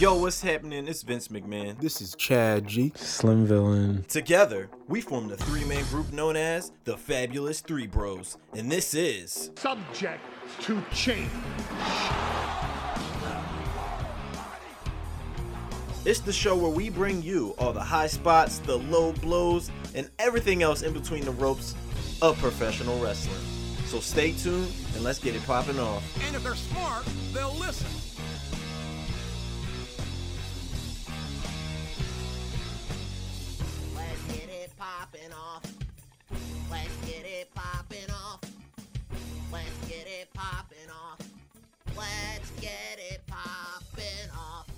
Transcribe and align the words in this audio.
Yo, 0.00 0.12
what's 0.16 0.42
happening? 0.42 0.88
It's 0.88 1.04
Vince 1.04 1.28
McMahon. 1.28 1.78
This 1.78 2.00
is 2.00 2.16
Chad 2.16 2.66
G. 2.66 2.92
Slim 2.96 3.46
Villain. 3.46 4.04
Together, 4.08 4.68
we 4.88 5.00
form 5.00 5.28
the 5.28 5.36
three 5.36 5.64
man 5.66 5.84
group 5.84 6.12
known 6.12 6.34
as 6.34 6.72
the 6.82 6.96
Fabulous 6.96 7.60
Three 7.60 7.86
Bros. 7.86 8.36
And 8.54 8.68
this 8.72 8.94
is 8.94 9.52
subject 9.54 10.20
to 10.62 10.82
change. 10.92 11.30
It's 16.04 16.18
the 16.18 16.32
show 16.32 16.56
where 16.56 16.72
we 16.72 16.90
bring 16.90 17.22
you 17.22 17.54
all 17.56 17.72
the 17.72 17.80
high 17.80 18.08
spots, 18.08 18.58
the 18.58 18.78
low 18.78 19.12
blows, 19.12 19.70
and 19.94 20.10
everything 20.18 20.64
else 20.64 20.82
in 20.82 20.92
between 20.92 21.24
the 21.24 21.30
ropes 21.30 21.76
of 22.20 22.36
professional 22.38 22.98
wrestling. 22.98 23.38
So 23.86 24.00
stay 24.00 24.32
tuned 24.32 24.72
and 24.96 25.04
let's 25.04 25.20
get 25.20 25.36
it 25.36 25.46
popping 25.46 25.78
off. 25.78 26.02
And 26.26 26.34
if 26.34 26.42
they're 26.42 26.56
smart, 26.56 27.04
they'll 27.32 27.54
listen. 27.54 27.86
Popping 34.84 35.32
off. 35.32 35.62
Let's 36.70 36.94
get 37.06 37.24
it 37.24 37.48
popping 37.54 38.10
off. 38.10 38.40
Let's 39.50 39.88
get 39.88 40.06
it 40.06 40.28
popping 40.34 40.90
off. 40.90 41.18
Let's 41.96 42.50
get 42.60 42.98
it 42.98 43.22
popping 43.26 44.30
off. 44.36 44.68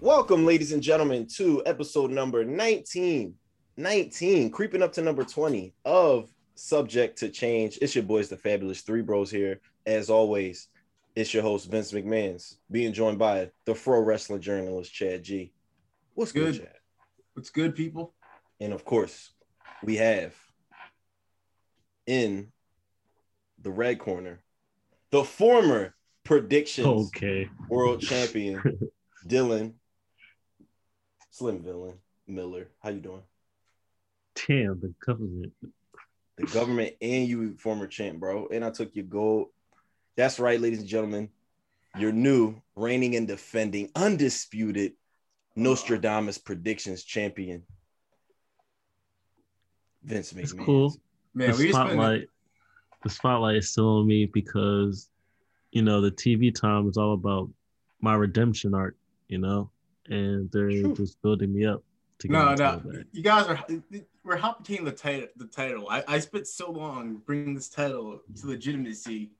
Welcome, 0.00 0.44
ladies 0.44 0.72
and 0.72 0.82
gentlemen, 0.82 1.28
to 1.36 1.62
episode 1.64 2.10
number 2.10 2.44
19. 2.44 3.34
19, 3.76 4.50
creeping 4.50 4.82
up 4.82 4.92
to 4.94 5.02
number 5.02 5.22
20 5.22 5.72
of 5.84 6.28
Subject 6.56 7.16
to 7.18 7.28
Change. 7.28 7.78
It's 7.80 7.94
your 7.94 8.02
boys, 8.02 8.28
the 8.28 8.36
Fabulous 8.36 8.80
Three 8.80 9.02
Bros 9.02 9.30
here. 9.30 9.60
As 9.86 10.10
always, 10.10 10.66
it's 11.14 11.32
your 11.32 11.44
host, 11.44 11.70
Vince 11.70 11.92
McMahon's, 11.92 12.58
being 12.68 12.92
joined 12.92 13.18
by 13.18 13.52
the 13.64 13.74
pro 13.74 14.00
wrestling 14.00 14.40
journalist, 14.40 14.92
Chad 14.92 15.22
G. 15.22 15.52
What's 16.14 16.32
good, 16.32 16.54
Good. 16.54 16.62
Chad? 16.62 16.74
What's 17.34 17.50
good, 17.50 17.76
people? 17.76 18.12
And 18.64 18.72
of 18.72 18.82
course, 18.82 19.30
we 19.82 19.96
have 19.96 20.34
in 22.06 22.50
the 23.60 23.70
red 23.70 23.98
corner 23.98 24.42
the 25.10 25.22
former 25.22 25.94
predictions 26.24 27.08
Okay. 27.08 27.50
world 27.68 28.00
champion, 28.00 28.62
Dylan 29.26 29.74
Slim 31.30 31.62
Villain 31.62 31.98
Miller. 32.26 32.70
How 32.82 32.88
you 32.88 33.00
doing? 33.00 33.22
Damn, 34.34 34.80
the 34.80 34.94
government. 35.04 35.52
The 36.38 36.46
government 36.46 36.94
and 37.02 37.28
you 37.28 37.58
former 37.58 37.86
champ, 37.86 38.18
bro. 38.18 38.48
And 38.50 38.64
I 38.64 38.70
took 38.70 38.96
your 38.96 39.04
gold. 39.04 39.48
That's 40.16 40.40
right, 40.40 40.58
ladies 40.58 40.78
and 40.78 40.88
gentlemen. 40.88 41.28
Your 41.98 42.12
new 42.12 42.62
reigning 42.76 43.14
and 43.14 43.28
defending 43.28 43.90
undisputed 43.94 44.92
Nostradamus 45.54 46.38
predictions 46.38 47.04
champion. 47.04 47.64
Vince 50.04 50.32
McMahon. 50.32 50.42
It's 50.42 50.52
cool. 50.52 50.94
Man, 51.34 51.50
the 51.50 51.56
we 51.56 51.68
just 51.68 51.78
been 51.78 51.86
spotlight. 51.86 52.28
The 53.02 53.10
spotlight 53.10 53.56
is 53.56 53.70
still 53.70 53.98
on 53.98 54.06
me 54.06 54.26
because, 54.26 55.10
you 55.72 55.82
know, 55.82 56.00
the 56.00 56.10
TV 56.10 56.54
time 56.54 56.88
is 56.88 56.96
all 56.96 57.12
about 57.14 57.50
my 58.00 58.14
redemption 58.14 58.74
arc. 58.74 58.96
You 59.28 59.38
know, 59.38 59.70
and 60.08 60.50
they're 60.52 60.70
True. 60.70 60.94
just 60.94 61.20
building 61.22 61.52
me 61.52 61.64
up 61.66 61.82
to 62.18 62.28
get 62.28 62.32
no, 62.34 62.50
no. 62.50 62.56
title. 62.56 62.92
You 63.12 63.22
guys 63.22 63.46
are 63.46 63.64
we're 64.24 64.36
hopping 64.36 64.84
the 64.84 64.92
title. 64.92 65.28
The 65.36 65.46
title. 65.46 65.88
I, 65.90 66.02
I 66.06 66.18
spent 66.18 66.46
so 66.46 66.70
long 66.70 67.22
bringing 67.26 67.54
this 67.54 67.68
title 67.68 68.20
to 68.40 68.46
legitimacy, 68.46 69.32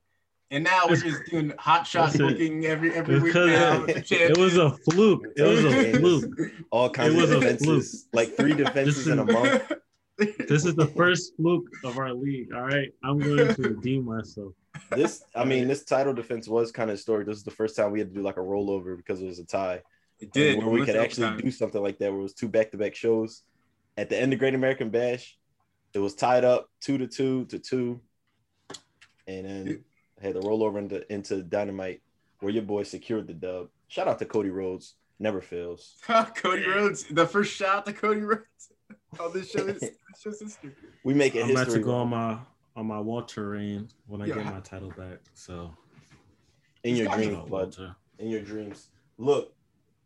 and 0.50 0.64
now 0.64 0.82
we're 0.88 0.96
just 0.96 1.24
doing 1.30 1.52
hot 1.58 1.86
shot 1.86 2.12
That's 2.12 2.16
it. 2.16 2.18
booking 2.20 2.66
every 2.66 2.94
every 2.94 3.16
week 3.20 3.32
Because 3.34 3.48
now. 3.50 3.84
it, 3.84 4.10
it 4.12 4.38
was 4.38 4.56
a 4.56 4.70
fluke. 4.70 5.26
It 5.36 5.42
was 5.42 5.64
a 5.64 5.92
fluke. 5.98 6.38
All 6.70 6.90
kinds 6.90 7.14
It 7.14 7.16
of 7.16 7.22
was 7.22 7.30
a 7.30 7.40
defenses, 7.40 8.08
like 8.12 8.36
three 8.36 8.54
defenses 8.54 9.06
in 9.06 9.18
a 9.18 9.24
month. 9.24 9.72
This 10.18 10.64
is 10.64 10.74
the 10.74 10.86
first 10.86 11.36
fluke 11.36 11.68
of 11.82 11.98
our 11.98 12.12
league. 12.12 12.52
All 12.54 12.62
right, 12.62 12.92
I'm 13.02 13.18
going 13.18 13.54
to 13.54 13.62
redeem 13.62 14.04
myself. 14.04 14.52
This, 14.90 15.24
I 15.34 15.44
mean, 15.44 15.68
this 15.68 15.84
title 15.84 16.12
defense 16.12 16.46
was 16.48 16.70
kind 16.70 16.90
of 16.90 16.94
historic. 16.94 17.26
This 17.26 17.36
is 17.36 17.44
the 17.44 17.50
first 17.50 17.76
time 17.76 17.90
we 17.90 17.98
had 17.98 18.08
to 18.08 18.14
do 18.14 18.22
like 18.22 18.36
a 18.36 18.40
rollover 18.40 18.96
because 18.96 19.20
it 19.20 19.26
was 19.26 19.38
a 19.38 19.44
tie. 19.44 19.82
It 20.20 20.32
did. 20.32 20.58
where 20.58 20.68
we 20.68 20.84
could 20.84 20.96
actually 20.96 21.26
overtime. 21.26 21.44
do 21.44 21.50
something 21.50 21.82
like 21.82 21.98
that, 21.98 22.10
where 22.10 22.20
it 22.20 22.22
was 22.22 22.34
two 22.34 22.48
back-to-back 22.48 22.94
shows. 22.94 23.42
At 23.96 24.08
the 24.08 24.18
end 24.18 24.32
of 24.32 24.38
Great 24.38 24.54
American 24.54 24.90
Bash, 24.90 25.36
it 25.92 25.98
was 25.98 26.14
tied 26.14 26.44
up 26.44 26.68
two 26.80 26.98
to 26.98 27.06
two 27.06 27.44
to 27.46 27.58
two, 27.58 28.00
and 29.26 29.46
then 29.46 29.84
had 30.20 30.34
the 30.34 30.40
rollover 30.40 30.78
into 30.78 31.12
into 31.12 31.42
Dynamite, 31.42 32.02
where 32.40 32.52
your 32.52 32.62
boy 32.62 32.82
secured 32.82 33.26
the 33.26 33.34
dub. 33.34 33.68
Shout 33.88 34.08
out 34.08 34.18
to 34.18 34.24
Cody 34.24 34.50
Rhodes, 34.50 34.94
never 35.18 35.40
fails. 35.40 35.94
Cody 36.06 36.66
Rhodes, 36.66 37.04
the 37.04 37.26
first 37.26 37.54
shot 37.54 37.86
to 37.86 37.92
Cody 37.92 38.20
Rhodes. 38.20 38.70
Oh, 39.20 39.28
this 39.30 39.50
show 39.50 39.66
is 39.66 39.80
this 39.80 39.92
show's 40.22 40.40
history. 40.40 40.72
We 41.04 41.14
make 41.14 41.34
it 41.34 41.44
I'm 41.44 41.50
about 41.50 41.70
to 41.70 41.80
go 41.80 41.94
on 41.94 42.08
my 42.08 42.38
on 42.76 42.86
my 42.86 42.98
Walter 43.00 43.50
reign 43.50 43.88
when 44.06 44.20
I 44.22 44.26
Yeah. 44.26 44.34
get 44.36 44.46
my 44.46 44.60
title 44.60 44.90
back. 44.90 45.18
So 45.34 45.74
in 46.82 46.96
your 46.96 47.08
dreams, 47.08 47.36
bud. 47.36 47.50
Walter. 47.50 47.96
In 48.18 48.28
your 48.28 48.42
dreams. 48.42 48.88
Look, 49.18 49.54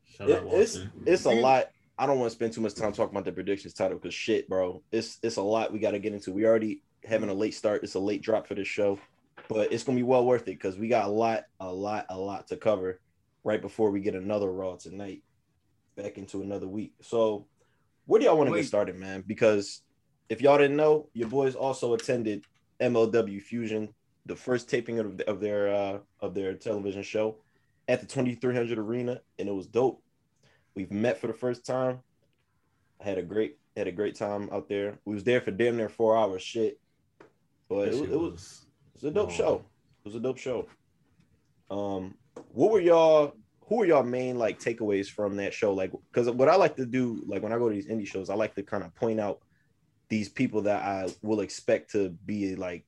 Shout 0.04 0.30
it- 0.30 0.42
out 0.42 0.52
it's 0.52 0.78
it's 1.06 1.24
a 1.26 1.30
lot. 1.30 1.70
I 2.00 2.06
don't 2.06 2.18
want 2.20 2.30
to 2.30 2.34
spend 2.36 2.52
too 2.52 2.60
much 2.60 2.74
time 2.74 2.92
talking 2.92 3.12
about 3.12 3.24
the 3.24 3.32
predictions 3.32 3.74
title 3.74 3.98
because 3.98 4.14
shit, 4.14 4.48
bro. 4.48 4.82
It's 4.92 5.18
it's 5.22 5.36
a 5.36 5.42
lot 5.42 5.72
we 5.72 5.78
got 5.78 5.92
to 5.92 5.98
get 5.98 6.12
into. 6.12 6.32
We 6.32 6.46
already 6.46 6.82
having 7.04 7.28
a 7.28 7.34
late 7.34 7.54
start. 7.54 7.82
It's 7.82 7.94
a 7.94 8.00
late 8.00 8.22
drop 8.22 8.46
for 8.46 8.54
this 8.54 8.68
show, 8.68 8.98
but 9.48 9.72
it's 9.72 9.82
gonna 9.82 9.96
be 9.96 10.02
well 10.04 10.24
worth 10.24 10.42
it 10.42 10.46
because 10.46 10.78
we 10.78 10.88
got 10.88 11.06
a 11.06 11.10
lot, 11.10 11.44
a 11.60 11.72
lot, 11.72 12.06
a 12.10 12.16
lot 12.18 12.46
to 12.48 12.56
cover 12.56 13.00
right 13.44 13.60
before 13.60 13.90
we 13.90 14.00
get 14.00 14.14
another 14.14 14.52
Raw 14.52 14.76
tonight, 14.76 15.22
back 15.96 16.18
into 16.18 16.42
another 16.42 16.68
week. 16.68 16.92
So, 17.02 17.46
where 18.08 18.18
do 18.18 18.24
y'all 18.26 18.36
want 18.38 18.48
to 18.50 18.56
get 18.56 18.66
started, 18.66 18.96
man? 18.96 19.22
Because 19.26 19.82
if 20.30 20.40
y'all 20.40 20.58
didn't 20.58 20.76
know, 20.76 21.08
your 21.12 21.28
boys 21.28 21.54
also 21.54 21.92
attended 21.94 22.44
MLW 22.80 23.40
Fusion, 23.42 23.94
the 24.26 24.34
first 24.34 24.68
taping 24.68 24.98
of, 24.98 25.20
of 25.22 25.40
their 25.40 25.68
uh, 25.74 25.98
of 26.20 26.34
their 26.34 26.54
television 26.54 27.02
show 27.02 27.36
at 27.86 28.00
the 28.00 28.06
2300 28.06 28.78
Arena, 28.78 29.20
and 29.38 29.48
it 29.48 29.54
was 29.54 29.66
dope. 29.66 30.02
We've 30.74 30.90
met 30.90 31.18
for 31.20 31.26
the 31.26 31.32
first 31.34 31.64
time. 31.66 32.00
I 33.00 33.04
had 33.04 33.18
a 33.18 33.22
great 33.22 33.58
had 33.76 33.88
a 33.88 33.92
great 33.92 34.16
time 34.16 34.48
out 34.52 34.68
there. 34.68 34.98
We 35.04 35.14
was 35.14 35.24
there 35.24 35.40
for 35.40 35.50
damn 35.50 35.76
near 35.76 35.88
four 35.88 36.16
hours. 36.16 36.42
Shit, 36.42 36.80
but 37.68 37.88
it, 37.88 37.90
was- 37.90 38.00
it 38.00 38.10
was 38.10 38.32
was- 38.32 38.64
it 38.94 39.04
was 39.04 39.04
a 39.04 39.14
dope 39.14 39.28
long. 39.28 39.36
show. 39.36 39.54
It 40.04 40.08
was 40.08 40.14
a 40.16 40.20
dope 40.20 40.38
show. 40.38 40.66
Um, 41.70 42.14
what 42.52 42.70
were 42.72 42.80
y'all? 42.80 43.34
Who 43.68 43.82
are 43.82 43.86
y'all 43.86 44.02
main 44.02 44.38
like 44.38 44.58
takeaways 44.58 45.08
from 45.08 45.36
that 45.36 45.52
show? 45.52 45.74
Like, 45.74 45.92
because 46.10 46.30
what 46.30 46.48
I 46.48 46.56
like 46.56 46.76
to 46.76 46.86
do, 46.86 47.22
like 47.26 47.42
when 47.42 47.52
I 47.52 47.58
go 47.58 47.68
to 47.68 47.74
these 47.74 47.88
indie 47.88 48.06
shows, 48.06 48.30
I 48.30 48.34
like 48.34 48.54
to 48.54 48.62
kind 48.62 48.82
of 48.82 48.94
point 48.94 49.20
out 49.20 49.40
these 50.08 50.28
people 50.28 50.62
that 50.62 50.82
I 50.82 51.08
will 51.22 51.40
expect 51.40 51.92
to 51.92 52.10
be 52.24 52.56
like 52.56 52.84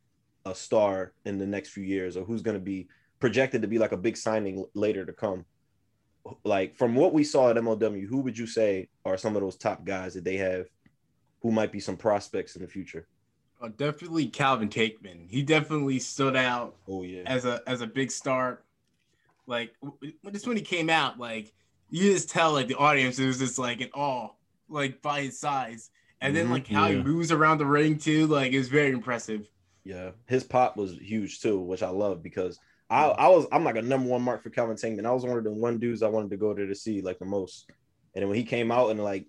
a 0.47 0.55
star 0.55 1.13
in 1.25 1.39
the 1.39 1.47
next 1.47 1.71
few 1.71 1.85
years, 1.85 2.17
or 2.17 2.25
who's 2.25 2.43
going 2.43 2.57
to 2.57 2.63
be 2.63 2.89
projected 3.19 3.61
to 3.63 3.69
be 3.69 3.79
like 3.79 3.93
a 3.93 3.97
big 3.97 4.17
signing 4.17 4.65
later 4.75 5.05
to 5.05 5.13
come. 5.13 5.45
Like 6.45 6.77
from 6.77 6.95
what 6.95 7.13
we 7.13 7.25
saw 7.25 7.51
at 7.51 7.57
MLW, 7.57 8.07
who 8.07 8.21
would 8.21 8.39
you 8.39 8.47
say 8.47 8.89
are 9.05 9.19
some 9.19 9.37
of 9.37 9.43
those 9.43 9.57
top 9.57 9.85
guys 9.85 10.15
that 10.15 10.25
they 10.25 10.37
have, 10.39 10.67
who 11.43 11.53
might 11.53 11.73
be 11.73 11.81
some 11.81 11.97
prospects 11.97 12.57
in 12.57 12.63
the 12.63 12.69
future? 12.69 13.07
Oh, 13.63 13.69
definitely 13.69 14.27
Calvin 14.27 14.71
Tankman. 14.71 15.29
He 15.29 15.43
definitely 15.43 15.99
stood 15.99 16.37
out 16.37 16.77
Oh 16.89 17.03
yeah, 17.03 17.23
as 17.27 17.45
a 17.45 17.61
as 17.67 17.83
a 17.83 17.87
big 17.87 18.11
star. 18.11 18.63
Like 19.51 19.75
just 20.33 20.47
when 20.47 20.57
he 20.57 20.63
came 20.63 20.89
out, 20.89 21.19
like 21.19 21.53
you 21.91 22.13
just 22.13 22.31
tell 22.31 22.53
like 22.53 22.69
the 22.69 22.77
audience 22.77 23.19
it 23.19 23.27
was 23.27 23.39
just 23.39 23.59
like 23.59 23.81
in 23.81 23.91
awe, 23.93 24.31
like 24.69 25.03
by 25.03 25.23
his 25.23 25.41
size, 25.41 25.91
and 26.21 26.35
then 26.37 26.47
Mhm, 26.47 26.51
like 26.51 26.69
how 26.69 26.87
yeah. 26.87 26.99
he 26.99 27.03
moves 27.03 27.33
around 27.33 27.59
the 27.59 27.67
ring 27.67 27.99
too, 27.99 28.29
like 28.29 28.53
it's 28.53 28.69
very 28.69 28.93
impressive. 28.93 29.51
Yeah, 29.85 30.11
his 30.29 30.45
pop 30.45 30.77
was 30.77 30.97
huge 30.99 31.41
too, 31.41 31.59
which 31.59 31.83
I 31.83 31.89
love 31.89 32.23
because 32.23 32.61
I 32.89 33.07
I 33.07 33.29
was 33.29 33.47
I'm 33.51 33.65
like 33.65 33.77
a 33.77 33.83
number 33.83 34.09
one 34.09 34.23
mark 34.23 34.43
for 34.43 34.51
Calvin 34.51 34.77
Tankman. 34.77 35.05
I 35.05 35.11
was 35.11 35.25
one 35.27 35.37
of 35.37 35.43
the 35.43 35.51
one 35.53 35.79
dudes 35.81 36.03
I 36.03 36.09
wanted 36.09 36.31
to 36.31 36.37
go 36.37 36.55
there 36.55 36.67
to 36.67 36.75
see 36.75 37.03
like 37.03 37.19
the 37.19 37.25
most. 37.25 37.69
And 38.15 38.23
then 38.23 38.29
when 38.29 38.39
he 38.39 38.45
came 38.45 38.71
out 38.71 38.91
and 38.91 39.03
like 39.03 39.27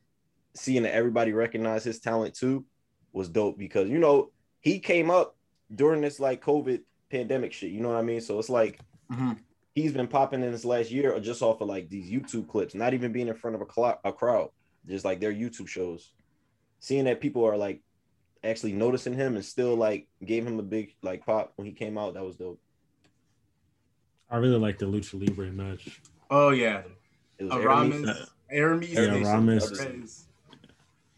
seeing 0.56 0.84
that 0.84 0.94
everybody 0.94 1.34
recognized 1.34 1.86
his 1.86 2.00
talent 2.00 2.36
too 2.36 2.66
was 3.12 3.28
dope 3.28 3.57
because 3.57 3.90
you 3.90 3.98
know 3.98 4.31
he 4.60 4.78
came 4.80 5.10
up 5.10 5.36
during 5.74 6.01
this 6.01 6.19
like 6.19 6.44
COVID 6.44 6.81
pandemic 7.10 7.54
shit. 7.54 7.72
You 7.72 7.80
know 7.81 7.90
what 7.90 7.98
I 7.98 8.04
mean? 8.04 8.22
So 8.22 8.38
it's 8.38 8.50
like 8.50 8.80
Mhm. 9.12 9.38
He's 9.73 9.94
been 9.94 10.07
popping 10.07 10.44
in 10.44 10.51
this 10.51 10.65
last 10.65 10.91
year 10.91 11.13
or 11.13 11.19
just 11.19 11.41
off 11.41 11.62
of 11.62 11.68
like 11.68 11.89
these 11.89 12.09
YouTube 12.12 12.47
clips, 12.47 12.73
not 12.75 12.94
even 12.94 13.12
being 13.12 13.27
in 13.27 13.33
front 13.35 13.56
of 13.56 13.62
a, 13.62 13.71
cl- 13.71 14.00
a 14.03 14.12
crowd, 14.12 14.50
just 14.88 15.06
like 15.06 15.19
their 15.19 15.33
YouTube 15.33 15.68
shows. 15.68 16.12
Seeing 16.79 17.06
that 17.06 17.21
people 17.21 17.45
are 17.45 17.57
like 17.57 17.81
actually 18.44 18.73
noticing 18.73 19.13
him 19.13 19.35
and 19.35 19.45
still 19.45 19.75
like 19.75 20.07
gave 20.25 20.45
him 20.45 20.59
a 20.59 20.63
big 20.63 20.95
like 21.03 21.25
pop 21.25 21.53
when 21.56 21.68
he 21.68 21.73
came 21.73 21.97
out, 21.97 22.15
that 22.15 22.25
was 22.25 22.35
dope. 22.35 22.59
I 24.29 24.38
really 24.38 24.57
like 24.57 24.77
the 24.79 24.85
Lucha 24.85 25.19
Libre 25.19 25.51
match. 25.51 26.01
Oh 26.29 26.50
yeah, 26.51 26.83
It 27.38 27.44
was 27.44 27.53
Aramis. 27.53 27.95
Ramen, 28.09 28.27
Aramis, 28.50 28.89
Yeah, 28.94 29.01
and 29.01 29.25
Ramis. 29.25 29.77
Perez. 29.77 30.25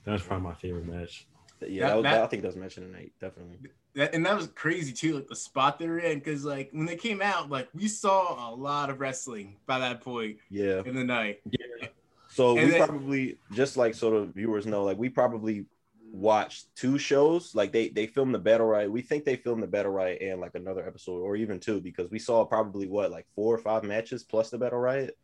That's 0.03 0.23
probably 0.23 0.43
my 0.49 0.55
favorite 0.55 0.85
match. 0.85 1.27
Yeah, 1.61 1.83
that 1.83 1.87
That- 1.89 1.95
was, 1.95 2.03
that- 2.03 2.23
I 2.23 2.27
think 2.27 2.41
that 2.41 2.47
was 2.49 2.55
mentioned 2.57 2.91
tonight, 2.91 3.13
definitely. 3.21 3.57
That, 3.95 4.13
and 4.15 4.25
that 4.25 4.35
was 4.35 4.47
crazy 4.47 4.91
too, 4.91 5.13
like 5.15 5.27
the 5.27 5.35
spot 5.35 5.77
they're 5.79 5.99
in, 5.99 6.19
because 6.19 6.43
like 6.45 6.69
when 6.71 6.85
they 6.85 6.95
came 6.95 7.21
out, 7.21 7.49
like 7.49 7.67
we 7.73 7.87
saw 7.87 8.51
a 8.51 8.55
lot 8.55 8.89
of 8.89 8.99
wrestling 8.99 9.57
by 9.65 9.79
that 9.79 10.01
point 10.01 10.37
Yeah. 10.49 10.81
in 10.85 10.95
the 10.95 11.03
night. 11.03 11.41
Yeah. 11.49 11.87
So 12.29 12.57
And 12.57 12.65
we 12.67 12.71
then- 12.71 12.87
probably 12.87 13.37
just 13.51 13.77
like 13.77 13.93
so 13.93 14.09
the 14.21 14.25
viewers 14.31 14.65
know, 14.65 14.83
like 14.83 14.97
we 14.97 15.09
probably 15.09 15.65
watched 16.11 16.75
two 16.75 16.97
shows. 16.97 17.53
Like 17.55 17.71
they 17.71 17.89
they 17.89 18.07
filmed 18.07 18.33
the 18.33 18.39
battle 18.39 18.65
right. 18.67 18.89
We 18.91 19.01
think 19.01 19.25
they 19.25 19.35
filmed 19.35 19.61
the 19.63 19.67
battle 19.67 19.91
right 19.91 20.19
and 20.21 20.39
like 20.41 20.55
another 20.55 20.85
episode 20.85 21.19
or 21.21 21.35
even 21.35 21.59
two 21.59 21.79
because 21.81 22.09
we 22.09 22.19
saw 22.19 22.43
probably 22.45 22.87
what 22.87 23.11
like 23.11 23.25
four 23.35 23.53
or 23.53 23.57
five 23.59 23.83
matches 23.83 24.23
plus 24.23 24.49
the 24.49 24.57
battle 24.57 24.79
riot. 24.79 25.17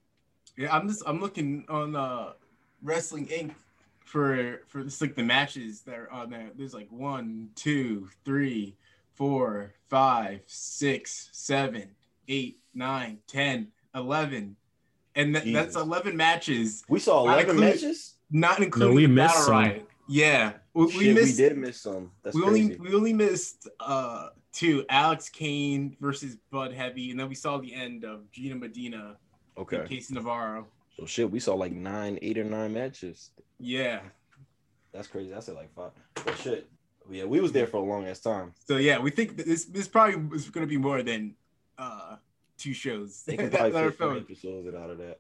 Yeah, 0.58 0.76
I'm 0.76 0.88
just 0.88 1.04
I'm 1.08 1.20
looking 1.20 1.66
on 1.70 1.96
uh 1.96 2.34
Wrestling 2.84 3.28
Inc. 3.28 3.54
for 4.10 4.62
for 4.68 4.84
just 4.84 5.02
like 5.02 5.14
the 5.14 5.22
matches 5.24 5.82
that 5.82 5.94
are 5.96 6.12
on 6.12 6.32
there. 6.32 6.50
There's 6.56 6.74
like 6.74 6.88
one, 6.92 7.50
two, 7.54 8.10
three, 8.26 8.76
four, 9.14 9.76
five, 9.88 10.42
six, 10.48 11.30
seven, 11.32 11.90
eight, 12.28 12.58
nine, 12.74 13.20
ten, 13.28 13.68
eleven, 13.94 14.56
and 15.16 15.36
th- 15.36 15.54
that's 15.54 15.76
eleven 15.76 16.18
matches, 16.18 16.84
We 16.90 17.00
saw 17.00 17.26
Not 17.26 17.34
eleven 17.34 17.50
including- 17.58 17.70
matches. 17.70 18.16
not 18.32 18.60
including 18.60 18.90
no, 18.90 18.96
we 18.96 19.06
missed 19.08 19.34
Battle 19.36 19.44
some. 19.44 19.54
Riot. 19.54 19.86
Yeah, 20.08 20.54
we, 20.74 20.86
we 20.98 21.14
missed. 21.14 21.38
we 21.40 21.44
did 21.48 21.58
miss 21.60 21.80
some. 21.80 22.12
That's 22.24 22.36
we 22.36 22.42
crazy. 22.42 22.64
only 22.64 22.76
we 22.78 22.96
only 22.96 23.14
missed 23.14 23.70
uh 23.80 24.30
two 24.52 24.84
Alex 24.90 25.30
Kane 25.30 25.96
versus 26.02 26.36
Bud 26.50 26.74
Heavy, 26.74 27.12
and 27.12 27.20
then 27.20 27.30
we 27.30 27.36
saw 27.36 27.60
the 27.60 27.72
end 27.72 28.04
of 28.06 28.32
Gina 28.32 28.56
Medina 28.56 29.18
okay. 29.56 29.78
and 29.82 29.88
Casey 29.90 30.16
Navarro. 30.16 30.66
So 31.00 31.06
shit, 31.06 31.32
we 31.32 31.40
saw 31.40 31.56
like 31.56 31.72
nine, 31.72 32.20
eight 32.22 32.38
or 32.38 32.44
nine 32.44 32.74
matches. 32.74 33.32
Yeah. 33.58 34.02
That's 34.92 35.08
crazy. 35.08 35.34
I 35.34 35.40
said 35.40 35.56
like 35.56 35.74
five. 35.74 35.92
But 36.26 36.38
shit. 36.38 36.68
Yeah, 37.10 37.24
we 37.24 37.40
was 37.40 37.52
there 37.52 37.66
for 37.68 37.78
a 37.78 37.82
long 37.84 38.06
ass 38.06 38.20
time. 38.20 38.54
So 38.68 38.78
yeah, 38.78 39.00
we 39.00 39.10
think 39.10 39.38
this 39.38 39.66
this 39.66 39.88
probably 39.88 40.36
is 40.36 40.50
going 40.50 40.66
to 40.66 40.70
be 40.70 40.78
more 40.78 41.02
than 41.02 41.36
uh 41.78 42.18
two 42.58 42.74
shows 42.74 43.24
They 43.24 43.38
can 43.38 43.50
probably 43.52 43.72
that 43.72 43.98
fit 43.98 44.18
episodes 44.18 44.76
out 44.76 44.90
of 44.90 44.98
that. 44.98 45.20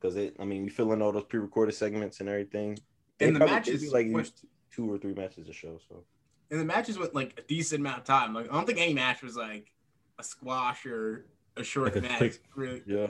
Because 0.00 0.16
it, 0.16 0.36
I 0.38 0.44
mean, 0.44 0.62
we 0.62 0.68
fill 0.70 0.92
in 0.92 1.02
all 1.02 1.12
those 1.12 1.24
pre-recorded 1.24 1.74
segments 1.74 2.20
and 2.20 2.28
everything. 2.28 2.78
They 3.18 3.26
And 3.26 3.36
the 3.36 3.40
matches 3.40 3.92
like 3.92 4.06
went- 4.10 4.32
two 4.72 4.90
or 4.90 4.98
three 4.98 5.14
matches 5.14 5.48
a 5.48 5.52
show. 5.52 5.78
So 5.88 6.04
And 6.50 6.60
the 6.60 6.64
matches 6.64 6.98
went 6.98 7.14
like 7.14 7.34
a 7.38 7.42
decent 7.42 7.80
amount 7.80 7.98
of 7.98 8.04
time. 8.04 8.34
Like 8.34 8.48
I 8.48 8.52
don't 8.54 8.66
think 8.66 8.78
any 8.80 8.94
match 8.94 9.22
was 9.22 9.36
like 9.36 9.72
a 10.18 10.22
squash 10.22 10.86
or 10.86 11.26
a 11.56 11.64
short 11.64 12.00
match. 12.02 12.38
Really. 12.54 12.82
yeah. 12.86 13.08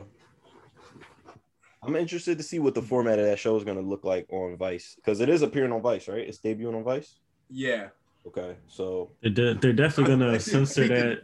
I'm 1.83 1.97
interested 1.97 2.39
to 2.39 2.45
see 2.45 2.59
what 2.59 2.75
the 2.75 2.83
format 2.83 3.19
of 3.19 3.27
that 3.27 3.39
show 3.39 3.57
is 3.57 3.65
going 3.65 3.77
to 3.77 3.83
look 3.83 4.05
like 4.05 4.27
on 4.31 4.57
Vice 4.57 4.95
because 4.97 5.21
it 5.21 5.29
is 5.29 5.43
appearing 5.43 5.73
on 5.73 5.83
Vice, 5.83 6.07
right? 6.09 6.21
It's 6.21 6.39
debuting 6.39 6.77
on 6.77 6.85
Vice. 6.85 7.19
Yeah. 7.51 7.89
Okay, 8.27 8.57
so 8.69 9.11
They're, 9.21 9.33
de- 9.33 9.55
they're 9.55 9.73
definitely 9.73 10.17
gonna 10.17 10.39
censor 10.41 10.87
that 10.87 11.21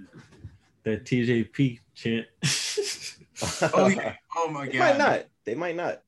that 0.82 1.04
TJP 1.04 1.80
chant. 1.94 2.26
Oh, 3.72 3.86
yeah. 3.86 4.14
oh 4.36 4.50
my 4.50 4.66
god! 4.66 4.72
they 4.72 4.78
might 4.80 4.98
not. 4.98 5.24
They 5.44 5.54
might 5.54 5.76
not. 5.76 6.02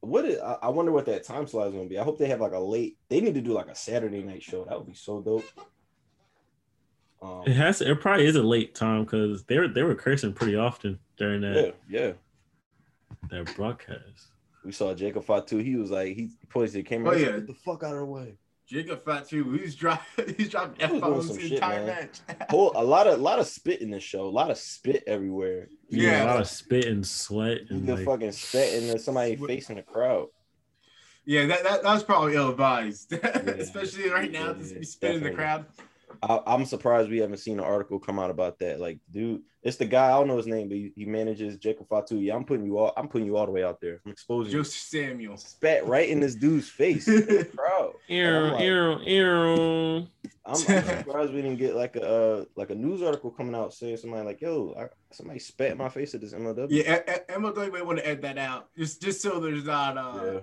What 0.00 0.24
is, 0.24 0.40
I 0.40 0.58
I 0.62 0.68
wonder 0.70 0.90
what 0.90 1.06
that 1.06 1.22
time 1.22 1.46
slot 1.46 1.68
is 1.68 1.72
going 1.72 1.84
to 1.84 1.88
be. 1.88 2.00
I 2.00 2.02
hope 2.02 2.18
they 2.18 2.26
have 2.26 2.40
like 2.40 2.50
a 2.50 2.58
late. 2.58 2.98
They 3.08 3.20
need 3.20 3.34
to 3.34 3.40
do 3.40 3.52
like 3.52 3.68
a 3.68 3.76
Saturday 3.76 4.20
night 4.20 4.42
show. 4.42 4.64
That 4.64 4.76
would 4.76 4.88
be 4.88 4.94
so 4.94 5.20
dope. 5.20 5.44
Um, 7.22 7.44
it 7.46 7.54
has. 7.54 7.80
It 7.80 8.00
probably 8.00 8.26
is 8.26 8.34
a 8.34 8.42
late 8.42 8.74
time 8.74 9.04
because 9.04 9.44
they 9.44 9.56
were 9.56 9.68
they 9.68 9.84
were 9.84 9.94
cursing 9.94 10.32
pretty 10.32 10.56
often 10.56 10.98
during 11.16 11.42
that 11.42 11.76
yeah, 11.88 12.00
yeah. 12.00 12.12
That 13.30 13.54
broadcast. 13.56 14.28
We 14.64 14.72
saw 14.72 14.94
Jacob 14.94 15.24
Fatu. 15.24 15.58
He 15.58 15.76
was 15.76 15.90
like, 15.90 16.16
he 16.16 16.30
pointed 16.48 16.72
to 16.72 16.76
the 16.78 16.82
camera. 16.82 17.10
Oh, 17.10 17.14
he 17.14 17.24
said, 17.24 17.32
yeah. 17.32 17.38
Get 17.40 17.46
the 17.48 17.54
fuck 17.54 17.82
out 17.82 17.92
of 17.92 17.98
the 17.98 18.04
way. 18.06 18.34
Jacob 18.66 19.04
Fatu. 19.04 19.52
He's 19.58 19.74
dropping 19.74 20.34
he's 20.38 20.48
dropping 20.48 20.80
F 20.80 20.88
doing 20.88 21.00
bombs 21.02 21.26
some 21.26 21.36
the 21.36 21.42
shit, 21.42 21.52
entire 21.52 21.84
man. 21.84 22.08
match. 22.28 22.40
Whole, 22.50 22.72
a 22.74 22.82
lot 22.82 23.06
of, 23.06 23.18
a 23.18 23.22
lot 23.22 23.38
of 23.38 23.46
spit 23.46 23.82
in 23.82 23.90
this 23.90 24.02
show. 24.02 24.26
A 24.26 24.30
lot 24.30 24.50
of 24.50 24.56
spit 24.56 25.04
everywhere. 25.06 25.68
Yeah. 25.90 26.24
a 26.24 26.26
lot 26.26 26.40
of 26.40 26.48
spit 26.48 26.86
and 26.86 27.06
sweat 27.06 27.58
You 27.68 27.76
and 27.76 27.86
can 27.86 27.96
like, 27.96 28.04
fucking 28.06 28.32
spit 28.32 28.82
in 28.82 28.98
somebody 28.98 29.36
facing 29.36 29.76
the 29.76 29.82
crowd. 29.82 30.28
Yeah, 31.26 31.46
that, 31.46 31.62
that, 31.62 31.82
that 31.82 31.94
was 31.94 32.04
probably 32.04 32.34
ill 32.34 32.50
advised, 32.50 33.12
especially 33.12 34.10
right 34.10 34.30
now 34.30 34.48
Yeah, 34.48 34.52
to 34.54 34.68
yeah, 34.68 34.78
be 34.78 34.84
spinning 34.84 35.22
the 35.22 35.30
crowd. 35.30 35.64
I, 36.22 36.40
I'm 36.46 36.64
surprised 36.64 37.10
we 37.10 37.18
haven't 37.18 37.38
seen 37.38 37.58
an 37.58 37.64
article 37.64 37.98
come 37.98 38.18
out 38.18 38.30
about 38.30 38.58
that. 38.60 38.80
Like, 38.80 38.98
dude, 39.10 39.42
it's 39.62 39.76
the 39.76 39.84
guy. 39.86 40.06
I 40.08 40.10
don't 40.10 40.28
know 40.28 40.36
his 40.36 40.46
name, 40.46 40.68
but 40.68 40.76
he, 40.76 40.92
he 40.94 41.04
manages 41.06 41.56
Jacob 41.56 41.88
Fatu. 41.88 42.16
Yeah, 42.16 42.34
I'm 42.36 42.44
putting 42.44 42.64
you 42.66 42.78
all. 42.78 42.92
I'm 42.96 43.08
putting 43.08 43.26
you 43.26 43.36
all 43.36 43.46
the 43.46 43.52
way 43.52 43.64
out 43.64 43.80
there. 43.80 44.00
I'm 44.04 44.12
exposing 44.12 44.52
you. 44.52 44.58
Josef 44.58 44.74
Samael. 44.80 45.36
Spat 45.36 45.86
right 45.86 46.08
in 46.08 46.20
this 46.20 46.34
dude's 46.34 46.68
face. 46.68 47.04
Crowd. 47.04 47.94
Ew, 48.08 48.28
like- 48.30 48.60
ew, 48.62 48.98
ew. 49.04 50.06
I'm, 50.46 50.52
I'm 50.52 50.56
surprised 50.56 51.32
we 51.32 51.40
didn't 51.40 51.56
get 51.56 51.74
like 51.74 51.96
a 51.96 52.06
uh, 52.06 52.44
like 52.54 52.68
a 52.70 52.74
news 52.74 53.00
article 53.02 53.30
coming 53.30 53.54
out 53.54 53.72
saying 53.72 53.96
somebody 53.96 54.26
like, 54.26 54.42
"Yo, 54.42 54.74
I, 54.78 54.86
somebody 55.14 55.38
spat 55.38 55.70
in 55.72 55.78
my 55.78 55.88
face 55.88 56.14
at 56.14 56.20
this 56.20 56.34
MLW." 56.34 56.66
Yeah, 56.68 57.00
MLW 57.30 57.72
may 57.72 57.80
want 57.80 57.98
to 57.98 58.06
edit 58.06 58.20
that 58.22 58.36
out, 58.36 58.68
just 58.76 59.00
just 59.00 59.22
so 59.22 59.40
there's 59.40 59.64
not 59.64 59.96
uh, 59.96 60.40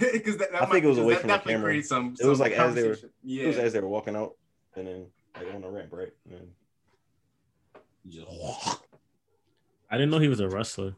because 0.00 0.36
that, 0.38 0.52
that 0.52 0.62
I 0.62 0.66
think 0.66 0.84
it 0.84 0.88
was 0.88 0.98
might- 0.98 1.02
away 1.04 1.14
that 1.14 1.20
from 1.22 1.28
the 1.30 1.38
camera. 1.38 1.62
creates 1.70 1.88
some. 1.88 2.14
It 2.20 2.26
was 2.26 2.38
like 2.38 2.52
as 2.52 2.74
they 2.76 2.82
were- 2.82 2.88
conversation. 2.94 3.10
It 3.26 3.46
was 3.48 3.56
as 3.58 3.72
they 3.72 3.80
were 3.80 3.88
walking 3.88 4.14
out, 4.14 4.36
and 4.76 4.86
then 4.86 5.06
like 5.36 5.54
on 5.54 5.60
the 5.62 5.68
ramp, 5.68 5.88
right? 5.92 6.12
And 6.24 6.34
then 6.34 6.48
he 8.04 8.10
just 8.10 8.26
I 9.90 9.96
didn't 9.96 10.10
know 10.10 10.18
he 10.18 10.28
was 10.28 10.40
a 10.40 10.48
wrestler. 10.48 10.94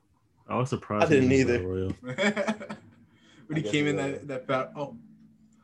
I 0.48 0.56
was 0.56 0.70
surprised. 0.70 1.10
I 1.12 1.14
didn't 1.14 1.32
either. 1.32 1.58
Battle 1.58 1.70
Royal. 1.70 1.92
when 2.00 3.58
I 3.58 3.60
he 3.60 3.62
came 3.62 3.86
in 3.86 3.96
that 3.96 4.26
that 4.28 4.46
battle. 4.46 4.72
Oh, 4.76 4.96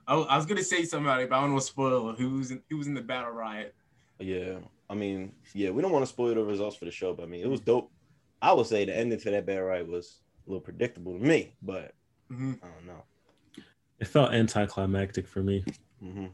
I, 0.07 0.15
was- 0.17 0.27
I 0.31 0.37
was 0.37 0.47
gonna 0.47 0.63
say 0.63 0.85
somebody, 0.85 1.25
but 1.27 1.37
I 1.37 1.41
don't 1.41 1.53
want 1.53 1.63
to 1.63 1.67
spoil 1.67 2.11
it. 2.11 2.19
Who 2.19 2.39
was 2.39 2.51
in, 2.51 2.63
who 2.69 2.77
was 2.77 2.87
in 2.87 2.95
the 2.95 3.01
battle 3.01 3.31
riot? 3.31 3.75
Yeah, 4.19 4.59
I 4.89 4.95
mean, 4.95 5.33
yeah, 5.55 5.71
we 5.71 5.83
don't 5.83 5.91
want 5.91 6.03
to 6.05 6.09
spoil 6.09 6.35
the 6.35 6.45
results 6.45 6.77
for 6.77 6.85
the 6.85 6.91
show, 6.91 7.15
but 7.15 7.25
I 7.25 7.27
mean, 7.27 7.41
it 7.43 7.49
was 7.49 7.61
dope. 7.61 7.91
I 8.43 8.53
would 8.53 8.67
say 8.67 8.85
the 8.85 8.95
ending 8.97 9.19
to 9.21 9.31
that 9.31 9.47
battle 9.47 9.65
riot 9.65 9.89
was 9.89 10.21
a 10.47 10.51
little 10.51 10.61
predictable 10.61 11.19
to 11.19 11.25
me, 11.25 11.57
but 11.63 11.93
Mhm. 12.31 12.59
I 12.63 12.67
don't 12.69 12.87
know. 12.87 13.03
It 13.99 14.07
felt 14.07 14.33
anticlimactic 14.33 15.27
for 15.27 15.43
me. 15.43 15.65
hmm 16.01 16.27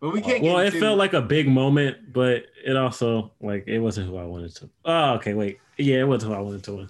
But 0.00 0.12
we 0.14 0.20
can't. 0.22 0.42
Well, 0.42 0.56
get 0.56 0.66
it 0.66 0.74
into- 0.74 0.80
felt 0.80 0.98
like 0.98 1.12
a 1.12 1.20
big 1.20 1.46
moment, 1.48 2.12
but 2.12 2.46
it 2.64 2.76
also 2.76 3.32
like 3.40 3.64
it 3.66 3.78
wasn't 3.80 4.08
who 4.08 4.16
I 4.16 4.24
wanted 4.24 4.54
to. 4.56 4.70
Oh, 4.84 5.14
okay, 5.14 5.34
wait. 5.34 5.58
Yeah, 5.76 6.00
it 6.00 6.08
wasn't 6.08 6.32
who 6.32 6.38
I 6.38 6.42
wanted 6.42 6.64
to 6.64 6.72
win. 6.76 6.88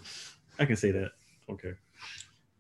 I 0.58 0.64
can 0.64 0.76
say 0.76 0.90
that. 0.92 1.10
Okay. 1.50 1.72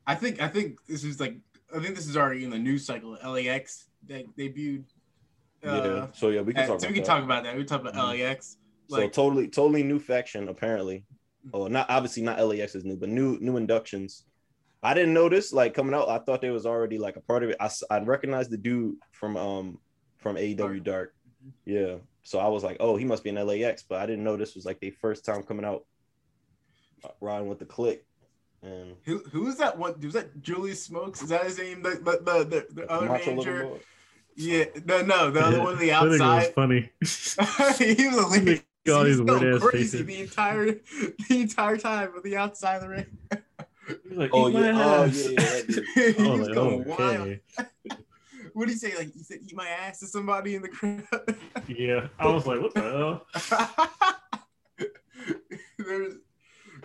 I 0.06 0.14
think 0.16 0.40
I 0.42 0.48
think 0.48 0.84
this 0.88 1.04
is 1.04 1.20
like 1.20 1.36
I 1.74 1.78
think 1.80 1.94
this 1.94 2.08
is 2.08 2.16
already 2.16 2.42
in 2.44 2.50
the 2.50 2.58
news 2.58 2.84
cycle. 2.84 3.16
LAX 3.24 3.86
that 4.08 4.24
debuted. 4.36 4.84
yeah, 5.62 5.70
Uh, 5.70 6.06
so 6.12 6.30
yeah, 6.30 6.40
we 6.40 6.52
can 6.52 6.64
uh, 6.64 6.66
talk. 6.66 6.80
so 6.80 6.86
about 6.86 6.88
we 6.88 6.94
can 6.94 7.02
that. 7.04 7.06
talk 7.06 7.22
about 7.24 7.44
that. 7.44 7.56
We 7.56 7.64
talk 7.64 7.80
about 7.82 7.94
Mhm. 7.94 8.18
LAX. 8.20 8.56
So 8.88 9.08
totally, 9.08 9.46
totally 9.46 9.84
new 9.84 10.00
faction 10.00 10.48
apparently. 10.48 11.04
Oh, 11.54 11.68
not 11.68 11.88
obviously 11.88 12.22
not 12.24 12.40
LAX 12.44 12.74
is 12.74 12.84
new, 12.84 12.96
but 12.96 13.08
new 13.08 13.38
new 13.40 13.56
inductions. 13.56 14.24
I 14.82 14.94
didn't 14.94 15.14
notice 15.14 15.52
like 15.52 15.74
coming 15.74 15.94
out. 15.94 16.08
I 16.08 16.18
thought 16.18 16.40
they 16.40 16.50
was 16.50 16.66
already 16.66 16.98
like 16.98 17.14
a 17.16 17.20
part 17.20 17.44
of 17.44 17.50
it. 17.50 17.56
I 17.60 17.70
I 17.90 18.00
recognized 18.00 18.50
the 18.50 18.56
dude 18.56 18.96
from 19.12 19.36
um 19.36 19.78
from 20.20 20.36
AEW 20.36 20.82
Dark. 20.84 21.14
Yeah. 21.64 21.96
So 22.22 22.38
I 22.38 22.48
was 22.48 22.62
like, 22.62 22.76
oh, 22.80 22.96
he 22.96 23.04
must 23.04 23.24
be 23.24 23.30
in 23.30 23.36
LAX, 23.36 23.82
but 23.82 24.00
I 24.00 24.06
didn't 24.06 24.24
know 24.24 24.36
this 24.36 24.54
was 24.54 24.64
like 24.66 24.80
their 24.80 24.92
first 24.92 25.24
time 25.24 25.42
coming 25.42 25.64
out 25.64 25.84
uh, 27.04 27.08
riding 27.20 27.48
with 27.48 27.58
the 27.58 27.64
click. 27.64 28.04
And 28.62 28.94
who 29.04 29.18
who 29.32 29.48
is 29.48 29.56
that 29.56 29.78
one? 29.78 29.98
Was 30.00 30.12
that 30.12 30.42
Julius 30.42 30.82
Smokes? 30.84 31.22
Is 31.22 31.30
that 31.30 31.44
his 31.44 31.58
name? 31.58 31.82
The 31.82 31.90
the 31.90 32.44
the, 32.44 32.44
the, 32.44 32.74
the 32.82 32.90
other 32.90 33.06
Macho 33.06 33.30
manager. 33.30 33.70
Yeah, 34.36 34.64
no, 34.84 35.02
no, 35.02 35.30
the 35.30 35.40
other 35.40 35.58
one 35.60 35.72
on 35.74 35.78
the 35.78 35.92
I 35.92 36.00
think 36.00 36.10
was 36.12 36.20
outside. 36.20 36.54
funny. 36.54 36.90
he 37.96 38.08
was 38.08 38.16
a 38.18 38.28
lady. 38.28 38.62
Got 38.86 38.98
all 38.98 39.04
He's 39.04 39.18
these 39.18 39.26
weird-ass 39.26 39.60
crazy 39.60 39.98
faces. 39.98 40.06
the 40.06 40.20
entire 40.20 40.64
the 41.28 41.40
entire 41.40 41.76
time 41.76 42.12
on 42.16 42.22
the 42.22 42.36
outside 42.36 42.76
of 42.76 42.82
the 42.82 42.88
ring. 42.88 43.06
He 43.88 44.08
was 44.10 44.18
like, 44.18 44.30
Oh 44.32 44.46
yeah, 44.48 44.72
my 44.72 44.82
oh 44.84 45.04
ass." 45.04 45.24
yeah, 45.24 45.30
yeah. 45.30 45.36
that 45.36 45.66
dude. 45.68 46.16
he 46.16 46.22
was 46.22 46.38
was 46.38 46.48
like, 46.48 46.54
going 46.54 46.84
wild. 46.84 47.38
What 48.60 48.68
did 48.68 48.74
he 48.74 48.78
say? 48.78 48.94
Like 48.94 49.14
he 49.14 49.22
said, 49.22 49.38
"Eat 49.42 49.56
my 49.56 49.66
ass" 49.66 50.00
to 50.00 50.06
somebody 50.06 50.54
in 50.54 50.60
the 50.60 50.68
crowd. 50.68 51.02
Yeah, 51.66 52.08
I 52.18 52.26
was 52.26 52.46
like, 52.46 52.60
what 52.60 52.74
the 52.74 52.82
hell? 52.82 53.26
There's 55.78 56.16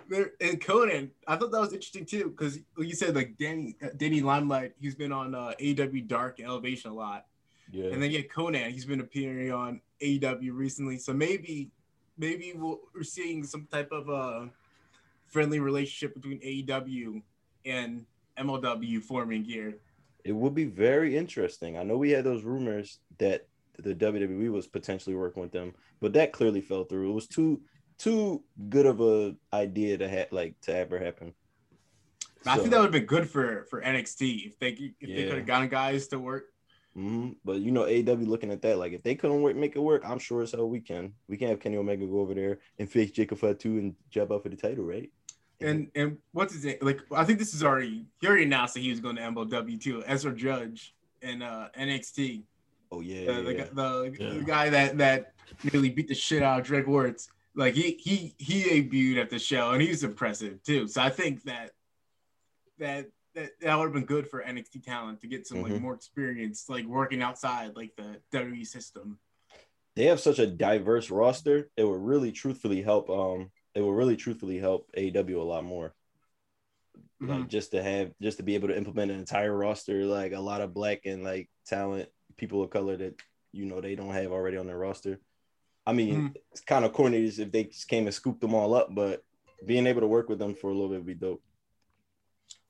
there 0.08 0.30
and 0.40 0.58
Konnan. 0.58 1.10
I 1.28 1.36
thought 1.36 1.50
that 1.52 1.60
was 1.60 1.74
interesting 1.74 2.06
too 2.06 2.30
because 2.30 2.58
you 2.78 2.94
said, 2.94 3.14
like 3.14 3.36
Danny 3.36 3.76
Danny 3.98 4.22
Limelight, 4.22 4.72
he's 4.80 4.94
been 4.94 5.12
on 5.12 5.34
uh, 5.34 5.52
AW 5.60 6.00
Dark 6.06 6.38
and 6.38 6.48
Elevation 6.48 6.92
a 6.92 6.94
lot, 6.94 7.26
Yeah. 7.70 7.90
and 7.90 8.02
then 8.02 8.10
you 8.10 8.22
get 8.22 8.32
Konnan. 8.32 8.70
He's 8.70 8.86
been 8.86 9.00
appearing 9.00 9.52
on 9.52 9.82
AW 10.02 10.38
recently, 10.52 10.96
so 10.96 11.12
maybe 11.12 11.70
maybe 12.16 12.54
we'll, 12.56 12.80
we're 12.94 13.02
seeing 13.02 13.44
some 13.44 13.66
type 13.70 13.92
of 13.92 14.08
uh 14.08 14.46
friendly 15.26 15.60
relationship 15.60 16.14
between 16.14 16.40
AEW 16.40 17.20
and 17.66 18.06
MLW 18.38 19.02
forming 19.02 19.44
here. 19.44 19.74
It 20.26 20.34
would 20.34 20.54
be 20.54 20.64
very 20.64 21.16
interesting. 21.16 21.78
I 21.78 21.84
know 21.84 21.96
we 21.96 22.10
had 22.10 22.24
those 22.24 22.42
rumors 22.42 22.98
that 23.18 23.42
the 23.78 23.94
WWE 23.94 24.50
was 24.50 24.66
potentially 24.66 25.14
working 25.14 25.40
with 25.40 25.52
them, 25.52 25.74
but 26.00 26.14
that 26.14 26.32
clearly 26.32 26.60
fell 26.60 26.84
through. 26.84 27.10
It 27.10 27.14
was 27.14 27.28
too 27.28 27.62
too 27.98 28.42
good 28.68 28.86
of 28.86 29.00
a 29.00 29.36
idea 29.52 29.96
to 29.98 30.08
have 30.08 30.32
like 30.32 30.56
to 30.62 30.76
ever 30.76 30.98
happen. 30.98 31.32
I 32.46 32.56
think 32.56 32.70
that 32.70 32.78
would 32.78 32.86
have 32.86 32.92
been 32.92 33.06
good 33.06 33.30
for 33.30 33.66
for 33.70 33.80
NXT 33.80 34.46
if 34.46 34.58
they 34.58 34.70
if 35.00 35.14
they 35.14 35.24
could 35.28 35.38
have 35.38 35.46
gotten 35.46 35.68
guys 35.68 36.08
to 36.08 36.18
work 36.18 36.46
hmm 36.96 37.32
But 37.44 37.58
you 37.58 37.70
know, 37.70 37.84
AW 37.84 38.24
looking 38.24 38.50
at 38.50 38.62
that, 38.62 38.78
like 38.78 38.92
if 38.92 39.02
they 39.02 39.14
couldn't 39.14 39.42
work, 39.42 39.54
make 39.54 39.76
it 39.76 39.80
work, 39.80 40.02
I'm 40.04 40.18
sure 40.18 40.42
as 40.42 40.52
hell 40.52 40.68
we 40.68 40.80
can. 40.80 41.12
We 41.28 41.36
can 41.36 41.48
have 41.48 41.60
Kenny 41.60 41.76
Omega 41.76 42.06
go 42.06 42.20
over 42.20 42.34
there 42.34 42.58
and 42.78 42.90
face 42.90 43.10
Jacob 43.10 43.38
Fatu 43.38 43.78
and 43.78 43.94
jump 44.10 44.30
up 44.30 44.42
for 44.42 44.48
the 44.48 44.56
title, 44.56 44.84
right? 44.84 45.10
And 45.60 45.90
and 45.94 46.18
what's 46.32 46.52
his 46.52 46.64
name? 46.64 46.78
Like 46.82 47.00
I 47.12 47.24
think 47.24 47.38
this 47.38 47.54
is 47.54 47.62
already 47.64 48.04
he 48.20 48.26
already 48.26 48.44
announced 48.44 48.74
that 48.74 48.80
he 48.80 48.90
was 48.90 49.00
going 49.00 49.16
to 49.16 49.22
MLW 49.22 49.80
too. 49.80 50.02
Ezra 50.06 50.32
Judge 50.34 50.94
and 51.22 51.42
uh, 51.42 51.68
NXT. 51.78 52.42
oh 52.92 53.00
yeah, 53.00 53.30
Uh, 53.30 53.42
the, 53.42 53.54
yeah. 53.54 53.64
the, 53.72 54.16
Yeah. 54.20 54.28
the 54.34 54.44
guy 54.44 54.68
that 54.70 54.98
that 54.98 55.32
nearly 55.72 55.88
beat 55.90 56.08
the 56.08 56.14
shit 56.14 56.42
out 56.42 56.60
of 56.60 56.66
Drake 56.66 56.86
Wuertz. 56.86 57.28
Like 57.54 57.74
he 57.74 57.92
he 57.98 58.34
he 58.38 58.82
debuted 58.82 59.18
at 59.20 59.30
the 59.30 59.38
show 59.38 59.70
and 59.70 59.80
he's 59.80 60.04
impressive 60.04 60.62
too. 60.62 60.86
So 60.88 61.00
I 61.00 61.08
think 61.08 61.42
that 61.44 61.70
that 62.78 63.06
that, 63.34 63.50
that 63.60 63.76
would 63.76 63.84
have 63.84 63.92
been 63.92 64.04
good 64.04 64.28
for 64.28 64.42
NXT 64.42 64.82
talent 64.84 65.20
to 65.20 65.26
get 65.26 65.46
some 65.46 65.62
like 65.62 65.72
Mhm. 65.72 65.80
more 65.82 65.94
experience 65.94 66.68
like 66.68 66.84
working 66.86 67.22
outside 67.22 67.76
like 67.76 67.94
the 67.96 68.20
WWE 68.32 68.66
system. 68.66 69.18
they 69.94 70.04
have 70.04 70.20
such 70.20 70.38
a 70.38 70.46
diverse 70.46 71.10
roster. 71.10 71.70
It 71.78 71.84
would 71.84 72.02
really, 72.02 72.30
truthfully 72.30 72.82
help. 72.82 73.08
Um, 73.08 73.50
it 73.76 73.82
would 73.82 73.92
really, 73.92 74.16
truthfully 74.16 74.58
help 74.58 74.90
AEW 74.96 75.36
a 75.36 75.42
lot 75.42 75.62
more. 75.62 75.94
Like 77.20 77.38
mm-hmm. 77.40 77.48
just 77.48 77.72
to 77.72 77.82
have, 77.82 78.10
just 78.22 78.38
to 78.38 78.42
be 78.42 78.54
able 78.54 78.68
to 78.68 78.76
implement 78.76 79.10
an 79.10 79.18
entire 79.18 79.54
roster, 79.54 80.06
like 80.06 80.32
a 80.32 80.40
lot 80.40 80.62
of 80.62 80.72
black 80.72 81.02
and 81.04 81.22
like 81.22 81.50
talent, 81.66 82.08
people 82.38 82.62
of 82.62 82.70
color 82.70 82.96
that 82.96 83.20
you 83.52 83.66
know 83.66 83.80
they 83.80 83.94
don't 83.94 84.12
have 84.12 84.32
already 84.32 84.56
on 84.56 84.66
their 84.66 84.78
roster. 84.78 85.20
I 85.86 85.92
mean, 85.92 86.14
mm-hmm. 86.14 86.26
it's 86.52 86.62
kind 86.62 86.86
of 86.86 86.94
corny 86.94 87.24
as 87.26 87.38
if 87.38 87.52
they 87.52 87.64
just 87.64 87.88
came 87.88 88.06
and 88.06 88.14
scooped 88.14 88.40
them 88.40 88.54
all 88.54 88.74
up, 88.74 88.94
but 88.94 89.22
being 89.64 89.86
able 89.86 90.00
to 90.00 90.06
work 90.06 90.28
with 90.28 90.38
them 90.38 90.54
for 90.54 90.70
a 90.70 90.74
little 90.74 90.88
bit 90.88 90.98
would 90.98 91.06
be 91.06 91.14
dope. 91.14 91.42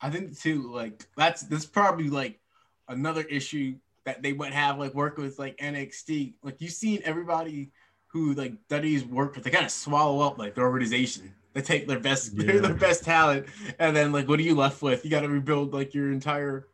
I 0.01 0.11
think 0.11 0.39
too, 0.39 0.73
like 0.73 1.05
that's 1.17 1.43
that's 1.43 1.67
probably 1.67 2.11
like 2.11 2.41
another 2.89 3.23
issue 3.23 3.77
that 4.05 4.23
they 4.23 4.33
would 4.33 4.53
have 4.53 4.79
like 4.79 4.95
working 4.95 5.25
with 5.25 5.39
like 5.39 5.57
NXT. 5.59 6.35
Like 6.43 6.61
you've 6.61 6.73
seen 6.73 7.01
everybody 7.05 7.71
who 8.09 8.35
like 8.35 8.55
WWE's 8.69 9.05
worked 9.05 9.37
with, 9.37 9.45
they 9.45 9.51
kind 9.51 9.65
of 9.65 9.71
swallow 9.71 10.21
up 10.27 10.39
like 10.39 10.55
the 10.55 10.61
organization. 10.63 11.35
They 11.53 11.63
take 11.63 11.87
their 11.89 12.01
best 12.01 12.33
Yeah. 12.37 12.61
their 12.61 12.75
best 12.75 13.05
talent, 13.05 13.47
and 13.79 13.97
then 13.97 14.13
like 14.13 14.29
what 14.29 14.39
are 14.39 14.43
you 14.43 14.55
left 14.55 14.83
with? 14.83 15.05
You 15.05 15.11
got 15.11 15.23
to 15.23 15.29
rebuild 15.29 15.73
like 15.73 15.95
your 15.95 16.13
entire 16.13 16.67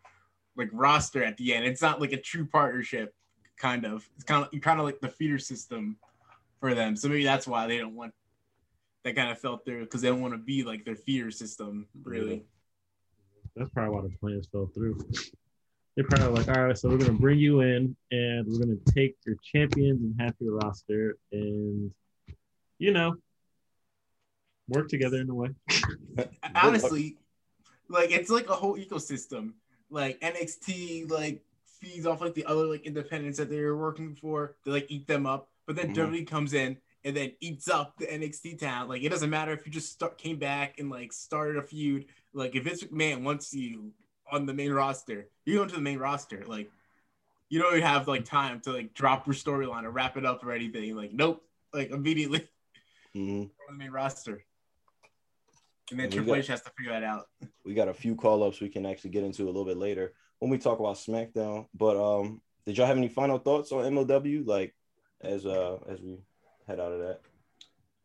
like 0.57 0.69
roster 0.73 1.23
at 1.25 1.37
the 1.37 1.55
end. 1.55 1.65
It's 1.65 1.83
not 1.83 2.01
like 2.01 2.13
a 2.13 2.21
true 2.21 2.45
partnership, 2.47 3.15
kind 3.57 3.85
of. 3.87 4.09
It's 4.17 4.25
kind 4.25 4.45
of 4.45 4.53
you 4.53 4.61
kind 4.61 4.79
of 4.79 4.85
like 4.85 5.01
the 5.01 5.09
feeder 5.09 5.39
system 5.39 5.97
for 6.61 6.75
them. 6.75 6.97
So 6.97 7.09
maybe 7.09 7.25
that's 7.25 7.47
why 7.47 7.67
they 7.67 7.79
don't 7.79 7.95
want 7.95 8.13
that 9.05 9.17
kind 9.17 9.31
of 9.31 9.39
felt 9.39 9.65
through 9.65 9.85
because 9.85 10.01
they 10.03 10.09
don't 10.09 10.21
want 10.21 10.35
to 10.35 10.39
be 10.39 10.63
like 10.63 10.85
their 10.85 10.95
feeder 10.97 11.31
system, 11.31 11.87
really. 12.05 12.45
That's 13.57 13.71
probably 13.71 13.95
why 13.95 14.03
the 14.03 14.17
plans 14.21 14.47
fell 14.51 14.71
through. 14.75 14.99
They're 15.95 16.07
probably 16.07 16.43
like, 16.43 16.49
all 16.49 16.65
right, 16.65 16.79
so 16.79 16.89
we're 16.89 16.99
gonna 16.99 17.13
bring 17.13 17.39
you 17.39 17.61
in 17.61 17.95
and 18.11 18.47
we're 18.47 18.59
gonna 18.59 18.79
take 18.95 19.17
your 19.27 19.37
champions 19.43 20.01
and 20.01 20.15
half 20.19 20.33
your 20.41 20.55
roster 20.55 21.17
and 21.33 21.91
you 22.79 22.93
know 22.93 23.17
work 24.69 24.89
together 24.89 25.21
in 25.21 25.29
a 25.29 25.35
way. 25.35 25.51
honestly, 26.55 27.17
like 27.89 28.11
it's 28.11 28.31
like 28.31 28.49
a 28.49 28.55
whole 28.55 28.77
ecosystem. 28.77 29.53
Like 29.91 30.19
NXT, 30.21 31.11
like 31.11 31.43
feeds 31.67 32.07
off 32.07 32.23
like 32.23 32.35
the 32.35 32.47
other 32.47 32.65
like 32.65 32.87
independents 32.87 33.39
that 33.39 33.51
they 33.51 33.61
were 33.61 33.77
working 33.77 34.15
for. 34.15 34.57
They 34.65 34.71
like 34.71 34.87
eat 34.89 35.07
them 35.07 35.27
up, 35.27 35.51
but 35.67 35.77
then 35.77 35.93
Mhm. 35.93 35.97
WWE 35.97 36.27
comes 36.27 36.55
in 36.55 36.79
and 37.05 37.15
then 37.15 37.33
eats 37.41 37.69
up 37.69 37.99
the 37.99 38.07
NXT 38.07 38.59
town. 38.59 38.89
Like 38.89 39.03
it 39.03 39.11
doesn't 39.11 39.29
matter 39.29 39.53
if 39.53 39.67
you 39.67 39.73
just 39.73 39.93
start 39.93 40.17
came 40.17 40.39
back 40.39 40.79
and 40.79 40.89
like 40.89 41.13
started 41.13 41.59
a 41.59 41.63
feud. 41.63 42.07
Like 42.33 42.55
if 42.57 42.65
Vince 42.65 42.83
McMahon 42.85 43.23
wants 43.23 43.53
you 43.53 43.93
on 44.33 44.47
the 44.47 44.55
main 44.55 44.73
roster, 44.73 45.29
you 45.45 45.57
go 45.57 45.63
into 45.63 45.75
the 45.77 45.81
main 45.81 45.99
roster. 45.99 46.43
Like 46.47 46.71
you 47.51 47.61
don't 47.61 47.73
even 47.77 47.87
have 47.87 48.09
like 48.09 48.25
time 48.25 48.61
to 48.61 48.73
like 48.73 48.95
drop 48.95 49.27
your 49.27 49.35
storyline 49.35 49.85
or 49.85 49.91
wrap 49.91 50.17
it 50.17 50.25
up 50.25 50.43
or 50.45 50.53
anything. 50.53 50.97
Like 50.97 51.13
nope, 51.13 51.45
like 51.73 51.91
immediately 51.91 52.49
Mhm. 53.15 53.43
on 53.43 53.51
the 53.69 53.75
main 53.75 53.91
roster. 53.91 54.43
And 55.91 56.01
then 56.01 56.05
And 56.07 56.13
Triple 56.15 56.33
got- 56.33 56.39
H 56.41 56.47
has 56.47 56.63
to 56.63 56.71
figure 56.77 56.93
that 56.93 57.05
out. 57.05 57.29
we 57.65 57.75
got 57.75 57.89
a 57.89 57.95
few 57.95 58.17
call 58.17 58.43
ups 58.43 58.61
we 58.61 58.71
can 58.71 58.87
actually 58.87 59.11
get 59.11 59.23
into 59.25 59.45
a 59.45 59.47
little 59.47 59.67
bit 59.67 59.77
later 59.77 60.15
when 60.39 60.51
we 60.51 60.57
talk 60.57 60.81
about 60.81 60.97
SmackDown. 60.97 61.67
But 61.75 61.97
um, 62.03 62.41
did 62.65 62.79
y'all 62.79 62.87
have 62.87 62.97
any 62.97 63.09
final 63.09 63.39
thoughts 63.39 63.71
on 63.71 63.85
MLW? 63.85 64.47
Like 64.47 64.75
as 65.21 65.45
uh 65.45 65.79
as 65.89 66.01
we 66.01 66.19
head 66.67 66.81
out 66.81 66.93
of 66.93 67.01
that, 67.01 67.21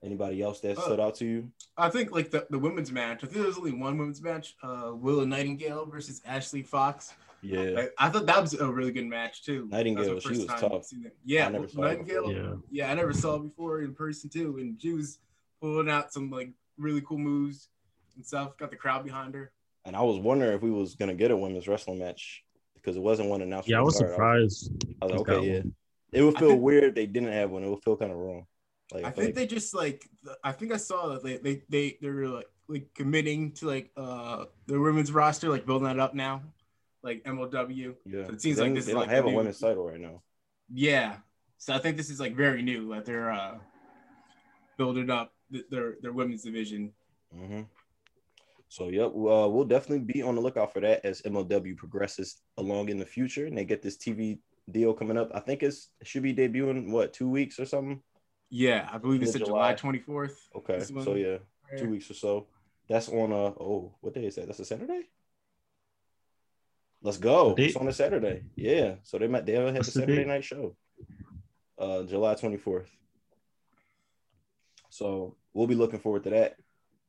anybody 0.08 0.42
else 0.42 0.60
that 0.62 0.78
Uh, 0.78 0.82
stood 0.82 1.00
out 1.00 1.16
to 1.16 1.26
you? 1.26 1.52
I 1.78 1.90
think 1.90 2.12
like 2.12 2.32
the, 2.32 2.48
the 2.50 2.58
women's 2.60 2.92
match. 2.92 3.18
I 3.24 3.28
think 3.28 3.34
there 3.38 3.46
was 3.48 3.58
only 3.58 3.74
one 3.74 3.98
women's 3.98 4.22
match. 4.22 4.56
Uh, 4.64 4.92
Willow 4.94 5.26
Nightingale 5.26 5.86
versus 5.86 6.22
Ashley 6.26 6.64
Fox. 6.64 7.14
Yeah, 7.44 7.86
I, 8.00 8.08
I 8.08 8.10
thought 8.10 8.26
that 8.26 8.42
was 8.42 8.54
a 8.56 8.68
really 8.72 8.92
good 8.92 9.06
match 9.06 9.44
too. 9.46 9.68
Nightingale, 9.70 10.16
That 10.16 10.26
my 10.26 10.32
she 10.34 10.38
was 10.40 10.48
tough. 10.48 10.88
Yeah, 11.24 11.46
I 11.48 11.50
never 11.52 11.68
saw 11.68 11.82
Nightingale. 11.82 12.32
Yeah. 12.32 12.54
Yeah, 12.72 12.92
I 12.92 12.96
never 12.96 13.14
saw 13.14 13.36
it 13.36 13.44
before 13.44 13.82
in 13.84 13.94
person 13.94 14.30
too, 14.30 14.58
and 14.60 14.82
she 14.82 14.94
was 14.94 15.20
pulling 15.62 15.90
out 15.90 16.12
some 16.12 16.32
like 16.32 16.50
really 16.78 17.02
cool 17.02 17.20
moves 17.20 17.70
and 18.16 18.26
stuff. 18.26 18.58
Got 18.58 18.72
the 18.72 18.76
crowd 18.78 19.04
behind 19.04 19.36
her. 19.36 19.52
and 19.86 19.96
I 19.96 20.02
was 20.02 20.18
wondering 20.18 20.54
if 20.54 20.62
we 20.64 20.72
was 20.72 20.96
gonna 20.96 21.14
get 21.14 21.30
a 21.32 21.38
women's 21.38 21.68
wrestling 21.68 22.00
match 22.00 22.44
because 22.76 22.96
it 22.96 23.02
wasn't 23.04 23.30
one 23.30 23.42
announced. 23.42 23.70
Yeah, 23.70 23.80
I 23.80 23.82
was 23.82 23.96
start. 23.98 24.12
surprised. 24.12 24.72
I 25.02 25.06
was 25.06 25.12
we 25.14 25.18
like, 25.20 25.30
okay, 25.30 25.48
yeah. 25.48 25.60
one. 25.60 25.76
It 26.14 26.22
would 26.24 26.38
feel 26.40 26.50
think- 26.50 26.62
weird 26.64 26.84
if 26.86 26.96
they 26.96 27.06
didn't 27.06 27.34
have 27.34 27.52
one. 27.52 27.64
It 27.64 27.70
would 27.70 27.84
feel 27.84 27.98
kind 27.98 28.12
of 28.12 28.18
wrong. 28.18 28.46
Like, 28.94 29.04
I 29.06 29.10
think 29.12 29.26
like- 29.28 29.36
they 29.36 29.48
just 29.48 29.74
like 29.74 30.08
I 30.44 30.52
think 30.52 30.72
I 30.72 30.78
saw 30.78 31.08
that 31.10 31.24
they 31.24 31.38
they 31.38 31.64
they 31.70 31.98
they're 32.02 32.28
like 32.28 32.48
like 32.68 32.94
committing 32.96 33.52
to 33.54 33.68
like 33.68 33.92
uh 33.98 34.46
the 34.66 34.80
women's 34.80 35.12
roster, 35.12 35.50
like 35.50 35.66
building 35.66 35.88
that 35.88 36.00
up 36.00 36.14
now, 36.14 36.42
like 37.04 37.24
MLW. 37.24 37.96
yeah. 38.06 38.20
it 38.22 38.42
seems 38.42 38.58
they, 38.58 38.64
like 38.64 38.74
this 38.76 38.86
they 38.86 38.92
is 38.92 38.96
don't 38.96 39.02
like 39.08 39.10
have 39.10 39.26
a 39.26 39.30
new- 39.30 39.36
women's 39.38 39.60
title 39.60 39.86
right 39.88 40.00
now. 40.00 40.22
Yeah. 40.74 41.18
So 41.58 41.74
I 41.74 41.80
think 41.80 41.98
this 41.98 42.10
is 42.10 42.20
like 42.20 42.36
very 42.36 42.62
new 42.62 42.94
that 42.94 43.06
they're 43.06 43.32
uh 43.32 43.58
building 44.78 45.10
up 45.10 45.34
th- 45.52 45.66
their 45.70 45.96
their 46.02 46.14
women's 46.14 46.44
division. 46.44 46.94
hmm 47.34 47.62
So 48.70 48.90
yep, 48.90 49.08
uh, 49.08 49.48
we'll 49.50 49.66
definitely 49.66 50.06
be 50.06 50.22
on 50.22 50.36
the 50.36 50.42
lookout 50.42 50.72
for 50.74 50.80
that 50.82 51.04
as 51.06 51.22
MLW 51.24 51.76
progresses 51.78 52.42
along 52.58 52.90
in 52.90 53.00
the 53.00 53.06
future, 53.06 53.48
and 53.48 53.58
they 53.58 53.66
get 53.66 53.82
this 53.82 53.98
TV 53.98 54.40
deal 54.72 54.94
coming 54.94 55.18
up. 55.18 55.32
I 55.34 55.40
think 55.40 55.64
it's 55.64 55.90
it 56.00 56.08
should 56.08 56.24
be 56.24 56.34
debuting 56.34 56.90
what 56.92 57.14
two 57.14 57.30
weeks 57.30 57.60
or 57.60 57.66
something. 57.66 58.02
Yeah, 58.50 58.88
I 58.92 58.98
believe 58.98 59.22
it's 59.22 59.34
Mid 59.34 59.46
July. 59.46 59.74
July 59.74 60.00
24th. 60.00 60.36
Okay, 60.56 60.80
so 60.80 61.16
yeah, 61.16 61.32
right 61.32 61.40
two 61.72 61.84
here. 61.84 61.90
weeks 61.90 62.10
or 62.10 62.14
so. 62.14 62.48
That's 62.88 63.10
on 63.10 63.32
a 63.32 63.36
oh, 63.36 63.94
what 64.00 64.14
day 64.14 64.26
is 64.26 64.36
that? 64.36 64.48
That's 64.48 64.60
a 64.60 64.66
Saturday. 64.66 65.04
Let's 67.02 67.18
go. 67.18 67.56
It's 67.58 67.76
on 67.76 67.88
a 67.88 67.94
Saturday. 67.94 68.44
Yeah, 68.56 68.96
so 69.04 69.18
they 69.18 69.28
might 69.28 69.46
they'll 69.46 69.66
have 69.66 69.76
a 69.76 69.78
What's 69.80 69.94
the 69.94 70.00
Saturday 70.00 70.26
night 70.26 70.44
show. 70.44 70.76
Uh, 71.78 72.04
July 72.04 72.36
twenty 72.36 72.58
fourth. 72.58 72.90
So 74.90 75.36
we'll 75.54 75.68
be 75.68 75.76
looking 75.76 76.00
forward 76.00 76.24
to 76.24 76.30
that. 76.32 76.56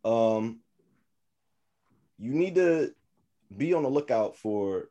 Um, 0.09 0.61
you 2.18 2.33
need 2.33 2.57
to 2.57 2.92
be 3.57 3.75
on 3.75 3.85
the 3.85 3.88
lookout 3.88 4.37
for. 4.37 4.90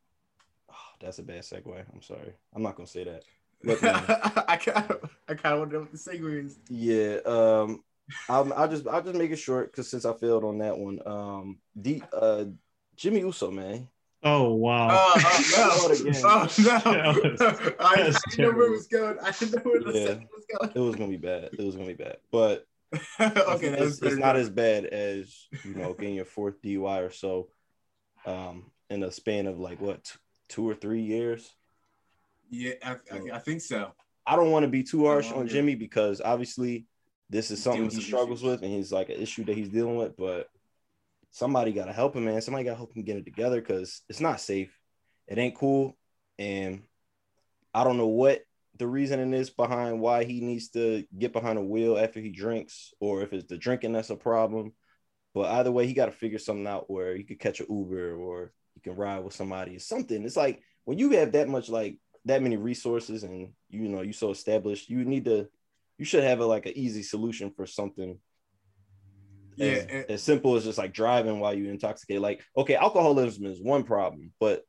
Oh, 0.69 0.73
that's 1.01 1.19
a 1.19 1.23
bad 1.23 1.41
segue. 1.41 1.85
I'm 1.93 2.01
sorry. 2.01 2.33
I'm 2.55 2.63
not 2.63 2.75
gonna 2.75 2.87
say 2.87 3.03
that. 3.03 3.23
Look, 3.63 3.81
man. 3.81 4.03
I 4.47 4.57
kind 4.57 4.91
of 4.91 5.09
I 5.27 5.33
kind 5.33 5.53
of 5.53 5.59
wonder 5.59 5.79
what 5.79 5.91
the 5.91 5.97
segue 5.97 6.45
is. 6.45 6.59
Yeah. 6.69 7.17
Um, 7.25 7.83
I'll, 8.29 8.53
I'll 8.53 8.67
just 8.69 8.87
I'll 8.87 9.01
just 9.01 9.15
make 9.15 9.31
it 9.31 9.37
short 9.37 9.71
because 9.71 9.89
since 9.89 10.05
I 10.05 10.13
failed 10.13 10.43
on 10.43 10.59
that 10.59 10.77
one, 10.77 10.99
um, 11.05 11.57
the 11.75 12.01
uh, 12.13 12.45
Jimmy 12.95 13.19
Uso, 13.21 13.51
man. 13.51 13.87
Oh 14.23 14.53
wow. 14.53 14.87
Oh, 14.91 15.19
Failed 15.19 16.01
oh 16.01 16.09
no! 16.09 16.47
Oh 16.85 16.91
no! 16.93 17.13
That 17.37 17.75
I, 17.79 17.93
I 17.93 17.95
didn't 17.97 18.37
know 18.37 18.51
where 18.57 18.67
it 18.67 18.71
was 18.71 18.87
going. 18.87 19.17
I 19.21 19.31
didn't 19.31 19.55
know 19.55 19.71
where 19.71 19.81
the 19.81 19.91
Yeah. 19.99 20.05
second 20.07 20.27
was 20.35 20.45
going. 20.59 20.71
It 20.75 20.79
was 20.79 20.95
gonna 20.95 21.09
be 21.09 21.17
bad. 21.17 21.49
It 21.53 21.61
was 21.61 21.75
gonna 21.75 21.87
be 21.87 21.93
bad, 21.93 22.17
but 22.31 22.65
okay, 23.19 23.67
it's, 23.67 24.01
it's 24.01 24.17
not 24.17 24.37
as 24.37 24.49
bad 24.49 24.85
as 24.85 25.47
you 25.63 25.75
know 25.75 25.93
getting 25.93 26.15
your 26.15 26.25
fourth 26.25 26.61
DUI 26.61 27.05
or 27.05 27.11
so, 27.11 27.49
um, 28.25 28.71
in 28.89 29.03
a 29.03 29.11
span 29.11 29.47
of 29.47 29.59
like 29.59 29.81
what 29.81 30.05
t- 30.05 30.19
two 30.49 30.67
or 30.67 30.73
three 30.73 31.01
years. 31.01 31.53
Yeah, 32.49 32.73
I, 32.83 32.97
I, 33.11 33.21
I 33.33 33.39
think 33.39 33.61
so. 33.61 33.91
I 34.25 34.35
don't 34.35 34.51
want 34.51 34.63
to 34.63 34.69
be 34.69 34.83
too 34.83 35.05
harsh 35.05 35.31
Oh, 35.33 35.39
on. 35.39 35.47
Jimmy 35.47 35.75
because 35.75 36.21
obviously 36.21 36.85
this 37.29 37.51
is 37.51 37.61
something 37.61 37.89
he 37.89 38.01
struggles 38.01 38.43
with 38.43 38.61
and 38.61 38.71
he's 38.71 38.91
like 38.91 39.09
an 39.09 39.21
issue 39.21 39.43
that 39.45 39.55
he's 39.55 39.69
dealing 39.69 39.95
with. 39.95 40.17
But 40.17 40.47
somebody 41.31 41.71
got 41.71 41.85
to 41.85 41.93
help 41.93 42.15
him, 42.15 42.25
man. 42.25 42.41
Somebody 42.41 42.65
got 42.65 42.71
to 42.71 42.77
help 42.77 42.93
him 42.93 43.03
get 43.03 43.17
it 43.17 43.25
together 43.25 43.61
because 43.61 44.01
it's 44.09 44.19
not 44.19 44.41
safe. 44.41 44.77
It 45.27 45.37
ain't 45.37 45.55
cool, 45.55 45.97
and 46.39 46.83
I 47.73 47.83
don't 47.83 47.97
know 47.97 48.07
what 48.07 48.41
the 48.77 48.87
reasoning 48.87 49.33
is 49.33 49.49
behind 49.49 49.99
why 49.99 50.23
he 50.23 50.39
needs 50.39 50.69
to 50.69 51.03
get 51.17 51.33
behind 51.33 51.57
a 51.57 51.61
wheel 51.61 51.97
after 51.97 52.19
he 52.19 52.29
drinks, 52.29 52.93
or 52.99 53.21
if 53.23 53.33
it's 53.33 53.47
the 53.47 53.57
drinking 53.57 53.93
that's 53.93 54.09
a 54.09 54.15
problem. 54.15 54.73
But 55.33 55.51
either 55.51 55.71
way, 55.71 55.85
he 55.85 55.93
got 55.93 56.05
to 56.07 56.11
figure 56.11 56.39
something 56.39 56.65
out 56.67 56.89
where 56.89 57.15
he 57.15 57.23
could 57.23 57.39
catch 57.39 57.59
an 57.59 57.67
Uber 57.69 58.15
or 58.15 58.53
he 58.73 58.79
can 58.79 58.95
ride 58.95 59.23
with 59.23 59.33
somebody 59.33 59.75
or 59.75 59.79
something. 59.79 60.23
It's 60.23 60.37
like 60.37 60.61
when 60.85 60.97
you 60.97 61.11
have 61.11 61.33
that 61.33 61.49
much 61.49 61.69
like 61.69 61.99
that 62.27 62.41
many 62.43 62.57
resources 62.57 63.23
and 63.23 63.49
you 63.69 63.87
know 63.87 64.01
you 64.01 64.13
so 64.13 64.31
established, 64.31 64.89
you 64.89 65.03
need 65.03 65.25
to 65.25 65.47
you 65.97 66.05
should 66.05 66.23
have 66.23 66.39
a, 66.39 66.45
like 66.45 66.65
an 66.67 66.77
easy 66.77 67.01
solution 67.03 67.51
for 67.51 67.65
something. 67.65 68.19
Yeah, 69.55 69.71
as, 69.71 69.85
and- 69.85 70.05
as 70.11 70.23
simple 70.23 70.55
as 70.55 70.65
just 70.65 70.77
like 70.77 70.93
driving 70.93 71.39
while 71.39 71.53
you 71.53 71.69
intoxicate. 71.69 72.21
Like, 72.21 72.43
okay, 72.55 72.75
alcoholism 72.75 73.45
is 73.47 73.59
one 73.61 73.83
problem, 73.83 74.31
but 74.39 74.63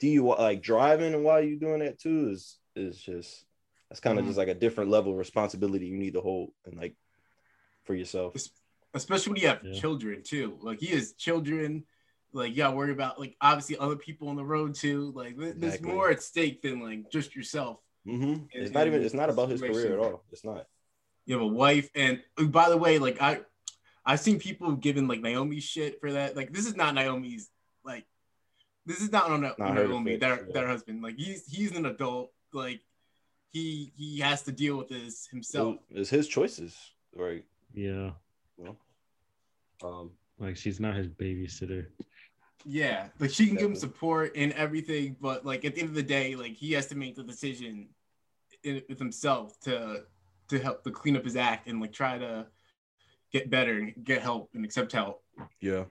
do 0.00 0.08
you 0.08 0.26
like 0.28 0.62
driving 0.62 1.12
and 1.14 1.24
while 1.24 1.42
you 1.42 1.58
doing 1.58 1.80
that 1.80 2.00
too, 2.00 2.30
is 2.30 2.58
is 2.74 2.98
just 2.98 3.44
that's 3.88 4.00
kind 4.00 4.18
of 4.18 4.24
Mhm. 4.24 4.28
just 4.28 4.38
like 4.38 4.48
a 4.48 4.54
different 4.54 4.90
level 4.90 5.12
of 5.12 5.18
responsibility 5.18 5.86
you 5.86 5.98
need 5.98 6.14
to 6.14 6.20
hold 6.20 6.50
and 6.64 6.76
like 6.76 6.96
for 7.84 7.94
yourself. 7.94 8.34
especially 8.94 9.32
when 9.32 9.42
you 9.42 9.48
have 9.48 9.62
Yeah. 9.62 9.78
children 9.80 10.22
too. 10.22 10.58
Like 10.62 10.80
he 10.80 10.86
has 10.86 11.12
children. 11.14 11.84
Like 12.34 12.50
you 12.50 12.56
gotta 12.58 12.76
worry 12.76 12.90
about 12.92 13.18
like 13.18 13.36
obviously 13.40 13.78
other 13.78 13.96
people 13.96 14.28
on 14.28 14.36
the 14.36 14.44
road 14.44 14.74
too. 14.74 15.12
Like 15.14 15.38
th- 15.38 15.54
there's 15.56 15.74
Exactly. 15.74 15.92
more 15.92 16.10
at 16.10 16.20
stake 16.22 16.62
than 16.62 16.80
like 16.80 17.10
just 17.10 17.34
yourself. 17.36 17.78
hmm 18.04 18.34
It's 18.50 18.72
not 18.72 18.86
even. 18.86 19.02
It's 19.02 19.14
not 19.14 19.26
this 19.26 19.34
about 19.34 19.48
his 19.50 19.60
career 19.60 19.92
at 19.94 19.98
all. 20.00 20.24
It's 20.32 20.44
not. 20.44 20.66
You 21.26 21.36
have 21.36 21.42
a 21.42 21.46
wife, 21.46 21.88
and 21.94 22.20
uh, 22.36 22.44
by 22.44 22.68
the 22.68 22.76
way, 22.76 22.98
like 22.98 23.22
I, 23.22 23.40
I've 24.04 24.20
seen 24.20 24.38
people 24.38 24.72
giving 24.72 25.06
like 25.06 25.20
Naomi 25.20 25.60
shit 25.60 26.00
for 26.00 26.12
that. 26.12 26.36
Like 26.36 26.52
this 26.52 26.66
is 26.66 26.76
not 26.76 26.94
Naomi's. 26.94 27.50
Like 27.84 28.04
this 28.84 29.00
is 29.00 29.12
not 29.12 29.30
on 29.30 29.40
Not 29.42 29.58
her 29.58 29.86
Naomi. 29.86 30.16
Their 30.16 30.44
yeah. 30.46 30.52
their 30.52 30.66
husband. 30.66 31.02
Like 31.02 31.16
he's 31.16 31.46
he's 31.46 31.76
an 31.76 31.86
adult. 31.86 32.32
Like 32.52 32.80
he 33.52 33.92
he 33.96 34.18
has 34.18 34.42
to 34.42 34.52
deal 34.52 34.76
with 34.76 34.88
this 34.88 35.26
himself. 35.28 35.76
So 35.76 35.98
it's 36.00 36.10
his 36.10 36.26
choices, 36.26 36.76
right? 37.14 37.44
Yeah. 37.72 38.10
Well, 38.56 38.76
um, 39.82 40.10
Like 40.38 40.56
she's 40.56 40.80
not 40.80 40.96
his 40.96 41.08
babysitter. 41.08 41.86
Yeah, 42.64 43.08
like 43.18 43.30
she 43.30 43.46
can 43.46 43.56
give 43.56 43.70
him 43.70 43.76
support 43.76 44.32
and 44.36 44.52
everything, 44.52 45.16
but 45.20 45.44
like 45.44 45.64
at 45.64 45.74
the 45.74 45.80
end 45.80 45.90
of 45.90 45.94
the 45.94 46.02
day, 46.02 46.34
like 46.34 46.52
he 46.52 46.72
has 46.72 46.86
to 46.86 46.96
make 46.96 47.14
the 47.14 47.22
decision 47.22 47.88
in, 48.62 48.82
with 48.88 48.98
himself 48.98 49.58
to 49.60 50.04
to 50.48 50.58
help 50.58 50.82
to 50.84 50.90
clean 50.90 51.16
up 51.16 51.24
his 51.24 51.36
act 51.36 51.68
and 51.68 51.80
like 51.80 51.92
try 51.92 52.18
to 52.18 52.46
get 53.32 53.50
better 53.50 53.78
and 53.78 53.94
get 54.04 54.22
help 54.22 54.50
and 54.54 54.64
accept 54.64 54.92
help. 54.92 55.22
yeah. 55.60 55.84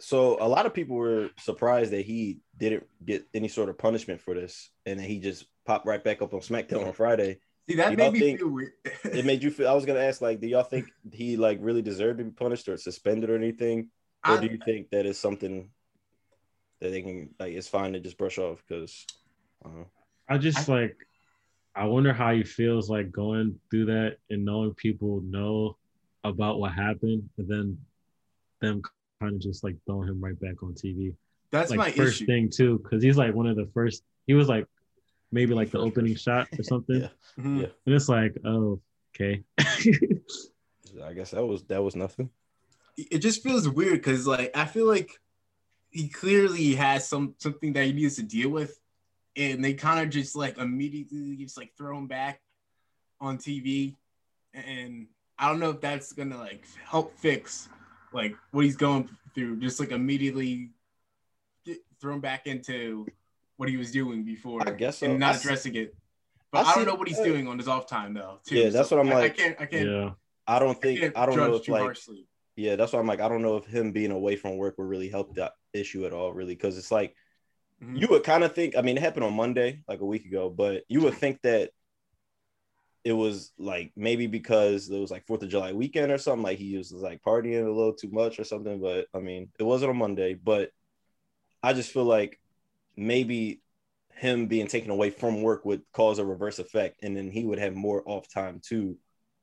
So 0.00 0.38
a 0.40 0.48
lot 0.48 0.64
of 0.64 0.72
people 0.72 0.96
were 0.96 1.28
surprised 1.38 1.92
that 1.92 2.06
he 2.06 2.40
didn't 2.56 2.86
get 3.04 3.26
any 3.34 3.48
sort 3.48 3.68
of 3.68 3.76
punishment 3.76 4.20
for 4.20 4.34
this, 4.34 4.70
and 4.86 4.98
then 4.98 5.06
he 5.06 5.18
just 5.20 5.44
popped 5.66 5.86
right 5.86 6.02
back 6.02 6.22
up 6.22 6.32
on 6.32 6.40
SmackDown 6.40 6.86
on 6.86 6.92
Friday. 6.92 7.40
See, 7.68 7.76
that 7.76 7.96
made 7.96 8.12
me 8.12 8.18
think- 8.20 8.38
feel 8.40 8.48
weird. 8.48 8.72
It 9.04 9.24
made 9.24 9.42
you 9.42 9.50
feel. 9.50 9.68
I 9.68 9.74
was 9.74 9.84
gonna 9.86 10.00
ask, 10.00 10.20
like, 10.20 10.40
do 10.40 10.46
y'all 10.46 10.62
think 10.62 10.86
he 11.12 11.36
like 11.36 11.58
really 11.60 11.82
deserved 11.82 12.18
to 12.18 12.24
be 12.24 12.30
punished 12.30 12.68
or 12.68 12.76
suspended 12.76 13.30
or 13.30 13.36
anything, 13.36 13.90
or 14.26 14.34
I- 14.34 14.40
do 14.40 14.46
you 14.46 14.58
think 14.64 14.90
that 14.90 15.06
is 15.06 15.18
something 15.18 15.70
that 16.80 16.90
they 16.90 17.02
can 17.02 17.30
like? 17.38 17.52
It's 17.54 17.68
fine 17.68 17.92
to 17.92 18.00
just 18.00 18.18
brush 18.18 18.38
off 18.38 18.62
because. 18.66 19.06
Uh, 19.64 19.84
I 20.28 20.38
just 20.38 20.68
like 20.68 20.96
I 21.74 21.84
wonder 21.86 22.12
how 22.12 22.32
he 22.32 22.44
feels 22.44 22.88
like 22.88 23.10
going 23.12 23.58
through 23.70 23.86
that 23.86 24.16
and 24.30 24.44
knowing 24.44 24.74
people 24.74 25.20
know 25.22 25.76
about 26.24 26.58
what 26.58 26.72
happened 26.72 27.28
and 27.38 27.48
then 27.48 27.78
them 28.60 28.82
kind 29.20 29.34
of 29.34 29.40
just 29.40 29.62
like 29.64 29.76
throwing 29.86 30.08
him 30.08 30.20
right 30.20 30.38
back 30.40 30.62
on 30.62 30.72
TV. 30.74 31.14
that's 31.50 31.70
like 31.70 31.78
my 31.78 31.90
first 31.90 32.16
issue. 32.22 32.26
thing 32.26 32.48
too, 32.50 32.78
because 32.82 33.02
he's 33.02 33.16
like 33.16 33.34
one 33.34 33.46
of 33.46 33.56
the 33.56 33.68
first 33.74 34.02
he 34.26 34.34
was 34.34 34.48
like 34.48 34.66
maybe 35.32 35.54
like 35.54 35.70
the 35.70 35.78
opening 35.86 36.14
shot 36.14 36.48
or 36.58 36.62
something. 36.62 37.02
Yeah. 37.02 37.08
Mhm. 37.38 37.60
Yeah. 37.62 37.68
And 37.86 37.94
it's 37.94 38.08
like, 38.08 38.36
oh, 38.44 38.80
okay. 39.14 39.44
I 41.04 41.12
guess 41.14 41.30
that 41.30 41.44
was 41.44 41.62
that 41.64 41.82
was 41.82 41.96
nothing. 41.96 42.30
It 42.96 43.18
just 43.18 43.42
feels 43.42 43.68
weird 43.68 43.94
because 43.94 44.26
like 44.26 44.50
I 44.54 44.64
feel 44.64 44.86
like 44.86 45.10
he 45.90 46.08
clearly 46.08 46.74
has 46.74 47.08
some 47.08 47.34
something 47.38 47.72
that 47.72 47.86
he 47.86 47.92
needs 47.92 48.16
to 48.16 48.22
deal 48.22 48.50
with, 48.50 48.78
and 49.36 49.64
they 49.64 49.74
kind 49.74 50.00
of 50.00 50.10
just 50.10 50.36
like 50.36 50.58
immediately 50.58 51.36
just 51.36 51.56
like 51.56 51.72
throw 51.76 51.96
him 51.96 52.06
back 52.06 52.40
on 53.20 53.38
TV, 53.38 53.96
and 54.54 55.06
I 55.38 55.48
don't 55.48 55.60
know 55.60 55.70
if 55.70 55.80
that's 55.80 56.12
gonna 56.12 56.38
like 56.38 56.64
help 56.84 57.16
fix 57.18 57.68
like 58.12 58.34
what 58.50 58.64
he's 58.64 58.76
going 58.76 59.08
through. 59.34 59.60
Just 59.60 59.80
like 59.80 59.92
immediately 59.92 60.70
get 61.64 61.78
thrown 62.00 62.20
back 62.20 62.46
into 62.46 63.06
what 63.60 63.68
he 63.68 63.76
was 63.76 63.90
doing 63.92 64.24
before, 64.24 64.66
I 64.66 64.70
guess 64.70 64.98
so. 65.00 65.06
and 65.06 65.20
not 65.20 65.34
s- 65.34 65.44
addressing 65.44 65.74
it. 65.74 65.94
But 66.50 66.64
I 66.66 66.70
I, 66.70 66.74
don't 66.76 66.86
know 66.86 66.94
what 66.94 67.08
he's 67.08 67.18
doing 67.20 67.46
on 67.46 67.58
his 67.58 67.68
off 67.68 67.86
time 67.86 68.14
though. 68.14 68.40
Too. 68.46 68.56
Yeah, 68.56 68.70
that's 68.70 68.90
what 68.90 68.98
I'm 69.00 69.10
like. 69.10 69.32
I 69.32 69.34
can't. 69.42 69.56
I 69.60 69.66
can't. 69.66 69.86
yeah. 69.86 70.10
I 70.46 70.58
don't 70.58 70.80
think 70.80 70.98
can't 71.00 71.16
I 71.16 71.26
don't 71.26 71.36
know 71.36 71.54
if 71.54 71.68
like 71.68 71.82
harshly. 71.82 72.26
yeah, 72.56 72.76
that's 72.76 72.94
why 72.94 72.98
I'm 73.00 73.06
like 73.06 73.20
I 73.20 73.28
don't 73.28 73.42
know 73.42 73.58
if 73.58 73.66
him 73.66 73.92
being 73.92 74.12
away 74.12 74.36
from 74.36 74.56
work 74.56 74.78
would 74.78 74.88
really 74.88 75.10
help 75.10 75.34
that 75.34 75.52
issue 75.74 76.06
at 76.06 76.14
all, 76.14 76.32
really, 76.32 76.54
because 76.54 76.78
it's 76.78 76.90
like 76.90 77.14
Mhm. 77.84 78.00
you 78.00 78.08
would 78.08 78.24
kind 78.24 78.44
of 78.44 78.54
think. 78.54 78.76
I 78.78 78.80
mean, 78.80 78.96
it 78.96 79.02
happened 79.02 79.24
on 79.24 79.34
Monday, 79.34 79.82
like 79.86 80.00
a 80.00 80.06
week 80.06 80.24
ago, 80.24 80.48
but 80.48 80.84
you 80.88 81.02
would 81.02 81.14
think 81.14 81.38
that 81.42 81.70
it 83.04 83.12
was 83.12 83.52
like 83.58 83.92
maybe 83.94 84.26
because 84.26 84.88
it 84.88 84.98
was 84.98 85.10
like 85.10 85.26
Fourth 85.26 85.42
of 85.42 85.50
July 85.50 85.74
weekend 85.74 86.10
or 86.10 86.18
something. 86.18 86.42
Like 86.42 86.58
he 86.58 86.78
was 86.78 86.92
like 86.92 87.20
partying 87.22 87.62
a 87.62 87.68
little 87.70 87.92
too 87.94 88.10
much 88.10 88.38
or 88.40 88.44
something. 88.44 88.80
But 88.80 89.06
I 89.14 89.18
mean, 89.18 89.50
it 89.58 89.64
wasn't 89.64 89.90
on 89.90 89.98
Monday. 89.98 90.32
But 90.32 90.70
I 91.62 91.74
just 91.74 91.92
feel 91.92 92.04
like 92.04 92.39
maybe 93.00 93.62
him 94.14 94.46
being 94.46 94.66
taken 94.66 94.90
away 94.90 95.10
from 95.10 95.42
work 95.42 95.64
would 95.64 95.82
cause 95.92 96.18
a 96.18 96.24
reverse 96.24 96.58
effect, 96.58 97.00
and 97.02 97.16
then 97.16 97.30
he 97.30 97.44
would 97.44 97.58
have 97.58 97.74
more 97.74 98.02
off 98.06 98.28
time 98.28 98.60
to 98.68 98.96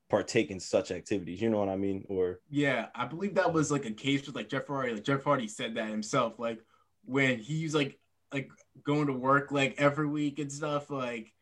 partake 0.09 0.51
in 0.51 0.59
such 0.59 0.91
activities. 0.91 1.41
You 1.41 1.49
know 1.49 1.59
what 1.59 1.69
I 1.69 1.75
mean? 1.75 2.05
Or 2.09 2.39
Yeah, 2.49 2.87
I 2.95 3.05
believe 3.05 3.35
that 3.35 3.53
was 3.53 3.71
like 3.71 3.85
a 3.85 3.91
case 3.91 4.25
with 4.25 4.35
like 4.35 4.49
Jeff 4.49 4.67
Hardy. 4.67 4.93
Like 4.93 5.03
Jeff 5.03 5.23
Hardy 5.23 5.47
said 5.47 5.75
that 5.75 5.89
himself. 5.89 6.39
Like 6.39 6.59
when 7.05 7.39
he's 7.39 7.75
like 7.75 7.99
like 8.31 8.49
going 8.83 9.07
to 9.07 9.13
work 9.13 9.51
like 9.51 9.75
every 9.77 10.07
week 10.07 10.39
and 10.39 10.51
stuff. 10.51 10.89
Like 10.89 11.33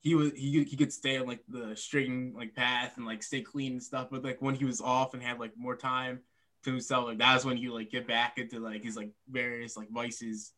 he 0.00 0.14
was 0.14 0.32
he 0.32 0.64
he 0.64 0.76
could 0.76 0.92
stay 0.92 1.18
on 1.18 1.26
like 1.26 1.42
the 1.48 1.76
straight 1.76 2.10
like 2.34 2.54
path 2.54 2.96
and 2.96 3.06
like 3.06 3.22
stay 3.22 3.42
clean 3.42 3.72
and 3.72 3.82
stuff. 3.82 4.08
But 4.10 4.24
like 4.24 4.40
when 4.40 4.54
he 4.54 4.64
was 4.64 4.80
off 4.80 5.14
and 5.14 5.22
had 5.22 5.38
like 5.38 5.52
more 5.56 5.76
time 5.76 6.20
to 6.64 6.70
himself, 6.70 7.06
like 7.06 7.18
that's 7.18 7.44
when 7.44 7.56
he 7.56 7.68
like 7.68 7.90
get 7.90 8.08
back 8.08 8.38
into 8.38 8.60
like 8.60 8.82
his 8.82 8.96
like 8.96 9.10
various 9.28 9.76
like 9.76 9.90
vices 9.90 10.52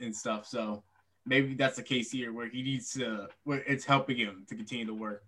and 0.00 0.14
stuff. 0.14 0.46
So 0.46 0.82
maybe 1.26 1.54
that's 1.54 1.76
the 1.76 1.82
case 1.82 2.10
here 2.10 2.32
where 2.32 2.48
he 2.48 2.62
needs 2.62 2.92
to 2.92 3.28
where 3.44 3.62
it's 3.66 3.84
helping 3.84 4.16
him 4.16 4.44
to 4.48 4.54
continue 4.54 4.86
to 4.86 4.94
work. 4.94 5.24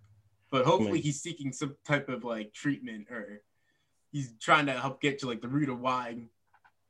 But 0.49 0.65
hopefully 0.65 0.93
mean- 0.93 1.03
he's 1.03 1.21
seeking 1.21 1.51
some 1.53 1.75
type 1.85 2.09
of 2.09 2.23
like 2.23 2.53
treatment 2.53 3.07
or 3.09 3.41
he's 4.11 4.33
trying 4.39 4.65
to 4.65 4.73
help 4.73 5.01
get 5.01 5.19
to 5.19 5.27
like 5.27 5.41
the 5.41 5.47
root 5.47 5.69
of 5.69 5.79
why 5.79 6.17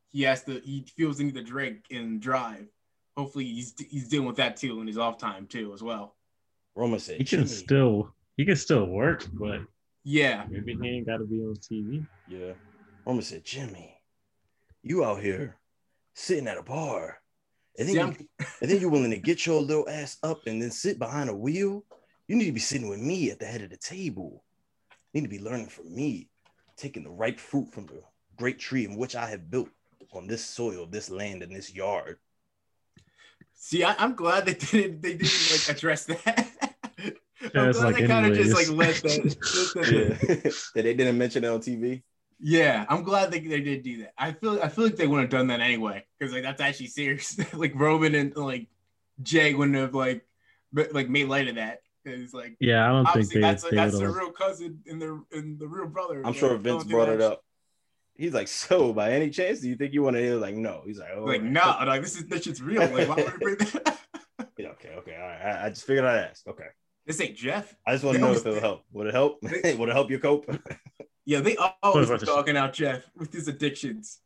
he 0.09 0.23
has 0.23 0.43
to 0.43 0.59
he 0.63 0.85
feels 0.97 1.17
the 1.17 1.23
need 1.25 1.35
to 1.35 1.43
drink 1.43 1.85
and 1.91 2.21
drive. 2.21 2.67
Hopefully 3.17 3.45
he's 3.45 3.73
he's 3.89 4.07
dealing 4.09 4.27
with 4.27 4.37
that 4.37 4.57
too 4.57 4.81
in 4.81 4.87
his 4.87 4.97
off 4.97 5.17
time 5.17 5.45
too 5.47 5.73
as 5.73 5.81
well. 5.83 6.15
Roma 6.75 6.99
said, 6.99 7.17
He 7.17 7.23
can 7.25 7.47
still 7.47 8.13
he 8.37 8.45
can 8.45 8.55
still 8.55 8.85
work, 8.87 9.25
but 9.33 9.59
Yeah. 10.03 10.45
maybe 10.49 10.75
he 10.81 10.89
ain't 10.89 11.05
gotta 11.05 11.25
be 11.25 11.41
on 11.41 11.55
TV. 11.55 12.05
Yeah. 12.27 12.53
Roma 13.05 13.21
said, 13.21 13.43
Jimmy, 13.43 13.97
you 14.83 15.03
out 15.03 15.21
here 15.21 15.57
sitting 16.15 16.47
at 16.47 16.57
a 16.57 16.63
bar. 16.63 17.20
And 17.79 17.87
then, 17.87 18.13
See, 18.13 18.27
you, 18.39 18.45
and 18.61 18.69
then 18.71 18.81
you're 18.81 18.89
willing 18.89 19.11
to 19.11 19.17
get 19.17 19.45
your 19.45 19.61
little 19.61 19.87
ass 19.89 20.17
up 20.23 20.41
and 20.47 20.61
then 20.61 20.71
sit 20.71 20.99
behind 20.99 21.29
a 21.29 21.35
wheel. 21.35 21.83
You 22.27 22.35
need 22.35 22.45
to 22.45 22.51
be 22.51 22.59
sitting 22.59 22.89
with 22.89 22.99
me 22.99 23.31
at 23.31 23.39
the 23.39 23.45
head 23.45 23.61
of 23.61 23.69
the 23.69 23.77
table. 23.77 24.43
You 25.13 25.21
need 25.21 25.27
to 25.29 25.37
be 25.37 25.43
learning 25.43 25.67
from 25.67 25.93
me, 25.93 26.29
taking 26.77 27.03
the 27.03 27.09
ripe 27.09 27.39
fruit 27.39 27.73
from 27.73 27.85
the 27.87 28.01
great 28.37 28.59
tree 28.59 28.85
in 28.85 28.95
which 28.97 29.15
I 29.15 29.29
have 29.29 29.49
built 29.49 29.69
on 30.13 30.27
this 30.27 30.43
soil, 30.43 30.85
this 30.85 31.09
land, 31.09 31.43
and 31.43 31.55
this 31.55 31.73
yard. 31.73 32.17
See, 33.53 33.83
I, 33.83 33.95
I'm 33.97 34.15
glad 34.15 34.45
they 34.45 34.53
didn't 34.55 35.01
they 35.01 35.13
didn't 35.15 35.51
like 35.51 35.69
address 35.77 36.05
that. 36.05 36.49
I'm 37.55 37.69
it's 37.69 37.79
glad 37.79 37.93
like 37.93 37.95
they 37.97 38.07
kind 38.07 38.25
of 38.27 38.33
just 38.35 38.53
like 38.53 38.69
let 38.69 38.95
that, 39.03 39.23
let 39.25 39.85
that- 39.85 39.91
Yeah. 39.91 40.33
that 40.75 40.83
they 40.83 40.93
didn't 40.93 41.17
mention 41.17 41.43
it 41.43 41.47
on 41.47 41.59
TV. 41.59 42.03
Yeah, 42.43 42.85
I'm 42.89 43.03
glad 43.03 43.31
they, 43.31 43.39
they 43.39 43.61
did 43.61 43.83
do 43.83 43.99
that. 43.99 44.13
I 44.17 44.31
feel 44.31 44.59
I 44.61 44.67
feel 44.67 44.85
like 44.85 44.95
they 44.95 45.05
wouldn't 45.05 45.31
have 45.31 45.39
done 45.39 45.47
that 45.47 45.59
anyway 45.59 46.05
because 46.17 46.33
like 46.33 46.43
that's 46.43 46.61
actually 46.61 46.87
serious. 46.87 47.37
like 47.53 47.73
Roman 47.75 48.15
and 48.15 48.35
like 48.35 48.67
Jay 49.21 49.53
wouldn't 49.53 49.77
have 49.77 49.93
like 49.93 50.25
but, 50.73 50.91
like 50.93 51.07
made 51.07 51.27
light 51.27 51.47
of 51.47 51.55
that 51.55 51.81
because 52.03 52.33
like 52.33 52.57
Yeah, 52.59 52.85
I 52.85 52.89
don't 52.89 53.13
think 53.13 53.29
they, 53.29 53.41
that's 53.41 53.63
they 53.63 53.75
that's 53.75 53.99
their 53.99 54.11
real 54.11 54.31
cousin 54.31 54.79
and 54.87 54.99
their 54.99 55.19
and 55.31 55.59
the 55.59 55.67
real 55.67 55.87
brother. 55.87 56.23
I'm 56.25 56.33
sure 56.33 56.49
going 56.49 56.63
Vince 56.63 56.83
brought 56.85 57.09
it 57.09 57.21
up. 57.21 57.43
He's 58.15 58.33
like, 58.33 58.47
so 58.47 58.91
by 58.91 59.13
any 59.13 59.29
chance, 59.29 59.59
do 59.59 59.69
you 59.69 59.75
think 59.75 59.93
you 59.93 60.03
want 60.03 60.15
to? 60.15 60.23
He 60.23 60.29
like, 60.31 60.55
no. 60.55 60.83
He's 60.85 60.99
like, 60.99 61.09
oh, 61.15 61.23
Like 61.23 61.43
no, 61.43 61.75
like 61.85 62.01
this 62.01 62.15
is 62.15 62.25
this 62.25 62.43
shit's 62.43 62.61
real. 62.61 62.81
Like 62.81 63.07
why 63.07 63.15
would 63.15 63.33
we 63.33 63.39
bring 63.39 63.57
that? 63.57 63.97
Yeah, 64.57 64.67
okay, 64.69 64.89
okay, 64.97 65.15
all 65.15 65.27
right. 65.27 65.41
I, 65.41 65.65
I 65.65 65.69
just 65.69 65.87
figured 65.87 66.05
I'd 66.05 66.29
ask. 66.29 66.45
Okay, 66.47 66.65
this 67.07 67.19
ain't 67.19 67.35
Jeff. 67.35 67.75
I 67.85 67.93
just 67.93 68.03
want 68.03 68.15
to 68.15 68.21
know 68.21 68.33
if 68.33 68.45
it'll 68.45 68.59
help. 68.59 68.83
Would 68.91 69.07
it 69.07 69.13
help? 69.13 69.39
Would 69.41 69.53
it 69.63 69.93
help 69.93 70.11
you 70.11 70.19
cope? 70.19 70.45
Yeah, 71.25 71.41
they 71.41 71.55
always 71.83 72.09
about 72.09 72.19
be 72.45 72.51
to- 72.51 72.57
out 72.57 72.73
Jeff 72.73 73.03
with 73.15 73.31
his 73.33 73.47
addictions. 73.47 74.19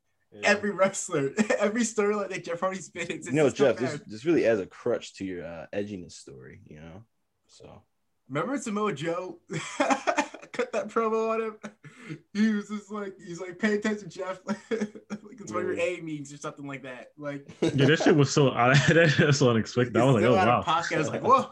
Every 0.43 0.71
wrestler, 0.71 1.31
every 1.59 1.81
storyline 1.83 2.27
that 2.29 2.43
Jeff 2.43 2.59
Hardy's 2.59 2.89
been 2.89 3.07
in. 3.07 3.21
you 3.23 3.31
know, 3.31 3.49
Jeff, 3.49 3.77
this, 3.77 4.01
this 4.05 4.25
really 4.25 4.45
adds 4.45 4.59
a 4.59 4.65
crutch 4.65 5.15
to 5.15 5.25
your 5.25 5.45
uh, 5.45 5.65
edginess 5.73 6.11
story. 6.13 6.59
You 6.65 6.81
know, 6.81 7.03
so 7.47 7.81
Remember 8.27 8.57
Samoa 8.57 8.91
Joe 8.91 9.39
cut 9.77 10.71
that 10.73 10.87
promo 10.89 11.29
on 11.31 11.41
him? 11.41 12.17
He 12.33 12.53
was 12.53 12.67
just 12.67 12.91
like, 12.91 13.13
he's 13.25 13.39
like, 13.39 13.57
pay 13.59 13.75
attention, 13.75 14.09
Jeff. 14.09 14.39
like 14.45 14.57
it's 14.69 15.53
one 15.53 15.61
of 15.61 15.67
your 15.69 15.79
A 15.79 16.01
means 16.01 16.33
or 16.33 16.37
something 16.37 16.67
like 16.67 16.83
that. 16.83 17.11
Like, 17.17 17.47
Yeah, 17.61 17.69
that 17.85 17.99
shit 18.03 18.15
was 18.15 18.29
so 18.31 18.49
that's 18.51 19.37
so 19.37 19.49
unexpected. 19.51 19.95
I 19.95 20.03
was 20.03 20.15
like, 20.15 20.23
oh 20.25 20.33
wow. 20.35 20.59
of 20.59 20.65
Podcast, 20.65 20.95
I 20.95 20.99
was 20.99 21.09
like, 21.09 21.23
whoa, 21.23 21.49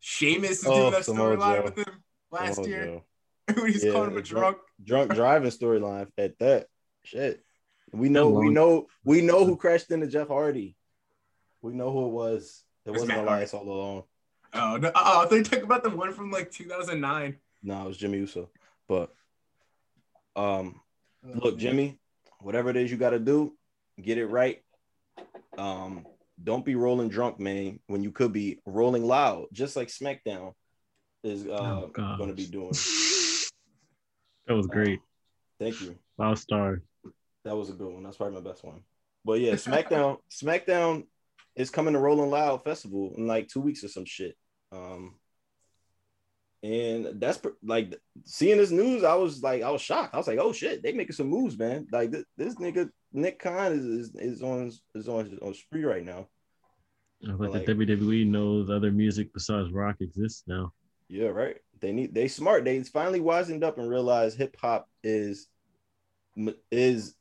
Sheamus 0.00 0.60
is 0.62 0.66
Oh, 0.66 0.74
doing 0.76 0.92
that 0.92 1.02
storyline 1.02 1.64
with 1.64 1.78
him 1.78 2.02
last 2.32 2.58
Oh, 2.60 2.66
year 2.66 2.84
Joe. 2.86 3.04
when 3.62 3.72
he's 3.72 3.84
Yeah, 3.84 3.92
calling 3.92 4.10
him 4.10 4.16
a 4.18 4.22
drunk- 4.22 4.58
drunk. 4.82 5.08
drunk 5.08 5.14
driving 5.14 5.50
storyline 5.50 6.08
at 6.18 6.38
that. 6.38 6.66
Shit, 7.02 7.44
we 7.92 8.08
know, 8.08 8.30
we 8.30 8.48
know, 8.48 8.86
we 9.04 9.20
know 9.20 9.44
who 9.44 9.56
crashed 9.56 9.90
into 9.90 10.06
Jeff 10.06 10.28
Hardy. 10.28 10.76
We 11.62 11.72
know 11.74 11.90
who 11.90 12.06
it 12.06 12.12
was. 12.12 12.62
It 12.86 12.90
It's 12.90 13.00
wasn't 13.00 13.18
Matt 13.18 13.26
Elias 13.26 13.54
all 13.54 13.68
along. 13.68 14.02
Oh 14.52 14.76
no! 14.76 14.90
Oh, 14.94 15.22
I 15.22 15.26
thought 15.26 15.34
you 15.34 15.42
talking 15.44 15.64
about 15.64 15.82
the 15.82 15.90
one 15.90 16.12
from 16.12 16.30
like 16.30 16.50
2009. 16.50 17.36
No, 17.62 17.82
it 17.84 17.88
was 17.88 17.96
Jimmy 17.96 18.18
Uso. 18.18 18.50
But 18.88 19.10
um, 20.36 20.80
look, 21.22 21.58
Jimmy, 21.58 21.98
whatever 22.40 22.70
it 22.70 22.76
is 22.76 22.90
you 22.90 22.96
got 22.96 23.10
to 23.10 23.18
do, 23.18 23.54
get 24.00 24.18
it 24.18 24.26
right. 24.26 24.62
Um, 25.56 26.06
don't 26.42 26.64
be 26.64 26.74
rolling 26.74 27.08
drunk, 27.08 27.38
man. 27.40 27.80
When 27.86 28.02
you 28.02 28.12
could 28.12 28.32
be 28.32 28.60
rolling 28.66 29.04
loud, 29.06 29.46
just 29.52 29.76
like 29.76 29.88
SmackDown 29.88 30.52
is 31.22 31.46
uh, 31.46 31.50
Oh, 31.52 31.90
going 31.94 32.28
to 32.28 32.34
be 32.34 32.46
doing. 32.46 32.72
That 34.46 34.54
was 34.54 34.66
great. 34.66 35.00
Thank 35.58 35.80
you. 35.80 35.96
Five 36.16 36.38
stars. 36.38 36.80
That 37.44 37.56
was 37.56 37.70
a 37.70 37.74
good 37.74 37.92
one. 37.92 38.02
That's 38.02 38.16
probably 38.16 38.40
my 38.40 38.48
best 38.48 38.64
one. 38.64 38.82
But 39.24 39.40
yeah, 39.40 39.52
SmackDown, 39.54 40.18
SmackDown 40.32 41.04
is 41.56 41.70
coming 41.70 41.94
to 41.94 42.00
Rolling 42.00 42.30
Loud 42.30 42.64
Festival 42.64 43.14
in 43.16 43.26
like 43.26 43.48
two 43.48 43.60
weeks 43.60 43.84
or 43.84 43.88
some 43.88 44.04
shit. 44.04 44.36
Um, 44.72 45.14
and 46.62 47.20
that's 47.20 47.40
like 47.62 47.94
seeing 48.24 48.56
this 48.56 48.70
news. 48.70 49.04
I 49.04 49.14
was 49.14 49.42
like, 49.42 49.62
I 49.62 49.70
was 49.70 49.82
shocked. 49.82 50.14
I 50.14 50.16
was 50.16 50.26
like, 50.26 50.38
oh 50.38 50.52
shit, 50.52 50.82
they 50.82 50.92
making 50.92 51.12
some 51.14 51.28
moves, 51.28 51.58
man. 51.58 51.86
Like 51.92 52.10
this, 52.10 52.24
this 52.38 52.54
nigga 52.56 52.88
Nick 53.12 53.38
Khan 53.38 53.72
is 53.72 53.84
is, 53.84 54.14
is 54.14 54.42
on 54.42 54.72
is 54.94 55.08
on 55.08 55.38
on 55.42 55.54
spree 55.54 55.84
right 55.84 56.04
now. 56.04 56.26
Like, 57.20 57.50
Like- 57.50 57.66
the 57.66 57.74
WWE 57.74 58.26
knows 58.26 58.70
other 58.70 58.90
music 58.90 59.32
besides 59.32 59.72
rock 59.72 59.96
exists 60.00 60.44
now. 60.46 60.72
Yeah, 61.08 61.28
right. 61.28 61.56
They 61.84 61.92
need 61.92 62.14
they 62.14 62.28
smart. 62.28 62.64
They 62.64 62.82
finally 62.82 63.20
wisened 63.20 63.62
up 63.62 63.76
and 63.76 63.90
realized 63.90 64.38
hip 64.38 64.56
hop 64.58 64.88
is 65.02 65.48
is 66.70 67.14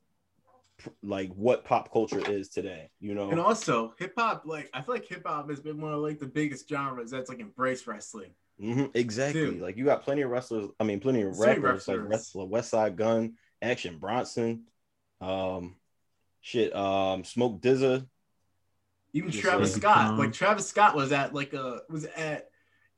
like 1.02 1.34
what 1.34 1.66
pop 1.66 1.92
culture 1.92 2.22
is 2.32 2.48
today. 2.48 2.90
You 3.02 3.14
know, 3.14 3.30
And 3.30 3.42
also, 3.42 3.94
hip 4.00 4.14
hop, 4.18 4.44
like 4.46 4.70
I 4.74 4.82
feel 4.82 4.96
like 4.96 5.06
hip 5.06 5.24
hop 5.26 5.50
has 5.50 5.60
been 5.60 5.82
one 5.82 5.92
of 5.92 6.00
like 6.00 6.18
the 6.18 6.28
biggest 6.28 6.70
genres 6.70 7.12
that's 7.12 7.28
like 7.28 7.42
embraced 7.42 7.88
wrestling. 7.88 8.36
Mhm, 8.62 8.92
exactly. 8.94 9.42
Dude. 9.42 9.62
Like 9.62 9.76
you 9.76 9.84
got 9.84 10.04
plenty 10.04 10.22
of 10.22 10.30
wrestlers. 10.30 10.70
I 10.80 10.86
mean, 10.86 11.02
plenty 11.02 11.24
of 11.24 11.36
So 11.36 11.46
many 11.46 11.60
rappers 11.60 11.86
like 11.90 12.00
wrestler, 12.02 12.46
Westside 12.46 12.96
Gunn, 12.96 13.34
Action 13.62 13.98
Bronson, 13.98 14.64
um, 15.20 15.76
shit, 16.40 16.74
um, 16.74 17.26
Smoke 17.26 17.60
Dizza. 17.60 18.08
Even 19.12 19.30
Yes, 19.30 19.42
Travis 19.42 19.74
sir. 19.74 19.80
Scott, 19.82 20.12
Um, 20.12 20.18
like 20.20 20.32
Travis 20.32 20.68
Scott 20.68 20.96
was 20.96 21.12
at 21.12 21.34
like 21.34 21.52
a 21.52 21.82
was 21.90 22.06
at 22.06 22.48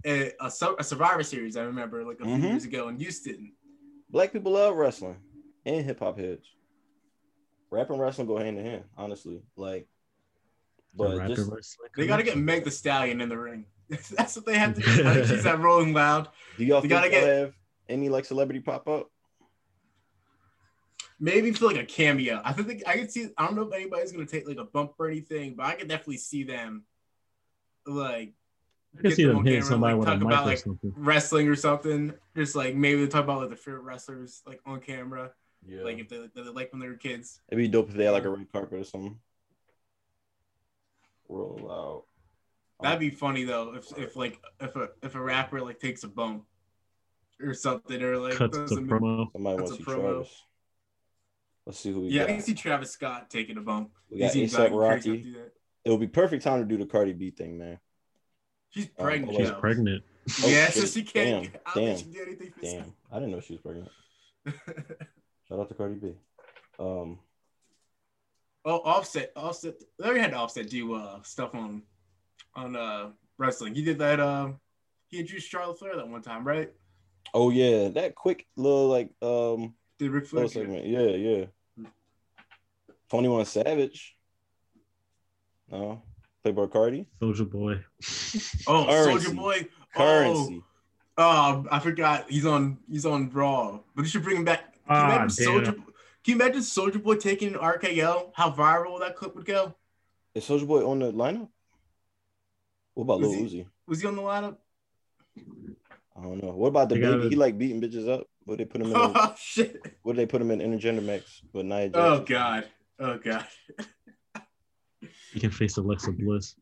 a, 0.06 0.32
a, 0.40 0.52
a 0.80 0.84
Survivor 0.84 1.24
Series. 1.24 1.58
I 1.58 1.64
remember 1.64 2.04
like 2.04 2.20
a 2.22 2.26
few 2.26 2.36
Mhm. 2.36 2.44
years 2.44 2.66
ago 2.66 2.88
in 2.90 2.98
Houston. 2.98 3.54
Black 4.10 4.32
people 4.32 4.52
love 4.54 4.76
wrestling 4.76 5.18
and 5.66 5.86
hip 5.86 6.00
hop 6.00 6.18
heads. 6.20 6.46
Rap 7.72 7.90
and 7.90 8.00
wrestling 8.00 8.28
go 8.28 8.38
hand 8.38 8.58
in 8.60 8.66
hand, 8.66 8.84
honestly. 8.98 9.42
Like, 9.56 9.88
but 10.94 11.18
rapper 11.18 11.36
just 11.36 11.78
They 11.98 12.08
got 12.08 12.18
to 12.18 12.24
get. 12.24 12.38
Meg 12.38 12.64
the 12.64 12.72
Stallion 12.72 13.20
in 13.20 13.28
the 13.30 13.38
ring. 13.38 13.66
That's 13.90 14.36
what 14.36 14.46
they 14.46 14.58
have 14.58 14.76
to 14.76 14.82
do. 14.82 14.90
I 15.08 15.14
think 15.16 15.28
she's 15.28 15.46
at 15.46 15.60
Rolling 15.60 15.94
Loud. 15.94 16.30
do 16.58 16.64
y'all 16.66 16.82
They 16.82 16.88
think 16.88 17.00
gotta 17.02 17.10
get- 17.10 17.24
have 17.28 17.54
any 17.90 18.10
like 18.10 18.26
celebrity 18.26 18.60
pop 18.62 18.88
up? 18.88 19.10
Maybe 21.20 21.52
for 21.54 21.66
like 21.68 21.78
a 21.78 21.86
cameo. 21.86 22.42
I 22.44 22.52
think 22.54 22.84
I 22.88 22.98
can 22.98 23.10
see. 23.10 23.30
I 23.38 23.46
don't 23.46 23.56
know 23.56 23.62
if 23.64 23.74
anybody's 23.74 24.12
gonna 24.12 24.26
take 24.26 24.48
like 24.48 24.58
a 24.58 24.66
bump 24.66 24.94
or 25.00 25.08
anything, 25.10 25.56
but 25.56 25.66
I 25.66 25.76
could 25.76 25.88
definitely 25.88 26.18
see 26.18 26.44
them 26.44 26.84
like 27.88 28.34
I 28.98 29.02
can 29.02 29.12
see 29.12 29.24
them 29.24 29.30
them 29.30 29.38
on 29.40 29.46
hitting 29.46 29.60
camera, 29.62 29.70
somebody 29.70 29.94
like, 29.96 30.00
with 30.00 30.08
a 30.08 30.12
talk 30.12 30.20
mic 30.20 30.28
about, 30.28 30.44
or 30.44 30.50
like, 30.50 30.58
something. 30.60 30.94
wrestling 30.96 31.48
or 31.48 31.56
something. 31.56 32.14
Just 32.36 32.56
like 32.56 32.76
maybe 32.76 33.02
they 33.04 33.08
talk 33.10 33.24
about 33.24 33.42
like 33.42 33.50
the 33.50 33.56
favorite 33.56 33.82
wrestlers 33.84 34.42
like 34.48 34.60
on 34.66 34.80
camera, 34.80 35.32
Yeah, 35.68 35.84
like 35.84 36.00
if 36.00 36.10
they, 36.10 36.28
they 36.36 36.42
like 36.42 36.72
when 36.72 36.80
they 36.82 36.88
were 36.88 36.96
kids. 36.96 37.42
it'd 37.50 37.58
be 37.62 37.68
dope 37.68 37.90
if 37.90 37.96
they 37.96 38.06
had 38.06 38.12
like 38.12 38.26
a 38.26 38.30
red 38.30 38.52
carpet 38.52 38.80
or 38.80 38.84
something. 38.84 39.18
Roll 41.28 41.72
out. 41.72 42.04
That'd 42.82 43.00
be 43.00 43.10
funny 43.10 43.46
though 43.46 43.74
if 43.76 43.98
if 43.98 44.16
like 44.16 44.40
if 44.60 44.76
a 44.76 44.90
if 45.02 45.16
a 45.16 45.22
rapper 45.22 45.62
like 45.62 45.80
takes 45.80 46.04
a 46.04 46.08
bump 46.08 46.44
or 47.42 47.54
something 47.54 48.02
or 48.02 48.18
like 48.18 48.34
Cuts 48.34 48.58
a- 48.58 48.62
promo. 48.76 49.32
Somebody 49.32 49.58
That's 49.58 49.70
wants 49.72 49.72
to 49.72 49.74
a 49.74 49.78
see 49.78 49.84
promo. 49.84 50.02
Travis. 50.14 50.42
Let's 51.66 51.80
see 51.80 51.92
who 51.92 52.02
we 52.02 52.08
Yeah, 52.10 52.24
I 52.24 52.28
can 52.28 52.42
see 52.42 52.54
Travis 52.54 52.92
Scott 52.92 53.30
taking 53.32 53.58
a 53.58 53.62
bump. 53.62 53.90
We 54.12 54.20
got 54.20 54.32
seems 54.32 54.54
ASAP 54.54 54.60
like 54.60 54.72
crazy 54.72 54.76
enough 54.76 54.90
Rocky. 54.92 55.18
to 55.18 55.24
do 55.24 55.34
that. 55.34 55.52
It 55.86 55.90
would 55.92 56.00
be 56.00 56.08
perfect 56.08 56.44
time 56.44 56.60
to 56.60 56.66
do 56.66 56.78
the 56.78 56.86
Cardi 56.86 57.14
B 57.14 57.32
thing, 57.32 57.58
man. 57.58 57.80
She's 58.76 58.86
Um, 59.00 59.06
pregnant. 59.06 59.34
oh, 59.34 59.38
She's 59.40 59.50
though. 59.52 59.60
pregnant. 59.60 60.04
Oh, 60.44 60.48
yeah, 60.50 60.70
so 60.70 60.86
she 60.86 61.04
can't. 61.04 61.44
Damn, 61.54 61.62
I 61.66 61.74
don't 61.74 61.74
think 61.74 61.86
damn, 61.86 61.98
she 61.98 62.04
can 62.04 62.12
do 62.14 62.22
anything 62.22 62.52
for 62.52 62.62
Damn, 62.62 62.94
I 63.12 63.16
didn't 63.16 63.32
know 63.32 63.40
she 63.40 63.54
was 63.54 63.62
pregnant. 63.62 63.90
Shout 65.48 65.60
out 65.60 65.70
to 65.70 65.76
Cardi 65.76 65.96
B. 65.96 66.14
Um, 66.80 67.20
oh, 68.66 68.80
Offset, 68.84 69.32
Offset. 69.36 69.76
They 69.98 70.06
already 70.06 70.20
had 70.20 70.34
Offset 70.34 70.70
do 70.70 70.94
uh, 70.96 71.22
stuff 71.24 71.54
on 71.56 71.84
on 72.56 72.76
uh, 72.76 73.12
wrestling. 73.38 73.76
He 73.76 73.84
did 73.84 74.00
that. 74.00 74.20
Uh, 74.20 74.50
he 75.08 75.20
introduced 75.20 75.50
Charlotte 75.50 75.80
Flair 75.80 75.96
that 75.96 76.08
one 76.08 76.22
time, 76.22 76.46
right? 76.46 76.72
oh 77.34 77.50
yeah, 77.50 77.90
that 77.90 78.14
quick 78.16 78.46
little 78.56 78.88
like 78.88 79.10
um 79.22 79.74
Did 80.00 80.12
Ric 80.12 80.26
Flair? 80.28 80.48
segment. 80.48 80.86
Yeah, 80.86 81.02
yeah. 81.10 81.46
Twenty 83.10 83.28
One 83.30 83.46
Savage. 83.46 84.16
No, 85.72 86.02
Playboi 86.46 86.70
Carti. 86.72 87.06
Soulja 87.22 87.50
Boy. 87.50 87.76
Oh, 88.68 88.86
Soulja 88.88 89.36
Boy. 89.36 89.68
Currency. 89.96 90.62
Oh, 91.18 91.64
oh, 91.64 91.66
I 91.72 91.80
forgot. 91.80 92.26
He's 92.30 92.46
on. 92.46 92.78
He's 92.90 93.06
on 93.06 93.30
Raw, 93.32 93.80
but 93.96 94.04
you 94.04 94.10
should 94.10 94.24
bring 94.24 94.38
him 94.38 94.46
back. 94.46 94.74
Can 94.88 94.96
you 94.96 95.02
Ah, 95.02 95.16
imagine 95.16 95.46
Soulja? 95.46 95.66
Can 95.76 95.84
you 96.26 96.36
imagine 96.36 96.62
Soulja 96.62 97.02
Boy 97.02 97.16
taking 97.16 97.54
an 97.54 97.60
RKO? 97.60 98.32
How 98.34 98.52
viral 98.52 99.00
that 99.00 99.16
clip 99.16 99.36
would 99.36 99.46
go? 99.46 99.74
Is 100.36 100.44
Soulja 100.46 100.68
Boy 100.68 100.86
on 100.88 101.00
the 101.00 101.12
lineup? 101.12 101.48
What 102.94 103.04
about 103.04 103.22
Was 103.22 103.30
Lil 103.30 103.40
he- 103.46 103.60
Uzi? 103.62 103.66
Was 103.88 104.02
he 104.02 104.08
on 104.08 104.16
the 104.16 104.22
lineup? 104.22 104.58
I 106.18 106.22
don't 106.24 106.42
know. 106.44 106.52
What 106.52 106.68
about 106.70 106.90
the 106.90 106.96
They 106.96 107.02
baby? 107.02 107.14
gotta- 107.18 107.30
He 107.30 107.36
like 107.36 107.58
beating 107.58 107.82
bitches 107.82 108.08
up. 108.10 108.28
What 108.46 108.58
they 108.60 108.66
put 108.66 108.82
him 108.82 108.88
in? 108.92 108.94
Oh 108.98 109.34
shit! 109.40 109.82
what 110.04 110.16
did 110.16 110.22
they 110.22 110.26
put 110.32 110.42
him 110.42 110.52
in 110.52 110.60
intergender 110.60 111.04
mix 111.04 111.42
with 111.52 111.66
Nia 111.66 111.90
Oh 111.96 112.20
god! 112.20 112.66
Oh 113.00 113.18
god! 113.18 113.46
He 115.36 115.42
can 115.42 115.52
face 115.52 115.76
Alexa 115.76 116.14
Bliss. 116.14 116.56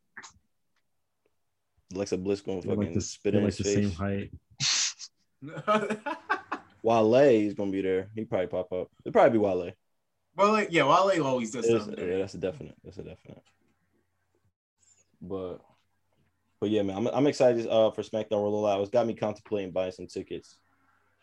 Alexa 1.94 2.18
Bliss 2.18 2.42
going 2.42 2.60
They're 2.62 2.72
fucking 2.72 2.86
like 2.88 2.94
the, 2.96 3.02
spit 3.02 3.34
they're 3.34 3.40
in 3.40 3.46
like 3.46 3.56
his 3.56 3.66
the 3.66 3.72
same 3.72 3.92
height. 3.92 4.32
Wale 6.82 7.14
is 7.14 7.54
gonna 7.54 7.72
be 7.72 7.84
there. 7.84 8.10
He 8.16 8.26
probably 8.26 8.48
pop 8.48 8.74
up. 8.74 8.90
It'll 9.06 9.14
probably 9.14 9.38
be 9.38 9.38
Wale. 9.38 9.74
well, 10.36 10.52
like, 10.54 10.70
yeah, 10.72 10.86
Wale 10.86 11.24
always 11.24 11.52
does 11.52 11.66
It's- 11.66 11.84
stuff. 11.84 12.00
yeah, 12.00 12.18
that's 12.18 12.34
a 12.34 12.40
definite. 12.40 12.74
That's 12.84 12.98
a 12.98 13.04
definite. 13.04 13.44
But, 15.22 15.60
but 16.60 16.72
yeah, 16.72 16.82
man, 16.82 16.98
I'm, 16.98 17.08
I'm 17.10 17.28
excited 17.28 17.68
uh, 17.68 17.92
for 17.92 18.02
SmackDown 18.02 18.42
Rolling 18.42 18.64
Loud. 18.64 18.82
It's 18.82 18.90
got 18.90 19.06
me 19.06 19.14
contemplating 19.14 19.70
buying 19.72 19.92
some 19.92 20.08
tickets. 20.08 20.58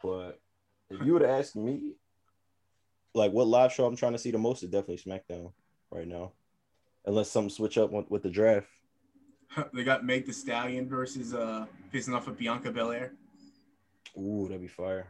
But 0.04 0.40
if 0.88 1.04
you 1.04 1.14
would 1.14 1.22
have 1.22 1.32
asked 1.32 1.56
me, 1.56 1.94
like, 3.12 3.32
what 3.32 3.48
live 3.48 3.72
show 3.72 3.86
I'm 3.86 3.96
trying 3.96 4.12
to 4.12 4.18
see 4.20 4.30
the 4.30 4.38
most, 4.38 4.62
is 4.62 4.70
definitely 4.70 4.98
SmackDown 4.98 5.52
right 5.90 6.06
now, 6.06 6.30
unless 7.06 7.30
something 7.30 7.50
switch 7.50 7.78
up 7.78 7.90
with, 7.90 8.10
with 8.10 8.22
the 8.22 8.30
draft. 8.30 8.66
they 9.74 9.84
got 9.84 10.04
Meg 10.04 10.26
the 10.26 10.32
Stallion 10.32 10.88
versus 10.88 11.34
uh 11.34 11.66
facing 11.90 12.14
off 12.14 12.28
of 12.28 12.38
Bianca 12.38 12.70
Belair. 12.70 13.12
Ooh, 14.16 14.46
that'd 14.48 14.60
be 14.60 14.68
fire. 14.68 15.06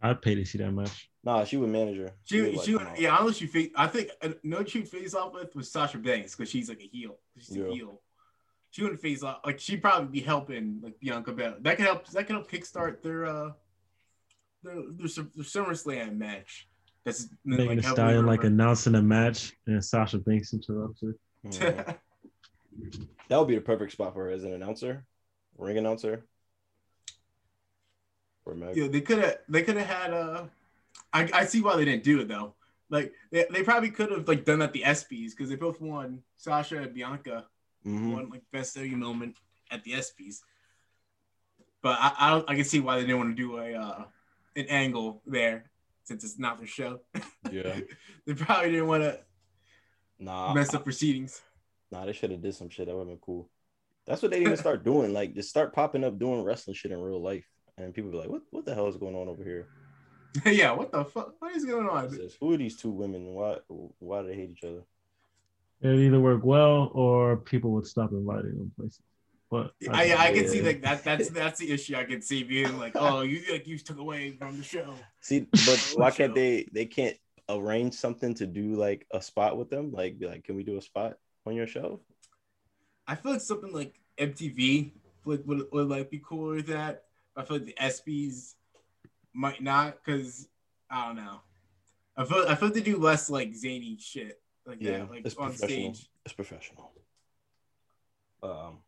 I'd 0.00 0.20
pay 0.20 0.34
to 0.34 0.44
see 0.44 0.58
that 0.58 0.72
match. 0.72 1.08
Nah, 1.22 1.44
she 1.44 1.56
would 1.56 1.70
manager. 1.70 2.10
She, 2.24 2.40
would, 2.40 2.54
like, 2.56 2.66
she, 2.66 2.72
come 2.76 2.86
out. 2.88 3.00
yeah, 3.00 3.16
honestly, 3.16 3.46
she 3.46 3.52
face. 3.52 3.70
I 3.76 3.86
think 3.86 4.10
uh, 4.20 4.30
no, 4.42 4.64
she 4.64 4.80
would 4.80 4.88
face 4.88 5.14
off 5.14 5.32
with 5.32 5.54
was 5.54 5.70
Sasha 5.70 5.98
Banks 5.98 6.34
because 6.34 6.50
she's 6.50 6.68
like 6.68 6.80
a 6.80 6.88
heel. 6.92 7.18
She's 7.38 7.56
Yeah. 7.56 7.64
a 7.64 7.72
heel. 7.72 8.00
She 8.70 8.82
wouldn't 8.82 9.00
face 9.00 9.22
off 9.22 9.40
like 9.46 9.60
she'd 9.60 9.82
probably 9.82 10.08
be 10.08 10.20
helping 10.24 10.80
like 10.82 10.98
Bianca 10.98 11.32
Belair. 11.32 11.56
That 11.60 11.76
could 11.76 11.86
help. 11.86 12.06
That 12.08 12.26
could 12.26 12.34
help 12.36 12.50
kickstart 12.50 13.02
their 13.02 13.26
uh 13.26 13.50
their 14.64 14.82
their, 14.90 15.08
Sur- 15.08 15.30
their 15.34 15.44
SummerSlam 15.44 16.16
match. 16.16 16.68
That's 17.04 17.28
Megan 17.44 17.66
like, 17.66 17.76
Thee 17.78 17.88
Stallion 17.90 18.26
like 18.26 18.44
announcing 18.44 18.94
a 18.94 19.02
match 19.02 19.54
and 19.66 19.84
Sasha 19.84 20.18
Banks 20.18 20.52
interrupts 20.52 21.02
her. 21.02 21.16
That 23.28 23.38
would 23.38 23.48
be 23.48 23.54
the 23.54 23.60
perfect 23.60 23.92
spot 23.92 24.14
for 24.14 24.24
her 24.24 24.30
as 24.30 24.44
an 24.44 24.52
announcer, 24.52 25.04
ring 25.58 25.78
announcer. 25.78 26.24
For 28.44 28.54
Meg. 28.54 28.76
Yeah, 28.76 28.88
they 28.88 29.00
could 29.00 29.18
have. 29.18 29.38
They 29.48 29.62
could 29.62 29.76
have 29.76 29.86
had. 29.86 30.12
Uh, 30.12 30.44
I 31.12 31.28
I 31.32 31.44
see 31.44 31.60
why 31.60 31.76
they 31.76 31.84
didn't 31.84 32.04
do 32.04 32.20
it 32.20 32.28
though. 32.28 32.54
Like 32.90 33.12
they, 33.30 33.46
they 33.50 33.62
probably 33.62 33.90
could 33.90 34.10
have 34.10 34.28
like 34.28 34.44
done 34.44 34.62
at 34.62 34.72
the 34.72 34.82
ESPYS 34.82 35.30
because 35.30 35.48
they 35.48 35.56
both 35.56 35.80
won. 35.80 36.22
Sasha 36.36 36.78
and 36.82 36.94
Bianca 36.94 37.46
Mhm. 37.86 38.12
won 38.12 38.30
like 38.30 38.42
best 38.52 38.76
WWE 38.76 38.94
moment 38.96 39.36
at 39.70 39.82
the 39.82 39.92
ESPYS. 39.92 40.42
But 41.82 41.98
I 42.00 42.14
I, 42.18 42.30
don't, 42.30 42.50
I 42.50 42.54
can 42.54 42.64
see 42.64 42.80
why 42.80 42.96
they 42.96 43.02
didn't 43.02 43.18
want 43.18 43.36
to 43.36 43.42
do 43.42 43.58
a 43.58 43.74
uh, 43.74 44.04
an 44.56 44.66
angle 44.66 45.22
there 45.26 45.70
since 46.04 46.24
it's 46.24 46.38
not 46.38 46.58
their 46.58 46.66
show. 46.66 47.00
Yeah. 47.50 47.80
they 48.26 48.34
probably 48.34 48.70
didn't 48.72 48.88
want 48.88 49.02
to 49.02 49.20
Nah, 50.18 50.54
mess 50.54 50.72
up 50.72 50.84
proceedings. 50.84 51.40
Nah, 51.90 52.06
they 52.06 52.12
should 52.12 52.30
have 52.30 52.42
did 52.42 52.54
some 52.54 52.68
shit. 52.70 52.86
That 52.86 52.94
would 52.94 53.00
have 53.00 53.08
been 53.08 53.18
cool. 53.18 53.50
That's 54.06 54.22
what 54.22 54.30
they 54.30 54.40
need 54.40 54.50
to 54.50 54.56
start 54.56 54.84
doing. 54.84 55.12
Like, 55.12 55.34
just 55.34 55.50
start 55.50 55.74
popping 55.74 56.04
up 56.04 56.18
doing 56.18 56.42
wrestling 56.42 56.74
shit 56.74 56.92
in 56.92 57.00
real 57.00 57.22
life, 57.22 57.44
and 57.76 57.92
people 57.92 58.10
be 58.10 58.18
like, 58.18 58.30
"What? 58.30 58.42
What 58.50 58.64
the 58.64 58.74
hell 58.74 58.88
is 58.88 58.96
going 58.96 59.16
on 59.16 59.28
over 59.28 59.42
here? 59.42 59.68
yeah, 60.46 60.72
what 60.72 60.92
the 60.92 61.04
fuck? 61.04 61.34
What 61.40 61.54
is 61.54 61.64
going 61.64 61.88
on? 61.88 62.10
Says, 62.10 62.36
Who 62.40 62.52
are 62.52 62.56
these 62.56 62.76
two 62.76 62.90
women? 62.90 63.26
Why? 63.26 63.58
Why 63.98 64.22
do 64.22 64.28
they 64.28 64.36
hate 64.36 64.50
each 64.50 64.64
other?" 64.64 64.82
It 65.80 65.98
either 65.98 66.20
work 66.20 66.44
well 66.44 66.92
or 66.94 67.36
people 67.38 67.72
would 67.72 67.86
stop 67.86 68.12
inviting 68.12 68.56
them 68.56 68.70
places. 68.76 69.02
But 69.52 69.74
I 69.90 70.14
I 70.14 70.32
can 70.32 70.48
see 70.48 70.62
like 70.62 70.80
that. 70.80 71.04
That's 71.04 71.28
that's 71.40 71.60
the 71.60 71.70
issue. 71.70 71.94
I 71.94 72.04
can 72.04 72.22
see 72.22 72.42
being 72.42 72.78
like, 72.78 72.94
oh, 72.94 73.20
you 73.20 73.42
like 73.52 73.66
you 73.66 73.76
took 73.76 73.98
away 73.98 74.30
from 74.30 74.56
the 74.56 74.64
show. 74.64 74.94
See, 75.20 75.40
but 75.66 75.92
why 75.94 76.10
can't 76.10 76.34
they? 76.34 76.66
They 76.72 76.86
can't 76.86 77.18
arrange 77.50 77.92
something 77.92 78.32
to 78.36 78.46
do 78.46 78.76
like 78.76 79.06
a 79.10 79.20
spot 79.20 79.58
with 79.58 79.68
them. 79.68 79.92
Like, 79.92 80.18
be 80.18 80.26
like, 80.26 80.44
can 80.44 80.56
we 80.56 80.62
do 80.62 80.78
a 80.78 80.80
spot 80.80 81.18
on 81.44 81.54
your 81.54 81.66
show? 81.66 82.00
I 83.06 83.14
feel 83.14 83.32
like 83.32 83.42
something 83.42 83.74
like 83.74 84.00
MTV 84.16 84.92
like 85.26 85.42
would, 85.44 85.66
would 85.70 85.88
like 85.88 86.10
be 86.10 86.22
cooler 86.26 86.54
with 86.54 86.68
that. 86.68 87.04
I 87.36 87.44
feel 87.44 87.58
like 87.58 87.66
the 87.66 87.76
ESPYS 87.78 88.54
might 89.34 89.62
not 89.62 90.02
because 90.02 90.48
I 90.90 91.08
don't 91.08 91.16
know. 91.16 91.42
I 92.16 92.24
feel 92.24 92.46
I 92.48 92.54
feel 92.54 92.68
like 92.68 92.74
they 92.74 92.80
do 92.80 92.96
less 92.96 93.28
like 93.28 93.54
zany 93.54 93.98
shit 94.00 94.40
like 94.66 94.78
Yeah, 94.80 95.00
that, 95.00 95.10
like 95.10 95.26
it's 95.26 95.36
on 95.36 95.54
stage. 95.54 96.08
It's 96.24 96.32
professional. 96.32 96.90
Um. 98.42 98.78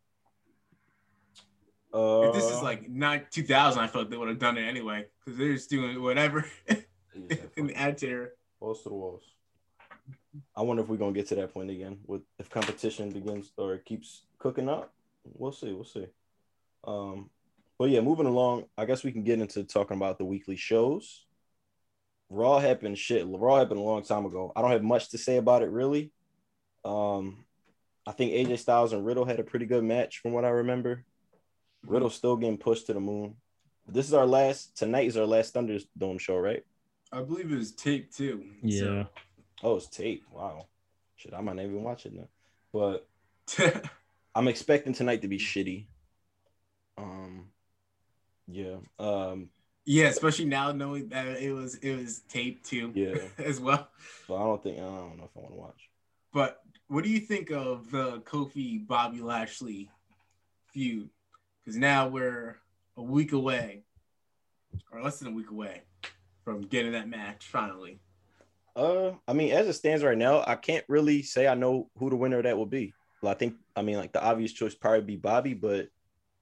Uh, 1.95 2.29
If 2.29 2.35
this 2.35 2.51
is 2.51 2.61
like 2.61 2.91
not 2.91 3.31
2000, 3.31 3.81
I 3.83 3.87
feel 3.87 4.03
like 4.03 4.11
they 4.11 4.17
would 4.17 4.29
have 4.29 4.41
done 4.41 4.59
it 4.59 4.63
anyway 4.63 5.07
because 5.25 5.39
they're 5.39 5.53
just 5.53 5.71
doing 5.71 6.03
whatever 6.03 6.45
yeah, 6.69 6.77
in 7.57 7.69
the 7.69 7.77
ad 7.77 8.03
era. 8.03 8.29
balls 8.59 8.83
to 8.83 8.89
the 8.89 8.95
walls. 8.95 9.23
I 10.57 10.63
wonder 10.63 10.83
if 10.83 10.89
we're 10.89 10.97
gonna 10.97 11.13
get 11.13 11.29
to 11.29 11.37
that 11.37 11.55
point 11.55 11.71
again. 11.71 11.99
With 12.07 12.23
if 12.41 12.51
competition 12.51 13.11
begins 13.11 13.53
or 13.57 13.79
keeps 13.79 14.23
cooking 14.39 14.69
up, 14.69 14.93
we'll 15.25 15.53
see. 15.53 15.73
We'll 15.73 15.85
see. 15.85 16.07
Um, 16.83 17.31
but 17.79 17.91
yeah, 17.91 18.01
moving 18.01 18.27
along. 18.27 18.65
I 18.77 18.85
guess 18.85 19.05
we 19.05 19.13
can 19.13 19.23
get 19.23 19.39
into 19.41 19.63
talking 19.63 19.97
about 19.97 20.19
the 20.19 20.25
weekly 20.25 20.57
shows. 20.57 21.25
Raw 22.29 22.59
happened 22.59 22.99
shit. 22.99 23.25
Raw 23.29 23.59
happened 23.59 23.79
a 23.79 23.83
long 23.85 24.03
time 24.03 24.27
ago. 24.27 24.53
I 24.57 24.63
don't 24.63 24.73
have 24.73 24.83
much 24.83 25.11
to 25.11 25.19
say 25.19 25.37
about 25.37 25.63
it 25.63 25.71
really. 25.71 26.11
Um, 26.85 27.45
I 28.07 28.13
think 28.13 28.33
AJ 28.33 28.59
Styles 28.59 28.93
and 28.93 29.07
Riddle 29.07 29.25
had 29.25 29.39
a 29.39 29.45
pretty 29.45 29.67
good 29.67 29.85
match 29.85 30.19
from 30.19 30.33
what 30.33 30.45
I 30.45 30.49
remember. 30.49 31.05
Riddle's 31.87 32.15
still 32.15 32.37
getting 32.37 32.59
pushed 32.59 32.87
to 32.87 32.95
the 32.95 33.01
moon. 33.01 33.37
This 33.87 34.07
is 34.09 34.15
our 34.15 34.27
last 34.27 34.77
tonight 34.77 35.07
is 35.07 35.17
our 35.17 35.27
last 35.27 35.55
Thunderdome 35.55 36.19
show, 36.21 36.37
right? 36.39 36.65
I 37.13 37.23
believe 37.23 37.53
it 37.53 37.57
was 37.57 37.73
tape 37.73 38.13
too. 38.13 38.45
yeah, 38.63 39.05
Oh, 39.63 39.77
it's 39.77 39.89
tape. 39.89 40.25
Wow. 40.33 40.67
Shit, 41.17 41.33
I 41.35 41.41
might 41.41 41.57
not 41.57 41.65
even 41.67 41.83
watch 41.83 42.07
it 42.07 42.13
now. 42.15 42.29
But 42.73 43.07
I'm 44.35 44.49
expecting 44.49 44.93
tonight 44.95 45.23
to 45.23 45.29
be 45.29 45.39
shitty. 45.39 45.87
Um 46.97 47.49
yeah. 48.49 48.77
Um 48.99 49.51
yeah, 49.87 50.07
especially 50.07 50.47
now 50.47 50.73
knowing 50.73 51.09
that 51.11 51.27
it 51.43 51.53
was 51.53 51.77
it 51.77 51.95
was 51.95 52.21
tape 52.29 52.65
too. 52.65 52.91
Yeah. 52.95 53.17
as 53.45 53.61
well. 53.61 53.89
but 54.27 54.37
I 54.37 54.41
don't 54.41 54.63
think 54.63 54.79
I 54.79 54.83
don't 54.83 55.19
know 55.19 55.25
if 55.25 55.37
I 55.37 55.41
want 55.41 55.53
to 55.53 55.61
watch. 55.61 55.91
But 56.33 56.61
what 56.89 57.05
do 57.05 57.11
you 57.11 57.21
think 57.21 57.51
of 57.51 57.91
the 57.91 58.21
Kofi 58.21 58.85
Bobby 58.87 59.21
Lashley 59.21 59.91
feud? 60.73 61.11
Because 61.65 61.79
now 61.79 62.09
we're 62.09 62.57
a 62.97 63.03
week 63.03 63.33
away, 63.33 63.85
or 64.93 65.03
less 65.03 65.19
than 65.19 65.29
a 65.29 65.35
week 65.35 65.51
away, 65.51 65.83
from 66.45 66.63
getting 66.63 66.93
that 66.93 67.09
match 67.09 67.47
finally. 67.47 68.01
Uh 68.77 69.13
I 69.27 69.33
mean 69.33 69.53
as 69.53 69.67
it 69.69 69.75
stands 69.75 70.03
right 70.05 70.19
now, 70.19 70.45
I 70.47 70.57
can't 70.57 70.85
really 70.89 71.23
say 71.23 71.47
I 71.47 71.55
know 71.55 71.89
who 71.97 72.11
the 72.11 72.17
winner 72.17 72.39
of 72.39 72.45
that 72.45 72.57
will 72.57 72.67
be. 72.67 72.93
Well, 73.23 73.33
I 73.33 73.37
think 73.37 73.55
I 73.77 73.83
mean 73.83 73.97
like 73.97 74.13
the 74.13 74.23
obvious 74.23 74.53
choice 74.53 74.75
probably 74.75 75.03
be 75.03 75.17
Bobby, 75.17 75.55
but 75.55 75.89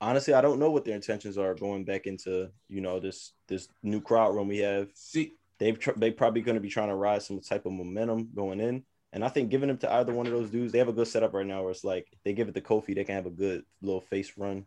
honestly 0.00 0.34
I 0.34 0.40
don't 0.40 0.58
know 0.58 0.70
what 0.70 0.84
their 0.84 0.96
intentions 0.96 1.38
are 1.38 1.54
going 1.54 1.84
back 1.84 2.06
into, 2.06 2.50
you 2.68 2.80
know, 2.80 3.00
this 3.00 3.32
this 3.48 3.68
new 3.82 4.00
crowd 4.00 4.34
run 4.34 4.48
we 4.48 4.58
have. 4.58 4.88
See, 4.94 5.34
they've 5.58 5.78
tr- 5.78 5.92
they 5.96 6.10
probably 6.10 6.40
going 6.40 6.56
to 6.56 6.60
be 6.60 6.68
trying 6.70 6.88
to 6.88 6.96
ride 6.96 7.22
some 7.22 7.40
type 7.40 7.66
of 7.66 7.72
momentum 7.72 8.30
going 8.34 8.60
in. 8.60 8.82
And 9.12 9.22
I 9.22 9.28
think 9.28 9.50
giving 9.50 9.68
them 9.68 9.78
to 9.78 9.92
either 9.92 10.14
one 10.14 10.26
of 10.26 10.32
those 10.32 10.50
dudes, 10.50 10.72
they 10.72 10.78
have 10.78 10.88
a 10.88 10.92
good 10.92 11.06
setup 11.06 11.34
right 11.34 11.46
now 11.46 11.62
where 11.62 11.70
it's 11.70 11.84
like 11.84 12.08
if 12.12 12.18
they 12.24 12.32
give 12.32 12.48
it 12.48 12.54
to 12.54 12.62
Kofi, 12.62 12.94
they 12.94 13.04
can 13.04 13.14
have 13.14 13.26
a 13.26 13.30
good 13.30 13.64
little 13.82 14.00
face 14.00 14.32
run. 14.38 14.64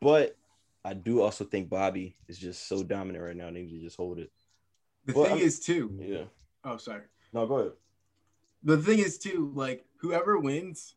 But 0.00 0.36
I 0.84 0.94
do 0.94 1.20
also 1.22 1.44
think 1.44 1.68
Bobby 1.68 2.16
is 2.28 2.38
just 2.38 2.68
so 2.68 2.82
dominant 2.82 3.24
right 3.24 3.36
now. 3.36 3.46
They 3.46 3.62
need 3.62 3.78
to 3.78 3.84
just 3.84 3.96
hold 3.96 4.18
it. 4.18 4.30
the 5.04 5.12
Well, 5.14 5.24
thing 5.24 5.34
I'm- 5.34 5.42
is 5.42 5.60
too. 5.60 5.96
Yeah. 6.00 6.24
Oh, 6.64 6.76
sorry. 6.76 7.02
No, 7.32 7.46
go 7.46 7.54
ahead. 7.58 7.72
The 8.64 8.78
thing 8.82 8.98
is 8.98 9.18
too, 9.18 9.52
like 9.54 9.84
whoever 9.98 10.38
wins, 10.38 10.96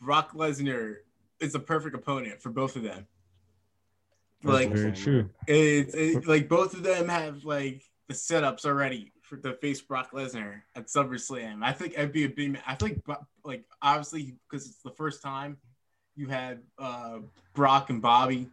Brock 0.00 0.32
Lesnar 0.34 0.98
is 1.40 1.54
a 1.54 1.58
perfect 1.58 1.96
opponent 1.96 2.40
for 2.40 2.50
both 2.50 2.76
of 2.76 2.82
them. 2.82 3.06
Like 4.42 4.70
very 4.70 4.92
true. 4.92 5.30
it's 5.48 5.94
it, 5.94 6.26
like 6.26 6.48
both 6.48 6.74
of 6.74 6.82
them 6.84 7.08
have 7.08 7.44
like 7.44 7.82
the 8.06 8.14
setups 8.14 8.64
already 8.64 9.12
for 9.22 9.36
to 9.38 9.54
face 9.54 9.80
Brock 9.80 10.12
Lesnar 10.12 10.60
at 10.76 10.86
SummerSlam. 10.86 11.64
I 11.64 11.72
think 11.72 11.94
it'd 11.94 12.12
be 12.12 12.24
a 12.24 12.28
big. 12.28 12.52
ma- 12.52 12.58
I 12.66 12.74
think 12.76 13.02
like 13.44 13.64
obviously 13.82 14.38
because 14.48 14.66
it's 14.68 14.82
the 14.82 14.92
first 14.92 15.22
time 15.22 15.56
you 16.16 16.26
had 16.28 16.60
uh 16.78 17.18
Brock 17.54 17.90
and 17.90 18.00
Bobby, 18.02 18.48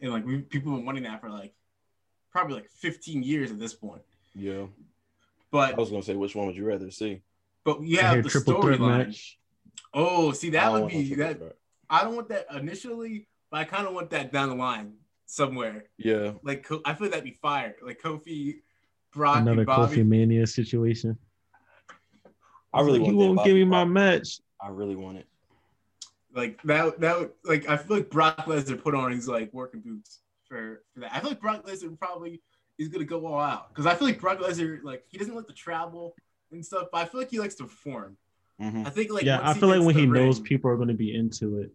and 0.00 0.12
like 0.12 0.24
we, 0.24 0.38
people 0.42 0.70
have 0.72 0.78
been 0.80 0.86
wanting 0.86 1.02
that 1.04 1.20
for 1.20 1.28
like 1.30 1.52
probably 2.32 2.54
like 2.56 2.68
15 2.70 3.22
years 3.22 3.50
at 3.50 3.58
this 3.58 3.74
point. 3.74 4.02
Yeah. 4.34 4.66
But 5.50 5.74
I 5.74 5.76
was 5.76 5.90
gonna 5.90 6.02
say 6.02 6.14
which 6.14 6.34
one 6.34 6.46
would 6.46 6.56
you 6.56 6.64
rather 6.64 6.90
see? 6.90 7.22
but 7.64 7.82
you 7.82 7.98
I 7.98 8.02
have 8.02 8.22
the 8.24 8.30
triple 8.30 8.62
threat 8.62 8.78
storyline. 8.78 9.06
match. 9.08 9.38
Oh, 9.92 10.32
see 10.32 10.50
that 10.50 10.72
would 10.72 10.88
be 10.88 11.14
that. 11.16 11.38
threat. 11.38 11.56
I 11.90 12.04
don't 12.04 12.14
want 12.14 12.28
that 12.28 12.46
initially, 12.54 13.26
but 13.50 13.58
I 13.60 13.64
kind 13.64 13.86
of 13.86 13.92
want 13.94 14.10
that 14.10 14.32
down 14.32 14.48
the 14.48 14.54
line 14.54 14.94
somewhere. 15.26 15.84
Yeah. 15.98 16.32
Like 16.42 16.66
I 16.84 16.94
feel 16.94 17.06
like 17.06 17.10
that'd 17.10 17.24
be 17.24 17.38
fire. 17.42 17.74
Like 17.82 18.00
Kofi, 18.00 18.60
Brock, 19.12 19.38
Another 19.38 19.58
and 19.58 19.66
Bobby. 19.66 19.96
Kofi 19.96 20.06
Mania 20.06 20.46
situation. 20.46 21.18
I 22.72 22.80
really 22.82 23.00
Like, 23.00 23.06
want 23.08 23.12
you 23.12 23.16
won't 23.18 23.36
Bobby 23.38 23.50
give 23.50 23.56
me 23.56 23.64
my 23.64 23.84
match. 23.84 24.40
I 24.62 24.68
really 24.68 24.94
want 24.96 25.18
it. 25.18 25.26
Like 26.40 26.62
that, 26.62 26.98
that 27.00 27.30
like 27.44 27.68
I 27.68 27.76
feel 27.76 27.98
like 27.98 28.08
Brock 28.10 28.38
Lesnar 28.46 28.82
put 28.82 28.94
on 28.94 29.12
his 29.12 29.28
like 29.28 29.52
working 29.52 29.80
boots 29.82 30.20
for 30.48 30.82
for 30.94 31.00
that. 31.00 31.14
I 31.14 31.20
feel 31.20 31.28
like 31.30 31.40
Brock 31.40 31.66
Lesnar 31.66 31.98
probably 31.98 32.40
is 32.78 32.88
gonna 32.88 33.04
go 33.04 33.26
all 33.26 33.38
out 33.38 33.68
because 33.68 33.84
I 33.84 33.94
feel 33.94 34.08
like 34.08 34.18
Brock 34.18 34.38
Lesnar 34.38 34.82
like 34.82 35.04
he 35.08 35.18
doesn't 35.18 35.34
like 35.34 35.46
to 35.48 35.52
travel 35.52 36.14
and 36.50 36.64
stuff, 36.64 36.88
but 36.90 37.02
I 37.02 37.04
feel 37.04 37.20
like 37.20 37.30
he 37.30 37.38
likes 37.38 37.56
to 37.56 37.64
perform. 37.64 38.16
Mhm. 38.58 38.86
I 38.86 38.90
think 38.90 39.12
like 39.12 39.24
yeah, 39.24 39.40
I 39.42 39.52
feel 39.52 39.68
like 39.68 39.82
when 39.84 39.94
he 39.94 40.06
the 40.06 40.12
knows 40.12 40.40
people 40.40 40.70
are 40.70 40.76
going 40.76 40.88
to 40.88 40.94
be 40.94 41.14
into 41.14 41.58
it. 41.60 41.72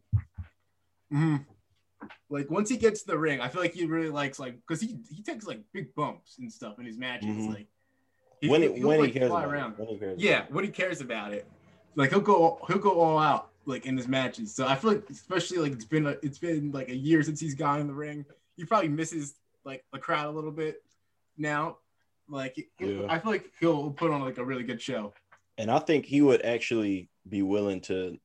Mhm. 1.13 1.45
Like 2.29 2.49
once 2.49 2.67
he 2.69 2.77
gets 2.77 3.01
to 3.03 3.07
the 3.11 3.17
ring, 3.19 3.39
I 3.41 3.49
feel 3.49 3.61
like 3.61 3.73
he 3.73 3.85
really 3.85 4.09
likes 4.09 4.39
like 4.39 4.55
because 4.67 4.81
he 4.81 4.97
he 5.11 5.21
takes 5.21 5.45
like 5.45 5.61
big 5.73 5.93
bumps 5.93 6.39
and 6.39 6.51
stuff 6.51 6.79
in 6.79 6.85
his 6.87 6.97
matches. 6.97 7.29
Mhm. 7.29 7.49
Like 7.53 7.67
When 8.41 8.61
he'll- 8.63 8.71
it, 8.71 8.77
he'll, 8.77 8.87
when 8.87 8.99
like, 8.99 9.13
he 9.13 9.19
cares 9.19 9.29
about 9.31 9.45
around. 9.47 9.73
it. 9.73 9.79
When 9.79 9.87
he 9.89 9.97
cares. 9.99 10.19
Yeah, 10.21 10.37
about 10.37 10.49
it. 10.49 10.53
when 10.55 10.65
he 10.65 10.71
cares 10.71 11.01
about 11.01 11.33
it, 11.33 11.47
like 11.95 12.09
he'll 12.09 12.19
go 12.21 12.59
he'll 12.67 12.79
go 12.79 12.99
all 12.99 13.19
out 13.19 13.51
like 13.65 13.85
in 13.85 13.97
his 13.97 14.07
matches. 14.07 14.53
So 14.53 14.67
I 14.67 14.75
feel 14.75 14.91
like 14.91 15.09
especially 15.09 15.57
like 15.57 15.71
it's 15.73 15.85
been 15.85 16.07
a, 16.07 16.15
it's 16.21 16.37
been 16.37 16.71
like 16.71 16.89
a 16.89 16.95
year 16.95 17.23
since 17.23 17.39
he's 17.39 17.55
gone 17.55 17.81
in 17.81 17.87
the 17.87 17.93
ring. 17.93 18.25
He 18.57 18.65
probably 18.65 18.89
misses 18.89 19.35
like 19.63 19.83
the 19.91 19.99
crowd 19.99 20.27
a 20.27 20.31
little 20.31 20.51
bit 20.51 20.83
now. 21.37 21.77
Like 22.27 22.69
Yeah. 22.79 23.05
I 23.09 23.19
feel 23.19 23.31
like 23.31 23.51
he'll 23.59 23.91
put 23.91 24.11
on 24.11 24.21
like 24.21 24.37
a 24.37 24.45
really 24.45 24.63
good 24.63 24.81
show. 24.81 25.13
And 25.57 25.71
I 25.71 25.79
think 25.79 26.05
he 26.05 26.21
would 26.21 26.43
actually 26.43 27.09
be 27.27 27.41
willing 27.41 27.81
to 27.81 28.17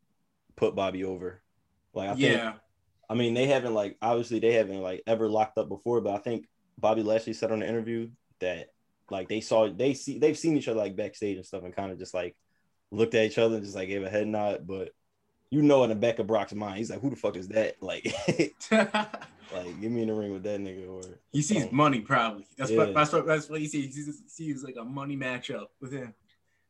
put 0.57 0.75
Bobby 0.75 1.05
over. 1.05 1.43
Like 1.95 2.11
I 2.11 2.13
think 2.13 2.37
yeah, 2.37 2.53
I 3.09 3.15
mean, 3.15 3.35
they 3.35 3.47
haven't 3.47 3.75
like 3.75 3.97
obviously 4.01 4.39
they 4.39 4.53
haven't 4.53 4.81
like 4.81 5.03
ever 5.07 5.29
locked 5.29 5.59
up 5.59 5.69
before, 5.69 6.01
but 6.01 6.15
I 6.15 6.19
think 6.19 6.47
Bobby 6.79 7.03
Lashley 7.03 7.33
said 7.33 7.51
on 7.51 7.61
the 7.61 7.69
interview 7.69 8.11
that 8.39 8.69
like 9.11 9.29
they 9.29 9.41
saw 9.41 9.69
they 9.69 9.95
see 9.95 10.19
they've 10.19 10.39
seen 10.39 10.57
each 10.57 10.69
other 10.69 10.79
like 10.79 10.95
backstage 10.95 11.37
and 11.37 11.45
stuff 11.45 11.65
and 11.65 11.75
kind 11.75 11.91
of 11.91 11.99
just 11.99 12.15
like 12.15 12.37
looked 12.93 13.15
at 13.15 13.25
each 13.25 13.39
other 13.39 13.57
and 13.57 13.65
just 13.65 13.75
like 13.75 13.89
gave 13.89 14.05
a 14.05 14.09
head 14.09 14.29
nod. 14.29 14.67
But 14.67 14.91
you 15.51 15.63
know, 15.63 15.83
in 15.85 15.91
the 15.91 15.97
back 15.97 16.19
of 16.19 16.27
Brock's 16.27 16.55
mind, 16.55 16.79
he's 16.79 16.91
like, 16.91 17.01
"Who 17.01 17.11
the 17.11 17.17
fuck 17.17 17.37
is 17.37 17.49
that?" 17.49 17.77
Like, 17.83 18.05
like 19.53 19.81
get 19.81 19.91
me 19.91 20.03
in 20.03 20.09
the 20.09 20.15
ring 20.15 20.33
with 20.33 20.45
that 20.45 20.61
nigga. 20.61 20.89
Or 20.89 21.03
he 21.33 21.43
sees 21.43 21.65
Um, 21.65 21.71
money 21.73 22.01
probably. 22.01 22.47
That's 22.57 22.71
yeah. 22.71 22.79
what 22.79 22.95
that's 22.95 23.13
what 23.13 23.27
that's 23.27 23.49
what 23.49 23.61
he 23.61 23.67
sees. 23.67 23.95
He 23.95 24.03
sees, 24.03 24.23
sees 24.29 24.65
like 24.65 24.77
a 24.81 24.85
money 24.85 25.17
matchup 25.17 25.67
with 25.81 25.93
him 25.93 26.15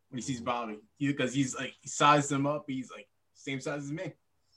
when 0.08 0.16
he 0.18 0.22
sees 0.22 0.40
Bobby. 0.40 0.78
Because 0.98 1.34
he's 1.34 1.54
like 1.54 1.74
he 1.80 1.88
sized 1.88 2.32
him 2.32 2.46
up. 2.46 2.64
He's 2.66 2.90
like 2.90 3.06
same 3.34 3.60
size 3.60 3.84
as 3.84 3.92
me. 3.92 4.12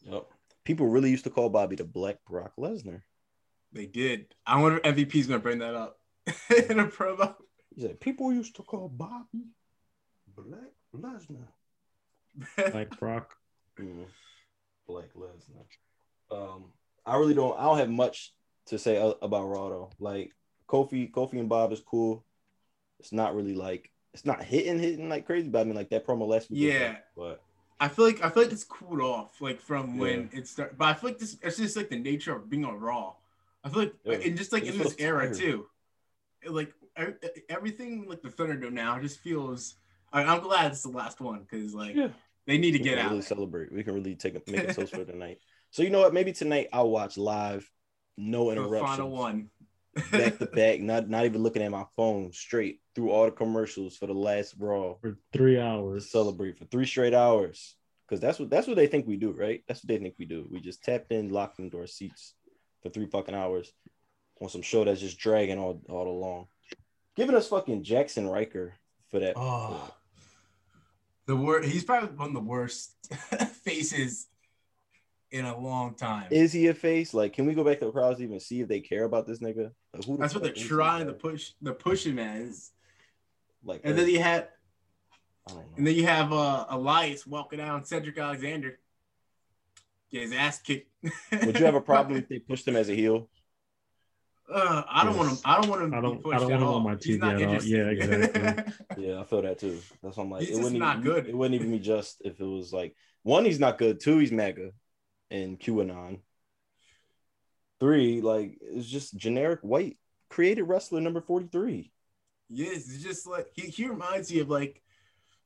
Yep. 0.06 0.26
People 0.64 0.88
really 0.88 1.10
used 1.12 1.26
to 1.26 1.30
call 1.30 1.50
Bobby 1.50 1.76
the 1.76 1.84
Black 1.84 2.18
Brock 2.26 2.54
Lesnar. 2.58 3.02
They 3.74 3.86
did. 3.88 4.28
I 4.46 4.62
wonder 4.62 4.80
if 4.84 4.96
MVP's 4.96 5.28
gonna 5.28 5.40
bring 5.40 5.60
that 5.60 5.76
up 5.76 6.00
in 6.70 6.80
a 6.80 6.88
promo. 6.88 7.36
He 7.76 7.82
said 7.82 8.00
people 8.00 8.32
used 8.32 8.56
to 8.56 8.64
call 8.64 8.88
Bobby 8.88 9.48
Black 10.34 10.72
Lesnar. 10.96 11.48
Like 12.74 12.98
Brock. 12.98 13.36
Mm. 13.80 14.06
Black 14.88 15.14
Lesnar. 15.16 15.66
Um, 16.32 16.66
I 17.06 17.18
really 17.18 17.34
don't. 17.34 17.58
I 17.58 17.64
don't 17.64 17.78
have 17.78 17.90
much 17.90 18.34
to 18.68 18.78
say 18.78 18.98
about 19.22 19.48
Raw 19.48 19.70
though. 19.70 19.90
Like 20.00 20.32
Kofi, 20.68 21.12
Kofi 21.12 21.34
and 21.40 21.50
Bob 21.50 21.72
is 21.72 21.82
cool. 21.82 22.24
It's 23.00 23.12
not 23.12 23.36
really 23.36 23.54
like 23.56 23.92
it's 24.14 24.26
not 24.26 24.44
hitting, 24.44 24.80
hitting 24.80 25.10
like 25.10 25.26
crazy. 25.26 25.50
But 25.50 25.62
I 25.62 25.64
mean, 25.66 25.76
like 25.76 25.90
that 25.90 26.06
promo 26.06 26.28
last 26.28 26.50
week. 26.50 26.62
Yeah. 26.62 26.94
dope, 26.94 26.98
but 27.16 27.42
I 27.80 27.88
feel 27.88 28.06
like 28.06 28.24
I 28.24 28.30
feel 28.30 28.44
like 28.44 28.52
it's 28.52 28.64
cooled 28.64 29.02
off 29.02 29.42
like 29.42 29.60
from 29.60 29.98
when 29.98 30.30
it 30.34 30.48
started. 30.48 30.78
But 30.78 30.86
I 30.86 30.94
feel 30.94 31.10
like 31.12 31.20
this 31.20 31.38
it's 31.42 31.58
just 31.58 31.76
like 31.76 31.90
the 31.90 32.00
nature 32.00 32.36
of 32.36 32.50
being 32.50 32.66
on 32.66 32.80
Raw. 32.80 33.14
I 33.64 33.70
feel 33.70 33.80
like 33.80 33.94
Yeah. 34.04 34.14
and 34.26 34.38
just 34.38 34.54
like 34.54 34.64
in 34.64 34.78
this 34.78 34.96
era 35.00 35.26
tired. 35.26 35.38
too. 35.38 35.66
It, 36.42 36.52
like 36.52 36.74
everything 37.50 38.08
like 38.08 38.22
the 38.22 38.30
Thunderdome 38.30 38.74
now 38.74 39.00
just 39.00 39.20
feels. 39.20 39.76
I, 40.12 40.24
I'm 40.24 40.42
glad 40.42 40.72
it's 40.72 40.84
the 40.84 40.90
last 40.90 41.20
one 41.20 41.40
because 41.40 41.74
like 41.74 41.96
Yeah. 41.96 42.10
They 42.46 42.58
need 42.58 42.72
to 42.72 42.80
we 42.80 42.84
get 42.84 42.98
can 42.98 43.06
out. 43.06 43.12
really 43.12 43.22
celebrate. 43.24 43.72
We 43.72 43.84
can 43.84 43.94
really 43.94 44.16
take 44.16 44.36
a 44.36 44.42
make 44.52 44.70
a 44.70 44.74
toast 44.74 44.94
for 44.94 45.06
tonight. 45.06 45.40
So 45.72 45.84
you 45.84 45.90
know 45.90 46.00
what? 46.00 46.14
Maybe 46.14 46.34
tonight 46.34 46.68
I'll 46.74 46.90
watch 46.90 47.18
live, 47.18 47.70
no 48.18 48.52
interruption. 48.52 48.76
interruptions, 48.76 48.98
final 48.98 49.12
one. 49.12 49.50
back 50.12 50.38
to 50.40 50.46
back, 50.54 50.80
not 50.82 51.10
not 51.10 51.26
even 51.26 51.44
looking 51.44 51.62
at 51.64 51.72
my 51.72 51.86
phone, 51.96 52.32
straight 52.34 52.82
through 52.96 53.12
all 53.12 53.26
the 53.26 53.32
commercials 53.32 53.96
for 53.98 54.08
the 54.08 54.14
last 54.14 54.56
Raw 54.60 54.96
For 55.02 55.18
three 55.32 55.56
to 55.56 55.62
hours. 55.64 56.10
celebrate 56.12 56.58
for 56.58 56.66
three 56.66 56.86
straight 56.86 57.14
hours. 57.14 57.76
Because 58.08 58.20
that's 58.20 58.38
what 58.38 58.50
that's 58.50 58.68
what 58.68 58.76
they 58.76 58.88
think 58.88 59.08
we 59.08 59.16
do, 59.18 59.32
right? 59.32 59.64
That's 59.68 59.82
what 59.84 59.88
they 59.88 59.98
think 59.98 60.16
we 60.20 60.26
do. 60.26 60.48
We 60.52 60.60
just 60.60 60.84
tapped 60.84 61.12
in, 61.12 61.30
locked 61.30 61.60
into 61.60 61.80
our 61.80 61.88
seats 61.88 62.34
for 62.82 62.90
three 62.90 63.08
fucking 63.08 63.34
hours 63.34 63.72
on 64.42 64.50
some 64.50 64.62
show 64.62 64.84
that's 64.84 65.00
just 65.00 65.18
dragging 65.18 65.58
all 65.58 65.82
all 65.90 66.08
along. 66.08 66.48
Giving 67.16 67.36
us 67.36 67.48
fucking 67.48 67.84
Jaxson 67.84 68.30
Ryker 68.30 68.74
for 69.10 69.20
that. 69.20 69.34
Oh, 69.38 69.94
the 71.26 71.36
worst. 71.36 71.70
He's 71.70 71.84
probably 71.84 72.16
one 72.16 72.30
of 72.30 72.34
the 72.34 72.40
worst 72.40 72.96
faces 73.64 74.28
in 75.32 75.46
a 75.46 75.58
long 75.58 75.96
time. 75.96 76.28
Is 76.30 76.54
he 76.54 76.68
a 76.68 76.74
face? 76.74 77.14
Like, 77.14 77.34
can 77.34 77.46
we 77.46 77.54
go 77.54 77.64
back 77.64 77.80
to 77.80 77.86
the 77.86 77.92
crowds 77.92 78.20
to 78.20 78.24
even 78.24 78.40
see 78.40 78.62
if 78.62 78.68
they 78.68 78.80
care 78.80 79.04
about 79.04 79.26
this 79.28 79.40
nigga? 79.40 79.72
Like, 79.94 80.06
the 80.06 80.18
That's 80.18 80.34
what 80.34 80.44
they're 80.44 80.54
is 80.54 80.62
trying 80.68 81.08
to 81.08 81.14
push. 81.14 81.52
The 81.62 81.74
push 81.74 82.06
him 82.06 82.20
as. 82.20 82.72
Like, 83.64 83.82
And 83.84 83.98
then 83.98 84.10
you 84.10 84.20
had, 84.20 84.50
I 85.48 85.52
don't 85.54 85.58
know. 85.58 85.66
and 85.78 85.88
then 85.88 85.96
you 85.96 86.06
have 86.06 86.34
uh, 86.34 86.66
Elias 86.70 87.26
walking 87.26 87.60
down 87.60 87.84
Cedric 87.86 88.18
Alexander. 88.18 88.78
Get 90.12 90.24
his 90.24 90.34
ass 90.34 90.60
kicked. 90.60 90.92
Would 91.32 91.58
you 91.60 91.66
have 91.66 91.76
a 91.76 91.82
problem 91.94 92.18
if 92.18 92.28
they 92.30 92.40
pushed 92.40 92.68
him 92.68 92.76
as 92.76 92.90
a 92.90 92.94
heel? 92.94 93.30
Uh, 94.54 94.84
I 94.90 95.04
don't 95.04 95.18
want 95.18 95.32
him. 95.32 95.38
I 95.46 95.60
don't 95.60 95.70
want 95.70 95.82
him. 95.84 95.94
I 95.94 95.96
to 95.98 96.02
don't- 96.04 96.24
Be 96.24 96.32
I 96.32 96.38
don't 96.40 96.52
want 96.52 96.62
him 96.62 96.68
on 96.70 96.84
my 96.84 96.96
He's 97.02 97.18
TV 97.20 97.42
at 97.42 97.48
all. 97.48 97.64
Yeah, 97.64 97.86
exactly. 97.90 98.74
Yeah, 99.08 99.20
I 99.20 99.24
feel 99.24 99.42
that 99.42 99.60
too. 99.60 99.80
That's 100.04 100.16
why 100.18 100.24
I'm 100.24 100.30
like, 100.32 100.42
He's 100.42 100.50
it 100.50 100.52
just 100.54 100.64
wouldn't 100.64 100.80
not 100.80 101.00
even, 101.00 101.12
good. 101.12 101.28
It 101.28 101.36
wouldn't 101.38 101.56
even 101.56 101.72
be 101.72 101.80
just 101.80 102.22
if 102.24 102.40
it 102.40 102.46
was 102.46 102.72
like 102.72 102.96
one, 103.24 103.46
he's 103.46 103.60
not 103.60 103.78
good. 103.78 104.00
Two, 104.00 104.20
he's 104.20 104.32
mega, 104.32 104.72
and 105.32 105.60
QAnon. 105.60 106.20
Three, 107.80 108.22
like 108.22 108.58
it's 108.62 108.88
just 108.88 109.16
generic 109.18 109.60
white 109.62 109.98
created 110.30 110.64
wrestler 110.64 111.02
number 111.02 111.22
43. 111.22 111.92
Yes, 112.50 112.88
it's 112.90 113.04
just 113.04 113.28
like 113.28 113.48
he, 113.54 113.64
he 113.64 113.88
reminds 113.88 114.32
you 114.32 114.42
of 114.44 114.50
like 114.50 114.82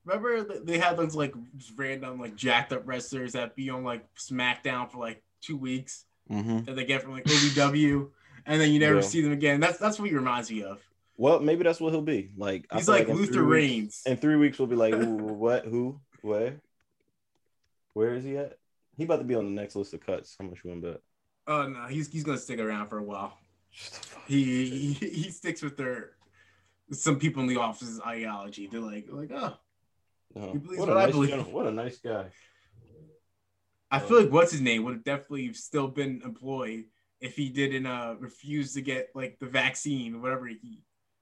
remember 0.05 0.43
they 0.63 0.77
had 0.77 0.97
those 0.97 1.15
like 1.15 1.33
just 1.55 1.73
random 1.77 2.19
like 2.19 2.35
jacked 2.35 2.73
up 2.73 2.83
wrestlers 2.85 3.33
that 3.33 3.55
be 3.55 3.69
on 3.69 3.83
like 3.83 4.05
SmackDown 4.15 4.91
for 4.91 4.97
like 4.99 5.23
two 5.41 5.57
weeks 5.57 6.03
Mm-hmm. 6.29 6.65
that 6.65 6.75
they 6.75 6.83
get 6.83 7.03
from 7.03 7.13
like 7.13 7.23
OVW 7.23 8.09
and 8.47 8.59
then 8.59 8.71
you 8.71 8.79
never 8.79 8.95
Yeah. 8.95 9.01
see 9.01 9.21
them 9.21 9.31
again. 9.33 9.59
That's 9.59 9.77
that's 9.77 9.99
what 9.99 10.09
he 10.09 10.15
reminds 10.15 10.49
me 10.49 10.63
of. 10.63 10.81
Well, 11.17 11.39
maybe 11.39 11.63
that's 11.63 11.79
what 11.79 11.91
he'll 11.93 12.01
be. 12.01 12.31
Like 12.37 12.65
He's 12.73 12.87
like 12.87 13.07
in 13.07 13.15
Luther 13.15 13.43
Reigns. 13.43 14.01
In 14.05 14.17
three 14.17 14.35
weeks, 14.35 14.57
we'll 14.59 14.67
be 14.67 14.75
like, 14.75 14.93
what? 14.95 15.65
Who? 15.65 15.99
Where? 16.21 16.61
Where 17.93 18.13
is 18.13 18.23
he 18.23 18.37
at? 18.37 18.57
He 18.95 19.03
about 19.03 19.17
to 19.17 19.23
be 19.23 19.35
on 19.35 19.45
the 19.45 19.51
next 19.61 19.75
list 19.75 19.93
of 19.93 20.05
cuts. 20.05 20.35
How 20.39 20.45
much 20.45 20.59
you 20.63 20.71
want 20.71 20.81
to 20.83 20.91
bet? 20.93 21.01
Oh 21.47 21.67
no, 21.67 21.85
he's 21.87 22.11
he's 22.11 22.23
gonna 22.23 22.37
stick 22.37 22.59
around 22.59 22.87
for 22.87 22.97
a 22.97 23.03
while. 23.03 23.37
Shut 23.71 23.93
the 23.93 24.07
fuck 24.07 24.27
He 24.27 24.93
he, 24.93 25.09
he 25.09 25.29
sticks 25.31 25.61
with 25.61 25.77
their 25.77 26.11
some 26.91 27.19
people 27.19 27.41
in 27.41 27.47
the 27.47 27.57
office's 27.57 27.99
ideology. 28.01 28.67
They're 28.67 28.79
like 28.81 29.05
like 29.09 29.31
oh 29.33 29.53
No. 30.35 30.51
He 30.51 30.57
believes 30.57 30.79
What 30.79 30.89
a 30.89 30.93
what 30.93 31.01
nice 31.01 31.11
believe. 31.11 31.29
gentleman. 31.29 31.53
What 31.53 31.67
a 31.67 31.71
nice 31.71 31.97
guy. 31.99 32.25
I 33.89 33.99
feel 33.99 34.17
like 34.17 34.27
um, 34.27 34.33
what's 34.33 34.51
his 34.51 34.61
name 34.61 34.83
would 34.83 34.95
have 34.95 35.03
definitely 35.03 35.53
still 35.53 35.87
been 35.87 36.21
employed 36.25 36.85
if 37.21 37.35
he 37.35 37.49
didn't 37.49 37.85
uh 37.85 38.15
refuse 38.19 38.73
to 38.73 38.81
get 38.81 39.09
like 39.15 39.37
the 39.39 39.45
vaccine 39.47 40.15
or 40.15 40.19
whatever 40.19 40.47
he 40.47 40.79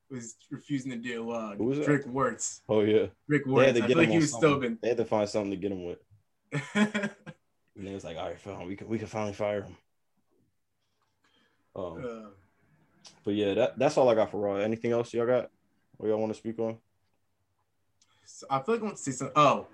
was 0.10 0.36
refusing 0.52 0.92
to 0.92 0.98
do. 0.98 1.30
Uh, 1.32 1.56
Who 1.56 1.66
was 1.66 1.80
that? 1.80 1.88
Rick 1.88 2.06
Wuertz. 2.06 2.62
Oh 2.70 2.82
yeah. 2.82 3.08
Rick 3.28 3.46
They 3.46 3.52
Wuertz. 3.52 3.64
I 3.64 3.66
had 3.68 3.76
to 3.76 3.82
get 3.82 3.98
like 3.98 4.08
him 4.08 4.12
he 4.12 4.18
on 4.18 4.22
was 4.22 4.32
still 4.34 4.52
something. 4.54 4.60
been. 4.62 4.80
They 4.82 4.90
had 4.90 4.98
to 4.98 5.06
find 5.06 5.28
something 5.30 5.52
to 5.52 5.58
get 5.58 5.72
him 5.72 5.84
with. 5.86 6.00
And 7.78 7.86
they 7.86 7.94
was 7.94 8.06
like, 8.06 8.16
all 8.18 8.28
right, 8.28 8.40
fine, 8.40 8.68
we 8.68 8.76
can 8.78 8.88
we 8.88 8.98
can 8.98 9.08
finally 9.08 9.34
fire 9.34 9.64
him. 9.64 9.76
Um, 11.76 12.06
Uh, 12.06 12.30
but 13.24 13.34
yeah, 13.34 13.54
that, 13.54 13.78
that's 13.78 13.98
all 13.98 14.08
I 14.10 14.16
got 14.16 14.32
for 14.32 14.40
Raw. 14.40 14.56
Anything 14.56 14.92
else 14.92 15.14
y'all 15.14 15.26
got? 15.26 15.50
Or 16.00 16.08
y'all 16.08 16.20
want 16.20 16.32
to 16.34 16.38
speak 16.40 16.58
on? 16.60 16.78
so 18.26 18.48
I 18.50 18.60
feel 18.62 18.76
like 18.76 18.82
I 18.82 18.86
want 18.86 18.98
to 18.98 19.04
say 19.04 19.12
something. 19.12 19.34
Oh, 19.36 19.68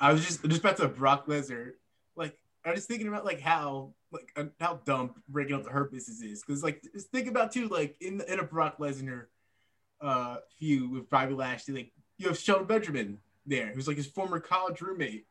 I 0.00 0.12
was 0.12 0.24
just 0.26 0.44
just 0.44 0.62
back 0.62 0.76
to 0.76 0.88
Brock 0.88 1.26
Lesnar. 1.26 1.72
Like 2.16 2.36
I 2.64 2.72
was 2.72 2.86
thinking 2.86 3.08
about 3.08 3.24
like 3.24 3.40
how 3.40 3.92
like 4.16 4.32
uh, 4.36 4.44
how 4.60 4.80
dumb 4.84 5.14
breaking 5.28 5.54
up 5.54 5.64
the 5.64 5.70
hurt 5.70 5.92
business 5.92 6.20
is 6.22 6.42
because 6.42 6.62
like 6.62 6.82
just 6.94 7.10
think 7.10 7.28
about 7.28 7.52
too 7.52 7.68
like 7.68 7.96
in 8.00 8.20
in 8.28 8.40
a 8.40 8.44
Brock 8.44 8.78
Lesnar 8.78 9.26
uh 10.00 10.36
feud 10.58 10.90
with 10.90 11.08
Bobby 11.10 11.34
Lashley 11.34 11.74
like 11.74 11.92
you 12.18 12.28
have 12.28 12.38
Shelton 12.38 12.66
Benjamin 12.66 13.18
there 13.46 13.68
who's 13.68 13.86
like 13.88 13.96
his 13.96 14.06
former 14.06 14.40
college 14.40 14.80
roommate 14.80 15.26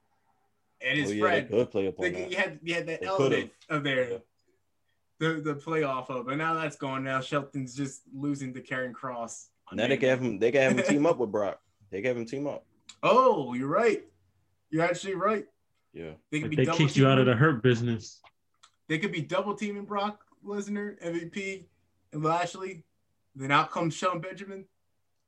and 0.81 0.97
his 0.99 1.09
oh 1.11 1.13
yeah, 1.13 1.21
friend. 1.21 1.47
they 1.49 1.57
could 1.57 1.71
play 1.71 1.87
up 1.87 1.99
on 1.99 2.03
Like 2.05 2.13
that. 2.13 2.31
you 2.31 2.37
had 2.37 2.59
you 2.63 2.73
had 2.73 2.87
that 2.87 3.01
They 3.01 3.07
element 3.07 3.51
of 3.69 3.83
there. 3.83 4.09
Yeah. 4.11 4.17
The, 5.17 5.29
the 5.41 5.55
playoff 5.55 6.09
of, 6.09 6.25
but 6.25 6.35
now 6.37 6.55
that's 6.55 6.75
gone. 6.75 7.05
Now 7.05 7.21
Shelton's 7.21 7.73
just 7.73 8.01
losing 8.13 8.53
to 8.53 8.61
Karrion 8.61 8.91
Cross. 8.93 9.47
on 9.71 9.77
Now 9.77 9.87
they 9.87 9.95
can 9.95 10.09
have 10.09 10.21
him. 10.21 10.39
They 10.39 10.51
can 10.51 10.61
have 10.61 10.71
him 10.77 10.83
team 10.83 11.05
up 11.05 11.17
with 11.19 11.31
Brock. 11.31 11.61
They 11.89 12.01
can 12.01 12.07
have 12.09 12.17
him 12.17 12.25
team 12.25 12.47
up. 12.47 12.65
Oh, 13.03 13.53
you're 13.53 13.67
right. 13.69 14.03
You're 14.71 14.83
actually 14.83 15.13
right. 15.15 15.45
Yeah. 15.93 16.11
They 16.31 16.39
could 16.39 16.43
Like 16.43 16.49
be 16.49 16.55
they 16.57 16.65
double 16.65 16.77
kicked 16.79 16.97
you 16.97 17.07
out 17.07 17.19
of 17.19 17.27
the 17.27 17.35
hurt 17.35 17.61
business. 17.61 18.19
They 18.87 18.99
could 18.99 19.11
be 19.11 19.21
double 19.21 19.55
teaming 19.55 19.85
Brock 19.85 20.23
Lesnar, 20.45 21.01
MVP, 21.03 21.65
and 22.13 22.23
Lashley. 22.23 22.83
Then 23.35 23.51
out 23.51 23.71
comes 23.71 23.93
Shelton 23.93 24.21
Benjamin. 24.21 24.65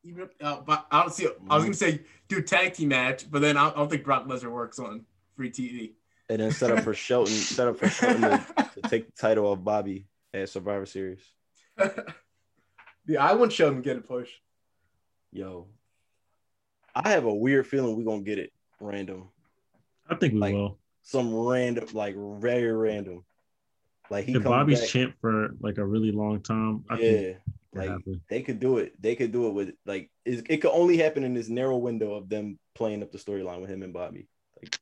Even 0.03 0.29
uh, 0.39 0.61
but 0.61 0.85
I 0.91 1.01
don't 1.01 1.13
see. 1.13 1.27
I 1.49 1.55
was 1.55 1.63
gonna 1.63 1.73
say 1.73 2.01
do 2.27 2.37
a 2.37 2.41
tag 2.41 2.73
team 2.73 2.89
match, 2.89 3.29
but 3.29 3.41
then 3.41 3.57
I 3.57 3.69
I 3.69 3.73
don't 3.73 3.89
think 3.89 4.03
Brock 4.03 4.27
Lesnar 4.27 4.51
works 4.51 4.79
on 4.79 5.05
free 5.35 5.51
TV. 5.51 5.93
And 6.29 6.39
then 6.39 6.51
set 6.51 6.71
up 6.71 6.83
for 6.83 6.93
Shelton. 6.93 7.33
set 7.33 7.67
up 7.67 7.77
for 7.77 7.89
Shelton 7.89 8.21
to, 8.21 8.45
to 8.75 8.89
take 8.89 9.07
the 9.07 9.13
title 9.19 9.51
of 9.51 9.63
Bobby 9.63 10.05
at 10.33 10.49
Survivor 10.49 10.85
Series. 10.85 11.21
yeah, 13.07 13.23
I 13.25 13.33
want 13.33 13.53
Shelton 13.53 13.77
to 13.77 13.81
get 13.81 13.97
a 13.97 14.01
push. 14.01 14.29
Yo, 15.31 15.67
I 16.95 17.09
have 17.09 17.25
a 17.25 17.33
weird 17.33 17.67
feeling 17.67 17.97
we're 17.97 18.03
gonna 18.03 18.23
get 18.23 18.39
it 18.39 18.53
random. 18.79 19.29
I 20.09 20.15
think 20.15 20.33
we 20.33 20.39
Like, 20.39 20.53
will. 20.53 20.77
Some 21.03 21.33
random, 21.33 21.87
like 21.93 22.15
very 22.17 22.71
random. 22.71 23.23
Like 24.09 24.25
he 24.25 24.33
If 24.33 24.43
Bobby's 24.43 24.79
back, 24.81 24.89
champ 24.89 25.15
for 25.21 25.49
like 25.59 25.77
a 25.77 25.85
really 25.85 26.11
long 26.11 26.41
time, 26.41 26.85
I 26.89 26.97
yeah, 26.99 27.33
like 27.73 27.89
happen. 27.89 28.21
they 28.29 28.41
could 28.41 28.59
do 28.59 28.77
it. 28.77 29.01
They 29.01 29.15
could 29.15 29.31
do 29.31 29.47
it 29.47 29.53
with 29.53 29.71
like 29.85 30.09
it, 30.25 30.45
it 30.49 30.57
could 30.57 30.71
only 30.71 30.97
happen 30.97 31.23
in 31.23 31.33
this 31.33 31.49
narrow 31.49 31.77
window 31.77 32.13
of 32.13 32.29
them 32.29 32.57
playing 32.75 33.03
up 33.03 33.11
the 33.11 33.17
storyline 33.17 33.59
with 33.61 33.69
him 33.69 33.83
and 33.83 33.93
Bobby. 33.93 34.27
Like, 34.61 34.79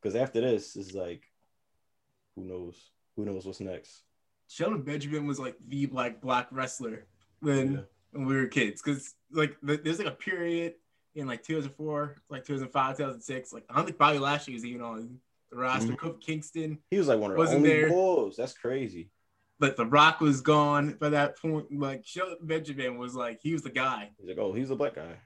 because 0.00 0.14
after 0.14 0.40
this 0.40 0.76
is 0.76 0.94
like, 0.94 1.24
who 2.36 2.44
knows? 2.44 2.76
Who 3.16 3.24
knows 3.24 3.46
what's 3.46 3.60
next? 3.60 4.02
Shelton 4.48 4.82
Benjamin 4.82 5.26
was 5.26 5.38
like 5.40 5.56
the 5.66 5.86
like 5.88 6.20
black 6.20 6.48
wrestler 6.52 7.06
when 7.40 7.72
Yeah. 7.72 7.80
when 8.12 8.26
we 8.26 8.36
were 8.36 8.46
kids 8.46 8.80
because 8.80 9.14
like 9.32 9.56
there's 9.62 9.98
like 9.98 10.06
a 10.06 10.12
period 10.12 10.74
in 11.16 11.26
like 11.26 11.42
2004, 11.42 12.22
like 12.28 12.44
2005, 12.44 12.96
2006. 12.98 13.52
Like 13.52 13.64
I 13.68 13.74
don't 13.76 13.86
think 13.86 13.98
Bobby 13.98 14.18
Lashley 14.18 14.54
was 14.54 14.64
even 14.64 14.82
on 14.82 14.96
the 14.98 15.08
roster. 15.52 15.92
Mhm. 15.92 15.96
Kofi 15.96 16.20
Kingston, 16.20 16.78
He 16.90 16.98
was 16.98 17.08
like 17.08 17.18
one 17.18 17.30
of 17.32 17.36
the 17.36 17.54
only 17.56 17.68
there. 17.68 17.88
bulls. 17.88 18.36
That's 18.36 18.52
crazy. 18.56 19.10
but 19.58 19.76
The 19.76 19.86
Rock 19.86 20.20
was 20.20 20.40
gone 20.42 20.96
by 21.00 21.08
that 21.10 21.38
point. 21.40 21.72
Like 21.72 22.04
Shelton 22.06 22.38
Benjamin 22.46 22.98
was 22.98 23.14
like 23.14 23.40
he 23.42 23.52
was 23.52 23.62
the 23.62 23.70
guy. 23.70 24.10
He's 24.18 24.28
like, 24.28 24.38
oh, 24.38 24.52
he's 24.52 24.70
a 24.70 24.76
black 24.76 24.94
guy. 24.94 25.16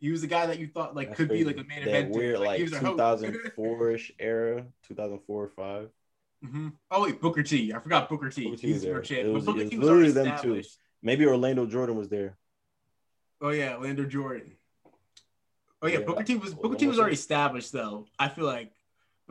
He 0.00 0.10
was 0.10 0.20
the 0.20 0.26
guy 0.26 0.46
that 0.46 0.58
you 0.58 0.66
thought 0.66 0.96
like 0.96 1.08
That's 1.08 1.16
could 1.18 1.28
be 1.28 1.44
like 1.44 1.58
a 1.58 1.64
main 1.64 1.84
that 1.84 1.88
event. 1.88 2.10
weird 2.10 2.40
like, 2.40 2.60
was 2.60 2.72
a 2.72 2.78
host. 2.80 2.98
2004ish 3.24 4.10
era, 4.18 4.66
2004 4.88 5.44
or 5.44 5.48
five. 5.48 5.90
Mhm. 6.44 6.72
Oh 6.90 7.02
wait, 7.04 7.20
Booker 7.20 7.44
T. 7.44 7.72
I 7.72 7.78
forgot 7.78 8.08
Booker 8.08 8.28
T. 8.30 8.44
Booker 8.46 8.56
T 8.56 8.66
He's 8.66 8.74
was 8.76 8.82
there. 8.82 9.00
champ. 9.00 9.28
It 9.28 9.32
But 9.32 9.44
Booker 9.44 9.60
was 9.60 9.70
T 9.70 9.78
was 9.78 9.86
literally 9.88 10.10
them 10.10 10.38
two. 10.42 10.62
Maybe 11.02 11.24
Orlando 11.24 11.66
Jordan 11.66 11.96
was 11.96 12.08
there. 12.08 12.36
Oh 13.40 13.50
yeah, 13.50 13.76
Lander 13.76 14.06
Jordan. 14.06 14.56
Oh 15.80 15.86
yeah, 15.86 16.00
Yeah. 16.00 16.04
Booker 16.04 16.24
T 16.24 16.34
was 16.34 16.52
Booker 16.54 16.74
T 16.76 16.88
was 16.88 16.98
already 16.98 17.14
established 17.14 17.70
though. 17.70 18.06
I 18.18 18.28
feel 18.28 18.44
like 18.46 18.72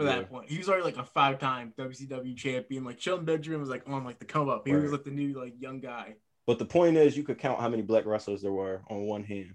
for 0.01 0.07
Yeah. 0.09 0.15
that 0.19 0.29
point, 0.29 0.49
he 0.49 0.57
was 0.57 0.67
already 0.69 0.83
like 0.83 0.97
a 0.97 1.03
five-time 1.05 1.73
WCW 1.77 2.35
champion. 2.35 2.83
Like 2.83 2.99
Shelton 2.99 3.25
Benjamin 3.25 3.59
was 3.59 3.69
like 3.69 3.87
on 3.87 4.03
like 4.03 4.19
the 4.19 4.25
come 4.25 4.49
up. 4.49 4.67
He 4.67 4.73
was 4.73 4.91
like 4.91 5.03
the 5.03 5.11
new 5.11 5.33
like 5.39 5.53
young 5.59 5.79
guy. 5.79 6.15
But 6.47 6.59
the 6.59 6.65
point 6.65 6.97
is, 6.97 7.15
you 7.15 7.23
could 7.23 7.37
count 7.37 7.59
how 7.59 7.69
many 7.69 7.81
black 7.83 8.05
wrestlers 8.05 8.41
there 8.41 8.51
were 8.51 8.81
on 8.89 9.01
one 9.07 9.23
hand, 9.23 9.53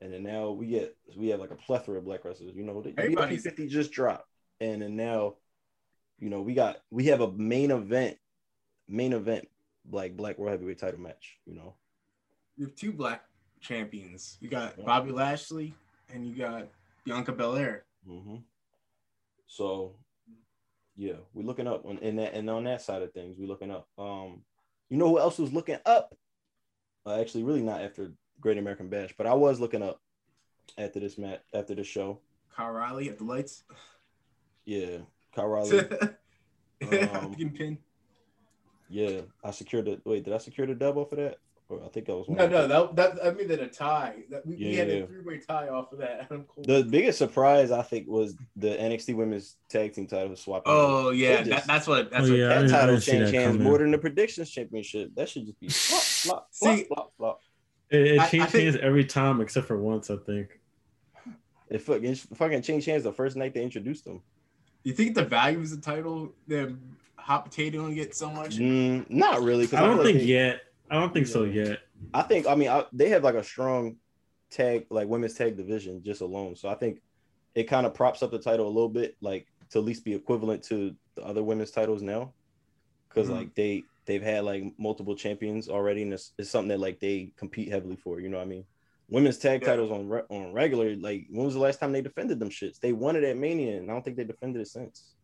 and 0.00 0.12
then 0.12 0.22
now 0.22 0.50
we 0.50 0.66
get 0.68 0.96
we 1.16 1.28
have 1.28 1.40
like 1.40 1.50
a 1.50 1.56
plethora 1.56 1.98
of 1.98 2.04
black 2.04 2.24
wrestlers. 2.24 2.54
You 2.54 2.64
know, 2.64 2.80
the 2.80 2.94
Everybody's- 2.96 3.42
50 3.42 3.66
just 3.68 3.90
dropped, 3.92 4.28
and 4.60 4.80
then 4.82 4.96
now, 4.96 5.34
you 6.18 6.30
know, 6.30 6.40
we 6.40 6.54
got 6.54 6.78
we 6.90 7.06
have 7.06 7.20
a 7.20 7.30
main 7.32 7.70
event, 7.70 8.16
main 8.88 9.12
event 9.12 9.48
like 9.90 10.16
black 10.16 10.38
world 10.38 10.52
heavyweight 10.52 10.78
title 10.78 11.00
match. 11.00 11.38
You 11.46 11.54
know, 11.54 11.74
You 12.56 12.66
have 12.66 12.74
two 12.76 12.92
black 12.92 13.24
champions. 13.60 14.38
You 14.40 14.48
got 14.48 14.82
Bobby 14.84 15.10
Lashley 15.10 15.74
and 16.14 16.24
you 16.26 16.34
got 16.36 16.68
Bianca 17.04 17.32
Belair. 17.32 17.84
hmm 18.06 18.36
so 19.48 19.96
yeah, 20.96 21.14
we're 21.34 21.46
looking 21.46 21.66
up 21.66 21.84
on 21.84 21.98
in 21.98 22.16
that 22.16 22.34
and 22.34 22.48
on 22.48 22.64
that 22.64 22.82
side 22.82 23.02
of 23.02 23.12
things, 23.12 23.36
we're 23.36 23.48
looking 23.48 23.72
up. 23.72 23.88
Um, 23.98 24.42
you 24.90 24.96
know 24.96 25.08
who 25.08 25.18
else 25.18 25.38
was 25.38 25.52
looking 25.52 25.78
up? 25.84 26.14
Uh, 27.04 27.20
actually, 27.20 27.42
really 27.42 27.62
not 27.62 27.82
after 27.82 28.12
Great 28.40 28.58
American 28.58 28.88
Bash, 28.88 29.14
but 29.18 29.26
I 29.26 29.34
was 29.34 29.58
looking 29.58 29.82
up 29.82 30.00
after 30.76 31.00
this 31.00 31.18
match 31.18 31.40
after 31.52 31.74
this 31.74 31.86
show. 31.86 32.20
Kyle 32.54 32.70
O'Reilly 32.70 33.08
at 33.08 33.18
the 33.18 33.24
lights. 33.24 33.64
Yeah, 34.64 34.98
Kyle 35.34 35.46
O'Reilly. 35.46 35.88
Um, 36.80 37.34
Pin 37.34 37.76
yeah, 38.88 39.20
I 39.44 39.50
secured 39.50 39.84
the. 39.84 40.00
Wait, 40.04 40.24
did 40.24 40.32
I 40.32 40.38
secure 40.38 40.66
the 40.66 40.74
dub 40.74 40.96
off 40.96 41.12
of 41.12 41.18
that? 41.18 41.38
Or 41.70 41.84
I 41.84 41.88
think 41.88 42.06
that 42.06 42.14
was. 42.16 42.26
No, 42.30 42.46
no, 42.48 42.66
the- 42.66 42.92
that 42.94 43.16
that 43.16 43.26
I 43.26 43.30
mean 43.32 43.46
that 43.48 43.60
a 43.60 43.66
tie. 43.66 44.14
That 44.30 44.46
we, 44.46 44.56
we 44.56 44.74
had 44.74 44.88
yeah. 44.88 44.94
a 44.94 45.06
three 45.06 45.20
way 45.20 45.38
tie 45.38 45.68
off 45.68 45.92
of 45.92 45.98
that. 45.98 46.20
Adam 46.30 46.44
Cole. 46.44 46.64
The 46.66 46.82
biggest 46.82 47.18
surprise 47.18 47.70
I 47.70 47.82
think 47.82 48.08
was 48.08 48.36
the 48.56 48.68
NXT 48.68 49.14
Women's 49.14 49.56
Tag 49.68 49.92
Team 49.92 50.06
title 50.06 50.34
swap. 50.34 50.62
oh 50.64 51.10
yeah, 51.10 51.42
They 51.42 51.50
that, 51.50 51.66
that's 51.66 51.86
what 51.86 52.10
that's 52.10 52.26
Oh, 52.26 52.30
what 52.30 52.38
yeah, 52.38 52.48
that 52.62 52.70
title 52.70 52.98
changed 52.98 53.34
hands 53.34 53.58
more 53.58 53.76
than 53.78 53.90
the 53.90 53.98
predictions 53.98 54.48
championship. 54.50 55.14
That 55.14 55.28
should 55.28 55.44
just 55.44 55.60
be 55.60 55.68
flop, 55.68 56.02
flop, 56.02 56.48
flop, 56.52 56.76
See- 56.78 56.84
flop, 56.84 57.12
flop. 57.18 57.40
It, 57.90 58.00
it 58.00 58.18
I- 58.18 58.24
I 58.24 58.28
changed 58.28 58.48
think- 58.50 58.64
hands 58.64 58.76
every 58.80 59.04
time 59.04 59.42
except 59.42 59.66
for 59.66 59.78
once, 59.78 60.08
I 60.10 60.16
think. 60.16 60.58
It 61.68 61.82
fucking, 61.82 62.04
it 62.12 62.18
fucking 62.34 62.62
changed 62.62 62.86
hands 62.86 63.02
the 63.02 63.12
first 63.12 63.36
night 63.36 63.52
they 63.52 63.62
introduced 63.62 64.06
them. 64.06 64.22
You 64.84 64.94
think 64.94 65.14
the 65.14 65.24
value 65.24 65.58
of 65.58 65.68
the 65.68 65.76
title, 65.76 66.32
the 66.46 66.74
hot 67.16 67.44
potato, 67.44 67.84
and 67.84 67.94
get 67.94 68.14
so 68.16 68.30
much? 68.30 68.56
Mm, 68.56 69.10
not 69.10 69.42
really. 69.42 69.64
I 69.66 69.80
don't 69.80 69.96
feel 69.96 69.96
like 69.98 70.06
think 70.06 70.18
they- 70.20 70.24
yet. 70.24 70.60
I 70.90 70.94
don't 70.94 71.12
think 71.12 71.26
so 71.26 71.44
yet. 71.44 71.80
I 72.14 72.22
think 72.22 72.46
I 72.46 72.54
mean 72.54 72.68
I, 72.68 72.84
they 72.92 73.08
have 73.10 73.24
like 73.24 73.34
a 73.34 73.44
strong 73.44 73.96
tag 74.50 74.86
like 74.90 75.08
women's 75.08 75.34
tag 75.34 75.56
division 75.56 76.02
just 76.02 76.20
alone. 76.20 76.56
So 76.56 76.68
I 76.68 76.74
think 76.74 77.00
it 77.54 77.64
kind 77.64 77.86
of 77.86 77.94
props 77.94 78.22
up 78.22 78.30
the 78.30 78.38
title 78.38 78.66
a 78.66 78.68
little 78.68 78.88
bit, 78.88 79.16
like 79.20 79.46
to 79.70 79.78
at 79.78 79.84
least 79.84 80.04
be 80.04 80.14
equivalent 80.14 80.62
to 80.64 80.94
the 81.16 81.22
other 81.24 81.42
women's 81.42 81.70
titles 81.70 82.02
now. 82.02 82.32
Because 83.08 83.28
Mhm. 83.28 83.32
like 83.36 83.54
they 83.54 83.84
they've 84.06 84.22
had 84.22 84.44
like 84.44 84.64
multiple 84.78 85.14
champions 85.14 85.68
already, 85.68 86.02
and 86.02 86.12
it's, 86.14 86.32
it's 86.38 86.48
something 86.50 86.68
that 86.68 86.80
like 86.80 87.00
they 87.00 87.32
compete 87.36 87.68
heavily 87.70 87.96
for. 87.96 88.20
You 88.20 88.28
know 88.30 88.38
what 88.38 88.44
I 88.44 88.48
mean? 88.48 88.64
Women's 89.10 89.38
tag 89.38 89.62
Yeah. 89.62 89.68
titles 89.70 89.90
on 89.90 90.08
re- 90.08 90.22
on 90.30 90.52
regular 90.52 90.94
like 90.96 91.26
when 91.30 91.44
was 91.44 91.54
the 91.54 91.60
last 91.60 91.80
time 91.80 91.92
they 91.92 92.02
defended 92.02 92.38
them 92.38 92.50
shits? 92.50 92.78
They 92.78 92.92
won 92.92 93.16
it 93.16 93.24
at 93.24 93.36
Mania, 93.36 93.78
and 93.78 93.90
I 93.90 93.94
don't 93.94 94.04
think 94.04 94.16
they 94.16 94.24
defended 94.24 94.62
it 94.62 94.68
since. 94.68 95.14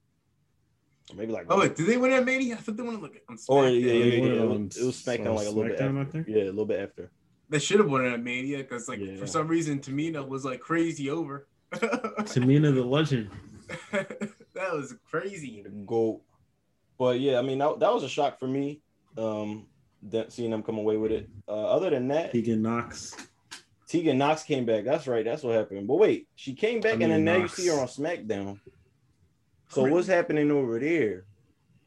Or 1.10 1.16
maybe 1.16 1.32
like 1.32 1.46
Oh 1.50 1.58
wait, 1.60 1.76
did 1.76 1.86
they 1.86 1.96
win 1.96 2.12
at 2.12 2.24
Mania? 2.24 2.54
I 2.54 2.58
thought 2.58 2.76
they 2.76 2.82
won 2.82 2.94
it 2.96 3.02
like 3.02 3.22
on 3.28 3.36
SmackDown. 3.36 3.48
Or, 3.48 3.68
yeah, 3.68 3.92
yeah, 3.92 4.04
They 4.04 4.16
yeah, 4.18 4.42
it 4.42 4.48
was- 4.48 4.76
it 4.76 4.84
was 4.86 4.96
SmackDown, 5.02 5.34
like, 5.34 5.46
a 5.46 5.50
little 5.50 5.64
bit 5.64 5.78
SmackDown, 5.78 5.98
I 5.98 6.00
after. 6.02 6.24
yeah, 6.28 6.42
a 6.44 6.46
little 6.46 6.66
bit 6.66 6.80
after. 6.80 7.10
They 7.50 7.58
should 7.58 7.78
have 7.80 7.90
won 7.90 8.04
it 8.06 8.12
at 8.12 8.22
Mania 8.22 8.58
because 8.58 8.88
like 8.88 9.00
Yeah. 9.00 9.16
for 9.16 9.26
some 9.26 9.46
reason 9.48 9.80
Tamina 9.80 10.26
was 10.26 10.44
like 10.44 10.60
crazy 10.60 11.10
over. 11.10 11.46
Tamina 11.72 12.74
the 12.74 12.82
legend. 12.84 13.30
that 13.92 14.72
was 14.72 14.94
crazy. 15.10 15.64
go. 15.86 16.22
But 16.98 17.20
yeah, 17.20 17.38
I 17.38 17.42
mean 17.42 17.58
that, 17.58 17.80
that 17.80 17.92
was 17.92 18.02
a 18.02 18.08
shock 18.08 18.38
for 18.38 18.46
me. 18.46 18.80
Um, 19.18 19.66
that 20.10 20.32
seeing 20.32 20.50
them 20.50 20.62
come 20.62 20.78
away 20.78 20.96
with 20.96 21.12
it. 21.12 21.28
Uh, 21.48 21.52
other 21.66 21.90
than 21.90 22.08
that, 22.08 22.32
Tegan 22.32 22.62
Nox. 22.62 23.16
Tegan 23.88 24.18
Nox 24.18 24.42
came 24.42 24.64
back. 24.64 24.84
That's 24.84 25.06
right. 25.06 25.24
That's 25.24 25.42
what 25.42 25.54
happened. 25.54 25.86
But 25.86 25.96
wait, 25.96 26.28
she 26.34 26.54
came 26.54 26.80
back, 26.80 26.94
and 26.94 27.02
then 27.02 27.10
Tegan 27.10 27.24
now 27.24 27.36
you 27.36 27.48
see 27.48 27.68
her 27.68 27.74
on 27.80 27.86
SmackDown. 27.86 28.58
So 29.74 29.82
Correct. 29.82 29.94
what's 29.94 30.06
happening 30.06 30.50
over 30.52 30.78
there? 30.78 31.24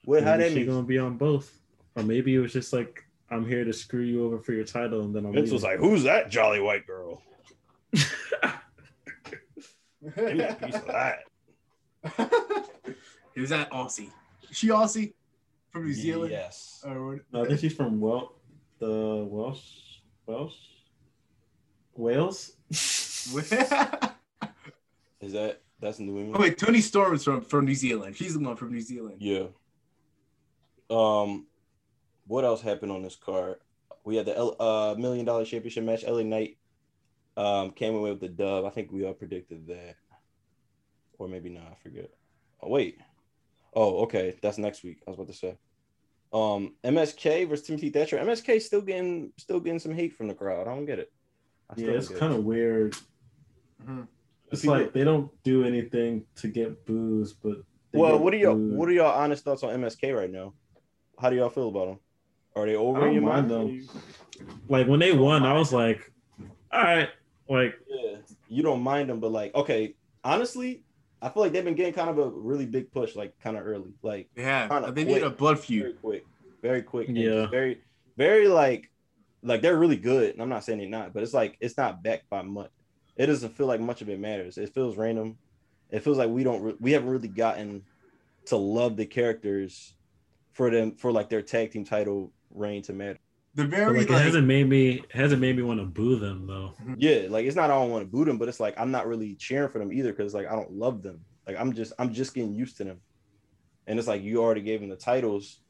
What? 0.03 0.23
How 0.23 0.31
Maybe 0.31 0.43
that 0.43 0.49
she 0.49 0.55
mean? 0.57 0.65
gonna 0.67 0.83
be 0.83 0.97
on 0.99 1.15
both, 1.15 1.57
or 1.95 2.03
maybe 2.03 2.35
it 2.35 2.39
was 2.39 2.51
just 2.51 2.73
like 2.73 3.05
I'm 3.31 3.47
here 3.47 3.63
to 3.63 3.71
screw 3.71 4.01
you 4.01 4.25
over 4.25 4.39
for 4.39 4.51
your 4.51 4.65
title, 4.65 5.03
and 5.03 5.15
then 5.15 5.25
I'm. 5.25 5.31
Vince 5.31 5.51
was 5.51 5.63
like, 5.63 5.79
"Who's 5.79 6.03
that 6.03 6.29
jolly 6.29 6.59
white 6.59 6.85
girl? 6.85 7.21
Give 7.93 8.05
me 10.17 10.41
a 10.43 10.53
piece 10.55 10.75
of 10.75 10.85
that." 10.87 11.19
Is 13.35 13.49
that 13.51 13.71
Aussie? 13.71 14.09
Is 14.49 14.57
she 14.57 14.67
Aussie 14.67 15.13
from 15.69 15.85
New 15.85 15.93
Zealand? 15.93 16.31
Yes. 16.31 16.83
Or 16.85 17.07
what? 17.07 17.19
No, 17.31 17.45
I 17.45 17.47
think 17.47 17.61
she's 17.61 17.73
from 17.73 18.01
Wel- 18.01 18.33
the 18.79 19.25
Welsh, 19.29 20.01
Welsh, 20.25 20.57
Wales. 21.95 22.51
Is 22.69 23.49
that 25.31 25.61
that's 25.79 25.99
New 25.99 26.17
England? 26.17 26.35
oh 26.37 26.41
wait, 26.41 26.57
Toni 26.57 26.81
Storm 26.81 27.13
is 27.13 27.23
from 27.23 27.41
from 27.41 27.65
New 27.65 27.75
Zealand. 27.75 28.15
She's 28.15 28.33
the 28.33 28.39
one 28.39 28.55
from 28.55 28.71
New 28.71 28.81
Zealand. 28.81 29.17
Yeah. 29.21 29.47
Um, 30.89 31.47
what 32.27 32.45
else 32.45 32.61
happened 32.61 32.91
on 32.91 33.01
this 33.03 33.15
card? 33.15 33.57
We 34.03 34.15
had 34.15 34.25
the 34.25 34.37
L- 34.37 34.55
uh 34.59 34.95
million 34.97 35.25
dollar 35.25 35.45
championship 35.45 35.83
match. 35.83 36.03
LA 36.05 36.23
Knight 36.23 36.57
um 37.35 37.71
came 37.71 37.95
away 37.95 38.11
with 38.11 38.21
the 38.21 38.29
dub. 38.29 38.65
I 38.65 38.69
think 38.69 38.91
we 38.91 39.05
all 39.05 39.13
predicted 39.13 39.67
that, 39.67 39.95
or 41.17 41.27
maybe 41.27 41.49
not. 41.49 41.67
I 41.71 41.75
forget. 41.83 42.09
Oh 42.61 42.69
wait. 42.69 42.99
Oh 43.73 44.03
okay, 44.03 44.37
that's 44.41 44.57
next 44.57 44.83
week. 44.83 45.01
I 45.05 45.11
was 45.11 45.17
about 45.19 45.27
to 45.27 45.33
say. 45.33 45.57
Um, 46.33 46.73
MSK 46.83 47.47
versus 47.47 47.65
Timothy 47.65 47.89
Thatcher. 47.89 48.17
MSK 48.17 48.61
still 48.61 48.81
getting 48.81 49.31
still 49.37 49.59
getting 49.59 49.79
some 49.79 49.93
hate 49.93 50.13
from 50.13 50.27
the 50.27 50.33
crowd. 50.33 50.67
I 50.67 50.75
don't 50.75 50.85
get 50.85 50.99
it. 50.99 51.11
I 51.69 51.75
still 51.75 51.89
Yeah, 51.89 51.97
it's 51.97 52.09
kind 52.09 52.33
of 52.33 52.43
weird. 52.43 52.95
Mhm. 53.85 54.07
It's 54.51 54.61
People- 54.61 54.77
like 54.77 54.93
they 54.93 55.03
don't 55.03 55.31
do 55.43 55.63
anything 55.65 56.25
to 56.35 56.47
get 56.47 56.85
booze, 56.85 57.33
but 57.33 57.57
they 57.91 57.99
Well, 57.99 58.13
get 58.13 58.21
what 58.21 58.33
are 58.33 58.37
your 58.37 58.55
booed. 58.55 58.77
what 58.77 58.89
are 58.89 58.93
your 58.93 59.11
honest 59.11 59.43
thoughts 59.43 59.63
on 59.63 59.73
MSK 59.73 60.13
right 60.13 60.31
now? 60.31 60.53
How 61.19 61.29
do 61.29 61.35
y'all 61.35 61.49
feel 61.49 61.69
about 61.69 61.87
them? 61.87 61.99
Are 62.55 62.65
they 62.65 62.75
over 62.75 62.99
I 62.99 63.01
in 63.01 63.05
don't 63.07 63.13
your 63.15 63.23
mind 63.23 63.49
mind? 63.49 63.89
like 64.69 64.87
when 64.87 64.99
they 64.99 65.11
won? 65.13 65.43
I 65.43 65.53
was 65.53 65.73
like, 65.73 66.11
all 66.71 66.81
right, 66.83 67.09
like 67.49 67.75
Yeah, 67.89 68.17
you 68.47 68.63
don't 68.63 68.81
mind 68.81 69.09
them, 69.09 69.19
but 69.19 69.31
like, 69.31 69.53
okay, 69.53 69.95
honestly, 70.23 70.83
I 71.21 71.29
feel 71.29 71.43
like 71.43 71.51
they've 71.51 71.63
been 71.65 71.75
getting 71.75 71.93
kind 71.93 72.09
of 72.09 72.17
a 72.19 72.29
really 72.29 72.65
big 72.65 72.91
push, 72.91 73.15
like 73.15 73.37
kind 73.39 73.57
of 73.57 73.65
early, 73.67 73.93
like 74.01 74.29
Yeah, 74.35 74.67
Kinda 74.69 74.91
they 74.91 75.03
need 75.03 75.23
a 75.23 75.29
blood 75.29 75.59
feud 75.59 75.81
very 75.83 75.93
quick, 75.93 76.25
very 76.61 76.81
quick, 76.83 77.07
Yeah. 77.11 77.47
very, 77.47 77.81
very 78.15 78.47
like, 78.47 78.89
like 79.43 79.61
they're 79.61 79.77
really 79.77 79.97
good. 79.97 80.33
And 80.33 80.41
I'm 80.41 80.49
not 80.49 80.63
saying 80.63 80.79
they're 80.79 80.87
not, 80.89 81.13
but 81.13 81.23
it's 81.23 81.33
like 81.33 81.57
it's 81.59 81.77
not 81.77 82.01
backed 82.01 82.29
by 82.29 82.41
much. 82.43 82.71
It 83.17 83.25
doesn't 83.25 83.55
feel 83.55 83.67
like 83.67 83.79
much 83.79 84.01
of 84.01 84.09
it 84.09 84.19
matters. 84.19 84.57
It 84.57 84.73
feels 84.73 84.95
random. 84.95 85.37
It 85.89 86.03
feels 86.03 86.17
like 86.17 86.29
we 86.29 86.43
don't, 86.43 86.61
re- 86.61 86.75
we 86.79 86.91
haven't 86.91 87.09
really 87.09 87.27
gotten 87.27 87.83
to 88.45 88.57
love 88.57 88.95
the 88.95 89.05
characters 89.05 89.93
for 90.53 90.69
them 90.69 90.95
for 90.95 91.11
like 91.11 91.29
their 91.29 91.41
tag 91.41 91.71
team 91.71 91.85
title 91.85 92.31
reign 92.49 92.81
to 92.83 92.93
matter. 92.93 93.19
They're 93.53 93.65
very 93.65 93.99
like 93.99 94.09
it 94.09 94.21
hasn't 94.21 94.45
made 94.45 94.69
me 94.69 95.03
hasn't 95.11 95.41
made 95.41 95.57
me 95.57 95.63
want 95.63 95.79
to 95.79 95.85
boo 95.85 96.17
them 96.17 96.45
though. 96.45 96.73
Mm-hmm. 96.81 96.93
Yeah, 96.97 97.25
like 97.29 97.45
it's 97.45 97.55
not 97.55 97.71
I 97.71 97.73
don't 97.73 97.89
want 97.89 98.03
to 98.03 98.11
boot 98.11 98.25
them, 98.25 98.37
but 98.37 98.47
it's 98.47 98.59
like 98.59 98.79
I'm 98.79 98.91
not 98.91 99.07
really 99.07 99.33
cheering 99.33 99.69
for 99.69 99.79
them 99.79 99.91
either 99.91 100.13
because 100.13 100.33
like 100.33 100.47
I 100.47 100.55
don't 100.55 100.73
love 100.73 101.01
them. 101.01 101.21
Like 101.47 101.57
I'm 101.59 101.73
just 101.73 101.93
I'm 101.97 102.13
just 102.13 102.35
getting 102.35 102.53
used 102.53 102.77
to 102.77 102.83
them, 102.83 102.99
and 103.87 103.97
it's 103.97 104.07
like 104.07 104.21
you 104.21 104.43
already 104.43 104.61
gave 104.61 104.81
them 104.81 104.89
the 104.89 104.95
titles, 104.95 105.61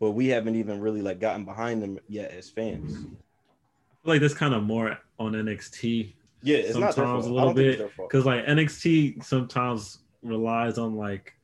but 0.00 0.12
we 0.12 0.28
haven't 0.28 0.56
even 0.56 0.80
really 0.80 1.02
like 1.02 1.20
gotten 1.20 1.44
behind 1.44 1.82
them 1.82 1.98
yet 2.08 2.30
as 2.30 2.48
fans. 2.48 2.94
I 2.94 3.96
feel 4.02 4.14
like 4.14 4.20
that's 4.22 4.32
kind 4.34 4.54
of 4.54 4.62
more 4.62 4.98
on 5.18 5.32
NXT 5.32 6.14
Yeah, 6.42 6.58
it's 6.58 6.72
Sometimes 6.72 6.94
fault. 6.94 7.24
a 7.24 7.26
I 7.26 7.30
little 7.30 7.36
don't 7.48 7.54
think 7.56 7.68
it's 7.80 7.82
bit, 7.82 8.08
because 8.08 8.24
like 8.24 8.44
NXT 8.46 9.24
sometimes 9.24 9.98
relies 10.22 10.78
on 10.78 10.96
like 10.96 11.34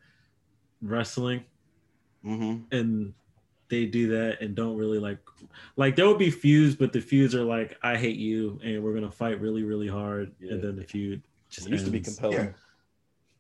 wrestling 0.81 1.45
hmm 2.23 2.59
and 2.73 3.13
they 3.69 3.87
do 3.87 4.09
that 4.09 4.41
and 4.41 4.55
don't 4.55 4.77
really 4.77 4.99
like 4.99 5.19
like 5.77 5.97
there 5.97 6.07
will 6.07 6.17
be 6.17 6.31
feuds 6.31 6.75
but 6.75 6.93
the 6.93 7.01
feuds 7.01 7.35
are 7.35 7.45
like 7.45 7.77
i 7.83 7.97
hate 7.97 8.17
you 8.17 8.61
and 8.65 8.83
we're 8.83 8.93
gonna 8.95 9.11
fight 9.11 9.41
really 9.41 9.63
really 9.63 9.89
hard 9.89 10.33
Yeah. 10.41 10.53
and 10.55 10.63
then 10.63 10.77
the 10.77 10.85
feud 10.85 11.23
just 11.49 11.67
It 11.69 11.71
used 11.73 11.85
to 11.87 11.91
be 11.91 11.99
ends. 11.99 12.15
compelling. 12.17 12.47
Yeah. 12.47 12.53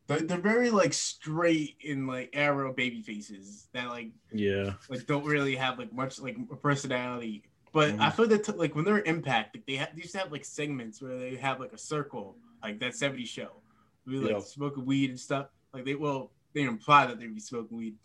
they're, 0.06 0.20
they're 0.20 0.38
very 0.38 0.70
like 0.70 0.92
straight 0.92 1.76
in 1.80 2.06
like 2.06 2.30
arrow 2.32 2.72
baby 2.72 3.02
faces 3.02 3.68
that 3.72 3.88
like 3.88 4.10
yeah 4.32 4.74
like 4.88 5.06
don't 5.06 5.24
really 5.24 5.56
have 5.56 5.78
like 5.78 5.92
much 5.92 6.20
like 6.20 6.36
personality. 6.60 7.42
But 7.72 7.94
Mhm. 7.94 8.00
I 8.00 8.10
feel 8.10 8.26
that 8.28 8.58
like 8.58 8.74
when 8.74 8.84
they're 8.84 9.00
Impact, 9.00 9.56
like 9.56 9.66
they, 9.66 9.76
ha- 9.76 9.88
they 9.94 10.02
used 10.02 10.12
to 10.12 10.18
have 10.18 10.30
like 10.30 10.44
segments 10.44 11.00
where 11.00 11.18
they 11.18 11.36
have 11.36 11.58
like 11.58 11.72
a 11.72 11.78
circle, 11.78 12.36
like 12.62 12.78
that 12.80 12.92
70s 12.92 13.28
show, 13.28 13.62
we 14.06 14.18
like 14.18 14.32
Yeah. 14.32 14.40
smoking 14.40 14.84
weed 14.84 15.10
and 15.10 15.18
stuff. 15.18 15.48
Like 15.72 15.84
they 15.84 15.94
well, 15.94 16.30
they 16.52 16.62
imply 16.62 17.06
that 17.06 17.18
they'd 17.18 17.34
be 17.34 17.40
smoking 17.40 17.78
weed. 17.78 17.96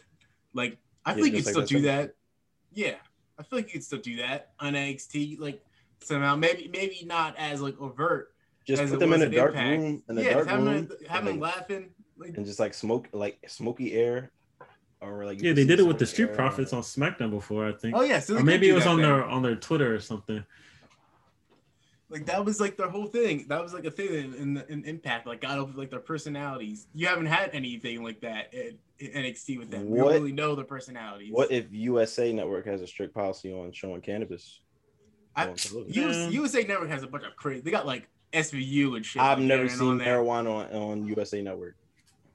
Like 0.54 0.78
I 1.06 1.16
Yeah, 1.16 1.22
like 1.22 1.32
you 1.34 1.38
like 1.40 1.48
still 1.48 1.62
do 1.66 1.76
segment. 1.82 1.84
that. 1.86 2.16
Yeah, 2.74 2.96
I 3.38 3.44
feel 3.44 3.60
like 3.60 3.68
you 3.68 3.74
could 3.74 3.84
still 3.84 4.00
do 4.00 4.16
that 4.18 4.54
on 4.60 4.74
NXT. 4.74 5.38
Like 5.40 5.62
somehow, 6.02 6.36
maybe 6.38 6.70
maybe 6.72 7.04
not 7.06 7.36
as 7.38 7.62
like 7.62 7.80
overt. 7.82 8.34
Just 8.66 8.90
put 8.90 9.00
them 9.00 9.14
in 9.14 9.22
a 9.22 9.30
dark 9.30 9.52
Impact. 9.52 9.82
room 9.82 10.04
in 10.10 10.18
a 10.18 10.22
yeah, 10.22 10.34
dark 10.34 10.48
have 10.48 10.58
room 10.64 10.88
them, 10.88 10.98
have 11.10 11.26
them 11.26 11.40
like, 11.40 11.56
laughing. 11.56 11.90
Like, 12.18 12.36
and 12.38 12.46
just 12.46 12.60
like 12.60 12.74
smoke 12.74 13.10
like 13.12 13.40
smoky 13.48 13.94
air, 13.94 14.32
or 15.02 15.26
like 15.26 15.42
yeah 15.42 15.54
they 15.54 15.66
did 15.66 15.80
it 15.80 15.84
with 15.86 16.00
the 16.00 16.06
street 16.06 16.30
air. 16.30 16.36
profits 16.36 16.74
on 16.74 16.82
smackdown 16.82 17.30
before 17.30 17.68
i 17.68 17.72
think 17.72 17.96
oh 17.96 18.02
yeah, 18.02 18.20
so 18.20 18.36
or 18.38 18.44
maybe 18.44 18.68
it 18.70 18.74
was 18.74 18.86
on 18.88 18.98
then. 19.00 19.10
their 19.10 19.24
on 19.26 19.42
their 19.44 19.56
twitter 19.56 19.94
or 19.94 20.00
something 20.00 20.44
Like 22.10 22.26
that 22.28 22.44
was 22.46 22.62
like 22.62 22.78
their 22.78 22.88
whole 22.90 23.08
thing. 23.08 23.46
That 23.50 23.62
was 23.62 23.74
like 23.74 23.84
a 23.84 23.92
thing 23.92 24.08
in, 24.14 24.34
in, 24.36 24.64
in 24.70 24.84
Impact. 24.86 25.28
Like 25.28 25.42
got 25.42 25.58
over 25.60 25.78
like 25.78 25.90
their 25.90 26.00
personalities. 26.00 26.88
You 26.96 27.06
haven't 27.08 27.26
had 27.26 27.50
anything 27.52 28.02
like 28.02 28.22
that 28.22 28.54
at, 28.54 28.76
in 29.00 29.24
NXT 29.24 29.60
with 29.60 29.70
them. 29.72 29.88
You 29.88 29.90
What- 29.90 30.04
don't 30.04 30.14
really 30.22 30.32
know 30.32 30.56
the 30.56 30.64
personalities. 30.64 31.34
What 31.34 31.52
if 31.52 31.66
USA 31.72 32.32
Network 32.32 32.66
has 32.66 32.82
a 32.82 32.88
strict 32.88 33.14
policy 33.14 33.52
on 33.52 33.74
showing 33.74 34.00
cannabis? 34.00 34.62
I, 35.36 35.50
on 35.50 35.56
television? 35.56 36.04
US, 36.08 36.16
Yeah. 36.16 36.30
USA 36.30 36.64
Network 36.64 36.90
has 36.92 37.04
a 37.04 37.08
bunch 37.08 37.26
of 37.26 37.36
crazy. 37.36 37.60
They 37.60 37.72
got 37.72 37.86
like 37.86 38.08
SVU 38.32 38.96
and 38.96 39.06
shit. 39.06 39.22
I've 39.22 39.40
like, 39.40 39.48
never 39.48 39.68
seen 39.68 39.90
on 39.90 40.00
marijuana 40.00 40.72
on, 40.74 40.82
on 41.02 41.08
USA 41.08 41.42
Network. 41.42 41.76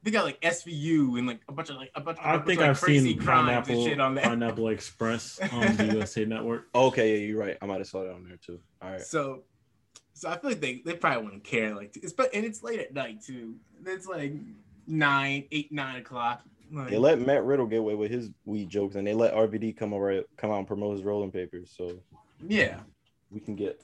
They 0.03 0.11
got 0.11 0.25
like 0.25 0.41
SVU 0.41 1.19
and 1.19 1.27
like 1.27 1.41
a 1.49 1.53
bunch 1.53 1.71
of 1.71 1.77
like 1.77 1.91
a 1.95 2.01
bunch. 2.01 2.19
i 2.21 2.35
a 2.35 2.39
bunch 2.39 2.47
think 2.47 2.59
of, 2.61 2.63
like, 2.63 2.71
i've 2.71 2.81
crazy 2.81 3.11
seen 3.11 3.19
crimes 3.19 3.47
pineapple 3.47 3.75
and 3.75 3.85
shit 3.85 4.01
on 4.01 4.15
there. 4.17 4.25
pineapple 4.25 4.69
express 4.69 5.39
on 5.53 5.77
the 5.77 5.97
usa 5.99 6.25
network 6.25 6.69
oh, 6.75 6.89
Okay, 6.89 7.19
yeah, 7.21 7.27
you're 7.27 7.39
right. 7.39 7.57
I 7.63 7.67
might 7.67 7.79
have 7.79 7.87
saw 7.87 8.03
that 8.03 8.13
on 8.13 8.25
there 8.25 8.39
too. 8.45 8.61
All 8.81 8.91
right. 8.91 9.01
So, 9.01 9.45
So 10.15 10.29
I 10.29 10.37
feel 10.39 10.51
like 10.51 10.61
they, 10.61 10.83
they 10.85 10.95
probably 10.95 11.25
wouldn't 11.25 11.45
care. 11.45 11.75
Like, 11.75 11.97
it's 11.97 12.13
but 12.13 12.35
and 12.35 12.45
it's 12.45 12.63
late 12.63 12.81
at 12.81 12.93
night 12.93 13.23
too. 13.23 13.57
It's 13.87 14.07
like 14.07 14.35
nine, 14.87 15.45
eight, 15.53 15.71
nine 15.73 15.97
o'clock. 15.97 16.43
Like, 16.73 16.89
They 16.91 16.99
let 16.99 17.21
Matt 17.21 17.45
Riddle 17.45 17.67
get 17.67 17.81
away 17.81 17.95
with 17.95 18.11
his 18.11 18.31
weed 18.45 18.69
jokes, 18.71 18.95
and 18.95 19.07
they 19.07 19.15
let 19.15 19.35
RVD 19.35 19.77
come 19.77 19.93
over, 19.93 20.23
come 20.37 20.51
out 20.51 20.59
and 20.59 20.67
promote 20.67 20.97
his 20.97 21.05
rolling 21.05 21.31
papers. 21.31 21.73
So 21.77 21.99
yeah, 22.47 22.81
we 23.31 23.41
can 23.41 23.57
get, 23.57 23.83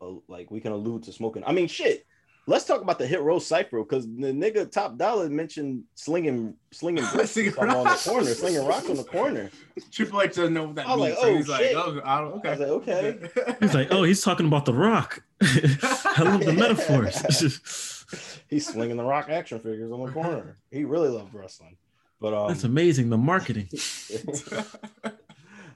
a, 0.00 0.14
like, 0.28 0.50
we 0.50 0.60
can 0.60 0.72
allude 0.72 1.02
to 1.04 1.12
smoking. 1.12 1.42
I 1.44 1.52
mean, 1.52 1.68
shit. 1.68 2.06
Let's 2.46 2.64
talk 2.64 2.82
about 2.82 2.98
the 2.98 3.06
Hit 3.06 3.20
Row 3.20 3.38
cipher 3.38 3.78
because 3.84 4.04
the 4.04 4.32
nigga 4.32 4.70
Top 4.70 4.98
Dolla 4.98 5.30
mentioned 5.30 5.84
slinging, 5.94 6.54
slinging 6.72 7.04
bricks 7.14 7.36
or 7.36 7.50
Slinging 7.50 7.76
on 7.76 7.84
the 7.84 8.02
corner, 8.04 8.34
slinging 8.34 8.66
rocks 8.66 8.90
on 8.90 8.96
the 8.96 9.04
corner. 9.04 9.50
Triple 9.92 10.22
H 10.22 10.34
doesn't 10.34 10.52
know 10.52 10.64
what 10.64 10.74
that 10.76 10.88
I 10.88 10.96
was 10.96 11.10
means. 11.10 11.18
like, 11.18 11.20
so 11.20 11.28
oh, 11.28 11.36
he's 11.36 11.48
like, 11.48 11.60
shit. 11.60 11.76
oh, 11.76 12.00
I 12.04 12.20
don't, 12.20 12.32
okay. 12.32 12.48
I 12.48 12.50
was 12.50 12.60
like, 12.60 12.68
okay. 12.68 13.56
He's 13.60 13.74
like, 13.74 13.88
oh, 13.92 14.02
he's 14.02 14.22
talking 14.22 14.46
about 14.46 14.64
the 14.64 14.74
Rock. 14.74 15.22
I 15.40 16.22
love 16.22 16.44
the 16.44 16.52
metaphors. 16.52 18.04
He's 18.48 18.66
slinging 18.66 18.96
the 18.96 19.04
rock 19.04 19.30
action 19.30 19.58
figures 19.58 19.90
on 19.92 20.04
the 20.04 20.12
corner. 20.12 20.58
He 20.70 20.84
really 20.84 21.08
loved 21.08 21.32
wrestling. 21.32 21.76
But 22.20 22.34
um, 22.34 22.48
That's 22.48 22.64
amazing. 22.64 23.08
The 23.08 23.18
marketing. 23.18 23.68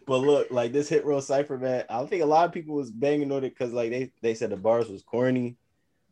but 0.07 0.19
look, 0.19 0.51
like 0.51 0.73
this 0.73 0.89
Hit 0.89 1.05
Row 1.05 1.21
cipher, 1.21 1.59
man. 1.59 1.85
I 1.89 2.05
think 2.07 2.23
a 2.23 2.27
lot 2.27 2.47
of 2.47 2.53
people 2.53 2.75
was 2.75 2.91
banging 2.91 3.33
on 3.33 3.45
it 3.45 3.51
because 3.51 3.73
like 3.73 3.91
they 3.91 4.13
they 4.21 4.35
said 4.35 4.51
the 4.51 4.57
bars 4.57 4.89
was 4.89 5.03
corny, 5.03 5.57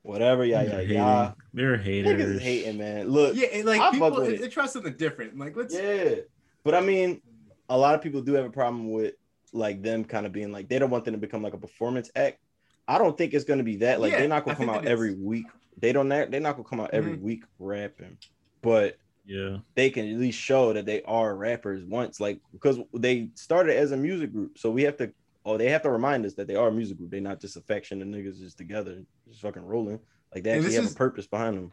whatever, 0.04 0.44
yeah, 0.44 0.62
yeah, 0.62 0.80
yeah. 0.80 1.32
hating. 1.32 1.34
They're 1.52 1.76
Niggas 1.78 1.82
haters. 1.82 2.36
is 2.36 2.42
hating, 2.42 2.78
man. 2.78 3.08
Look, 3.08 3.34
yeah, 3.34 3.62
like 3.64 3.80
I 3.80 3.90
people, 3.90 4.10
they, 4.20 4.34
it. 4.34 4.40
they 4.42 4.48
try 4.48 4.66
something 4.66 4.94
different. 4.96 5.36
Like, 5.38 5.56
let's. 5.56 5.74
yeah. 5.74 6.16
But 6.62 6.74
I 6.74 6.80
mean, 6.80 7.20
a 7.68 7.76
lot 7.76 7.94
of 7.94 8.02
people 8.02 8.20
do 8.22 8.34
have 8.34 8.44
a 8.44 8.50
problem 8.50 8.90
with 8.92 9.14
like 9.52 9.82
them 9.82 10.04
kind 10.04 10.26
of 10.26 10.32
being 10.32 10.52
like 10.52 10.68
they 10.68 10.78
don't 10.78 10.90
want 10.90 11.04
them 11.04 11.14
to 11.14 11.18
become 11.18 11.42
like 11.42 11.54
a 11.54 11.58
performance 11.58 12.10
act. 12.14 12.38
I 12.86 12.98
don't 12.98 13.16
think 13.16 13.32
it's 13.34 13.44
gonna 13.44 13.62
be 13.62 13.76
that. 13.78 14.00
Like 14.00 14.12
Yeah, 14.12 14.20
they're 14.20 14.28
not 14.28 14.44
gonna 14.44 14.56
come 14.56 14.68
out 14.70 14.84
it 14.84 14.86
is. 14.86 14.90
every 14.90 15.14
week. 15.14 15.46
They 15.78 15.92
don't. 15.92 16.08
They're 16.08 16.28
not 16.40 16.52
gonna 16.56 16.68
come 16.68 16.80
out 16.80 16.90
every 16.92 17.16
Mhm. 17.16 17.22
week 17.22 17.44
rapping, 17.58 18.18
but 18.62 18.96
Yeah. 19.26 19.58
they 19.74 19.90
can 19.90 20.06
at 20.10 20.18
least 20.18 20.38
show 20.38 20.72
that 20.72 20.84
they 20.86 21.02
are 21.02 21.34
rappers 21.34 21.82
once, 21.84 22.20
like 22.20 22.40
because 22.52 22.78
they 22.92 23.30
started 23.34 23.76
as 23.76 23.92
a 23.92 23.96
music 23.96 24.32
group. 24.32 24.58
So 24.58 24.70
we 24.70 24.82
have 24.82 24.96
to, 24.98 25.12
oh, 25.46 25.56
they 25.56 25.70
have 25.70 25.82
to 25.82 25.90
remind 25.90 26.26
us 26.26 26.34
that 26.34 26.46
they 26.46 26.56
are 26.56 26.68
a 26.68 26.72
music 26.72 26.98
group. 26.98 27.10
They're 27.10 27.20
not 27.20 27.40
just 27.40 27.56
a 27.56 27.60
faction 27.62 28.02
of 28.02 28.08
niggas 28.08 28.38
just 28.38 28.58
together, 28.58 29.02
just 29.34 29.42
fucking 29.42 29.66
rolling. 29.66 30.00
Like 30.34 30.44
they 30.44 30.50
And 30.52 30.60
actually 30.60 30.74
have 30.76 30.84
is- 30.84 30.92
a 30.92 30.96
purpose 30.96 31.26
behind 31.26 31.56
them. 31.56 31.72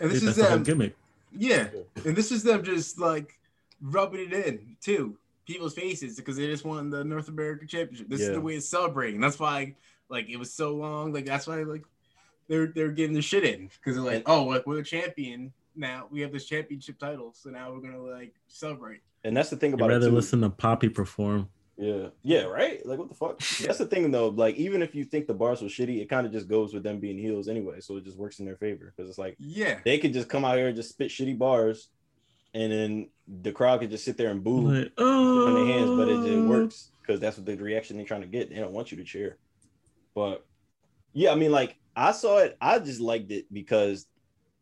And 0.00 0.10
this 0.10 0.20
Dude, 0.20 0.28
is 0.30 0.36
that's 0.36 0.48
the 0.48 0.50
whole 0.54 0.62
them. 0.62 0.64
gimmick. 0.64 0.96
Yeah, 1.36 1.68
and 2.04 2.14
this 2.16 2.30
is 2.32 2.42
them 2.42 2.62
just 2.62 2.98
like 2.98 3.38
rubbing 3.80 4.20
it 4.20 4.32
in 4.32 4.76
too 4.80 5.16
people's 5.46 5.74
faces 5.74 6.16
because 6.16 6.36
they 6.36 6.46
just 6.46 6.64
won 6.64 6.90
the 6.90 7.04
North 7.04 7.28
American 7.28 7.68
Championship. 7.68 8.08
This 8.08 8.20
is 8.20 8.30
the 8.30 8.40
way 8.40 8.54
it's 8.54 8.68
celebrating. 8.68 9.20
That's 9.20 9.38
why 9.38 9.74
like 10.08 10.28
it 10.28 10.36
was 10.36 10.52
so 10.52 10.74
long. 10.74 11.12
Like 11.12 11.26
that's 11.26 11.46
why 11.46 11.62
like 11.64 11.82
they're 12.48 12.66
they're 12.68 12.90
getting 12.92 13.14
the 13.14 13.22
shit 13.22 13.44
in 13.44 13.68
because 13.68 13.96
they're 13.96 14.04
like, 14.04 14.22
oh, 14.28 14.44
like 14.44 14.66
we're 14.66 14.76
the 14.76 14.82
champion 14.82 15.52
now. 15.76 16.06
We 16.10 16.20
have 16.20 16.32
this 16.32 16.44
championship 16.46 16.98
title, 16.98 17.32
so 17.34 17.50
now 17.50 17.72
we're 17.72 17.80
gonna 17.80 18.00
like 18.02 18.34
celebrate. 18.48 19.00
And 19.24 19.36
that's 19.36 19.50
the 19.50 19.56
thing 19.56 19.72
I'd 19.72 19.74
about 19.80 19.90
it 19.90 19.94
rather 19.94 20.08
too. 20.10 20.14
listen 20.14 20.40
to 20.42 20.50
Poppy 20.50 20.88
perform. 20.88 21.48
Yeah, 21.76 22.08
yeah, 22.22 22.42
right. 22.42 22.84
Like 22.86 22.98
what 22.98 23.08
the 23.08 23.14
fuck? 23.14 23.38
That's 23.38 23.78
the 23.78 23.86
thing 23.86 24.10
though. 24.10 24.28
Like 24.28 24.56
even 24.56 24.82
if 24.82 24.94
you 24.94 25.04
think 25.04 25.26
the 25.26 25.34
bars 25.34 25.60
were 25.60 25.68
shitty, 25.68 26.00
it 26.00 26.08
kind 26.08 26.26
of 26.26 26.32
just 26.32 26.48
goes 26.48 26.72
with 26.72 26.84
them 26.84 27.00
being 27.00 27.18
heels 27.18 27.48
anyway. 27.48 27.80
So 27.80 27.96
it 27.96 28.04
just 28.04 28.16
works 28.16 28.38
in 28.38 28.46
their 28.46 28.56
favor 28.56 28.92
because 28.94 29.08
it's 29.08 29.18
like 29.18 29.36
Yeah, 29.38 29.78
they 29.84 29.98
could 29.98 30.12
just 30.12 30.28
come 30.28 30.44
out 30.44 30.56
here 30.56 30.68
and 30.68 30.76
just 30.76 30.90
spit 30.90 31.10
shitty 31.10 31.36
bars, 31.36 31.88
and 32.52 32.70
then 32.70 33.08
the 33.26 33.52
crowd 33.52 33.80
could 33.80 33.90
just 33.90 34.04
sit 34.04 34.16
there 34.16 34.30
and 34.30 34.44
boo. 34.44 34.70
Like, 34.70 34.92
oh, 34.98 35.48
in 35.48 35.54
their 35.54 35.78
hands, 35.78 35.90
but 35.90 36.08
it, 36.08 36.32
it 36.32 36.38
oh. 36.38 36.46
works 36.46 36.90
because 37.00 37.20
that's 37.20 37.36
what 37.36 37.46
the 37.46 37.56
reaction 37.56 37.96
they're 37.96 38.06
trying 38.06 38.22
to 38.22 38.28
get. 38.28 38.50
They 38.50 38.56
don't 38.56 38.72
want 38.72 38.92
you 38.92 38.98
to 38.98 39.04
cheer. 39.04 39.36
But 40.14 40.46
yeah, 41.12 41.32
I 41.32 41.34
mean, 41.34 41.50
like 41.50 41.76
I 41.96 42.12
saw 42.12 42.38
it, 42.38 42.56
I 42.60 42.78
just 42.78 43.00
liked 43.00 43.32
it 43.32 43.52
because 43.52 44.06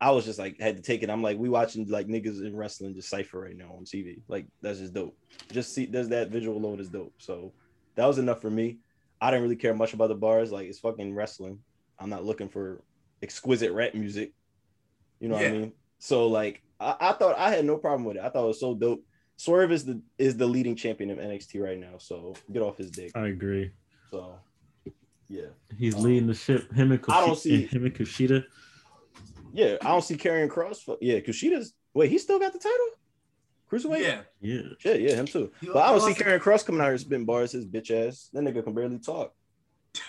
I 0.03 0.11
was 0.11 0.25
just 0.25 0.39
like 0.41 0.59
had 0.61 0.75
to 0.75 0.83
take 0.83 1.05
it. 1.05 1.11
I'm 1.11 1.23
like, 1.23 1.39
we 1.39 1.49
watching 1.49 1.87
like 1.89 2.09
niggas 2.09 2.45
in 2.45 2.57
wrestling 2.57 2.93
just 2.93 3.09
cipher 3.09 3.39
right 3.41 3.57
now 3.57 3.77
on 3.79 3.85
TV. 3.85 4.21
Like 4.27 4.47
that's 4.61 4.81
just 4.81 4.93
dope. 4.93 5.17
Just 5.53 5.73
see 5.73 5.87
does 5.87 6.09
that 6.09 6.31
visual 6.31 6.57
alone 6.59 6.81
is 6.81 6.89
dope. 6.89 7.15
So 7.19 7.53
that 7.95 8.05
was 8.07 8.19
enough 8.19 8.41
for 8.41 8.51
me. 8.51 8.79
I 9.21 9.31
didn't 9.31 9.45
really 9.45 9.55
care 9.55 9.75
much 9.75 9.95
about 9.95 10.09
the 10.09 10.17
bars. 10.17 10.51
Like 10.51 10.67
it's 10.67 10.81
fucking 10.81 11.15
wrestling. 11.15 11.61
I'm 12.01 12.11
not 12.11 12.25
looking 12.25 12.49
for 12.49 12.83
exquisite 13.23 13.71
rap 13.73 13.95
music. 13.95 14.33
You 15.21 15.29
know 15.29 15.37
what 15.37 15.47
I 15.47 15.53
mean? 15.53 15.73
So 16.01 16.27
like 16.27 16.63
I, 16.81 16.97
I 16.99 17.13
thought 17.13 17.39
I 17.39 17.51
had 17.51 17.65
no 17.65 17.77
problem 17.77 18.05
with 18.05 18.17
it. 18.17 18.25
I 18.25 18.29
thought 18.29 18.43
it 18.43 18.49
was 18.49 18.61
so 18.61 18.75
dope. 18.75 19.05
Swerve 19.37 19.71
is 19.71 19.85
the 19.85 20.03
is 20.19 20.37
the 20.37 20.47
leading 20.47 20.75
champion 20.75 21.11
of 21.11 21.19
NXT 21.19 21.63
right 21.63 21.79
now. 21.79 21.99
So 21.99 22.35
get 22.53 22.61
off 22.63 22.77
his 22.77 22.91
dick. 22.91 23.13
I 23.15 23.29
agree. 23.29 23.71
So 24.11 24.35
yeah. 25.29 25.47
He's 25.79 25.95
Um, 25.95 26.03
leading 26.03 26.27
the 26.27 26.35
ship. 26.35 26.73
Him 26.73 26.91
and 26.91 27.01
I 27.09 27.25
don't 27.25 27.39
see- 27.39 27.67
him 27.67 27.85
and 27.87 27.95
Kushida. 27.95 28.45
Yeah, 29.53 29.77
I 29.83 29.89
don't 29.89 30.03
see 30.03 30.17
Karrion 30.17 30.49
Cross. 30.51 30.83
fu- 30.83 30.99
Yeah, 31.01 31.21
Kushida's 31.21 31.75
wait, 31.95 32.11
he 32.11 32.19
still 32.19 32.39
got 32.39 32.53
the 32.53 32.59
title? 32.59 32.87
Cruiserweight? 33.71 34.03
yeah. 34.03 34.21
Yeah. 34.41 34.63
Yeah, 34.85 34.95
yeah, 34.95 35.15
him 35.15 35.27
too. 35.27 35.51
He 35.61 35.67
But 35.69 35.77
I 35.79 35.91
don't 35.91 36.01
see 36.01 36.07
lost 36.09 36.21
it. 36.21 36.25
Karrion 36.27 36.41
Cross 36.41 36.63
coming 36.65 36.81
out 36.81 36.89
here 36.89 36.99
spitting 36.99 37.25
bars, 37.27 37.53
his 37.53 37.67
bitch 37.67 37.91
ass. 37.91 38.29
That 38.33 38.43
nigga 38.45 38.63
can 38.65 38.75
barely 38.75 38.99
talk. 38.99 39.35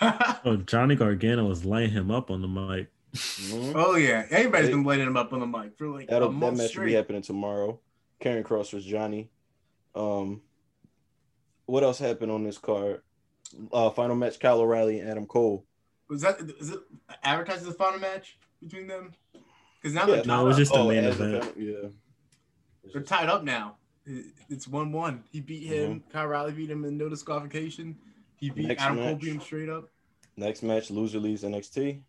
Oh, 0.46 0.56
Johnny 0.66 0.94
Gargano 0.96 1.44
was 1.46 1.64
lighting 1.64 1.90
him 1.90 2.10
up 2.10 2.30
on 2.30 2.40
the 2.42 2.48
mic. 2.48 2.90
Mhm. 3.14 3.72
oh 3.76 3.94
yeah, 3.96 4.26
everybody's 4.30 4.70
been 4.70 4.82
lighting 4.82 5.06
him 5.06 5.16
up 5.16 5.32
on 5.32 5.38
the 5.40 5.46
mic 5.46 5.76
for 5.78 5.86
like 5.88 6.08
That'll, 6.08 6.28
a 6.28 6.32
that 6.32 6.36
month 6.38 6.58
match 6.58 6.76
will 6.76 6.86
be 6.86 6.94
happening 6.94 7.22
tomorrow. 7.22 7.78
Karrion 8.20 8.44
Cross 8.44 8.70
versus 8.70 8.84
Johnny. 8.86 9.30
Um, 9.94 10.40
what 11.66 11.84
else 11.84 11.98
happened 11.98 12.32
on 12.32 12.42
this 12.44 12.58
card? 12.58 13.02
Uh, 13.72 13.90
final 13.90 14.16
match: 14.16 14.40
Kyle 14.40 14.60
O'Reilly 14.60 14.98
and 15.00 15.08
Adam 15.10 15.26
Cole. 15.26 15.64
Was 16.08 16.22
that 16.22 16.40
is 16.60 16.70
it 16.70 16.80
advertised 17.22 17.60
as 17.62 17.68
the 17.68 17.74
final 17.74 18.00
match 18.00 18.36
between 18.64 18.86
them? 18.86 19.12
Because 19.80 19.94
now 19.94 20.06
Yeah. 20.06 20.16
they're 20.16 20.24
No, 20.24 20.42
it 20.42 20.44
was 20.48 20.54
up. 20.56 20.58
just 20.60 20.72
the 20.72 20.78
Oh, 20.78 20.88
main 20.88 21.04
as 21.04 21.20
event. 21.20 21.54
yeah. 21.56 21.88
They're 22.92 23.02
tied 23.02 23.28
up 23.28 23.44
now. 23.44 23.76
It's 24.50 24.68
one 24.68 24.92
one. 24.92 25.24
He 25.32 25.40
beat 25.40 25.62
him. 25.66 26.00
Mm-hmm. 26.00 26.10
Kyle 26.10 26.24
O'Reilly 26.26 26.52
beat 26.52 26.70
him 26.70 26.84
in 26.84 26.98
no 26.98 27.08
disqualification. 27.08 27.96
He 28.36 28.50
beat 28.50 28.66
Next 28.66 28.82
Adam 28.82 28.96
Cole 28.98 29.06
match. 29.12 29.20
beat 29.20 29.32
him 29.32 29.40
straight 29.40 29.68
up. 29.70 29.88
Next 30.36 30.62
match: 30.62 30.90
loser 30.90 31.18
leaves 31.18 31.42
NXT. 31.42 32.00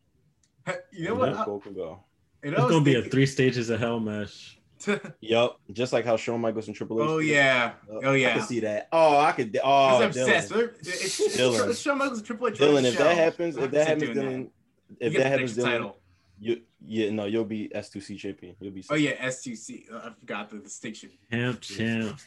You 0.91 1.05
know 1.09 1.21
and 1.21 1.35
what? 1.37 1.45
Cole 1.45 1.59
can 1.59 1.73
go. 1.73 2.03
It's 2.43 2.55
gonna 2.57 2.81
be 2.81 2.95
a 2.95 3.01
three 3.03 3.25
stages 3.25 3.69
of 3.69 3.79
hell 3.79 3.99
match. 3.99 4.59
Yup, 5.21 5.59
just 5.71 5.93
like 5.93 6.03
how 6.05 6.17
Shawn 6.17 6.41
Michaels 6.41 6.67
and 6.67 6.75
Triple 6.75 7.01
H. 7.01 7.07
oh 7.09 7.17
yeah. 7.19 7.73
Uh, 7.89 7.99
Oh 8.03 8.11
I 8.11 8.15
yeah. 8.17 8.33
can 8.37 8.41
see 8.45 8.59
that. 8.59 8.89
Oh, 8.91 9.17
I 9.17 9.31
could. 9.31 9.57
Oh, 9.63 9.99
Because 9.99 10.17
I'm 10.17 10.23
obsessed. 10.23 10.51
Dylan. 10.51 10.55
They're- 10.57 10.75
It's, 10.79 11.19
it's, 11.21 11.37
Dylan. 11.37 11.69
it's 11.69 11.79
Shawn 11.79 11.97
Michaels 11.97 12.17
and 12.19 12.27
Triple 12.27 12.47
H. 12.49 12.55
Dylan, 12.59 12.83
if 12.83 12.97
the 12.97 13.03
that 13.03 13.17
happens, 13.17 13.55
if 13.57 13.71
that 13.71 13.87
happens, 13.87 14.17
Dylan, 14.17 14.39
You 14.41 14.51
if 14.99 15.13
get 15.13 15.23
that 15.23 15.31
happens, 15.31 15.57
Dylan, 15.57 15.63
title. 15.63 15.97
You, 16.39 16.61
yeah, 16.85 17.09
no, 17.11 17.25
you'll 17.25 17.45
be 17.45 17.69
S2C 17.73 18.17
champion. 18.17 18.55
You'll 18.59 18.73
be. 18.73 18.83
Oh 18.89 18.95
yeah, 18.95 19.13
S2C. 19.27 19.91
Uh, 19.93 20.11
forgot 20.19 20.49
the 20.49 20.59
distinction. 20.59 21.11
Champ, 21.31 21.61
champ. 21.61 22.19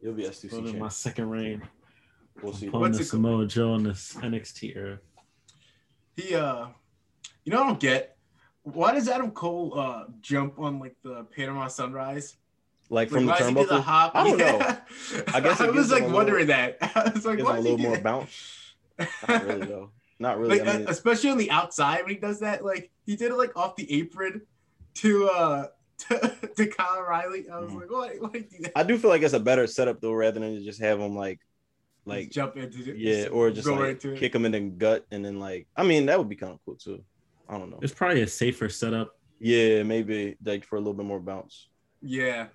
You'll 0.00 0.14
be 0.14 0.24
S2C 0.24 0.50
Going 0.50 0.60
in 0.60 0.64
champion. 0.66 0.78
my 0.82 0.88
second 0.88 1.30
reign. 1.30 1.62
We'll 2.42 2.52
see. 2.52 2.68
Pulling 2.68 2.92
What's 2.92 2.98
the 2.98 3.04
it 3.04 3.10
called? 3.10 3.22
Samoa 3.24 3.46
Joe 3.46 3.74
in 3.74 3.84
this 3.84 4.14
NXT 4.14 4.76
era. 4.76 4.98
He 6.16 6.34
uh, 6.34 6.66
you 7.44 7.52
know 7.52 7.62
I 7.62 7.66
don't 7.66 7.80
get. 7.80 8.16
Why 8.62 8.92
does 8.94 9.08
Adam 9.08 9.30
Cole 9.30 9.78
uh 9.78 10.04
jump 10.20 10.58
on 10.58 10.78
like 10.80 10.96
the 11.02 11.24
Panama 11.36 11.68
Sunrise? 11.68 12.36
Like 12.90 13.08
from 13.08 13.26
the 13.26 13.32
why 13.32 13.38
does 13.38 13.48
he 13.48 13.54
do 13.54 13.66
the 13.66 13.80
hop? 13.80 14.12
I 14.14 14.24
don't 14.24 14.38
know. 14.38 14.58
I 15.34 15.40
guess 15.40 15.60
I 15.60 15.70
was 15.70 15.90
like 15.90 16.04
a 16.04 16.08
wondering 16.08 16.48
that. 16.48 16.78
I 16.80 17.10
was 17.14 17.24
like, 17.24 17.38
why 17.42 17.58
a 17.58 17.62
does 17.62 17.64
he 17.66 17.70
little 17.70 17.76
do 17.76 17.82
more 17.82 17.92
that? 17.94 18.02
bounce. 18.02 18.74
Not 19.28 19.44
really 19.44 19.66
though. 19.66 19.90
Not 20.18 20.38
really. 20.38 20.58
like 20.60 20.68
I 20.68 20.78
mean, 20.78 20.86
uh, 20.86 20.90
especially 20.90 21.30
on 21.30 21.38
the 21.38 21.50
outside 21.50 22.02
when 22.02 22.10
he 22.14 22.20
does 22.20 22.40
that, 22.40 22.64
like 22.64 22.90
he 23.04 23.16
did 23.16 23.30
it 23.32 23.36
like 23.36 23.56
off 23.56 23.76
the 23.76 23.90
apron 23.92 24.42
to 24.94 25.28
uh 25.28 25.66
to, 25.98 26.36
to 26.56 26.66
Kyle 26.66 26.98
O'Reilly. 26.98 27.48
I 27.48 27.58
was 27.58 27.70
Mhm. 27.72 27.80
like, 27.80 27.90
why 27.90 28.16
why 28.20 28.28
do 28.30 28.40
do 28.40 28.56
that? 28.62 28.72
I 28.76 28.82
do 28.82 28.98
feel 28.98 29.10
like 29.10 29.22
it's 29.22 29.34
a 29.34 29.40
better 29.40 29.66
setup 29.66 30.00
though, 30.00 30.12
rather 30.12 30.40
than 30.40 30.62
just 30.64 30.80
have 30.80 31.00
him 31.00 31.14
like, 31.16 31.38
Just 31.38 32.06
like 32.06 32.30
jump 32.30 32.56
into 32.56 32.90
it. 32.90 32.96
yeah, 32.96 33.26
or 33.28 33.50
just 33.50 33.66
like 33.68 33.78
right 33.80 34.00
to 34.00 34.12
it. 34.12 34.18
kick 34.18 34.34
him 34.34 34.44
in 34.44 34.52
the 34.52 34.60
gut 34.60 35.06
and 35.10 35.24
then 35.24 35.38
like. 35.40 35.66
I 35.76 35.82
mean, 35.84 36.06
that 36.06 36.18
would 36.18 36.28
be 36.28 36.36
kind 36.36 36.52
of 36.52 36.58
cool 36.64 36.76
too. 36.76 37.02
I 37.48 37.58
don't 37.58 37.70
know. 37.70 37.78
It's 37.82 37.92
probably 37.94 38.22
a 38.22 38.26
safer 38.26 38.68
setup. 38.68 39.16
Yeah, 39.40 39.82
maybe 39.82 40.36
like 40.44 40.64
for 40.64 40.76
a 40.76 40.78
little 40.78 40.94
bit 40.94 41.06
more 41.06 41.20
bounce. 41.20 41.68
Yeah. 42.02 42.46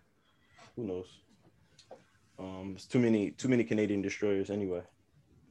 Who 0.75 0.83
knows? 0.85 1.07
Um, 2.39 2.73
it's 2.75 2.85
too 2.85 2.99
many 2.99 3.31
too 3.31 3.49
many 3.49 3.63
Canadian 3.63 4.01
destroyers 4.01 4.49
anyway. 4.49 4.81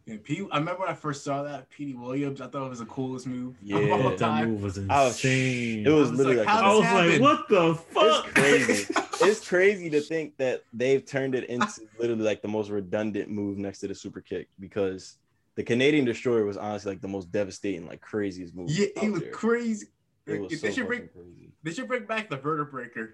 Yeah, 0.09 0.17
P- 0.23 0.49
I 0.51 0.59
remember 0.59 0.81
when 0.81 0.89
I 0.89 0.95
first 0.95 1.23
saw 1.23 1.43
that 1.43 1.69
Petey 1.69 1.95
Williams. 1.95 2.41
I 2.41 2.47
thought 2.47 2.65
it 2.67 2.71
was 2.71 2.79
the 2.79 2.87
coolest 2.87 3.27
move 3.27 3.57
Yeah. 3.63 3.79
of 3.79 3.91
all 4.07 4.17
That 4.17 4.47
move 4.49 4.63
was 4.63 4.79
I 4.89 5.05
was- 5.05 5.13
insane. 5.17 5.87
It 5.87 5.91
was 5.91 6.09
I 6.09 6.11
was 6.13 6.19
literally 6.19 6.39
like, 6.39 6.47
like, 6.47 6.57
how 6.57 6.65
I 6.65 6.73
a- 6.73 6.77
was 6.79 7.11
this 7.11 7.21
like, 7.21 7.21
what 7.21 7.49
the 7.49 7.75
fuck? 7.75 8.27
it's 8.37 8.87
crazy. 8.87 8.95
it's 9.31 9.49
crazy 9.49 9.91
to 9.91 10.01
think 10.01 10.37
that 10.39 10.63
they've 10.73 11.05
turned 11.05 11.35
it 11.35 11.45
into 11.51 11.69
literally 11.99 12.23
like 12.23 12.41
the 12.43 12.49
most 12.49 12.71
redundant 12.71 13.29
move 13.31 13.59
next 13.59 13.81
to 13.81 13.89
the 13.89 13.95
super 13.95 14.21
kick 14.23 14.49
because 14.59 15.19
the 15.57 15.63
Canadian 15.63 16.05
destroyer 16.05 16.45
was 16.47 16.57
honestly 16.57 16.93
like 16.93 17.01
the 17.03 17.09
most 17.09 17.31
devastating, 17.31 17.87
like 17.87 18.01
craziest 18.01 18.55
move. 18.55 18.71
Yeah, 18.71 18.87
out 18.97 19.05
it 19.05 19.11
was 19.11 19.23
there. 19.23 19.31
crazy. 19.33 19.87
It 20.27 20.41
was 20.41 20.53
If 20.53 20.61
so 20.61 20.67
they 20.69 20.73
should 20.73 20.87
bring 20.87 21.09
crazy. 21.09 21.53
they 21.63 21.73
should 21.73 21.89
bring 21.89 22.05
back 22.07 22.31
the 22.31 22.39
Vertebreaker. 22.39 23.11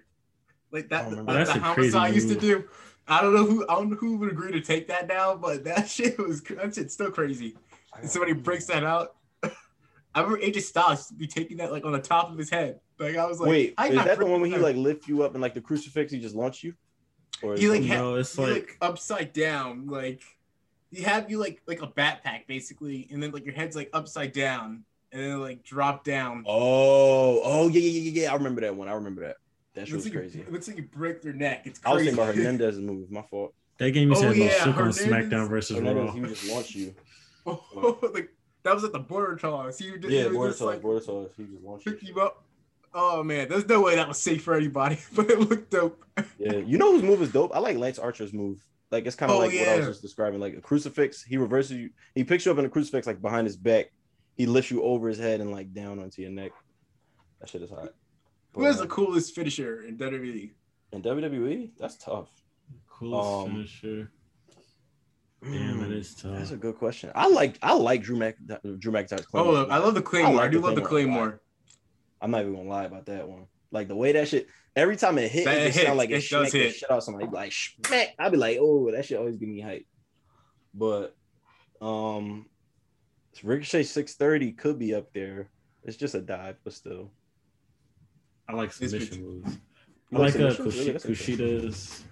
Like 0.71 0.89
that, 0.89 1.03
don't 1.03 1.11
the, 1.11 1.17
remember 1.17 1.33
the, 1.33 1.37
that. 1.39 1.45
That's 1.47 1.57
a 1.57 1.73
crazy 1.73 1.91
homicide 1.97 2.15
used 2.15 2.27
to 2.29 2.33
move. 2.35 2.41
do. 2.63 2.69
I 3.07 3.21
don't 3.21 3.33
know 3.35 3.45
who 3.45 3.65
I 3.69 3.75
don't 3.75 3.89
know 3.91 3.95
who 3.97 4.17
would 4.17 4.31
agree 4.31 4.51
to 4.51 4.61
take 4.61 4.87
that 4.87 5.07
now, 5.07 5.35
but 5.35 5.63
that 5.65 5.87
shit 5.95 6.17
was 6.17 6.41
that 6.43 6.73
shit's 6.75 6.93
still 6.93 7.11
crazy. 7.11 7.55
And 7.99 8.09
somebody 8.09 8.33
breaks 8.33 8.65
that 8.65 8.83
out. 8.83 9.15
I 9.43 10.21
remember 10.21 10.39
AJ 10.45 10.61
Styles 10.61 11.11
be 11.11 11.27
taking 11.27 11.57
that 11.57 11.71
like 11.71 11.85
on 11.85 11.91
the 11.91 11.99
top 11.99 12.31
of 12.31 12.37
his 12.37 12.49
head. 12.49 12.79
Like 12.97 13.15
I 13.17 13.25
was 13.25 13.39
like, 13.39 13.49
Wait, 13.49 13.73
I 13.77 13.89
is 13.89 13.95
that 14.03 14.17
the 14.19 14.25
one 14.25 14.41
where 14.41 14.49
he 14.49 14.57
like 14.57 14.75
lift 14.75 15.07
you 15.07 15.23
up 15.23 15.33
and 15.33 15.41
like 15.41 15.53
the 15.53 15.61
crucifix 15.61 16.11
he 16.11 16.19
just 16.19 16.35
launch 16.35 16.63
you? 16.63 16.73
Or 17.43 17.55
He 17.55 17.67
like 17.69 17.81
it- 17.81 17.87
ha- 17.87 17.95
No, 17.95 18.15
it's 18.15 18.35
he, 18.35 18.41
like, 18.41 18.51
like- 18.53 18.77
upside 18.81 19.33
down, 19.33 19.87
like 19.87 20.23
he 20.91 21.01
have 21.01 21.29
you 21.29 21.37
like 21.37 21.61
like 21.67 21.81
a 21.81 21.87
backpack 21.87 22.47
basically, 22.47 23.07
and 23.11 23.21
then 23.21 23.31
like 23.31 23.45
your 23.45 23.53
head's 23.53 23.75
like 23.75 23.89
upside 23.93 24.31
down, 24.31 24.83
and 25.11 25.21
then 25.21 25.41
like 25.41 25.61
drop 25.63 26.03
down. 26.05 26.43
oh, 26.47 27.41
oh 27.43 27.67
yeah, 27.67 27.81
yeah, 27.81 27.99
yeah, 28.01 28.21
yeah. 28.23 28.31
I 28.31 28.35
remember 28.35 28.61
that 28.61 28.75
one. 28.75 28.87
I 28.87 28.93
remember 28.93 29.21
that. 29.21 29.35
That 29.75 29.87
shit 29.87 29.95
was 29.95 30.05
like 30.05 30.13
crazy. 30.13 30.39
It 30.41 30.51
looks 30.51 30.67
like 30.67 30.77
you 30.77 30.83
break 30.83 31.21
their 31.21 31.33
neck. 31.33 31.63
It's 31.65 31.79
crazy. 31.79 31.91
I 31.91 31.93
was 31.93 32.03
crazy. 32.03 32.15
thinking 32.15 32.23
about 32.23 32.35
Hernandez's 32.59 32.81
move. 32.81 33.11
My 33.11 33.21
fault. 33.23 33.53
That 33.77 33.91
game 33.91 34.07
you 34.09 34.15
Oh, 34.15 34.19
said 34.21 34.27
about 34.27 34.37
yeah, 34.37 34.49
shook 34.63 34.67
on 34.67 34.73
Hernandez- 34.91 35.05
SmackDown 35.05 35.49
versus 35.49 35.77
Hernandez, 35.77 36.05
Raw. 36.07 36.11
he 36.13 36.19
would 36.21 36.29
just 36.29 36.49
launch 36.49 36.75
you. 36.75 36.95
oh, 37.45 37.99
like 38.13 38.29
that 38.63 38.73
was 38.73 38.83
at 38.83 38.93
the 38.93 38.99
border 38.99 39.35
toss. 39.35 39.77
He, 39.77 39.91
did- 39.91 40.05
he 40.05 40.17
Yeah, 40.17 40.25
was 40.27 40.33
border 40.33 40.51
toss, 40.53 40.61
like, 40.61 40.81
border 40.81 40.99
toss. 41.05 41.29
He 41.37 41.43
just 41.43 41.61
launch 41.61 41.85
you. 41.85 41.91
pick 41.91 42.03
you 42.07 42.19
up. 42.21 42.43
Oh 42.93 43.21
man, 43.23 43.49
there's 43.49 43.67
no 43.67 43.81
way 43.81 43.95
that 43.95 44.07
was 44.07 44.17
safe 44.17 44.41
for 44.43 44.55
anybody, 44.55 44.97
but 45.13 45.29
it 45.29 45.37
looked 45.39 45.69
dope. 45.71 46.01
Yeah, 46.39 46.53
you 46.53 46.77
know 46.77 46.93
whose 46.93 47.03
move 47.03 47.21
is 47.21 47.31
dope? 47.33 47.53
I 47.53 47.59
like 47.59 47.75
Lance 47.77 47.99
Archer's 47.99 48.31
move. 48.31 48.65
Like 48.91 49.05
it's 49.05 49.17
kind 49.17 49.29
of 49.29 49.37
Oh, 49.37 49.39
like 49.41 49.51
what 49.53 49.67
I 49.67 49.75
was 49.77 49.87
just 49.87 50.01
describing. 50.01 50.39
Like 50.39 50.55
a 50.55 50.61
crucifix, 50.61 51.21
he 51.21 51.35
reverses 51.35 51.71
you. 51.77 51.89
He 52.13 52.23
picks 52.23 52.45
you 52.45 52.53
up 52.53 52.57
in 52.57 52.63
a 52.63 52.69
crucifix, 52.69 53.05
like 53.05 53.21
behind 53.21 53.45
his 53.47 53.57
back. 53.57 53.87
He 54.37 54.45
lifts 54.45 54.71
you 54.71 54.81
over 54.83 55.09
his 55.09 55.19
head 55.19 55.41
and 55.41 55.51
like 55.51 55.73
down 55.73 55.99
onto 55.99 56.21
your 56.21 56.31
neck. 56.31 56.51
That 57.41 57.49
shit 57.49 57.61
is 57.63 57.69
hot. 57.69 57.89
Who 58.55 58.63
has 58.63 58.79
the 58.79 58.87
coolest 58.87 59.35
finisher 59.35 59.83
in 59.83 59.97
WWE? 59.97 60.51
in 60.91 61.01
WWE? 61.01 61.71
That's 61.77 61.97
tough. 61.97 62.29
Coolest 62.89 63.29
Um, 63.29 63.51
finisher. 63.51 64.11
Damn, 65.43 65.79
that 65.81 65.91
is 65.91 66.15
tough. 66.15 66.37
That's 66.37 66.51
a 66.51 66.57
good 66.57 66.75
question. 66.77 67.11
I 67.13 67.27
like 67.27 67.57
I 67.61 67.73
like 67.73 68.01
Drew 68.01 68.15
Mac 68.17 68.35
Drew 68.79 68.91
McIntyre's 68.91 69.27
Oh, 69.33 69.43
Claymore. 69.43 69.71
I 69.71 69.77
love 69.77 69.93
the 69.93 70.01
Claymore. 70.01 70.31
I, 70.31 70.35
like 70.43 70.51
do 70.51 70.59
the 70.59 70.65
love 70.67 70.75
the 70.75 70.81
Claymore 70.81 71.13
a 71.17 71.19
lot. 71.19 71.21
Claymore. 71.29 71.41
I'm 72.21 72.31
not 72.31 72.41
even 72.41 72.55
gonna 72.55 72.69
lie 72.69 72.85
about 72.85 73.05
that 73.07 73.27
one. 73.27 73.45
Like 73.71 73.87
the 73.89 73.95
way 73.95 74.13
that 74.13 74.27
shit, 74.29 74.47
every 74.75 74.95
time 74.95 75.17
it 75.17 75.29
hit, 75.29 75.45
That 75.45 75.57
it 75.57 75.65
just 75.65 75.75
hits. 75.77 75.87
sound 75.87 75.97
like 75.97 76.09
it, 76.09 76.13
It 76.13 76.17
does 76.17 76.27
smacked 76.29 76.51
the 76.53 76.57
hit. 76.59 76.75
shit 76.75 76.89
out 76.91 77.03
somebody. 77.03 77.27
Like 77.27 77.51
smack, 77.51 78.15
I'd 78.17 78.31
be 78.31 78.37
like, 78.37 78.57
oh, 78.59 78.89
that 78.91 79.05
shit 79.05 79.17
always 79.19 79.35
give 79.37 79.49
me 79.49 79.59
hype. 79.59 79.85
But 80.73 81.15
um, 81.81 82.47
Ricochet 83.43 83.83
630 83.83 84.53
could 84.53 84.79
be 84.79 84.95
up 84.95 85.11
there. 85.13 85.49
It's 85.83 85.97
just 85.97 86.15
a 86.15 86.21
dive, 86.21 86.55
but 86.63 86.73
still. 86.73 87.11
I 88.47 88.53
like 88.53 88.71
submission 88.73 89.23
moves. 89.23 89.57
I 90.11 90.15
You 90.15 90.17
like 90.19 90.35
uh, 90.35 90.51
submissions? 90.53 90.59
Really? 90.59 90.71
Kushi- 90.71 90.93
That's 90.93 91.05
interesting. 91.05 91.37
Kushida's. 91.37 92.03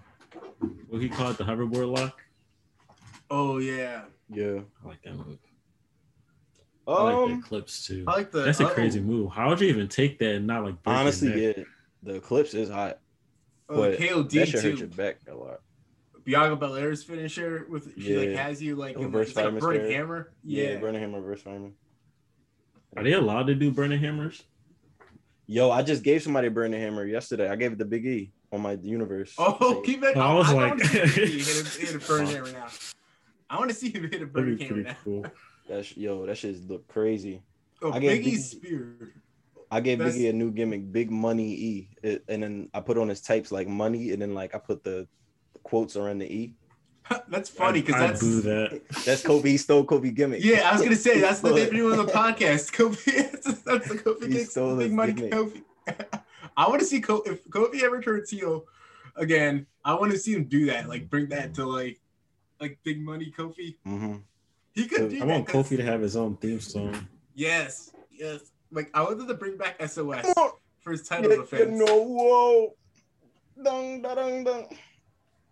What 0.87 1.01
he 1.01 1.09
called 1.09 1.37
the 1.37 1.43
hoverboard 1.43 1.97
lock. 1.97 2.21
Oh 3.29 3.57
yeah, 3.57 4.03
Yeah. 4.29 4.59
I 4.83 4.87
like 4.87 5.01
that 5.03 5.15
move. 5.15 5.37
I 6.87 7.03
like 7.03 7.15
Um, 7.15 7.31
the 7.31 7.37
eclipse 7.39 7.85
too. 7.87 8.03
I 8.07 8.11
like 8.15 8.31
the. 8.31 8.41
That's 8.41 8.59
a 8.59 8.65
oh, 8.69 8.73
crazy 8.73 8.99
move. 8.99 9.31
How 9.31 9.49
would 9.49 9.59
you 9.61 9.67
even 9.69 9.87
take 9.87 10.19
that 10.19 10.35
and 10.35 10.47
not 10.47 10.63
like? 10.63 10.81
break 10.83 10.93
your 10.93 11.01
honestly, 11.01 11.29
neck? 11.29 11.57
yeah, 11.57 11.63
the 12.03 12.15
eclipse 12.15 12.53
is 12.53 12.69
hot, 12.69 12.99
Oh, 13.69 13.77
but 13.77 13.97
KOD 13.97 14.29
that 14.31 14.47
should 14.47 14.63
hurt 14.63 14.71
too. 14.73 14.77
your 14.77 14.87
back 14.87 15.17
a 15.29 15.33
lot. 15.33 15.61
Bianca 16.25 16.55
Belair's 16.55 17.03
finisher 17.03 17.65
with 17.69 17.93
she 18.01 18.15
like 18.17 18.37
has 18.37 18.61
you 18.61 18.75
like 18.75 18.95
in 18.95 19.03
Reverse 19.03 19.35
like 19.35 19.43
a 19.45 19.47
fireman's 19.47 19.63
burning 19.65 19.91
hammer. 19.91 20.31
Yeah, 20.43 20.63
Yeah. 20.71 20.79
Burning 20.79 21.01
Hammer, 21.01 21.19
reverse 21.21 21.41
fireman. 21.41 21.73
Are 22.95 23.03
they 23.03 23.13
allowed 23.13 23.47
to 23.47 23.55
do 23.55 23.71
burning 23.71 23.99
hammers? 23.99 24.43
Yo, 25.53 25.69
I 25.69 25.83
just 25.83 26.01
gave 26.01 26.23
somebody 26.23 26.47
a 26.47 26.51
Burning 26.51 26.79
Hammer 26.81 27.05
yesterday. 27.05 27.47
I 27.47 27.55
gave 27.55 27.73
it 27.73 27.77
to 27.77 27.85
Big 27.85 28.03
E 28.07 28.31
on 28.51 28.61
my 28.61 28.71
universe. 28.81 29.35
Oh, 29.37 29.55
So- 29.59 29.81
keep 29.81 30.01
it. 30.03 30.17
I 30.17 30.33
was 30.33 30.49
I 30.49 30.53
like- 30.53 30.69
want 30.71 30.81
to 30.81 30.87
see 31.07 31.21
him 31.21 31.37
hit 31.45 31.47
a, 31.47 31.79
hit 31.79 31.95
a 31.95 32.07
burning 32.07 32.27
hammer 32.33 32.51
now. 32.51 32.67
I 33.51 33.57
want 33.59 33.69
to 33.69 33.75
see 33.75 33.91
him 33.91 34.09
hit 34.09 34.23
a 34.23 34.25
burning 34.25 34.57
hammer 34.57 34.73
pretty 34.73 34.89
now. 34.89 34.95
cool. 35.03 35.25
That's 35.69 35.95
yo, 35.95 36.25
that 36.25 36.39
shit 36.39 36.67
look 36.67 36.87
crazy. 36.87 37.43
Oh, 37.83 37.91
I 37.91 37.99
gave 37.99 38.23
Biggie's 38.25 38.55
Biggie- 38.55 38.57
spear. 38.65 39.13
I 39.69 39.79
gave 39.79 39.99
That's- 39.99 40.17
Biggie 40.17 40.31
a 40.31 40.33
new 40.33 40.49
gimmick, 40.49 40.91
Big 40.91 41.11
Money 41.11 41.53
E, 41.53 41.89
It- 42.01 42.23
and 42.27 42.41
then 42.41 42.69
I 42.73 42.79
put 42.81 42.97
on 42.97 43.07
his 43.09 43.21
types 43.21 43.51
like 43.51 43.67
money, 43.67 44.09
and 44.09 44.19
then 44.19 44.33
like 44.33 44.55
I 44.55 44.57
put 44.57 44.83
the 44.83 45.07
quotes 45.61 45.95
around 45.95 46.17
the 46.17 46.33
E. 46.33 46.55
that's 47.29 47.49
funny 47.49 47.81
because 47.81 47.99
that's 47.99 48.19
boo 48.21 48.41
that. 48.41 48.81
That's 49.05 49.21
Kobe. 49.23 49.49
He 49.49 49.57
stole 49.57 49.83
Kobe 49.85 50.11
gimmick. 50.11 50.43
yeah. 50.43 50.69
I 50.69 50.73
was 50.73 50.81
gonna 50.81 50.95
say 50.95 51.19
that's 51.19 51.39
the 51.41 51.47
Stole 51.55 51.57
name 51.57 51.75
it. 51.75 51.93
of 51.93 51.99
on 51.99 52.05
the 52.05 52.11
podcast. 52.11 52.71
Kofi. 52.73 53.31
that's 53.65 53.87
the 53.87 53.95
Kofi 53.95 54.31
He 54.31 54.43
stole 54.45 54.77
Big 54.77 54.91
Money 54.91 55.13
gimmick. 55.13 55.33
Kofi. 55.33 55.61
I 56.55 56.67
want 56.69 56.79
to 56.81 56.85
see 56.85 57.01
Kofi 57.01 57.27
if 57.27 57.45
Kofi 57.49 57.81
ever 57.83 58.01
turns 58.01 58.29
heel 58.29 58.65
again. 59.15 59.65
I 59.85 59.93
want 59.95 60.11
to 60.11 60.17
see 60.17 60.33
him 60.33 60.45
do 60.45 60.65
that. 60.67 60.87
Like 60.87 61.09
bring 61.09 61.29
that 61.29 61.53
to 61.55 61.65
like 61.65 61.99
like 62.61 62.79
Big 62.83 63.01
Money 63.01 63.33
Kofi. 63.37 63.75
hmm 63.85 64.17
He 64.73 64.87
could 64.87 65.09
do 65.09 65.17
I 65.17 65.19
that. 65.19 65.27
want 65.27 65.47
'cause- 65.47 65.69
Kofi 65.69 65.77
to 65.77 65.83
have 65.83 66.01
his 66.01 66.15
own 66.15 66.37
theme 66.37 66.59
song. 66.61 67.07
Yes, 67.35 67.91
yes. 68.11 68.39
Like 68.71 68.89
I 68.93 69.01
wanted 69.03 69.27
to 69.27 69.33
bring 69.33 69.57
back 69.57 69.75
SOS 69.87 70.33
for 70.79 70.91
his 70.91 71.03
title 71.07 71.31
you, 71.31 71.37
defense. 71.41 71.71
know, 71.71 72.03
whoa. 72.03 72.75
Dun, 73.63 74.01
dun, 74.01 74.15
dun, 74.15 74.43
dun. 74.43 74.65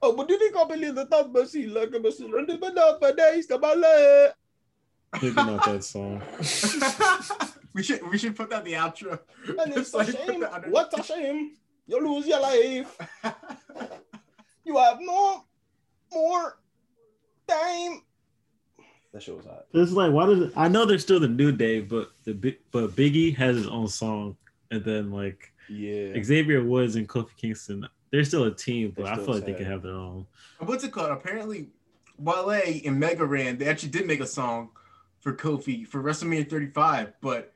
Oh, 0.04 0.16
but 0.16 0.28
do 0.28 0.34
you 0.34 0.39
think 0.39 0.56
I 0.58 0.66
believe 0.66 0.95
the 0.95 1.06
top 1.06 1.32
but 1.32 1.49
see 1.49 1.68
like 1.68 1.91
a 1.91 2.12
see 2.12 2.26
run 2.32 2.47
the 2.47 2.58
banana 2.58 2.97
for 2.99 3.14
days 3.14 3.47
the 3.47 3.58
ballet? 3.58 4.30
Picking 5.14 5.38
out 5.39 5.66
that 5.66 5.84
song. 5.84 6.22
we 7.74 7.84
should 7.84 8.10
we 8.10 8.18
should 8.18 8.36
put 8.36 8.49
that 8.49 8.66
in 8.66 8.72
the 8.72 8.78
outro. 8.78 9.20
And 9.60 9.74
it's 9.76 9.91
Just 9.91 10.10
a 10.10 10.12
shame. 10.26 10.39
that 10.41 10.70
What 10.70 10.97
a 10.97 11.04
shame. 11.04 11.52
You 11.88 11.99
lose 12.16 12.28
your 12.28 12.39
life. 12.41 12.97
You 14.64 14.78
have 14.78 14.99
no 15.02 15.43
more 16.14 16.60
time. 17.47 18.04
That 19.12 19.22
shit 19.24 19.36
was 19.36 19.45
hot. 19.45 19.66
It's 19.74 19.91
like 19.91 20.12
why 20.12 20.28
does 20.28 20.39
it, 20.39 20.54
I 20.56 20.68
know 20.68 20.86
there's 20.86 21.02
still 21.02 21.20
the 21.20 21.28
new 21.28 21.52
day, 21.52 21.82
but 21.82 22.12
the 22.26 22.34
big 22.34 22.60
but 22.72 22.91
Biggie 22.91 23.36
has 23.36 23.56
his 23.58 23.68
own 23.68 23.88
song, 23.88 24.38
and 24.70 24.84
then 24.86 25.12
like 25.12 25.52
Yeah. 25.68 26.14
Xavier 26.24 26.64
Woods 26.64 26.95
and 26.95 27.10
Kofi 27.10 27.36
Kingston, 27.36 27.88
they're 28.12 28.26
still 28.26 28.43
a 28.43 28.53
team, 28.53 28.93
but 28.95 29.05
I 29.05 29.14
still 29.14 29.26
feel 29.26 29.36
like 29.36 29.45
they 29.45 29.53
can 29.53 29.66
have 29.66 29.82
their 29.82 29.93
own. 29.93 30.28
What's 30.59 30.84
it 30.84 30.91
called? 30.91 31.12
Apparently, 31.12 31.68
Wale 32.18 32.51
and 32.86 32.99
Mega 32.99 33.26
Ran 33.26 33.57
they 33.57 33.68
actually 33.68 33.89
did 33.89 34.05
make 34.05 34.20
a 34.20 34.28
song 34.28 34.70
for 35.20 35.34
Kofi 35.34 35.88
for 35.88 36.03
WrestleMania 36.03 36.49
35, 36.49 37.14
but 37.22 37.53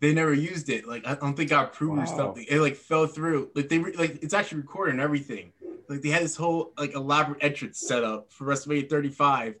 they 0.00 0.14
never 0.14 0.32
used 0.32 0.70
it. 0.70 0.86
Like 0.86 1.06
I 1.06 1.14
don't 1.14 1.36
think 1.36 1.50
got 1.50 1.66
approved 1.66 2.00
or 2.00 2.06
something. 2.06 2.46
It 2.48 2.60
like 2.60 2.76
fell 2.76 3.06
through. 3.06 3.50
Like 3.54 3.68
they 3.68 3.78
re- 3.78 3.94
like 3.96 4.22
it's 4.22 4.34
actually 4.34 4.62
recorded 4.62 4.94
and 4.94 5.00
everything. 5.00 5.52
Like 5.88 6.02
they 6.02 6.08
had 6.08 6.22
this 6.22 6.36
whole 6.36 6.72
like 6.78 6.94
elaborate 6.94 7.42
entrance 7.42 7.78
set 7.78 8.02
up 8.02 8.32
for 8.32 8.46
WrestleMania 8.46 8.88
35, 8.88 9.56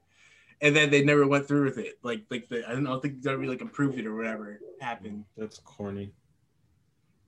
and 0.62 0.74
then 0.74 0.90
they 0.90 1.04
never 1.04 1.26
went 1.26 1.46
through 1.46 1.64
with 1.64 1.78
it. 1.78 1.98
Like 2.02 2.22
like 2.30 2.48
the, 2.48 2.66
I 2.66 2.72
don't, 2.72 2.84
know, 2.84 2.90
I 2.90 2.92
don't 2.94 3.02
think 3.02 3.22
they 3.22 3.34
really 3.34 3.48
like 3.48 3.60
approved 3.60 3.98
it 3.98 4.06
or 4.06 4.16
whatever 4.16 4.58
happened. 4.80 5.24
That's 5.36 5.58
corny. 5.58 6.12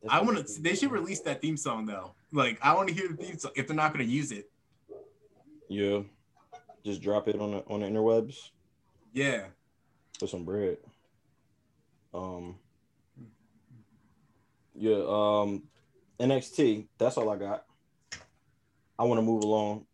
I 0.09 0.21
want 0.23 0.47
to. 0.47 0.63
They 0.63 0.75
should 0.75 0.91
release 0.91 1.21
that 1.21 1.43
theme 1.43 1.57
song 1.57 1.85
though. 1.85 2.15
Like 2.33 2.59
I 2.63 2.75
want 2.75 2.89
to 2.89 2.95
hear 2.95 3.09
the 3.09 3.17
theme 3.17 3.39
song 3.39 3.53
if 3.57 3.67
they're 3.67 3.77
not 3.77 3.93
going 3.93 4.07
to 4.07 4.11
use 4.11 4.33
it. 4.33 4.51
Yeah. 5.69 6.01
Just 6.85 7.03
drop 7.03 7.29
it 7.29 7.39
on 7.39 7.53
the 7.53 7.59
on 7.69 7.81
the 7.81 7.87
interwebs 7.87 8.51
Yeah. 9.13 9.45
for 10.19 10.27
some 10.27 10.45
bread. 10.45 10.79
Um. 12.15 12.57
Yeah. 14.75 15.03
Um. 15.07 15.65
NXT. 16.19 16.87
That's 16.99 17.17
all 17.17 17.31
I 17.31 17.37
got. 17.37 17.65
I 18.99 19.05
want 19.05 19.19
to 19.19 19.23
move 19.23 19.43
along 19.45 19.87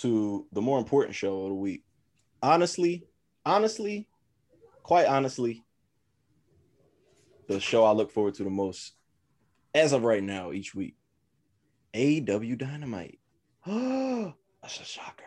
to 0.00 0.46
the 0.52 0.60
more 0.62 0.78
important 0.78 1.14
show 1.14 1.42
of 1.42 1.48
the 1.48 1.54
week. 1.54 1.84
Honestly, 2.42 3.04
honestly, 3.44 4.06
quite 4.82 5.06
honestly, 5.06 5.64
the 7.48 7.58
show 7.60 7.84
I 7.84 7.92
look 7.92 8.10
forward 8.10 8.34
to 8.34 8.44
the 8.44 8.50
most, 8.50 8.94
as 9.74 9.92
of 9.92 10.02
right 10.02 10.22
now, 10.22 10.52
each 10.52 10.74
week, 10.74 10.94
AEW 11.94 12.58
Dynamite. 12.58 13.20
That's 13.66 14.80
a 14.80 14.84
shocker. 14.84 15.24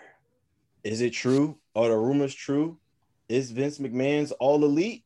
Is 0.84 1.00
it 1.02 1.12
true? 1.12 1.58
Are 1.76 1.88
the 1.88 1.98
rumors 1.98 2.34
true? 2.36 2.78
Is 3.30 3.52
Vince 3.52 3.78
McMahon's 3.78 4.32
all 4.34 4.64
elite? 4.66 5.06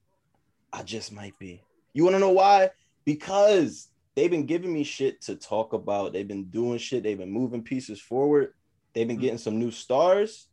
I 0.74 0.82
just 0.84 1.12
might 1.12 1.38
be. 1.38 1.62
You 1.93 2.03
want 2.03 2.16
to 2.16 2.20
know 2.20 2.30
why? 2.30 2.72
Because 3.05 3.89
they've 4.16 4.32
been 4.32 4.45
giving 4.45 4.74
me 4.74 4.84
shit 4.84 5.22
to 5.24 5.36
talk 5.36 5.74
about. 5.74 6.14
They've 6.14 6.28
been 6.28 6.45
doing 6.45 6.80
shit. 6.80 7.03
They've 7.03 7.18
been 7.18 7.32
moving 7.32 7.64
pieces 7.64 8.01
forward. 8.01 8.53
They've 8.93 9.07
been 9.07 9.18
mm-hmm. 9.18 9.22
getting 9.24 9.38
some 9.38 9.59
new 9.59 9.72
stars. 9.72 10.47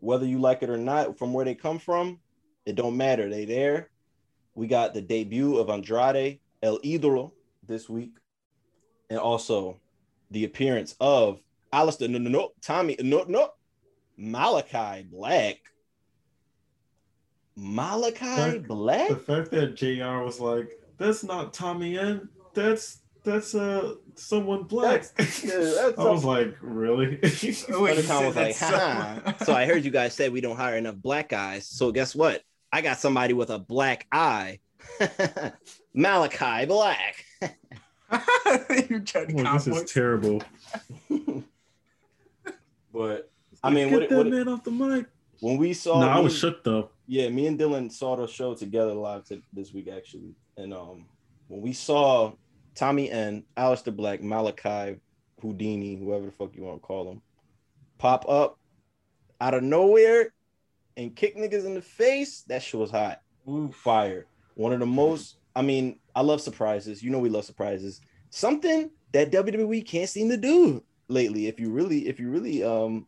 Whether 0.00 0.26
you 0.26 0.38
like 0.38 0.62
it 0.62 0.70
or 0.70 0.76
not, 0.76 1.18
from 1.18 1.32
where 1.32 1.44
they 1.44 1.54
come 1.54 1.78
from, 1.78 2.18
it 2.66 2.74
don't 2.74 2.96
matter. 2.96 3.30
They 3.30 3.44
there. 3.44 3.88
We 4.54 4.66
got 4.66 4.92
the 4.92 5.00
debut 5.00 5.56
of 5.56 5.70
Andrade 5.70 6.40
El 6.62 6.78
Idolo 6.80 7.32
this 7.66 7.88
week, 7.88 8.12
and 9.08 9.18
also 9.18 9.78
the 10.32 10.44
appearance 10.44 10.94
of 11.00 11.40
Aleister 11.72 12.08
no 12.08 12.18
no 12.18 12.28
no 12.30 12.50
Tommy 12.60 12.96
no 13.00 13.24
no 13.28 13.50
Malachi 14.16 15.02
Black. 15.10 15.58
Malachi 17.56 18.18
Fuck. 18.58 18.66
Black? 18.66 19.08
The 19.10 19.16
fact 19.16 19.50
that 19.50 19.74
Jr. 19.74 20.24
was 20.24 20.40
like, 20.40 20.70
"That's 20.98 21.22
not 21.22 21.52
Tommy 21.52 21.98
End 21.98 22.28
That's 22.54 23.00
that's 23.24 23.54
uh 23.54 23.94
someone 24.14 24.64
black." 24.64 25.04
yeah, 25.18 25.24
that's 25.24 25.98
I 25.98 26.04
was 26.10 26.24
like, 26.24 26.54
"Really?" 26.60 27.18
Wait, 27.22 27.42
you 27.42 27.52
Undercon 27.52 28.26
was 28.26 28.36
like, 28.36 28.56
that's 28.56 28.60
Haha. 28.60 29.32
so- 29.38 29.44
so 29.46 29.54
I 29.54 29.66
heard 29.66 29.84
you 29.84 29.90
guys 29.90 30.14
say 30.14 30.28
we 30.28 30.40
don't 30.40 30.56
hire 30.56 30.76
enough 30.76 30.96
black 30.96 31.28
guys. 31.28 31.66
So 31.66 31.92
guess 31.92 32.14
what? 32.14 32.42
I 32.72 32.80
got 32.80 32.98
somebody 32.98 33.34
with 33.34 33.50
a 33.50 33.58
black 33.58 34.06
eye 34.10 34.60
Malachi 35.94 36.64
Black. 36.66 37.24
You're 38.88 39.00
trying 39.00 39.36
to 39.36 39.44
Oh, 39.48 39.58
this 39.58 39.66
is 39.66 39.92
terrible. 39.92 40.42
but 42.92 43.30
I 43.62 43.70
mean, 43.70 43.88
get 43.88 44.00
what, 44.00 44.08
that 44.08 44.16
what, 44.18 44.26
man 44.28 44.48
off 44.48 44.64
the 44.64 44.70
mic. 44.70 45.06
when 45.40 45.56
we 45.56 45.72
saw, 45.72 46.00
no, 46.00 46.08
I 46.08 46.18
was 46.20 46.32
and- 46.34 46.40
shook 46.40 46.64
though. 46.64 46.90
yeah, 47.06 47.28
me 47.28 47.46
and 47.46 47.58
Dylan 47.58 47.90
saw 47.90 48.16
the 48.16 48.26
show 48.26 48.54
together 48.54 48.92
live 48.92 49.24
to, 49.26 49.40
this 49.52 49.72
week 49.72 49.88
actually, 49.88 50.34
and 50.56 50.74
um, 50.74 51.06
when 51.48 51.60
we 51.62 51.72
saw 51.72 52.32
Tommy 52.74 53.10
and 53.10 53.44
Aleister 53.56 53.94
Black, 53.94 54.22
Malachi, 54.22 54.98
Houdini, 55.40 55.96
whoever 55.96 56.26
the 56.26 56.32
fuck 56.32 56.54
you 56.54 56.62
want 56.62 56.80
to 56.80 56.86
call 56.86 57.10
him, 57.10 57.22
pop 57.98 58.28
up 58.28 58.58
out 59.40 59.54
of 59.54 59.62
nowhere 59.62 60.32
and 60.96 61.14
kick 61.16 61.36
niggas 61.36 61.64
in 61.64 61.74
the 61.74 61.82
face, 61.82 62.42
that 62.48 62.62
shit 62.62 62.78
was 62.80 62.90
hot. 62.90 63.20
Oof. 63.48 63.74
fire. 63.74 64.26
One 64.54 64.72
of 64.72 64.80
the 64.80 64.86
most, 64.86 65.36
I 65.56 65.62
mean, 65.62 65.98
I 66.14 66.22
love 66.22 66.40
surprises. 66.40 67.02
You 67.02 67.10
know, 67.10 67.18
we 67.18 67.30
love 67.30 67.44
surprises. 67.44 68.00
Something 68.30 68.90
that 69.12 69.30
WWE 69.30 69.86
can't 69.86 70.08
seem 70.08 70.28
to 70.30 70.36
do 70.36 70.82
lately. 71.08 71.46
If 71.46 71.60
you 71.60 71.70
really, 71.70 72.08
if 72.08 72.18
you 72.18 72.30
really, 72.30 72.64
um, 72.64 73.06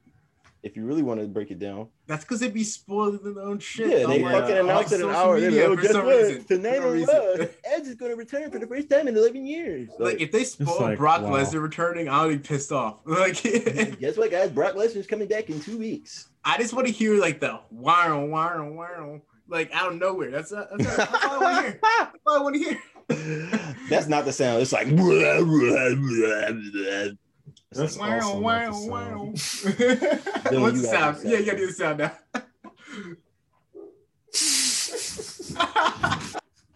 if 0.63 0.77
you 0.77 0.87
really 0.87 1.03
want 1.03 1.21
to 1.21 1.27
break 1.27 1.51
it 1.51 1.59
down, 1.59 1.89
That's 2.07 2.25
because 2.25 2.41
they'd 2.41 2.55
be 2.55 2.65
spoiling 2.65 3.21
their 3.23 3.43
own 3.43 3.59
shit. 3.59 3.89
yeah, 3.89 4.07
they 4.07 4.23
on, 4.25 4.33
like, 4.33 4.43
fucking 4.43 4.57
on 4.57 4.65
announced 4.65 4.93
it 4.93 4.97
an 4.97 5.01
social 5.03 5.17
hour. 5.17 5.41
They're 5.41 5.51
media 5.51 5.69
like, 5.69 5.71
oh, 5.71 5.77
for 5.77 5.83
guess 5.83 5.93
some 5.93 6.07
what? 6.07 6.17
reason. 6.17 6.45
Tonight 6.45 6.77
For 6.77 6.81
no 6.81 6.87
on 6.87 6.93
reason. 6.95 7.17
Raw, 7.17 7.47
Edge 7.65 7.83
is 7.83 7.95
going 7.97 8.11
to 8.11 8.17
return 8.17 8.51
for 8.51 8.59
the 8.59 8.67
first 8.67 8.89
time 8.89 9.09
in 9.09 9.17
11 9.17 9.47
years. 9.47 9.91
Like 9.99 10.21
if 10.21 10.33
they 10.33 10.45
spoil 10.45 10.81
like, 10.81 10.99
Brock 10.99 11.21
wow. 11.21 11.33
Lesnar 11.33 11.63
returning, 11.63 12.09
I'll 12.09 12.29
be 12.29 12.39
pissed 12.39 12.73
off. 12.73 13.01
Like 13.07 13.43
guess 14.01 14.17
what, 14.17 14.31
guys? 14.31 14.51
Brock 14.51 14.75
Lesnar's 14.75 15.07
coming 15.07 15.29
back 15.29 15.51
in 15.51 15.61
two 15.61 15.79
weeks. 15.79 16.29
I 16.45 16.57
just 16.57 16.73
want 16.73 16.87
to 16.87 16.93
hear 16.93 17.21
like 17.21 17.41
the 17.41 17.61
wow 17.71 18.25
wow 18.25 18.69
wow 18.71 19.21
like 19.49 19.71
out 19.73 19.93
of 19.93 19.99
nowhere. 19.99 20.31
That's 20.31 20.51
that's, 20.51 20.71
that's, 20.79 20.97
that's 20.97 21.25
all 21.25 21.31
I 21.33 21.39
want 21.39 21.57
to 21.57 21.63
hear. 21.63 21.81
That's 21.83 22.19
all 22.27 22.37
I 22.37 22.43
want 22.43 22.55
to 22.55 22.61
hear. 22.61 22.83
That's 23.89 24.09
not 24.09 24.25
the 24.25 24.33
sound. 24.33 24.63
It's 24.63 24.73
like. 24.73 24.89
That's 27.73 27.99
wow 27.99 28.15
also 28.15 28.39
wow 28.39 28.71
not 28.71 28.73
the 28.73 28.91
wow. 28.91 29.35
sound. 29.35 30.61
What's 30.63 30.81
the 30.81 30.89
gotta 30.93 31.17
sound? 31.17 31.23
do 31.23 31.29
Yeah, 31.29 31.37
the 31.37 31.43
you 31.43 31.47
gotta 31.47 31.59
do 31.59 31.67
the 31.67 31.73
sound 31.73 31.99
now. 31.99 32.13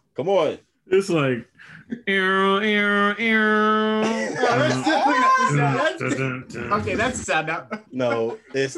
Come 0.17 0.29
on. 0.29 0.59
It's 0.89 1.09
like 1.09 1.49
arrow, 2.07 2.57
arrow, 2.59 3.15
arrow. 3.19 4.03
that's 4.03 4.85
definitely 4.85 5.21
not 5.21 5.99
the 5.99 6.11
sound. 6.11 6.51
That's- 6.51 6.73
okay, 6.83 6.95
that's 6.95 7.19
the 7.19 7.25
sound 7.25 7.47
now. 7.47 7.69
No, 7.93 8.39
it's 8.55 8.75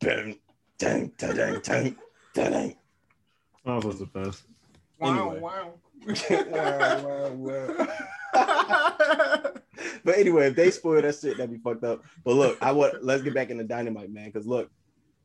Dun, 0.00 0.36
dun, 0.78 1.12
dun, 1.18 1.36
dun, 1.36 1.60
dun, 1.62 1.96
dun. 2.34 2.74
Was 3.64 3.98
the 3.98 4.06
best. 4.06 4.44
Wow 4.98 5.30
Anyway. 5.30 5.40
wow. 5.40 5.74
Wow, 6.50 7.30
wow, 7.32 7.76
wow. 8.34 9.52
But 10.04 10.18
anyway, 10.18 10.46
if 10.48 10.56
they 10.56 10.70
spoil 10.70 11.02
that 11.02 11.14
shit, 11.16 11.36
that'd 11.36 11.50
be 11.50 11.58
fucked 11.58 11.84
up. 11.84 12.02
But 12.24 12.34
look, 12.34 12.58
I 12.62 12.72
want 12.72 13.02
let's 13.04 13.22
get 13.22 13.34
back 13.34 13.50
into 13.50 13.64
dynamite, 13.64 14.10
man. 14.10 14.26
Because 14.26 14.46
look, 14.46 14.70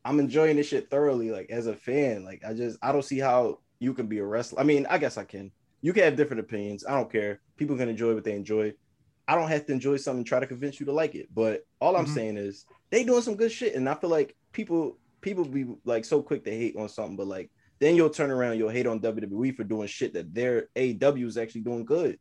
I'm 0.04 0.18
enjoying 0.20 0.56
this 0.56 0.68
shit 0.68 0.90
thoroughly. 0.90 1.30
Like 1.30 1.48
as 1.50 1.66
a 1.66 1.74
fan, 1.74 2.24
like 2.24 2.42
I 2.46 2.52
just 2.54 2.78
I 2.82 2.92
don't 2.92 3.04
see 3.04 3.18
how 3.18 3.58
you 3.80 3.94
can 3.94 4.06
be 4.06 4.18
a 4.18 4.24
wrestler. 4.24 4.60
I 4.60 4.64
mean, 4.64 4.86
I 4.88 4.98
guess 4.98 5.16
I 5.18 5.24
can. 5.24 5.50
You 5.82 5.92
can 5.92 6.04
have 6.04 6.16
different 6.16 6.40
opinions. 6.40 6.84
I 6.86 6.92
don't 6.92 7.10
care. 7.10 7.40
People 7.56 7.76
can 7.76 7.88
enjoy 7.88 8.14
what 8.14 8.24
they 8.24 8.34
enjoy. 8.34 8.72
I 9.28 9.34
don't 9.34 9.48
have 9.48 9.66
to 9.66 9.72
enjoy 9.72 9.96
something 9.96 10.18
and 10.20 10.26
try 10.26 10.40
to 10.40 10.46
convince 10.46 10.78
you 10.78 10.86
to 10.86 10.92
like 10.92 11.14
it. 11.14 11.28
But 11.34 11.62
all 11.80 11.96
I'm 11.96 12.06
Mhm. 12.06 12.14
saying 12.14 12.36
is 12.38 12.64
they 12.90 13.04
doing 13.04 13.22
some 13.22 13.36
good 13.36 13.52
shit, 13.52 13.74
and 13.74 13.88
I 13.88 13.94
feel 13.94 14.10
like 14.10 14.36
people 14.52 14.98
people 15.22 15.44
be 15.44 15.66
like 15.84 16.04
so 16.04 16.22
quick 16.22 16.44
to 16.44 16.50
hate 16.50 16.76
on 16.76 16.88
something, 16.88 17.16
but 17.16 17.26
like 17.26 17.50
then 17.78 17.94
you'll 17.96 18.10
turn 18.10 18.30
around, 18.30 18.58
you'll 18.58 18.68
hate 18.70 18.86
on 18.86 19.00
WWE 19.00 19.54
for 19.54 19.64
doing 19.64 19.86
shit 19.88 20.14
that 20.14 20.32
their 20.34 20.68
AEW 20.76 21.26
is 21.26 21.36
actually 21.36 21.60
doing 21.62 21.84
good. 21.84 22.18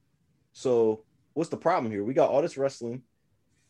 So 0.54 1.04
what's 1.34 1.50
the 1.50 1.58
problem 1.58 1.92
here? 1.92 2.04
We 2.04 2.14
got 2.14 2.30
all 2.30 2.42
this 2.42 2.58
wrestling. 2.58 3.04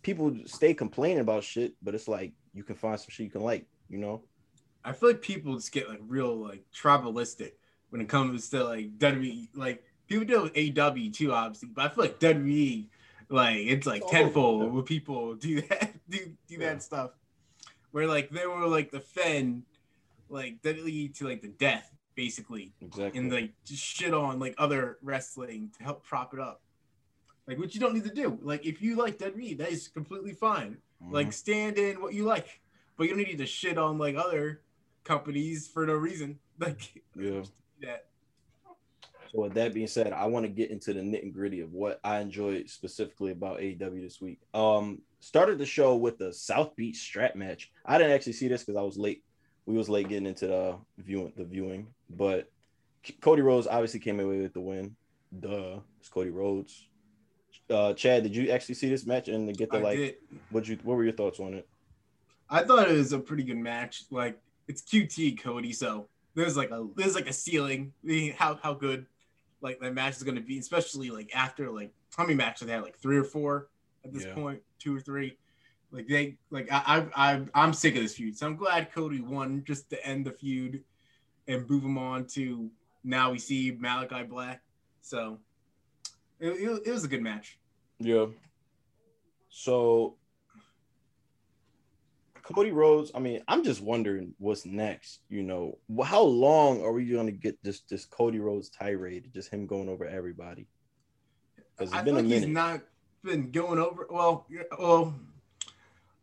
People 0.01 0.36
stay 0.45 0.73
complaining 0.73 1.19
about 1.19 1.43
shit, 1.43 1.73
but 1.81 1.95
it's 1.95 2.07
like 2.07 2.33
you 2.53 2.63
can 2.63 2.75
find 2.75 2.99
some 2.99 3.07
shit 3.09 3.25
you 3.25 3.31
can 3.31 3.41
like, 3.41 3.65
you 3.89 3.97
know? 3.97 4.23
I 4.83 4.93
feel 4.93 5.09
like 5.09 5.21
people 5.21 5.55
just 5.55 5.71
get 5.71 5.89
like 5.89 5.99
real 6.07 6.36
like 6.36 6.63
tribalistic 6.75 7.53
when 7.89 8.01
it 8.01 8.09
comes 8.09 8.49
to 8.49 8.63
like 8.63 8.97
WWE. 8.99 9.49
Like 9.55 9.83
people 10.07 10.25
do 10.25 10.45
it 10.45 10.53
with 10.55 10.79
AW 10.79 11.09
too, 11.11 11.33
obviously, 11.33 11.69
but 11.73 11.86
I 11.86 11.93
feel 11.93 12.03
like 12.03 12.19
WWE, 12.19 12.88
like 13.29 13.57
it's 13.57 13.88
like 13.88 14.03
Oh, 14.05 14.09
tenfold 14.11 14.63
yeah. 14.63 14.69
when 14.69 14.83
people 14.83 15.33
do 15.36 15.61
that, 15.61 15.93
do 16.09 16.19
do 16.47 16.55
Yeah. 16.55 16.59
that 16.73 16.83
stuff. 16.83 17.11
Where 17.91 18.05
like 18.07 18.29
they 18.29 18.45
were 18.45 18.67
like 18.67 18.91
defend 18.91 19.63
like 20.30 20.61
WWE 20.61 21.13
to 21.17 21.28
like 21.28 21.41
the 21.41 21.49
death, 21.49 21.91
basically, 22.15 22.73
Exactly. 22.82 23.19
and 23.19 23.32
like 23.32 23.51
just 23.65 23.84
shit 23.84 24.13
on 24.13 24.39
like 24.39 24.55
other 24.57 24.97
wrestling 25.01 25.71
to 25.78 25.84
help 25.84 26.03
prop 26.03 26.34
it 26.34 26.39
up. 26.39 26.61
Like 27.47 27.59
what 27.59 27.73
you 27.76 27.80
don't 27.80 27.93
need 27.93 28.05
to 28.05 28.13
do. 28.13 28.39
Like 28.41 28.65
if 28.65 28.82
you 28.82 28.95
like 28.95 29.17
Dead 29.19 29.36
WWE, 29.36 29.57
that 29.59 29.71
is 29.71 29.88
completely 29.88 30.34
fine 30.34 30.78
Mhm. 31.03 31.11
like 31.11 31.34
stand 31.34 31.78
in 31.78 32.01
what 32.01 32.13
you 32.13 32.23
like 32.23 32.61
but 32.95 33.03
you 33.03 33.09
don't 33.09 33.17
need 33.28 33.38
to 33.38 33.45
shit 33.45 33.78
on 33.78 33.97
like 33.97 34.15
other 34.15 34.61
companies 35.03 35.67
for 35.67 35.86
no 35.86 35.91
reason 35.93 36.39
like 36.59 37.03
Yeah. 37.19 37.41
that 37.82 38.05
So 39.34 39.41
with 39.41 39.53
that 39.55 39.73
being 39.73 39.88
said, 39.88 40.13
I 40.13 40.26
want 40.28 40.45
to 40.45 40.49
get 40.49 40.71
into 40.71 40.93
the 40.93 41.01
nitty 41.01 41.34
gritty 41.34 41.59
of 41.59 41.73
what 41.73 41.99
I 42.05 42.19
enjoyed 42.19 42.69
specifically 42.69 43.34
about 43.34 43.59
AEW 43.59 44.01
this 44.01 44.21
week. 44.21 44.39
Um, 44.53 45.01
started 45.19 45.57
the 45.59 45.65
show 45.65 45.97
with 45.97 46.17
the 46.17 46.32
South 46.32 46.73
Beach 46.78 46.95
strap 46.95 47.36
match. 47.36 47.69
I 47.86 47.97
didn't 47.97 48.13
actually 48.13 48.34
see 48.34 48.47
this 48.47 48.63
because 48.63 48.78
I 48.78 48.82
was 48.84 48.97
late. 48.97 49.24
We 49.66 49.76
was 49.76 49.89
late 49.89 50.09
getting 50.09 50.28
into 50.28 50.47
the 50.47 50.78
viewing, 50.97 51.34
the 51.36 51.43
viewing. 51.43 51.88
But 52.09 52.51
Cody 53.22 53.41
Rhodes 53.41 53.68
obviously 53.68 53.99
came 53.99 54.20
away 54.20 54.39
with 54.39 54.53
the 54.53 54.61
win. 54.61 54.95
Duh, 55.39 55.80
it's 55.99 56.09
Cody 56.09 56.30
Rhodes. 56.30 56.88
Uh, 57.70 57.93
Chad, 57.93 58.24
did 58.24 58.36
you 58.36 58.51
actually 58.51 58.76
see 58.76 58.89
this 58.89 59.05
match 59.05 59.28
and 59.28 59.55
get 59.57 59.72
the 59.72 59.80
like? 59.80 60.20
What 60.51 60.68
you? 60.68 60.78
What 60.84 60.97
were 60.97 61.03
your 61.03 61.13
thoughts 61.13 61.39
on 61.39 61.53
it? 61.55 61.68
I 62.49 62.63
thought 62.63 62.89
it 62.89 62.93
was 62.93 63.11
a 63.11 63.20
pretty 63.20 63.43
good 63.43 63.57
match 63.57 64.03
like 64.11 64.39
it's 64.68 64.82
QT 64.84 65.41
Cody 65.41 65.74
so 65.74 66.07
there's 66.36 66.55
like 66.55 66.70
a 66.70 66.88
there's 66.95 67.16
like 67.16 67.28
a 67.28 67.34
ceiling 67.34 67.91
I 68.03 68.07
mean, 68.07 68.34
how 68.34 68.59
how 68.61 68.74
good 68.76 69.07
like 69.61 69.80
that 69.80 69.93
match 69.95 70.18
is 70.18 70.24
going 70.24 70.36
to 70.36 70.41
be 70.41 70.59
especially 70.59 71.09
like 71.09 71.36
after 71.36 71.72
like 71.72 71.91
how 72.16 72.24
many 72.24 72.36
matches 72.36 72.68
they 72.68 72.74
had 72.74 72.84
like 72.84 72.99
three 72.99 73.18
or 73.18 73.24
four 73.24 73.70
at 74.03 74.13
this 74.13 74.26
Yeah. 74.26 74.36
point 74.36 74.61
two 74.78 74.95
or 74.95 74.99
three 74.99 75.38
like 75.95 76.07
they 76.07 76.37
like 76.51 76.67
I, 76.71 77.07
I 77.15 77.33
I 77.33 77.41
I'm 77.53 77.73
sick 77.73 77.95
of 77.95 78.01
this 78.01 78.15
feud 78.15 78.37
so 78.37 78.45
I'm 78.45 78.55
glad 78.55 78.91
Cody 78.93 79.21
won 79.21 79.63
just 79.65 79.89
to 79.91 80.05
end 80.05 80.25
the 80.25 80.31
feud 80.31 80.83
and 81.47 81.67
move 81.69 81.83
him 81.83 81.97
on 81.97 82.25
to 82.27 82.69
now 83.03 83.31
we 83.31 83.39
see 83.39 83.75
Malachi 83.79 84.23
Black 84.23 84.61
so 85.01 85.39
it, 86.39 86.49
it, 86.49 86.81
it 86.85 86.91
was 86.91 87.05
a 87.05 87.07
good 87.07 87.21
match 87.21 87.57
Yeah. 87.99 88.27
So 89.49 90.17
Cody 92.53 92.71
Rhodes, 92.71 93.11
I 93.15 93.19
mean, 93.19 93.41
I'm 93.47 93.63
just 93.63 93.81
wondering 93.81 94.33
what's 94.37 94.65
next. 94.65 95.21
You 95.29 95.41
know, 95.41 95.79
how 96.03 96.21
long 96.21 96.83
are 96.83 96.91
we 96.91 97.05
going 97.05 97.25
to 97.25 97.31
get 97.31 97.61
this 97.63 97.81
this 97.81 98.05
Cody 98.05 98.39
Rhodes 98.39 98.69
tirade, 98.69 99.31
just 99.33 99.49
him 99.49 99.65
going 99.65 99.89
over 99.89 100.05
everybody? 100.05 100.67
Because 101.55 101.91
I 101.91 101.97
it's 101.97 102.05
been 102.05 102.15
a 102.15 102.21
like 102.21 102.27
he's 102.27 102.47
not 102.47 102.81
been 103.23 103.49
going 103.49 103.79
over. 103.79 104.07
Well, 104.09 104.45
yeah, 104.49 104.63
well, 104.77 105.15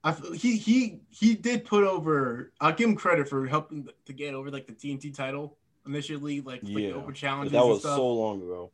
I 0.05 0.12
he 0.34 0.57
he 0.57 1.00
he 1.11 1.34
did 1.34 1.64
put 1.64 1.84
over. 1.84 2.53
I'll 2.61 2.72
give 2.72 2.88
him 2.88 2.96
credit 2.96 3.28
for 3.28 3.46
helping 3.46 3.88
to 4.07 4.12
get 4.12 4.34
over 4.34 4.50
like 4.50 4.66
the 4.66 4.72
TNT 4.72 5.14
title 5.14 5.57
initially, 5.86 6.40
like, 6.40 6.62
like 6.64 6.72
Yeah, 6.72 6.88
the 6.90 6.94
open 6.94 7.14
challenges 7.14 7.53
that 7.53 7.61
and 7.61 7.68
was 7.68 7.80
stuff. 7.80 7.96
so 7.96 8.12
long 8.12 8.42
ago. 8.42 8.70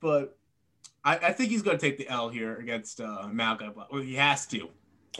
but 0.00 0.36
I, 1.04 1.16
I 1.16 1.32
think 1.32 1.50
he's 1.50 1.62
gonna 1.62 1.78
take 1.78 1.96
the 1.98 2.08
L 2.08 2.28
here 2.28 2.56
against 2.56 3.00
uh, 3.00 3.28
Malachi 3.30 3.68
Black. 3.68 3.92
Well, 3.92 4.02
he 4.02 4.14
has 4.14 4.46
to. 4.48 4.68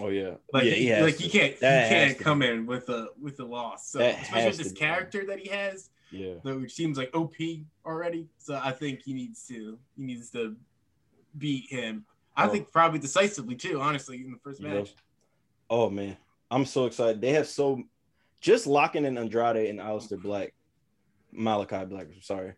Oh 0.00 0.08
yeah, 0.08 0.34
Like, 0.52 0.64
yeah, 0.64 0.70
he, 0.72 0.80
he 0.82 0.86
has 0.88 1.04
like 1.04 1.16
to. 1.16 1.22
he 1.22 1.28
can't 1.28 1.60
That 1.60 1.84
he 1.84 1.88
can't 1.94 2.18
come 2.18 2.42
in 2.42 2.66
with 2.66 2.88
a 2.88 3.08
with 3.20 3.38
a 3.40 3.44
loss. 3.44 3.88
So 3.90 3.98
That 3.98 4.22
especially 4.22 4.48
with 4.48 4.58
this 4.58 4.72
character 4.72 5.24
that 5.26 5.38
he 5.38 5.48
has, 5.50 5.90
Yeah, 6.10 6.34
which 6.42 6.72
seems 6.74 6.98
like 6.98 7.10
OP 7.14 7.34
already. 7.86 8.28
So 8.38 8.60
I 8.62 8.72
think 8.72 9.02
he 9.02 9.12
needs 9.12 9.46
to 9.48 9.78
he 9.96 10.02
needs 10.02 10.30
to 10.30 10.56
beat 11.36 11.70
him. 11.70 12.04
I 12.38 12.46
Oh. 12.46 12.50
think 12.50 12.70
probably 12.72 13.00
decisively 13.00 13.56
too. 13.56 13.80
Honestly, 13.80 14.24
in 14.24 14.30
the 14.32 14.38
first 14.38 14.60
You 14.60 14.68
match. 14.68 14.74
know? 14.76 14.90
Oh 15.70 15.90
man, 15.90 16.16
I'm 16.50 16.64
so 16.64 16.86
excited. 16.86 17.20
They 17.20 17.32
have 17.32 17.46
so 17.48 17.82
just 18.40 18.66
locking 18.66 19.04
in 19.04 19.18
Andrade 19.18 19.68
and 19.68 19.80
Aleister 19.80 20.20
Black, 20.22 20.54
Malachi 21.32 21.84
Black. 21.84 22.06
I'm 22.06 22.22
sorry, 22.22 22.54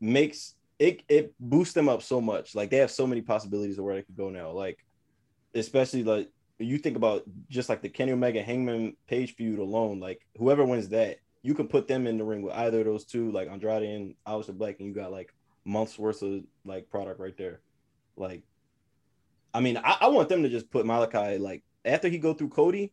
makes 0.00 0.54
it 0.78 1.02
it 1.08 1.34
boosts 1.40 1.74
them 1.74 1.88
up 1.88 2.02
so 2.02 2.20
much. 2.20 2.54
Like 2.54 2.70
they 2.70 2.76
have 2.76 2.90
so 2.90 3.06
many 3.06 3.22
possibilities 3.22 3.78
of 3.78 3.84
where 3.84 3.94
they 3.96 4.02
could 4.02 4.16
go 4.16 4.28
now. 4.30 4.50
Like 4.52 4.84
especially 5.54 6.04
like 6.04 6.30
you 6.58 6.78
think 6.78 6.96
about 6.96 7.22
just 7.48 7.68
like 7.68 7.82
the 7.82 7.88
Kenny 7.88 8.12
Omega 8.12 8.42
Hangman 8.42 8.96
Page 9.06 9.34
feud 9.34 9.58
alone. 9.58 9.98
Like 10.00 10.20
whoever 10.36 10.64
wins 10.64 10.90
that, 10.90 11.18
you 11.42 11.54
can 11.54 11.68
put 11.68 11.88
them 11.88 12.06
in 12.06 12.18
the 12.18 12.24
ring 12.24 12.42
with 12.42 12.54
either 12.54 12.80
of 12.80 12.86
those 12.86 13.06
two, 13.06 13.30
like 13.30 13.48
Andrade 13.48 13.82
and 13.82 14.14
Aleister 14.26 14.56
Black, 14.56 14.76
and 14.78 14.88
you 14.88 14.94
got 14.94 15.10
like 15.12 15.32
months 15.64 15.98
worth 15.98 16.22
of 16.22 16.42
like 16.64 16.88
product 16.90 17.18
right 17.18 17.36
there. 17.36 17.60
Like, 18.16 18.42
I 19.56 19.60
mean, 19.60 19.78
I, 19.78 19.96
I 20.02 20.08
want 20.08 20.28
them 20.28 20.42
to 20.42 20.50
just 20.50 20.70
put 20.70 20.84
Malachi 20.84 21.38
like 21.38 21.62
after 21.86 22.08
he 22.08 22.18
go 22.18 22.34
through 22.34 22.50
Cody, 22.50 22.92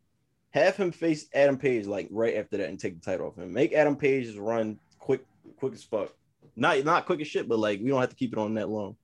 have 0.51 0.77
him 0.77 0.93
face 0.93 1.27
Adam 1.33 1.57
Page 1.57 1.85
like 1.87 2.07
right 2.09 2.35
after 2.37 2.55
that 2.55 2.69
and 2.69 2.79
take 2.79 2.95
the 3.01 3.11
title 3.11 3.27
off 3.27 3.35
him. 3.37 3.51
Make 3.51 3.73
Adam 3.73 3.97
Page 3.97 4.27
just 4.27 4.37
run 4.37 4.79
quick, 4.97 5.25
quick 5.57 5.73
as 5.73 5.83
fuck. 5.83 6.13
Not 6.55 6.81
not 6.85 7.05
quick 7.05 7.19
as 7.19 7.27
shit, 7.27 7.49
but 7.49 7.59
like 7.59 7.81
we 7.81 7.89
don't 7.89 7.99
have 7.99 8.11
to 8.11 8.15
keep 8.15 8.31
it 8.31 8.39
on 8.39 8.53
that 8.53 8.69
long. 8.69 8.95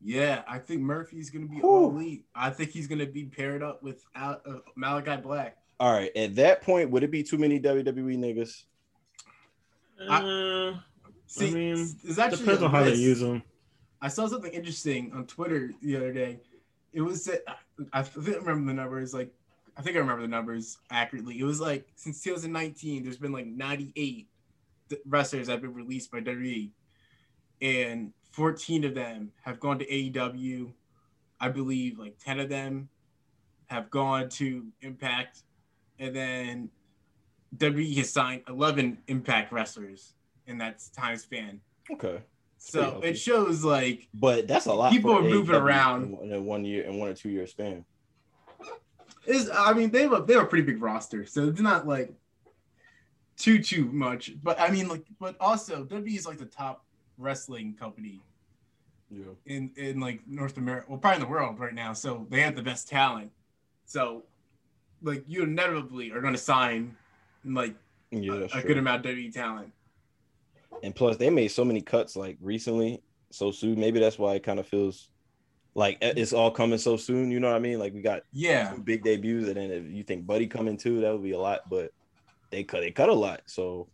Yeah, 0.00 0.42
I 0.48 0.58
think 0.58 0.80
Murphy's 0.80 1.30
gonna 1.30 1.46
be 1.46 1.56
Whew. 1.56 1.68
all 1.68 1.90
elite. 1.90 2.24
I 2.34 2.50
think 2.50 2.70
he's 2.70 2.86
gonna 2.86 3.06
be 3.06 3.24
paired 3.24 3.62
up 3.62 3.82
with 3.82 4.04
Al- 4.14 4.40
uh, 4.44 4.58
Malachi 4.74 5.20
Black. 5.20 5.58
All 5.78 5.92
right. 5.92 6.10
At 6.16 6.34
that 6.36 6.62
point, 6.62 6.90
would 6.90 7.02
it 7.02 7.10
be 7.10 7.22
too 7.22 7.38
many 7.38 7.60
WWE 7.60 8.16
niggas? 8.16 8.64
Uh, 10.08 10.78
See, 11.26 11.48
I 11.48 11.50
mean, 11.50 11.96
it's 12.04 12.18
actually 12.18 12.38
depends 12.38 12.62
on 12.62 12.70
how 12.70 12.84
they 12.84 12.94
use 12.94 13.20
them. 13.20 13.42
I 14.00 14.08
saw 14.08 14.26
something 14.26 14.52
interesting 14.52 15.12
on 15.14 15.26
Twitter 15.26 15.70
the 15.82 15.96
other 15.96 16.12
day. 16.12 16.40
It 16.92 17.02
was 17.02 17.24
that 17.26 17.42
I 17.92 18.02
think 18.02 18.36
I 18.36 18.40
remember 18.40 18.72
the 18.72 18.74
numbers. 18.74 19.14
Like 19.14 19.32
I 19.76 19.82
think 19.82 19.96
I 19.96 20.00
remember 20.00 20.22
the 20.22 20.28
numbers 20.28 20.78
accurately. 20.90 21.38
It 21.38 21.44
was 21.44 21.60
like 21.60 21.86
since 21.96 22.22
2019, 22.22 23.04
there's 23.04 23.18
been 23.18 23.32
like 23.32 23.46
98 23.46 24.28
wrestlers 25.06 25.46
that 25.46 25.52
have 25.54 25.62
been 25.62 25.74
released 25.74 26.10
by 26.10 26.20
WWE, 26.20 26.70
and 27.62 28.12
14 28.32 28.84
of 28.84 28.94
them 28.94 29.30
have 29.42 29.60
gone 29.60 29.78
to 29.78 29.86
AEW. 29.86 30.72
I 31.40 31.48
believe 31.48 31.98
like 31.98 32.18
10 32.18 32.40
of 32.40 32.48
them 32.48 32.88
have 33.66 33.88
gone 33.90 34.28
to 34.28 34.66
Impact, 34.82 35.42
and 35.98 36.14
then 36.14 36.68
WWE 37.56 37.96
has 37.96 38.10
signed 38.10 38.42
11 38.48 38.98
Impact 39.08 39.52
wrestlers 39.52 40.14
in 40.46 40.58
that 40.58 40.82
time 40.96 41.16
span. 41.16 41.60
Okay. 41.90 42.20
So 42.58 43.00
it 43.02 43.14
shows 43.18 43.64
like 43.64 44.08
But 44.14 44.46
that's 44.46 44.66
a 44.66 44.72
lot. 44.72 44.92
People 44.92 45.12
are 45.12 45.22
moving 45.22 45.54
AEW 45.56 45.60
around. 45.60 46.02
in 46.04 46.12
one- 46.12 46.32
a 46.32 46.40
one 46.40 46.64
year 46.64 46.84
in 46.84 46.98
one 46.98 47.08
or 47.08 47.14
two 47.14 47.30
year 47.30 47.46
span. 47.46 47.84
is 49.26 49.50
I 49.52 49.72
mean 49.72 49.90
they 49.90 50.02
have 50.02 50.12
a 50.12 50.22
they 50.22 50.34
have 50.34 50.44
a 50.44 50.46
pretty 50.46 50.64
big 50.64 50.80
roster, 50.82 51.24
so 51.26 51.48
it's 51.48 51.60
not 51.60 51.86
like 51.86 52.12
too 53.36 53.60
too 53.62 53.86
much. 53.86 54.32
But 54.42 54.60
I 54.60 54.70
mean 54.70 54.88
like 54.88 55.04
but 55.18 55.36
also 55.40 55.84
WWE 55.84 56.16
is 56.16 56.26
like 56.26 56.38
the 56.38 56.46
top 56.46 56.84
wrestling 57.22 57.74
company 57.76 58.20
Yeah. 59.10 59.34
in 59.46 59.72
in 59.76 60.00
like 60.00 60.20
North 60.26 60.56
America, 60.56 60.86
well 60.88 60.98
probably 60.98 61.16
in 61.16 61.22
the 61.22 61.28
world 61.28 61.58
right 61.58 61.74
now. 61.74 61.92
So 61.92 62.26
they 62.30 62.40
have 62.42 62.56
the 62.56 62.62
best 62.62 62.88
talent. 62.88 63.30
So 63.86 64.24
like 65.02 65.24
you 65.26 65.42
inevitably 65.42 66.12
are 66.12 66.20
going 66.20 66.34
to 66.34 66.38
sign 66.38 66.96
like 67.44 67.76
Yeah. 68.10 68.46
a, 68.54 68.58
a 68.58 68.62
good 68.62 68.78
amount 68.78 69.04
of 69.06 69.12
WWE 69.12 69.32
talent. 69.32 69.72
And 70.82 70.94
plus, 70.94 71.16
they 71.16 71.30
made 71.30 71.48
so 71.48 71.64
many 71.64 71.80
cuts 71.80 72.16
like 72.16 72.38
recently, 72.40 73.02
so 73.30 73.50
soon. 73.52 73.78
Maybe 73.78 74.00
that's 74.00 74.18
why 74.18 74.34
it 74.34 74.42
kind 74.42 74.58
of 74.58 74.66
feels 74.66 75.10
like 75.74 75.98
eh, 76.02 76.14
it's 76.16 76.32
all 76.32 76.50
coming 76.50 76.78
so 76.78 76.96
soon. 76.96 77.30
You 77.30 77.40
know 77.40 77.48
what 77.48 77.56
I 77.56 77.60
mean? 77.60 77.78
Like 77.78 77.94
we 77.94 78.02
got 78.02 78.22
Yeah, 78.32 78.74
big 78.84 79.04
debuts, 79.04 79.46
and 79.48 79.56
then 79.56 79.70
if 79.70 79.90
you 79.90 80.02
think 80.02 80.26
Buddy 80.26 80.46
coming 80.46 80.76
too, 80.76 81.00
that 81.00 81.12
would 81.12 81.22
be 81.22 81.32
a 81.32 81.38
lot. 81.38 81.60
But 81.68 81.90
they 82.50 82.64
cut 82.64 82.80
they 82.80 82.90
cut 82.90 83.08
a 83.08 83.14
lot, 83.14 83.42
so 83.46 83.90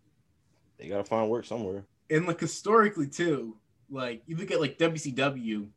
they 0.79 0.89
gotta 0.89 1.05
find 1.05 1.29
work 1.31 1.45
somewhere. 1.45 1.87
And 2.11 2.26
like 2.26 2.40
historically 2.40 3.06
too, 3.09 3.56
like 3.90 4.22
you 4.26 4.36
look 4.36 4.50
at 4.50 4.61
like 4.61 4.78
WCW, 4.78 5.68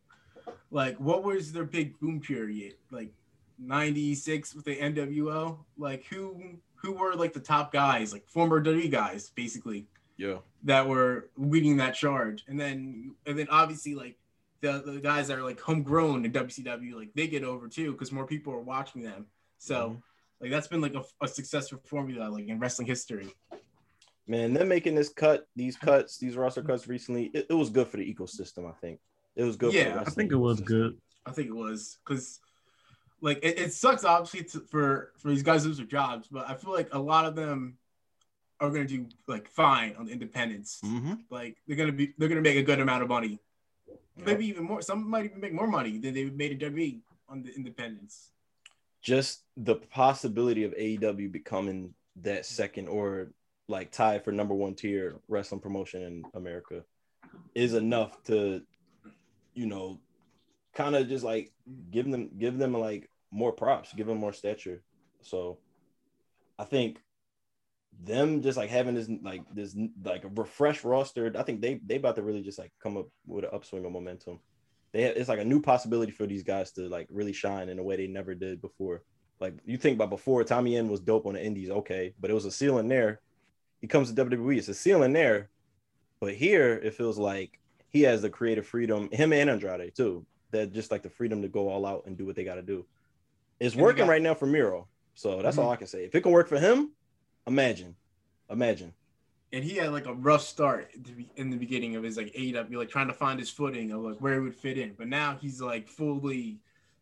like 0.72 0.98
what 0.98 1.24
was 1.24 1.52
their 1.52 1.66
big 1.66 2.00
boom 2.00 2.20
period? 2.22 2.76
Like 2.92 3.12
'96 3.60 4.56
with 4.56 4.66
the 4.66 4.76
NWO. 4.78 5.58
Like 5.78 6.06
who 6.06 6.42
who 6.76 6.94
were 6.94 7.14
like 7.16 7.34
the 7.34 7.40
top 7.40 7.72
guys, 7.72 8.12
like 8.14 8.28
former 8.28 8.62
WWE 8.64 8.90
guys, 8.92 9.30
basically 9.30 9.86
Yeah. 10.18 10.38
that 10.64 10.88
were 10.88 11.30
leading 11.38 11.78
that 11.78 11.94
charge, 11.94 12.44
and 12.48 12.60
then 12.60 13.16
and 13.26 13.38
then 13.38 13.48
obviously 13.50 13.96
like 13.96 14.18
the 14.62 14.82
the 14.86 15.00
guys 15.00 15.28
that 15.28 15.38
are 15.38 15.44
like 15.44 15.60
homegrown 15.60 16.26
in 16.26 16.32
WCW, 16.32 16.96
like 16.96 17.14
they 17.16 17.28
get 17.28 17.44
over 17.44 17.68
too 17.68 17.92
because 17.94 18.12
more 18.12 18.26
people 18.26 18.54
are 18.54 18.60
watching 18.62 19.02
them. 19.04 19.26
So. 19.58 19.92
Mhm. 19.92 20.02
Like 20.44 20.50
that's 20.50 20.66
been 20.68 20.82
like 20.82 20.96
a, 20.96 21.04
a 21.24 21.28
successful 21.28 21.80
formula, 21.86 22.28
like 22.28 22.48
in 22.48 22.58
wrestling 22.60 22.88
history. 22.88 23.28
Man, 24.32 24.54
them 24.54 24.70
making 24.70 24.96
this 24.96 25.10
cut, 25.10 25.46
these 25.58 25.76
cuts, 25.76 26.18
these 26.18 26.38
roster 26.38 26.64
cuts 26.64 26.88
recently, 26.88 27.26
it, 27.34 27.48
it 27.50 27.54
was 27.54 27.70
good 27.70 27.88
for 27.88 27.98
the 27.98 28.14
ecosystem. 28.14 28.66
I 28.66 28.72
think 28.80 29.02
it 29.36 29.44
was 29.44 29.58
good. 29.58 29.74
for 29.74 29.78
the 29.78 29.84
Yeah, 29.90 29.98
I 29.98 30.02
I 30.02 30.06
think 30.06 30.32
it 30.32 30.38
was 30.38 30.62
ecosystem. 30.62 30.66
good. 30.68 30.98
I 31.26 31.32
think 31.32 31.48
it 31.50 31.56
was 31.56 31.98
because, 32.06 32.40
like, 33.20 33.40
it, 33.44 33.60
it 33.60 33.74
sucks 33.74 34.06
obviously 34.06 34.44
to, 34.52 34.66
for 34.72 35.12
for 35.18 35.28
these 35.32 35.44
guys 35.44 35.66
lose 35.66 35.78
their 35.78 35.86
jobs, 35.86 36.30
but 36.32 36.50
I 36.50 36.56
feel 36.56 36.72
like 36.72 36.88
a 36.94 36.98
lot 37.00 37.26
of 37.26 37.36
them 37.36 37.78
are 38.62 38.70
gonna 38.70 38.86
do 38.86 39.06
like 39.28 39.50
fine 39.50 39.96
on 40.00 40.06
the 40.06 40.14
independents. 40.14 40.80
Mhm. 40.82 41.24
Like 41.30 41.58
they're 41.68 41.76
gonna 41.76 41.92
be 41.92 42.14
they're 42.18 42.30
gonna 42.30 42.40
make 42.40 42.56
a 42.58 42.64
good 42.64 42.80
amount 42.80 43.04
of 43.04 43.10
money, 43.10 43.38
Yep. 44.16 44.26
maybe 44.28 44.46
even 44.48 44.64
more. 44.64 44.82
Some 44.82 45.10
might 45.10 45.26
even 45.26 45.42
make 45.42 45.52
more 45.54 45.68
money 45.68 45.98
than 45.98 46.14
they 46.14 46.24
made 46.30 46.52
in 46.54 46.60
WWE 46.74 47.02
on 47.28 47.44
the 47.44 47.54
independents. 47.54 48.30
just 49.02 49.44
the 49.58 49.76
possibility 49.76 50.64
of 50.64 50.72
AEW 50.78 51.28
becoming 51.32 51.94
that 52.22 52.46
second 52.46 52.88
or 52.88 53.34
like 53.72 53.92
tied 53.92 54.24
for 54.24 54.32
number 54.32 54.54
one 54.54 54.76
tier 54.76 55.16
wrestling 55.28 55.62
promotion 55.62 56.04
in 56.04 56.24
America 56.36 56.84
is 57.56 57.74
enough 57.74 58.22
to, 58.24 58.62
you 59.54 59.66
know, 59.66 60.00
kind 60.74 60.96
of 60.96 61.08
just 61.08 61.24
like 61.24 61.52
give 61.90 62.10
them 62.10 62.30
give 62.38 62.58
them 62.58 62.74
like 62.74 63.10
more 63.32 63.52
props, 63.52 63.94
give 63.94 64.08
them 64.08 64.18
more 64.18 64.34
stature. 64.34 64.84
So 65.22 65.60
I 66.60 66.66
think 66.66 67.00
them 68.04 68.42
just 68.42 68.58
like 68.58 68.70
having 68.70 68.96
this 68.96 69.10
like 69.22 69.44
this 69.54 69.76
like 70.04 70.24
a 70.24 70.30
refreshed 70.30 70.84
roster, 70.84 71.32
I 71.36 71.44
think 71.44 71.62
they 71.62 71.80
they 71.86 71.96
about 71.96 72.16
to 72.16 72.24
really 72.24 72.42
just 72.42 72.60
like 72.60 72.72
come 72.82 72.98
up 72.98 73.08
with 73.26 73.46
an 73.46 73.52
upswing 73.54 73.86
of 73.86 73.92
momentum. 73.92 74.40
They 74.94 75.04
have, 75.04 75.16
it's 75.16 75.30
like 75.30 75.40
a 75.40 75.46
new 75.46 75.62
possibility 75.62 76.12
for 76.12 76.28
these 76.28 76.44
guys 76.44 76.74
to 76.74 76.90
like 76.90 77.08
really 77.10 77.34
shine 77.34 77.70
in 77.70 77.80
a 77.80 77.84
way 77.84 77.96
they 77.96 78.08
never 78.08 78.36
did 78.36 78.62
before. 78.62 79.04
Like 79.40 79.56
you 79.66 79.78
think 79.78 79.96
about 79.96 80.10
before, 80.10 80.44
Tommy 80.44 80.78
End 80.78 80.90
was 80.90 81.00
dope 81.00 81.26
on 81.26 81.34
the 81.34 81.44
Indies, 81.44 81.70
okay, 81.70 82.14
but 82.20 82.30
it 82.30 82.34
was 82.34 82.46
a 82.46 82.52
ceiling 82.52 82.88
there. 82.88 83.22
He 83.82 83.88
comes 83.88 84.12
to 84.14 84.26
WWE, 84.26 84.58
it's 84.58 84.68
a 84.68 84.74
ceiling 84.74 85.12
there, 85.14 85.50
but 86.20 86.36
here 86.36 86.74
it 86.84 86.94
feels 86.94 87.18
like 87.18 87.60
he 87.90 88.02
has 88.04 88.22
the 88.22 88.30
creative 88.30 88.66
freedom, 88.66 89.10
him 89.12 89.34
and 89.34 89.50
Andrade 89.50 89.94
too, 89.96 90.26
that 90.52 90.72
just 90.72 90.92
like 90.92 91.02
the 91.02 91.10
freedom 91.10 91.42
to 91.42 91.48
go 91.48 91.68
all 91.68 91.86
out 91.86 92.04
and 92.06 92.16
do 92.18 92.26
what 92.26 92.36
they 92.36 92.44
got 92.44 92.56
to 92.56 92.62
do. 92.62 92.86
It's 93.60 93.74
And 93.76 93.84
working 93.84 94.06
got- 94.06 94.12
right 94.12 94.22
now 94.22 94.36
for 94.36 94.46
Miro, 94.46 94.88
so 95.16 95.42
that's 95.42 95.58
Mhm. 95.58 95.64
all 95.64 95.72
I 95.72 95.76
can 95.76 95.88
say. 95.88 96.06
If 96.06 96.14
it 96.16 96.22
can 96.22 96.32
work 96.32 96.48
for 96.48 96.60
him, 96.60 96.92
imagine, 97.48 97.96
imagine. 98.50 98.94
And 99.54 99.64
he 99.64 99.76
had 99.76 99.92
like 99.92 100.06
a 100.06 100.14
rough 100.14 100.44
start 100.44 100.90
at 100.96 101.04
the 101.04 101.12
be- 101.12 101.30
in 101.36 101.50
the 101.50 101.58
beginning 101.58 101.96
of 101.96 102.04
his 102.04 102.16
like 102.18 102.32
AEW, 102.36 102.78
like 102.78 102.90
trying 102.90 103.08
to 103.08 103.14
find 103.14 103.40
his 103.40 103.50
footing 103.50 103.92
of 103.92 104.02
like 104.02 104.18
where 104.22 104.36
he 104.36 104.40
would 104.40 104.56
fit 104.56 104.78
in. 104.78 104.94
But 104.94 105.08
now 105.10 105.38
he's 105.42 105.60
like 105.60 105.88
fully 105.90 106.60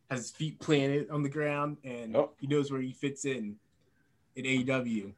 has 0.10 0.22
his 0.22 0.32
feet 0.32 0.58
planted 0.60 1.08
on 1.12 1.22
the 1.22 1.30
ground 1.30 1.78
and 1.84 2.14
Yep. 2.16 2.34
he 2.40 2.48
knows 2.48 2.72
where 2.72 2.82
he 2.82 2.92
fits 2.94 3.26
in 3.26 3.60
in 4.36 4.46
AEW. 4.46 5.14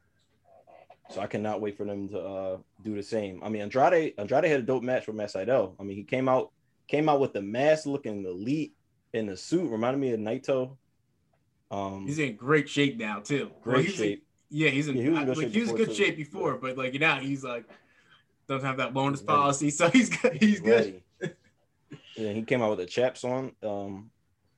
So 1.12 1.20
I 1.20 1.26
cannot 1.26 1.60
wait 1.60 1.76
for 1.76 1.84
them 1.84 2.08
to 2.08 2.18
uh, 2.18 2.56
do 2.82 2.94
the 2.94 3.02
same. 3.02 3.42
I 3.42 3.48
mean, 3.48 3.62
Andrade 3.62 4.14
Andrade 4.18 4.44
had 4.44 4.60
a 4.60 4.62
dope 4.62 4.82
match 4.82 5.06
with 5.06 5.16
Matt 5.16 5.32
Sydal. 5.32 5.74
I 5.78 5.82
mean, 5.82 5.96
he 5.96 6.04
came 6.04 6.28
out 6.28 6.52
came 6.88 7.08
out 7.08 7.20
with 7.20 7.32
the 7.32 7.42
mask 7.42 7.86
looking 7.86 8.24
elite 8.24 8.74
in 9.12 9.26
the 9.26 9.36
suit, 9.36 9.70
reminded 9.70 10.00
me 10.00 10.12
of 10.12 10.20
Naito. 10.20 10.76
Um, 11.70 12.06
He's 12.06 12.18
in 12.18 12.36
great 12.36 12.68
shape 12.68 12.98
now 12.98 13.20
too. 13.20 13.50
great 13.62 13.86
he's 13.86 14.00
in- 14.00 14.06
shape. 14.06 14.26
yeah, 14.50 14.70
he's 14.70 14.88
in. 14.88 14.96
Yeah, 14.96 15.02
he 15.02 15.08
was 15.10 15.18
in 15.18 15.24
good 15.26 15.36
like, 15.36 15.44
shape 15.46 15.52
he 15.54 15.60
was 15.60 15.72
before, 15.72 15.86
good 15.86 15.96
shape 15.96 16.16
before, 16.16 16.54
but 16.56 16.76
like 16.78 16.94
now 16.94 17.18
he's 17.18 17.44
like 17.44 17.64
doesn't 18.48 18.66
have 18.66 18.78
that 18.78 18.92
bonus 18.94 19.22
policy, 19.22 19.70
so 19.70 19.88
he's 19.90 20.08
good. 20.10 20.34
He's 20.34 20.60
good. 20.60 21.02
yeah, 22.16 22.32
he 22.32 22.42
came 22.42 22.62
out 22.62 22.70
with 22.70 22.78
the 22.80 22.86
chaps 22.86 23.24
on. 23.24 23.52
Um, 23.62 24.10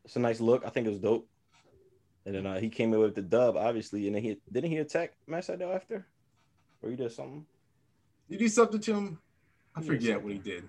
it's 0.04 0.16
a 0.16 0.20
nice 0.20 0.40
look. 0.40 0.64
I 0.66 0.70
think 0.70 0.86
it 0.86 0.90
was 0.90 0.98
dope. 0.98 1.28
And 2.26 2.34
then 2.34 2.46
uh, 2.46 2.58
he 2.58 2.68
came 2.70 2.92
in 2.94 3.00
with 3.00 3.14
the 3.14 3.22
dub, 3.22 3.56
obviously. 3.56 4.06
And 4.06 4.16
then 4.16 4.22
he 4.22 4.38
didn't 4.50 4.70
he 4.70 4.78
attack 4.78 5.12
Matt 5.26 5.44
Sydal 5.46 5.74
after, 5.74 6.06
or 6.84 6.90
he 6.90 6.96
did 6.96 7.12
something. 7.12 7.46
You 8.28 8.38
do 8.38 8.48
something 8.48 8.80
to 8.80 8.94
him. 8.94 9.18
I 9.74 9.80
Yeah, 9.80 9.86
forget 9.86 10.22
what 10.22 10.32
he 10.32 10.38
did. 10.38 10.68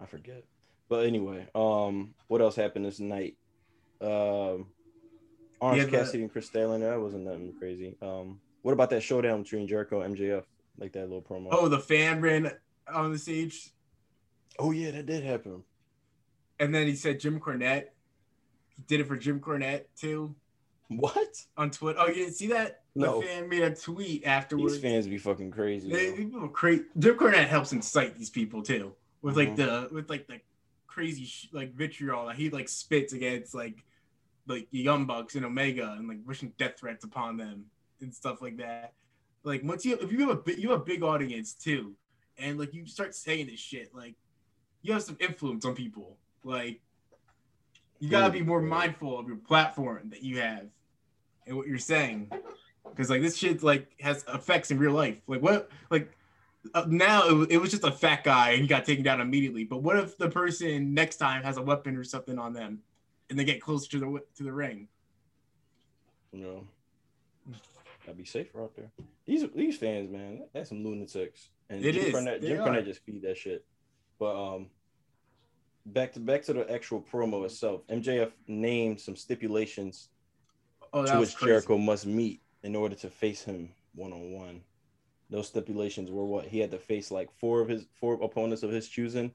I 0.00 0.06
forget. 0.06 0.44
But 0.88 1.06
anyway, 1.06 1.48
um, 1.54 2.14
what 2.28 2.40
else 2.40 2.56
happened 2.56 2.84
this 2.84 3.00
night? 3.00 3.36
Um, 4.00 4.66
Orange 5.60 5.84
Yeah, 5.84 5.88
Cassidy 5.90 6.22
and 6.22 6.32
Chris 6.32 6.46
Stanley. 6.46 6.80
That 6.80 7.00
wasn't 7.00 7.24
nothing 7.24 7.54
crazy. 7.58 7.96
Um, 8.02 8.40
what 8.62 8.72
about 8.72 8.90
that 8.90 9.02
showdown 9.02 9.42
between 9.42 9.66
Jericho 9.66 10.02
and 10.02 10.16
MJF? 10.16 10.44
Like 10.78 10.92
that 10.92 11.02
little 11.02 11.22
promo. 11.22 11.48
Oh, 11.52 11.68
the 11.68 11.78
fan 11.78 12.20
ran 12.20 12.50
on 12.92 13.12
the 13.12 13.18
stage, 13.18 13.70
Oh, 14.58 14.70
yeah, 14.72 14.90
that 14.92 15.06
did 15.06 15.24
happen. 15.24 15.62
and 16.60 16.74
then 16.74 16.86
he 16.86 16.94
said 16.94 17.18
Jim 17.20 17.40
Cornette. 17.40 17.86
He 18.68 18.82
did 18.86 19.00
it 19.00 19.06
for 19.06 19.16
Jim 19.16 19.40
Cornette 19.40 19.84
too 19.96 20.34
What? 20.88 21.44
on 21.56 21.70
Twitter. 21.70 21.98
Oh, 22.00 22.08
you 22.08 22.14
didn't 22.14 22.34
see 22.34 22.48
that? 22.48 22.82
No. 22.94 23.20
The 23.20 23.26
fan 23.26 23.48
made 23.48 23.62
a 23.62 23.74
tweet 23.74 24.24
afterwards. 24.26 24.74
These 24.74 24.82
fans 24.82 25.06
be 25.06 25.18
fucking 25.18 25.50
crazy. 25.50 25.90
They, 25.90 26.10
yo. 26.10 26.16
people 26.16 26.44
are 26.44 26.48
cra- 26.48 26.80
Jim 26.98 27.16
Cornette 27.16 27.46
helps 27.48 27.72
incite 27.72 28.16
these 28.16 28.30
people 28.30 28.62
too, 28.62 28.94
with 29.22 29.36
like 29.36 29.50
Mhm. 29.52 29.56
the 29.56 29.88
with 29.94 30.08
like 30.10 30.26
the 30.26 30.40
crazy 30.86 31.24
sh- 31.24 31.48
like 31.52 31.74
vitriol 31.74 32.26
that 32.26 32.36
he 32.36 32.50
like 32.50 32.68
spits 32.68 33.12
against 33.12 33.54
like 33.54 33.84
like 34.46 34.68
the 34.70 34.78
Young 34.78 35.06
Bucks 35.06 35.34
and 35.36 35.44
Omega 35.44 35.92
and 35.98 36.06
like 36.06 36.18
wishing 36.26 36.52
death 36.58 36.78
threats 36.78 37.02
upon 37.04 37.36
them 37.38 37.64
and 38.00 38.14
stuff 38.14 38.42
like 38.42 38.58
that. 38.58 38.92
Like 39.42 39.62
once 39.64 39.84
you 39.84 39.96
if 40.00 40.12
you 40.12 40.28
have 40.28 40.46
a 40.46 40.60
you 40.60 40.70
have 40.70 40.82
a 40.82 40.84
big 40.84 41.02
audience 41.02 41.54
too, 41.54 41.94
and 42.38 42.58
like 42.58 42.74
you 42.74 42.86
start 42.86 43.14
saying 43.14 43.46
this 43.46 43.58
shit, 43.58 43.94
like 43.94 44.14
you 44.82 44.92
have 44.92 45.02
some 45.02 45.16
influence 45.18 45.64
on 45.64 45.74
people. 45.74 46.18
Like 46.44 46.80
you 47.98 48.08
gotta 48.08 48.32
be 48.32 48.42
more 48.42 48.60
mindful 48.60 49.18
of 49.18 49.26
your 49.28 49.36
platform 49.36 50.10
that 50.10 50.22
you 50.22 50.40
have 50.40 50.66
and 51.46 51.56
what 51.56 51.66
you're 51.66 51.78
saying, 51.78 52.30
because 52.88 53.10
like 53.10 53.22
this 53.22 53.36
shit 53.36 53.62
like 53.62 53.88
has 54.00 54.24
effects 54.32 54.70
in 54.70 54.78
real 54.78 54.92
life. 54.92 55.18
Like 55.26 55.42
what 55.42 55.70
like 55.90 56.10
uh, 56.74 56.84
now 56.88 57.28
it, 57.28 57.52
it 57.52 57.58
was 57.58 57.70
just 57.70 57.84
a 57.84 57.92
fat 57.92 58.24
guy 58.24 58.52
and 58.52 58.62
he 58.62 58.66
got 58.66 58.84
taken 58.84 59.04
down 59.04 59.20
immediately. 59.20 59.64
But 59.64 59.82
what 59.82 59.96
if 59.98 60.16
the 60.16 60.30
person 60.30 60.94
next 60.94 61.16
time 61.16 61.42
has 61.42 61.56
a 61.56 61.62
weapon 61.62 61.96
or 61.96 62.04
something 62.04 62.38
on 62.38 62.52
them, 62.52 62.80
and 63.30 63.38
they 63.38 63.44
get 63.44 63.60
closer 63.60 63.90
to 63.90 63.98
the 63.98 64.22
to 64.36 64.42
the 64.42 64.52
ring? 64.52 64.88
You 66.32 66.40
know, 66.40 66.66
gotta 68.04 68.16
be 68.16 68.24
safer 68.24 68.62
out 68.62 68.74
there. 68.76 68.90
These 69.26 69.46
these 69.54 69.76
fans, 69.76 70.10
man, 70.10 70.42
that's 70.52 70.68
some 70.68 70.84
lunatics. 70.84 71.48
And 71.70 71.84
It 71.84 71.92
Jim 71.92 72.04
is. 72.04 72.14
Cornette, 72.14 72.40
Jim. 72.42 72.58
Cornette 72.58 72.84
just 72.84 73.04
feed 73.04 73.22
that 73.22 73.36
shit. 73.36 73.64
But 74.18 74.36
um, 74.36 74.66
back 75.86 76.12
to 76.14 76.20
back 76.20 76.42
to 76.44 76.52
the 76.52 76.70
actual 76.72 77.00
promo 77.00 77.44
itself. 77.44 77.86
MJF 77.88 78.32
named 78.46 79.00
some 79.00 79.16
stipulations 79.16 80.08
Oh, 80.92 81.04
to 81.04 81.18
which 81.18 81.34
crazy. 81.34 81.50
Jericho 81.50 81.76
must 81.76 82.06
meet 82.06 82.40
in 82.62 82.76
order 82.76 82.94
to 82.94 83.10
face 83.10 83.42
him 83.42 83.70
one 83.94 84.12
on 84.12 84.30
one. 84.32 84.60
Those 85.28 85.48
stipulations 85.48 86.10
were 86.10 86.24
what 86.24 86.46
he 86.46 86.60
had 86.60 86.70
to 86.70 86.78
face 86.78 87.10
like 87.10 87.28
four 87.32 87.60
of 87.60 87.68
his 87.68 87.86
four 87.94 88.14
opponents 88.22 88.62
of 88.62 88.70
his 88.70 88.88
choosing. 88.88 89.32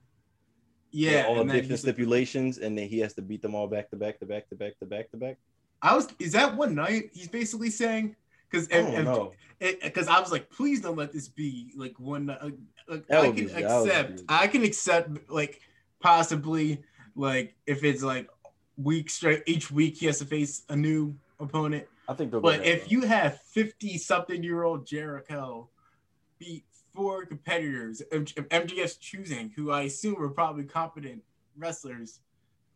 Yeah, 0.91 1.25
all 1.27 1.43
different 1.43 1.79
stipulations, 1.79 2.57
and 2.57 2.77
then 2.77 2.87
he 2.87 2.99
has 2.99 3.13
to 3.15 3.21
beat 3.21 3.41
them 3.41 3.53
all 3.55 3.67
back 3.67 3.89
to 3.91 3.95
back 3.97 4.19
to 4.19 4.25
back 4.25 4.47
to 4.49 4.55
back 4.55 4.79
to 4.79 4.85
back 4.85 5.11
to 5.11 5.17
back. 5.17 5.37
I 5.81 5.95
was. 5.95 6.07
Is 6.17 6.31
that 6.31 6.55
one 6.55 6.75
night? 6.75 7.09
He's 7.13 7.27
basically 7.27 7.69
saying 7.69 8.15
because 8.49 8.67
I 8.71 9.29
because 9.59 10.07
I 10.07 10.19
was 10.19 10.31
like, 10.31 10.49
please 10.49 10.81
don't 10.81 10.97
let 10.97 11.11
this 11.11 11.27
be 11.27 11.73
like 11.75 11.99
one. 11.99 12.27
night. 12.27 12.41
Like, 12.87 13.03
I 13.11 13.25
can 13.25 13.35
be- 13.35 13.45
that 13.45 13.81
would 13.81 13.89
accept. 13.89 14.21
I 14.29 14.47
can 14.47 14.63
accept 14.63 15.29
like 15.29 15.61
possibly 15.99 16.83
like 17.15 17.55
if 17.65 17.83
it's 17.83 18.03
like 18.03 18.29
week 18.77 19.09
straight 19.09 19.43
each 19.45 19.69
week 19.71 19.97
he 19.97 20.05
has 20.05 20.19
to 20.19 20.25
face 20.25 20.63
a 20.69 20.75
new 20.75 21.15
opponent. 21.39 21.85
I 22.07 22.13
think 22.13 22.31
they'll 22.31 22.41
But 22.41 22.65
if 22.65 22.91
you 22.91 23.01
have 23.01 23.41
50 23.41 23.97
something 23.97 24.43
year 24.43 24.63
old 24.63 24.85
Jericho 24.85 25.69
beat 26.39 26.65
four 26.93 27.25
competitors 27.25 28.01
of 28.11 28.25
MJF's 28.25 28.97
choosing, 28.97 29.51
who 29.55 29.71
I 29.71 29.83
assume 29.83 30.21
are 30.21 30.29
probably 30.29 30.63
competent 30.63 31.21
wrestlers, 31.57 32.19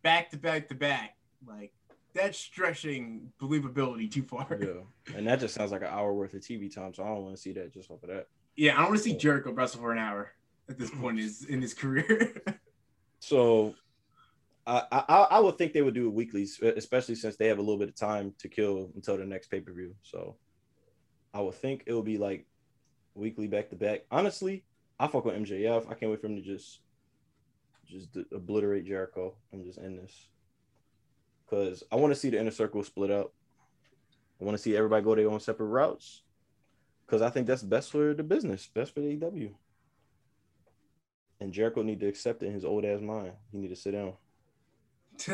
back 0.02 0.30
to 0.30 0.36
back 0.36 0.68
to 0.68 0.74
back, 0.74 1.16
like 1.46 1.72
that's 2.14 2.38
stretching 2.38 3.32
believability 3.40 4.10
too 4.10 4.22
far. 4.22 4.46
Yeah, 4.60 5.16
and 5.16 5.26
that 5.26 5.40
just 5.40 5.54
sounds 5.54 5.72
like 5.72 5.82
an 5.82 5.88
hour 5.88 6.12
worth 6.12 6.34
of 6.34 6.40
TV 6.40 6.72
time, 6.72 6.94
so 6.94 7.02
I 7.02 7.08
don't 7.08 7.24
want 7.24 7.36
to 7.36 7.42
see 7.42 7.52
that 7.52 7.72
just 7.72 7.90
off 7.90 8.02
of 8.02 8.08
that. 8.10 8.28
Yeah, 8.56 8.74
I 8.74 8.82
don't 8.82 8.90
want 8.90 8.98
to 8.98 9.02
see 9.02 9.16
Jericho 9.16 9.52
wrestle 9.52 9.80
for 9.80 9.92
an 9.92 9.98
hour 9.98 10.32
at 10.68 10.78
this 10.78 10.90
mm. 10.90 11.00
point 11.00 11.18
in 11.18 11.24
his, 11.24 11.44
in 11.44 11.60
his 11.60 11.74
career. 11.74 12.40
So, 13.26 13.74
I, 14.66 14.82
I 14.90 15.26
I 15.30 15.40
would 15.40 15.56
think 15.56 15.72
they 15.72 15.82
would 15.82 15.94
do 15.94 16.08
it 16.08 16.12
weekly, 16.12 16.46
especially 16.62 17.14
since 17.14 17.36
they 17.36 17.48
have 17.48 17.58
a 17.58 17.62
little 17.62 17.78
bit 17.78 17.88
of 17.88 17.96
time 17.96 18.34
to 18.38 18.48
kill 18.48 18.90
until 18.94 19.16
the 19.16 19.24
next 19.24 19.48
pay 19.48 19.60
per 19.60 19.72
view. 19.72 19.94
So, 20.02 20.36
I 21.32 21.40
would 21.40 21.54
think 21.54 21.84
it 21.86 21.94
would 21.94 22.04
be 22.04 22.18
like 22.18 22.46
weekly 23.14 23.46
back 23.46 23.70
to 23.70 23.76
back. 23.76 24.02
Honestly, 24.10 24.64
I 24.98 25.06
fuck 25.06 25.24
with 25.24 25.36
MJF. 25.36 25.90
I 25.90 25.94
can't 25.94 26.10
wait 26.10 26.20
for 26.20 26.26
him 26.26 26.36
to 26.36 26.42
just 26.42 26.80
just 27.86 28.16
obliterate 28.32 28.86
Jericho 28.86 29.36
and 29.52 29.64
just 29.64 29.78
end 29.78 29.98
this. 29.98 30.28
Cause 31.48 31.82
I 31.92 31.96
want 31.96 32.12
to 32.12 32.18
see 32.18 32.30
the 32.30 32.40
inner 32.40 32.50
circle 32.50 32.82
split 32.82 33.10
up. 33.10 33.32
I 34.40 34.44
want 34.44 34.56
to 34.56 34.62
see 34.62 34.76
everybody 34.76 35.04
go 35.04 35.14
their 35.14 35.30
own 35.30 35.40
separate 35.40 35.66
routes. 35.66 36.22
Cause 37.06 37.22
I 37.22 37.30
think 37.30 37.46
that's 37.46 37.62
best 37.62 37.90
for 37.90 38.14
the 38.14 38.22
business, 38.22 38.66
best 38.66 38.94
for 38.94 39.00
the 39.00 39.16
AEW. 39.16 39.54
And 41.44 41.52
Jericho 41.52 41.82
need 41.82 42.00
to 42.00 42.06
accept 42.06 42.42
it 42.42 42.46
in 42.46 42.54
his 42.54 42.64
old 42.64 42.86
ass 42.86 43.02
mind. 43.02 43.32
He 43.52 43.58
need 43.58 43.68
to 43.68 43.76
sit 43.76 43.90
down. 43.90 44.14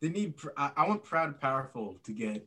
they 0.00 0.10
need. 0.10 0.34
I, 0.54 0.70
I 0.76 0.86
want 0.86 1.02
Proud 1.02 1.28
and 1.28 1.40
Powerful 1.40 1.96
to 2.04 2.12
get 2.12 2.46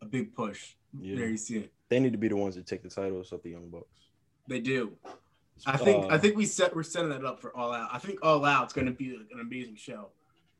a 0.00 0.06
big 0.06 0.32
push. 0.32 0.74
Yeah. 0.96 1.16
There 1.16 1.26
you 1.26 1.36
see 1.36 1.58
it. 1.58 1.72
They 1.88 1.98
need 1.98 2.12
to 2.12 2.18
be 2.18 2.28
the 2.28 2.36
ones 2.36 2.54
that 2.54 2.66
take 2.68 2.84
the 2.84 2.88
titles 2.88 3.32
of 3.32 3.42
the 3.42 3.50
Young 3.50 3.68
Bucks. 3.70 3.88
They 4.46 4.60
do. 4.60 4.92
I 5.66 5.76
think. 5.78 6.04
Uh, 6.04 6.14
I 6.14 6.18
think 6.18 6.36
we 6.36 6.46
set. 6.46 6.76
We're 6.76 6.84
setting 6.84 7.10
that 7.10 7.24
up 7.24 7.40
for 7.40 7.54
All 7.56 7.72
Out. 7.72 7.90
I 7.92 7.98
think 7.98 8.20
All 8.22 8.44
Out's 8.44 8.72
going 8.72 8.86
to 8.86 8.92
be 8.92 9.16
like, 9.16 9.26
an 9.32 9.40
amazing 9.40 9.74
show. 9.74 10.10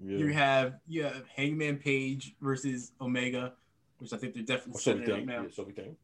Yeah. 0.01 0.19
You 0.19 0.33
have 0.33 0.81
you 0.89 1.05
have 1.05 1.29
Hangman 1.29 1.77
Page 1.77 2.35
versus 2.41 2.91
Omega, 3.01 3.53
which 3.99 4.13
I 4.13 4.17
think 4.17 4.35
they're 4.35 4.43
definitely 4.43 4.81
so 4.81 4.91
setting 4.91 5.03
it 5.05 5.11
up 5.11 5.25
now. 5.25 5.43
Yeah, 5.43 5.49
so 5.55 5.63
we 5.63 5.75
think. 5.75 5.97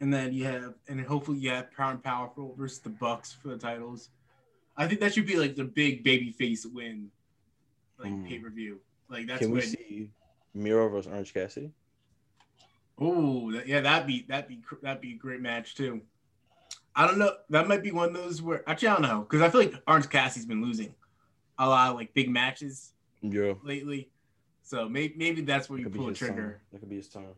And 0.00 0.12
then 0.12 0.32
you 0.32 0.44
have, 0.46 0.74
and 0.88 1.00
hopefully 1.02 1.38
you 1.38 1.50
have 1.50 1.70
Proud 1.70 1.90
and 1.90 2.02
Powerful 2.02 2.56
versus 2.58 2.80
the 2.80 2.88
Bucks 2.88 3.32
for 3.32 3.48
the 3.48 3.58
titles. 3.58 4.08
I 4.80 4.88
think 4.88 5.00
that 5.00 5.12
should 5.12 5.26
be 5.26 5.36
like 5.36 5.56
the 5.56 5.64
big 5.64 6.02
baby 6.02 6.30
face 6.32 6.64
win, 6.64 7.10
like 7.98 8.10
Hmm. 8.12 8.24
pay 8.26 8.38
per 8.38 8.48
view. 8.48 8.80
Like 9.10 9.26
that's 9.26 9.40
Can 9.40 9.50
we 9.50 9.58
when. 9.58 9.68
see 9.68 10.10
Miro 10.54 10.88
versus 10.88 11.12
Orange 11.12 11.34
Cassidy? 11.34 11.70
Oh, 12.98 13.52
that, 13.52 13.68
yeah, 13.68 13.82
that'd 13.82 14.06
be 14.06 14.22
that'd 14.26 14.48
be 14.48 14.62
that'd 14.82 15.02
be 15.02 15.12
a 15.12 15.16
great 15.18 15.42
match 15.42 15.74
too. 15.74 16.00
I 16.96 17.06
don't 17.06 17.18
know. 17.18 17.32
That 17.50 17.68
might 17.68 17.82
be 17.82 17.92
one 17.92 18.08
of 18.08 18.14
those 18.14 18.40
where 18.40 18.68
actually 18.68 18.88
I 18.88 18.92
don't 18.94 19.02
know 19.02 19.20
because 19.20 19.42
I 19.42 19.50
feel 19.50 19.60
like 19.60 19.74
Orange 19.86 20.08
Cassidy's 20.08 20.46
been 20.46 20.62
losing 20.62 20.94
a 21.58 21.68
lot 21.68 21.90
of 21.90 21.96
like 21.96 22.14
big 22.14 22.30
matches 22.30 22.92
Yeah. 23.20 23.54
lately. 23.62 24.10
So 24.62 24.88
maybe 24.88 25.12
maybe 25.18 25.42
that's 25.42 25.68
where 25.68 25.78
you 25.78 25.84
That 25.84 25.90
be 25.90 25.98
pull 25.98 26.06
a 26.06 26.10
his 26.10 26.20
time. 26.20 26.28
trigger. 26.28 26.62
That 26.72 26.78
could 26.80 26.88
be 26.88 26.96
his 26.96 27.08
time. 27.08 27.34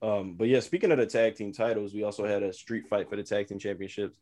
Um, 0.00 0.34
but 0.34 0.46
yeah, 0.46 0.60
speaking 0.60 0.92
of 0.92 0.98
the 0.98 1.06
tag 1.06 1.34
team 1.34 1.52
titles, 1.52 1.92
we 1.92 2.04
also 2.04 2.24
had 2.24 2.44
a 2.44 2.52
street 2.52 2.86
fight 2.88 3.10
for 3.10 3.16
the 3.16 3.22
tag 3.24 3.48
team 3.48 3.58
championships. 3.58 4.16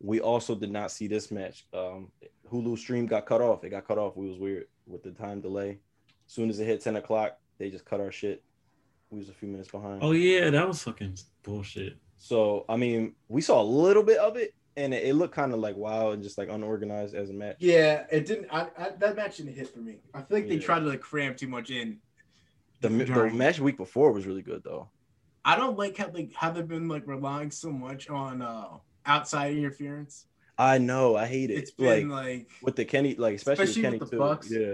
We 0.00 0.20
also 0.20 0.54
did 0.54 0.70
not 0.70 0.90
see 0.90 1.08
this 1.08 1.30
match. 1.30 1.66
Um, 1.72 2.10
Hulu 2.50 2.78
stream 2.78 3.06
got 3.06 3.26
cut 3.26 3.40
off. 3.40 3.64
It 3.64 3.70
got 3.70 3.86
cut 3.86 3.98
off. 3.98 4.16
We 4.16 4.28
was 4.28 4.38
weird 4.38 4.66
with 4.86 5.02
the 5.02 5.10
time 5.10 5.40
delay. 5.40 5.78
As 6.26 6.32
soon 6.32 6.50
as 6.50 6.60
it 6.60 6.66
hit 6.66 6.82
10 6.82 6.96
o'clock, 6.96 7.38
they 7.58 7.70
just 7.70 7.84
cut 7.84 8.00
our 8.00 8.12
shit. 8.12 8.42
We 9.10 9.18
was 9.18 9.28
a 9.28 9.32
few 9.32 9.48
minutes 9.48 9.70
behind. 9.70 10.00
Oh 10.02 10.12
yeah, 10.12 10.50
that 10.50 10.68
was 10.68 10.82
fucking 10.82 11.16
bullshit. 11.42 11.96
So 12.18 12.64
I 12.68 12.76
mean, 12.76 13.14
we 13.28 13.40
saw 13.40 13.62
a 13.62 13.64
little 13.64 14.02
bit 14.02 14.18
of 14.18 14.36
it, 14.36 14.54
and 14.76 14.92
it, 14.92 15.04
it 15.04 15.14
looked 15.14 15.34
kind 15.34 15.52
of 15.52 15.60
like 15.60 15.76
wild 15.76 16.14
and 16.14 16.22
just 16.22 16.36
like 16.36 16.50
unorganized 16.50 17.14
as 17.14 17.30
a 17.30 17.32
match. 17.32 17.56
Yeah, 17.58 18.04
it 18.12 18.26
didn't. 18.26 18.48
I, 18.52 18.68
I, 18.76 18.90
that 18.98 19.16
match 19.16 19.38
didn't 19.38 19.54
hit 19.54 19.72
for 19.72 19.80
me. 19.80 20.00
I 20.12 20.22
feel 20.22 20.38
like 20.38 20.48
they 20.48 20.58
tried 20.58 20.80
to 20.80 20.86
like 20.86 21.00
cram 21.00 21.34
too 21.34 21.48
much 21.48 21.70
in. 21.70 21.98
The, 22.80 22.88
the 22.88 23.30
match 23.32 23.58
week 23.58 23.76
before 23.76 24.12
was 24.12 24.26
really 24.26 24.42
good 24.42 24.62
though. 24.62 24.88
I 25.44 25.56
don't 25.56 25.78
like 25.78 25.96
how 25.96 26.08
they 26.08 26.28
how 26.34 26.50
they've 26.50 26.68
been 26.68 26.88
like 26.88 27.06
relying 27.06 27.50
so 27.50 27.70
much 27.70 28.10
on 28.10 28.42
uh 28.42 28.76
outside 29.08 29.56
interference. 29.56 30.26
I 30.56 30.78
know, 30.78 31.16
I 31.16 31.26
hate 31.26 31.50
it. 31.50 31.54
It's 31.58 31.72
like 31.78 32.00
been 32.02 32.08
like 32.08 32.50
with 32.62 32.76
the 32.76 32.84
Kenny, 32.84 33.14
like 33.14 33.36
especially, 33.36 33.64
Especially 33.64 33.82
with 33.82 33.86
Kenny 33.86 33.98
with 33.98 34.10
the 34.10 34.16
too. 34.16 34.20
Bucks. 34.20 34.50
Yeah, 34.50 34.66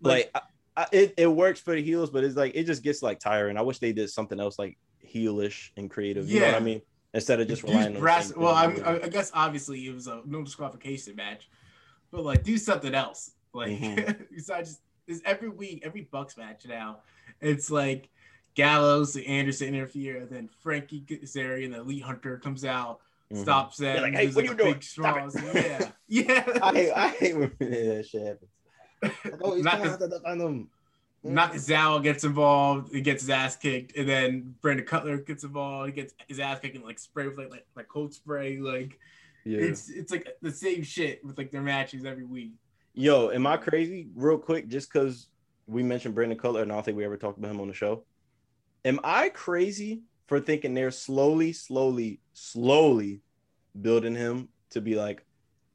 Like- 0.00 0.30
like, 0.34 0.44
I, 0.76 0.82
I, 0.82 0.86
it 0.92 1.14
it 1.16 1.26
works 1.26 1.60
for 1.60 1.74
the 1.74 1.82
heels, 1.82 2.10
but 2.10 2.24
it's 2.24 2.36
like 2.36 2.52
it 2.54 2.64
just 2.64 2.82
gets 2.82 3.02
like 3.02 3.18
tiring. 3.20 3.56
I 3.56 3.62
wish 3.62 3.78
they 3.80 3.92
did 3.92 4.08
something 4.10 4.38
else 4.40 4.58
like 4.58 4.78
heelish 5.04 5.70
and 5.76 5.90
creative. 5.90 6.28
You 6.30 6.40
know 6.40 6.46
what 6.46 6.54
I 6.54 6.60
mean? 6.60 6.82
Instead 7.12 7.40
of 7.40 7.48
just 7.48 7.64
relying 7.64 7.94
on 7.96 8.00
brass. 8.00 8.28
same 8.28 8.40
Well. 8.40 8.54
I, 8.54 9.00
I 9.02 9.08
guess 9.08 9.32
obviously 9.34 9.84
it 9.86 9.92
was 9.92 10.06
a 10.06 10.22
no 10.24 10.42
disqualification 10.44 11.16
match, 11.16 11.50
but 12.12 12.22
like 12.24 12.44
do 12.44 12.56
something 12.56 12.94
else. 12.94 13.32
Like 13.52 13.70
Mhm. 13.80 14.26
besides 14.30 14.68
just 14.70 14.82
is 15.08 15.20
every 15.24 15.48
week, 15.48 15.82
every 15.84 16.02
Bucks 16.02 16.36
match 16.36 16.64
now, 16.68 17.00
it's 17.40 17.68
like 17.70 18.08
Gallows 18.54 19.16
and 19.16 19.26
Anderson 19.26 19.74
interfere, 19.74 20.18
and 20.18 20.30
then 20.30 20.48
Frankie 20.60 21.00
Kazarian 21.00 21.64
and 21.66 21.74
the 21.74 21.80
Elite 21.80 22.04
Hunter 22.04 22.38
comes 22.38 22.64
out, 22.64 23.00
Mhm. 23.32 23.42
stops. 23.42 23.76
They're 23.76 24.00
like, 24.00 24.14
"Hey, 24.14 24.26
what 24.26 24.36
like, 24.36 24.46
you 24.50 24.54
doing? 24.56 24.80
straws. 24.80 25.34
it." 25.36 25.54
Yeah, 25.54 25.90
yeah. 26.08 26.58
I 26.62 26.72
hate, 26.72 26.92
I 26.92 27.08
hate 27.08 27.36
when 27.36 27.52
that 27.60 28.06
shit 28.08 28.22
happens. 29.02 29.40
Oh, 29.42 29.54
Not 29.56 29.98
the- 29.98 30.08
defend 30.08 30.40
them. 30.40 30.68
Nakazawa 31.24 32.02
gets 32.02 32.24
involved, 32.24 32.94
he 32.94 33.02
gets 33.02 33.22
his 33.22 33.28
ass 33.30 33.54
kicked, 33.54 33.94
and 33.94 34.08
then 34.08 34.54
Brandon 34.62 34.86
Cutler 34.86 35.18
gets 35.18 35.44
involved, 35.44 35.88
he 35.90 35.92
gets 35.94 36.14
his 36.28 36.40
ass 36.40 36.60
kicked 36.60 36.76
and 36.76 36.84
like 36.84 36.98
spray 36.98 37.28
with 37.28 37.36
like 37.36 37.50
like, 37.50 37.66
like 37.76 37.88
cold 37.88 38.14
spray, 38.14 38.56
like 38.58 38.98
Yeah. 39.44 39.58
it's 39.58 39.90
it's 39.90 40.10
like 40.10 40.26
the 40.40 40.50
same 40.50 40.82
shit 40.82 41.22
with 41.24 41.36
like 41.36 41.50
their 41.50 41.60
matches 41.60 42.06
every 42.06 42.24
week. 42.24 42.52
Yo, 42.94 43.30
am 43.30 43.46
I 43.46 43.58
crazy? 43.58 44.08
Real 44.14 44.38
quick, 44.38 44.66
just 44.68 44.90
because 44.90 45.28
we 45.66 45.82
mentioned 45.82 46.14
Brandon 46.14 46.38
Cutler, 46.38 46.62
and 46.62 46.72
I 46.72 46.74
don't 46.74 46.84
think 46.84 46.96
we 46.96 47.04
ever 47.04 47.18
talked 47.18 47.38
about 47.38 47.50
him 47.50 47.60
on 47.60 47.68
the 47.68 47.74
show. 47.74 48.04
Am 48.86 48.98
I 49.04 49.28
crazy 49.28 50.00
for 50.30 50.38
thinking 50.38 50.74
they're 50.74 50.92
slowly, 50.92 51.52
slowly, 51.52 52.20
slowly 52.34 53.20
building 53.82 54.14
him 54.14 54.48
to 54.70 54.80
be 54.80 54.94
like 54.94 55.26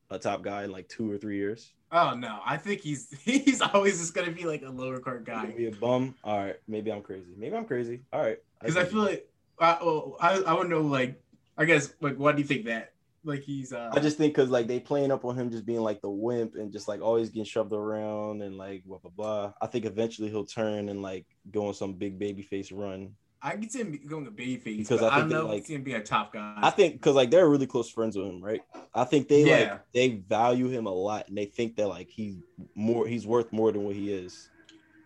a 0.10 0.18
top 0.18 0.43
guy 0.43 0.64
in 0.64 0.72
like 0.72 0.88
two 0.88 1.12
or 1.12 1.18
three 1.18 1.36
years? 1.36 1.74
Oh 1.91 2.16
no, 2.16 2.39
I 2.45 2.56
think 2.56 2.80
he's 2.80 3.14
he's 3.26 3.62
always 3.62 3.99
just 3.99 4.14
gonna 4.14 4.32
be 4.32 4.45
like 4.45 4.62
a 4.62 4.70
lower 4.70 4.99
card 4.99 5.26
guy 5.26 5.47
Be 5.47 5.68
a 5.68 5.72
bum. 5.72 6.16
All 6.24 6.39
right, 6.39 6.56
maybe 6.70 6.89
I'm 6.89 7.01
crazy. 7.01 7.34
Maybe 7.38 7.53
I'm 7.53 7.66
crazy. 7.66 8.03
All 8.14 8.22
right, 8.22 8.38
because 8.62 8.78
I 8.78 8.84
get 8.84 8.91
feel 8.91 9.01
like 9.01 9.30
I 9.60 9.78
well, 9.82 10.16
I 10.22 10.36
I 10.36 10.62
to 10.62 10.70
know 10.70 10.84
like 10.84 11.22
I 11.58 11.66
guess 11.66 11.93
like 11.99 12.16
why 12.16 12.32
do 12.32 12.41
you 12.41 12.47
think 12.47 12.64
that 12.68 12.93
like 13.26 13.43
he's 13.43 13.74
uh 13.74 13.91
I 13.91 13.99
just 13.99 14.18
think 14.18 14.34
because 14.34 14.49
like 14.49 14.68
they 14.68 14.80
playing 14.80 15.12
up 15.12 15.26
on 15.26 15.38
him 15.38 15.51
just 15.51 15.66
being 15.66 15.82
like 15.82 15.99
the 15.99 16.10
wimp 16.10 16.56
and 16.56 16.72
just 16.72 16.88
like 16.88 17.01
always 17.01 17.28
getting 17.28 17.43
shoved 17.43 17.74
around 17.74 18.41
and 18.41 18.58
like 18.58 18.86
blah 18.86 18.99
blah 18.99 19.12
blah. 19.14 19.53
I 19.62 19.68
think 19.68 19.84
eventually 19.84 20.30
he'll 20.30 20.45
turn 20.45 20.88
and 20.88 21.01
like 21.01 21.26
go 21.51 21.68
on 21.68 21.74
some 21.74 21.95
big 21.95 22.18
baby 22.18 22.41
face 22.41 22.72
run. 22.72 23.16
I 23.46 23.52
can 23.58 23.70
see 23.70 23.80
him 23.80 24.00
going 24.08 24.26
to 24.26 24.32
babyface 24.32 24.64
Because 24.78 25.00
because 25.00 25.02
I 25.04 25.08
I, 25.08 25.20
think 25.20 25.22
don't 25.22 25.30
they, 25.30 25.36
know 25.36 25.46
like- 25.48 25.60
if 25.62 25.68
he's 25.68 25.78
gonna 25.78 25.84
be 25.86 25.93
a 25.93 26.02
top 26.02 26.34
guy. 26.34 26.54
I 26.58 26.70
think 26.72 26.93
because 26.93 27.16
like 27.16 27.30
they're 27.30 27.48
really 27.48 27.68
close 27.68 27.89
friends 27.89 28.18
with 28.18 28.26
him, 28.28 28.43
right? 28.43 28.62
I 28.93 29.04
think 29.04 29.28
they 29.28 29.46
Yeah. 29.46 29.72
like 29.74 29.82
they 29.93 30.10
value 30.10 30.68
him 30.68 30.88
a 30.88 30.91
lot 30.93 31.28
and 31.28 31.38
they 31.38 31.46
think 31.46 31.76
that 31.76 31.88
like 31.88 32.10
he's 32.10 32.38
more 32.74 33.06
he's 33.08 33.28
worth 33.28 33.52
more 33.54 33.72
than 33.72 33.84
what 33.84 33.96
he 33.96 34.12
is. 34.12 34.50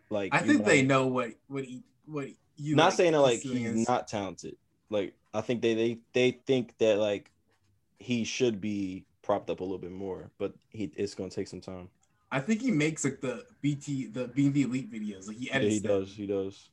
Like 0.10 0.34
I 0.34 0.40
think 0.40 0.62
know, 0.62 0.66
they 0.66 0.82
know 0.82 1.08
what 1.08 1.32
what 1.48 1.66
he 1.66 1.84
what 2.06 2.28
he 2.56 2.74
not 2.74 2.94
saying 2.94 3.12
that 3.12 3.20
like 3.22 3.40
he's 3.42 3.66
is- 3.82 3.88
not 3.88 4.08
talented. 4.08 4.56
Like 4.90 5.14
I 5.34 5.42
think 5.42 5.62
they 5.62 5.74
they 5.76 6.00
they 6.14 6.32
think 6.32 6.78
that 6.80 6.98
like 6.98 7.30
he 8.00 8.24
should 8.24 8.62
be 8.62 9.06
propped 9.22 9.50
up 9.50 9.60
a 9.60 9.64
little 9.64 9.78
bit 9.78 9.92
more, 9.92 10.32
but 10.38 10.54
he 10.70 10.92
it's 10.96 11.14
gonna 11.14 11.30
take 11.30 11.48
some 11.50 11.62
time. 11.62 11.90
I 12.32 12.40
think 12.40 12.62
he 12.62 12.72
makes 12.72 13.04
like 13.04 13.22
the 13.22 13.44
BT 13.62 14.06
the 14.08 14.28
BV 14.30 14.64
Elite 14.66 14.92
videos. 14.92 15.28
Like 15.28 15.38
he 15.38 15.48
Yeah, 15.48 15.56
edits 15.56 15.74
he 15.74 15.80
them. 15.80 16.00
does. 16.00 16.16
He 16.16 16.26
does. 16.28 16.70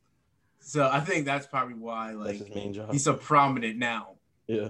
So 0.61 0.89
I 0.93 1.01
think 1.01 1.27
that's 1.27 1.47
probably 1.47 1.75
why 1.75 2.13
like 2.13 2.37
his 2.39 2.49
main 2.55 2.73
job. 2.73 2.91
he's 2.93 3.05
so 3.05 3.15
prominent 3.15 3.79
now. 3.79 4.15
Yeah. 4.47 4.69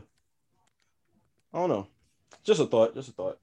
I 1.54 1.58
don't 1.58 1.68
know. 1.70 1.86
Just 2.44 2.60
a 2.60 2.66
thought. 2.66 2.94
Just 2.94 3.08
a 3.08 3.12
thought. 3.12 3.38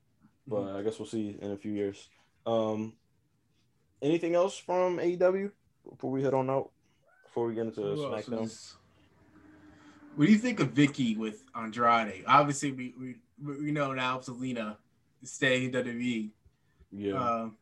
But 0.48 0.58
Mm-hmm. 0.62 0.78
I 0.78 0.82
guess 0.84 1.00
we'll 1.00 1.08
see 1.08 1.38
in 1.42 1.52
a 1.52 1.58
few 1.58 1.72
years. 1.72 2.10
Um, 2.46 2.94
anything 4.02 4.36
else 4.36 4.58
from 4.58 4.98
AEW 5.00 5.52
before 5.90 6.12
we 6.12 6.22
head 6.22 6.34
on 6.34 6.50
out? 6.50 6.70
Before 7.26 7.48
we 7.48 7.56
get 7.56 7.66
into 7.66 7.82
Who 7.82 7.96
SmackDown? 7.98 8.42
was- 8.42 8.76
What 10.16 10.26
do 10.28 10.32
you 10.32 10.38
think 10.38 10.60
of 10.60 10.74
Vickie 10.74 11.18
with 11.18 11.44
Andrade? 11.56 12.24
Obviously, 12.28 12.72
we 12.72 12.94
we, 13.00 13.16
we 13.64 13.72
know 13.72 13.94
now 13.94 14.20
Zelina 14.20 14.76
is 15.24 15.32
staying 15.32 15.64
in 15.64 15.72
WWE. 15.72 16.30
Yeah. 16.92 17.14
Um, 17.14 17.58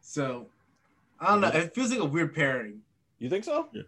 so 0.00 0.46
I 1.20 1.26
don't 1.28 1.40
know. 1.42 1.48
It 1.48 1.74
feels 1.74 1.90
like 1.90 2.00
a 2.00 2.04
weird 2.04 2.34
pairing 2.34 2.80
you 3.18 3.28
think 3.28 3.44
so? 3.44 3.68
Yeah. 3.72 3.82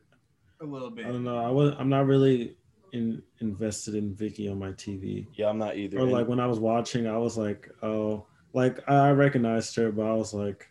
a 0.60 0.64
little 0.64 0.90
bit. 0.90 1.06
I 1.06 1.10
don't 1.12 1.24
know. 1.24 1.38
I 1.38 1.50
was 1.50 1.74
I'm 1.78 1.88
not 1.88 2.06
really 2.06 2.56
in, 2.92 3.22
invested 3.40 3.94
in 3.94 4.14
Vickie 4.14 4.50
on 4.50 4.58
my 4.58 4.70
TV. 4.72 5.26
Yeah, 5.34 5.48
I'm 5.48 5.58
not 5.58 5.76
either. 5.76 5.98
Or 5.98 6.02
And- 6.02 6.12
like 6.12 6.26
when 6.28 6.40
I 6.40 6.46
was 6.46 6.58
watching, 6.58 7.06
I 7.06 7.16
was 7.18 7.36
like, 7.38 7.68
oh, 7.82 8.26
like 8.54 8.78
I 8.88 9.10
recognized 9.10 9.76
her, 9.76 9.92
but 9.92 10.06
I 10.06 10.14
was 10.14 10.32
like, 10.34 10.68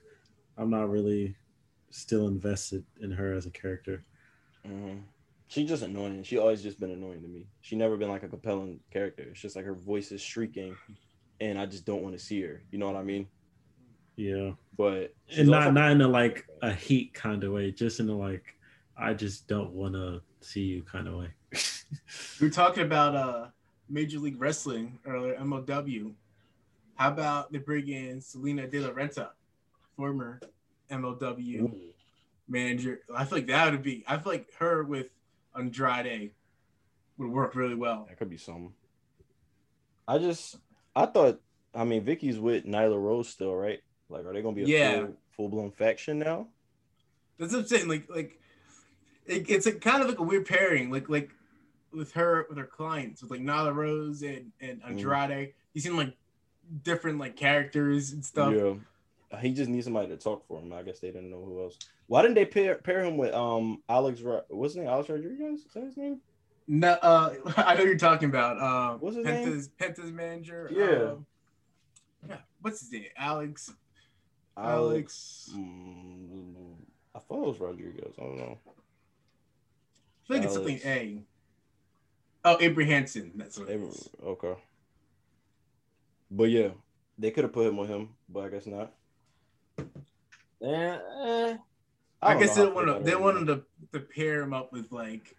I'm 0.57 0.69
not 0.69 0.89
really 0.89 1.35
still 1.91 2.27
invested 2.27 2.83
in 3.01 3.11
her 3.11 3.33
as 3.33 3.45
a 3.45 3.51
character. 3.51 4.03
Mhm. 4.67 5.03
She's 5.47 5.69
just 5.69 5.83
annoying. 5.83 6.23
She 6.23 6.37
always 6.37 6.61
just 6.61 6.79
been 6.79 6.91
annoying 6.91 7.21
to 7.21 7.27
me. 7.29 7.47
She 7.61 7.77
never 7.77 7.95
been 7.95 8.09
like 8.09 8.23
a 8.23 8.27
compelling 8.27 8.81
character. 8.91 9.23
It's 9.23 9.39
just 9.39 9.55
like 9.55 9.63
her 9.63 9.73
voice 9.75 10.11
is 10.11 10.19
shrieking, 10.21 10.75
and 11.39 11.57
I 11.57 11.65
just 11.65 11.85
don't 11.85 12.01
want 12.03 12.17
to 12.17 12.19
see 12.23 12.41
her. 12.41 12.61
You 12.71 12.79
know 12.79 12.87
what 12.87 12.97
I 12.97 13.03
mean? 13.03 13.27
Yeah, 14.17 14.51
But 14.77 15.13
and 15.37 15.47
not 15.47 15.61
also- 15.67 15.71
not 15.71 15.91
in 15.91 16.01
a 16.01 16.07
like 16.07 16.45
a 16.61 16.73
heat 16.73 17.13
kind 17.13 17.43
of 17.43 17.53
way, 17.53 17.71
just 17.71 17.99
in 17.99 18.09
a 18.09 18.17
like 18.17 18.55
I 18.97 19.13
just 19.13 19.47
don't 19.47 19.71
want 19.71 19.93
to 19.93 20.21
see 20.41 20.61
you 20.61 20.81
kind 20.83 21.07
of 21.07 21.15
way. 21.19 21.29
We 22.41 22.47
were 22.47 22.53
talking 22.53 22.83
about 22.83 23.15
uh 23.15 23.47
Major 23.89 24.19
League 24.19 24.41
Wrestling 24.41 24.99
earlier, 25.05 25.35
MLW. 25.35 26.11
How 26.95 27.09
about 27.09 27.51
they 27.51 27.59
bring 27.59 27.87
in 27.87 28.19
Salina 28.19 28.67
De 28.67 28.79
La 28.79 28.89
Renta, 28.89 29.29
former 29.95 30.41
MLW 30.89 31.61
Ooh. 31.61 31.75
manager? 32.49 33.01
I 33.15 33.23
feel 33.23 33.37
like 33.37 33.47
that 33.47 33.71
would 33.71 33.83
be. 33.83 34.03
I 34.07 34.17
feel 34.17 34.33
like 34.33 34.51
her 34.55 34.83
with 34.83 35.11
Andrade 35.55 36.31
would 37.19 37.29
work 37.29 37.55
really 37.55 37.75
well. 37.75 38.07
That 38.09 38.17
could 38.17 38.29
be 38.31 38.37
something. 38.37 38.73
I 40.07 40.17
just 40.17 40.55
I 40.95 41.05
thought 41.05 41.39
I 41.75 41.83
mean 41.83 42.03
Vickie's 42.03 42.39
with 42.39 42.65
Nyla 42.65 42.99
Rose 42.99 43.29
still, 43.29 43.55
right? 43.55 43.79
Like 44.09 44.25
are 44.25 44.33
they 44.33 44.41
gonna 44.41 44.55
be 44.55 44.63
a 44.63 44.67
Yeah. 44.67 44.95
full 44.99 45.15
full 45.29 45.49
blown 45.49 45.71
faction 45.71 46.19
now? 46.19 46.47
That's 47.37 47.53
what 47.53 47.59
I'm 47.59 47.67
saying. 47.67 47.87
Like, 47.87 48.09
like 48.09 48.39
it, 49.25 49.49
it's 49.49 49.65
a 49.67 49.73
kind 49.73 50.01
of 50.01 50.09
like 50.09 50.19
a 50.19 50.23
weird 50.23 50.45
pairing. 50.47 50.89
Like, 50.89 51.09
like 51.09 51.29
with 51.91 52.11
her 52.13 52.45
with 52.49 52.57
her 52.57 52.65
clients, 52.65 53.21
with 53.21 53.31
like 53.31 53.41
Nyla 53.41 53.73
Rose 53.75 54.21
and 54.23 54.51
and 54.61 54.81
Mm. 54.81 54.89
Andrade. 54.89 55.53
You 55.73 55.81
seem 55.81 55.95
like 55.97 56.15
different 56.83 57.19
like 57.19 57.35
characters 57.35 58.11
and 58.11 58.23
stuff. 58.25 58.53
Yeah. 58.53 59.39
He 59.41 59.51
just 59.53 59.69
needs 59.69 59.83
somebody 59.85 60.07
to 60.07 60.17
talk 60.17 60.47
for 60.47 60.59
him. 60.61 60.71
I 60.71 60.83
guess 60.83 60.99
they 60.99 61.09
didn't 61.11 61.29
know 61.29 61.43
who 61.43 61.61
else. 61.63 61.77
Why 62.07 62.21
didn't 62.21 62.35
they 62.35 62.45
pair 62.45 62.75
pair 62.75 63.03
him 63.03 63.17
with 63.17 63.33
um 63.33 63.83
Alex 63.89 64.21
what's 64.47 64.73
his 64.73 64.77
name? 64.81 64.87
Alex 64.87 65.09
Rodriguez? 65.09 65.59
Is 65.65 65.73
that 65.73 65.83
his 65.83 65.97
name? 65.97 66.21
No, 66.69 66.91
uh, 67.01 67.33
I 67.57 67.75
know 67.75 67.83
you're 67.83 67.97
talking 67.97 68.27
about. 68.29 68.57
Uh, 68.59 68.97
What's 68.97 69.15
his 69.15 69.25
name? 69.25 69.45
Penta's, 69.45 69.67
Penta's 69.69 70.11
manager. 70.11 70.69
Yeah. 70.69 71.11
um, 71.11 71.25
yeah. 72.27 72.35
What's 72.61 72.81
his 72.81 72.91
name? 72.91 73.05
Alex. 73.17 73.71
Alex. 74.57 75.49
Alex. 75.53 75.53
Mm, 75.55 76.75
I 77.15 77.19
thought 77.19 77.43
it 77.43 77.47
was 77.47 77.59
Rodriguez. 77.59 78.13
I 78.17 78.21
don't 78.21 78.37
know. 78.37 78.57
I 80.29 80.33
think 80.33 80.45
it's 80.45 80.53
something 80.53 80.79
Alex. 80.83 80.85
A. 80.85 81.23
Oh, 82.45 82.57
Abrahantes. 82.57 83.31
That's 83.35 83.57
what 83.57 83.67
They 83.67 83.73
it 83.75 83.81
were- 83.81 83.87
is. 83.89 84.09
okay. 84.23 84.55
But 86.31 86.49
yeah, 86.49 86.69
they 87.17 87.31
could 87.31 87.43
have 87.45 87.53
put 87.53 87.67
him 87.67 87.77
with 87.77 87.89
him, 87.89 88.09
but 88.29 88.45
I 88.45 88.49
guess 88.49 88.65
not. 88.67 88.93
Eh, 89.79 89.83
eh, 90.63 91.57
I, 92.21 92.33
don't 92.33 92.41
guess 92.41 92.55
they 92.55 92.61
how 92.61 92.67
I 92.67 92.71
feel 92.71 92.73
wanted 92.73 93.05
they 93.05 93.15
wanted 93.15 93.45
to, 93.47 93.63
to 93.93 93.99
pair 94.05 94.41
him 94.41 94.53
up 94.53 94.73
with 94.73 94.91
like 94.91 95.35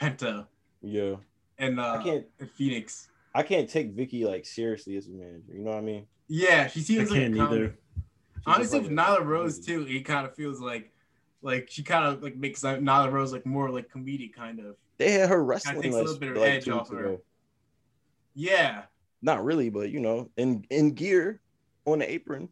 Penta 0.00 0.46
Yeah, 0.82 1.16
and 1.58 1.80
uh 1.80 1.96
I 1.98 2.02
can't. 2.04 2.26
and 2.38 2.50
Fenix. 2.50 3.08
I 3.34 3.42
can't 3.42 3.68
take 3.70 3.96
Vickie 3.96 4.24
like 4.26 4.44
seriously 4.44 4.96
as 4.96 5.06
a 5.06 5.10
manager. 5.12 5.52
You 5.54 5.60
know 5.64 5.70
what 5.70 5.78
I 5.78 5.82
mean? 5.82 6.06
Yeah, 6.28 6.66
she 6.68 6.80
I 6.80 6.82
seems 6.82 7.10
like 7.10 7.18
a 7.18 7.22
can't 7.22 7.36
comic. 7.36 7.52
either. 7.52 7.78
She's 8.46 8.54
Honestly, 8.54 8.80
just 8.80 8.90
with 8.90 8.98
Nyla 8.98 9.24
Rose 9.24 9.58
too, 9.58 9.84
he 9.84 10.00
kind 10.02 10.26
of 10.26 10.34
feels 10.34 10.60
like, 10.60 10.92
like 11.42 11.68
she 11.70 11.82
kind 11.82 12.04
of 12.06 12.22
like 12.22 12.36
makes 12.36 12.62
Nyla 12.62 13.10
Rose 13.12 13.32
like 13.32 13.46
more 13.46 13.70
like 13.70 13.90
comedic 13.90 14.34
kind 14.34 14.60
of. 14.60 14.76
They 14.98 15.12
had 15.12 15.28
her 15.30 15.42
wrestling 15.44 15.82
takes 15.82 15.96
a 15.96 15.98
like, 15.98 16.06
little 16.06 16.20
bit 16.20 16.30
of 16.32 16.36
like 16.38 16.52
edge 16.52 16.68
off 16.68 16.90
her. 16.90 16.98
ago. 16.98 17.22
Yeah, 18.34 18.84
Not 19.22 19.44
really, 19.44 19.70
but 19.70 19.90
you 19.90 20.00
know, 20.00 20.30
in 20.36 20.64
in 20.70 20.92
gear 20.92 21.40
on 21.86 21.98
the 22.00 22.10
apron. 22.10 22.48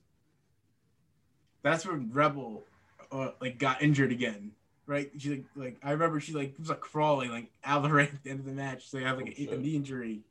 that's 1.62 1.86
when 1.86 2.10
Rebel, 2.12 2.66
uh, 3.12 3.30
like 3.40 3.58
got 3.58 3.82
injured 3.82 4.12
again, 4.12 4.52
right? 4.86 5.10
She 5.18 5.30
like, 5.30 5.44
like 5.56 5.76
I 5.82 5.92
remember 5.92 6.20
she 6.20 6.32
like 6.34 6.54
was 6.58 6.68
like 6.68 6.80
crawling 6.80 7.30
like 7.30 7.50
out 7.64 7.78
of 7.78 7.82
the 7.84 7.90
ring 7.94 8.08
at 8.12 8.22
the 8.22 8.30
end 8.30 8.40
of 8.40 8.46
the 8.46 8.52
match, 8.52 8.88
so 8.88 8.98
you 8.98 9.04
have 9.04 9.16
like 9.18 9.34
Oh, 9.38 9.52
a, 9.52 9.54
a 9.54 9.58
knee 9.58 9.76
injury, 9.76 10.22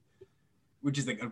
which 0.81 0.97
is 0.97 1.07
like, 1.07 1.21
a, 1.23 1.31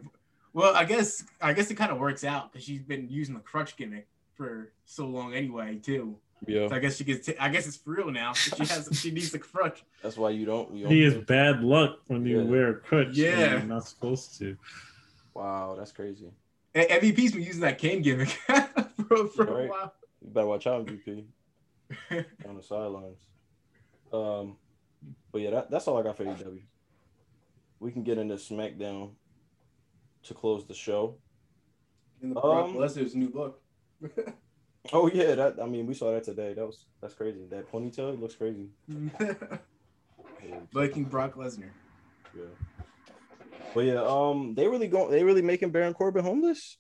well, 0.54 0.76
I 0.76 0.86
guess 0.86 1.24
I 1.42 1.54
guess 1.54 1.70
it 1.72 1.76
kind 1.76 1.92
of 1.92 2.00
works 2.00 2.24
out 2.24 2.52
because 2.52 2.66
she's 2.66 2.82
been 2.84 3.08
using 3.10 3.36
the 3.36 3.42
crutch 3.42 3.76
gimmick 3.78 4.08
for 4.36 4.72
so 4.86 5.08
long 5.08 5.34
anyway 5.34 5.78
too. 5.78 6.18
Yeah, 6.48 6.68
So 6.68 6.76
I 6.76 6.80
guess 6.80 6.98
she 6.98 7.04
gets. 7.06 7.30
I 7.40 7.50
guess 7.50 7.66
it's 7.68 7.78
for 7.78 7.92
real 7.96 8.12
now. 8.12 8.34
She 8.34 8.52
has. 8.66 8.90
she 8.94 9.10
needs 9.12 9.32
the 9.32 9.40
crutch. 9.40 9.84
that's 10.04 10.18
why 10.18 10.30
you 10.32 10.46
don't. 10.46 10.74
You 10.74 10.84
don't 10.84 10.92
He 10.92 11.04
is 11.04 11.14
do- 11.14 11.22
bad 11.24 11.64
luck 11.64 12.00
when 12.08 12.26
you 12.26 12.42
Yeah. 12.42 12.46
wear 12.50 12.70
a 12.70 12.76
crutch. 12.76 13.08
and 13.08 13.18
Yeah. 13.18 13.52
you're 13.52 13.62
not 13.64 13.88
supposed 13.88 14.38
to. 14.40 14.56
Wow, 15.34 15.76
that's 15.78 15.92
crazy. 15.92 16.30
And 16.74 16.90
MVP's 16.90 17.32
been 17.32 17.42
using 17.42 17.62
that 17.62 17.78
cane 17.78 18.02
gimmick 18.02 18.28
for, 19.08 19.28
for 19.28 19.46
Right. 19.46 19.66
a 19.66 19.70
while. 19.70 19.94
You 20.22 20.30
better 20.30 20.48
watch 20.48 20.68
out, 20.68 20.86
MVP. 20.86 21.26
on 22.48 22.58
the 22.58 22.64
sidelines. 22.64 23.20
Um, 24.12 24.58
but 25.32 25.42
yeah, 25.42 25.52
that, 25.52 25.72
that's 25.72 25.88
all 25.88 25.98
I 25.98 26.04
got 26.04 26.18
for 26.18 26.26
AEW. 26.26 26.62
We 27.80 27.92
can 27.92 28.04
get 28.04 28.18
into 28.18 28.36
SmackDown 28.36 29.12
to 30.24 30.34
close 30.34 30.66
the 30.66 30.74
show. 30.74 31.16
In 32.22 32.30
the 32.30 32.36
Brock 32.36 32.72
Brock 32.74 32.90
Lesnar's 32.92 33.16
new 33.16 33.30
look. 33.34 33.62
Oh 34.94 35.10
yeah, 35.12 35.36
that 35.36 35.56
I 35.62 35.66
mean 35.66 35.88
we 35.88 35.94
saw 35.94 36.12
that 36.14 36.24
today. 36.24 36.54
That 36.54 36.66
was 36.66 36.86
that's 37.02 37.14
crazy. 37.14 37.46
That 37.50 37.72
ponytail 37.72 38.20
looks 38.20 38.36
crazy. 38.36 38.70
Viking 40.74 41.06
Brock 41.06 41.36
Lesnar. 41.36 41.72
Yeah. 42.38 42.44
But 43.74 43.86
yeah, 43.86 44.04
um, 44.04 44.54
they 44.56 44.68
really 44.68 44.88
going 44.88 45.12
they 45.12 45.24
really 45.24 45.42
making 45.42 45.72
Baron 45.72 45.94
Corbin 45.94 46.24
homeless. 46.24 46.78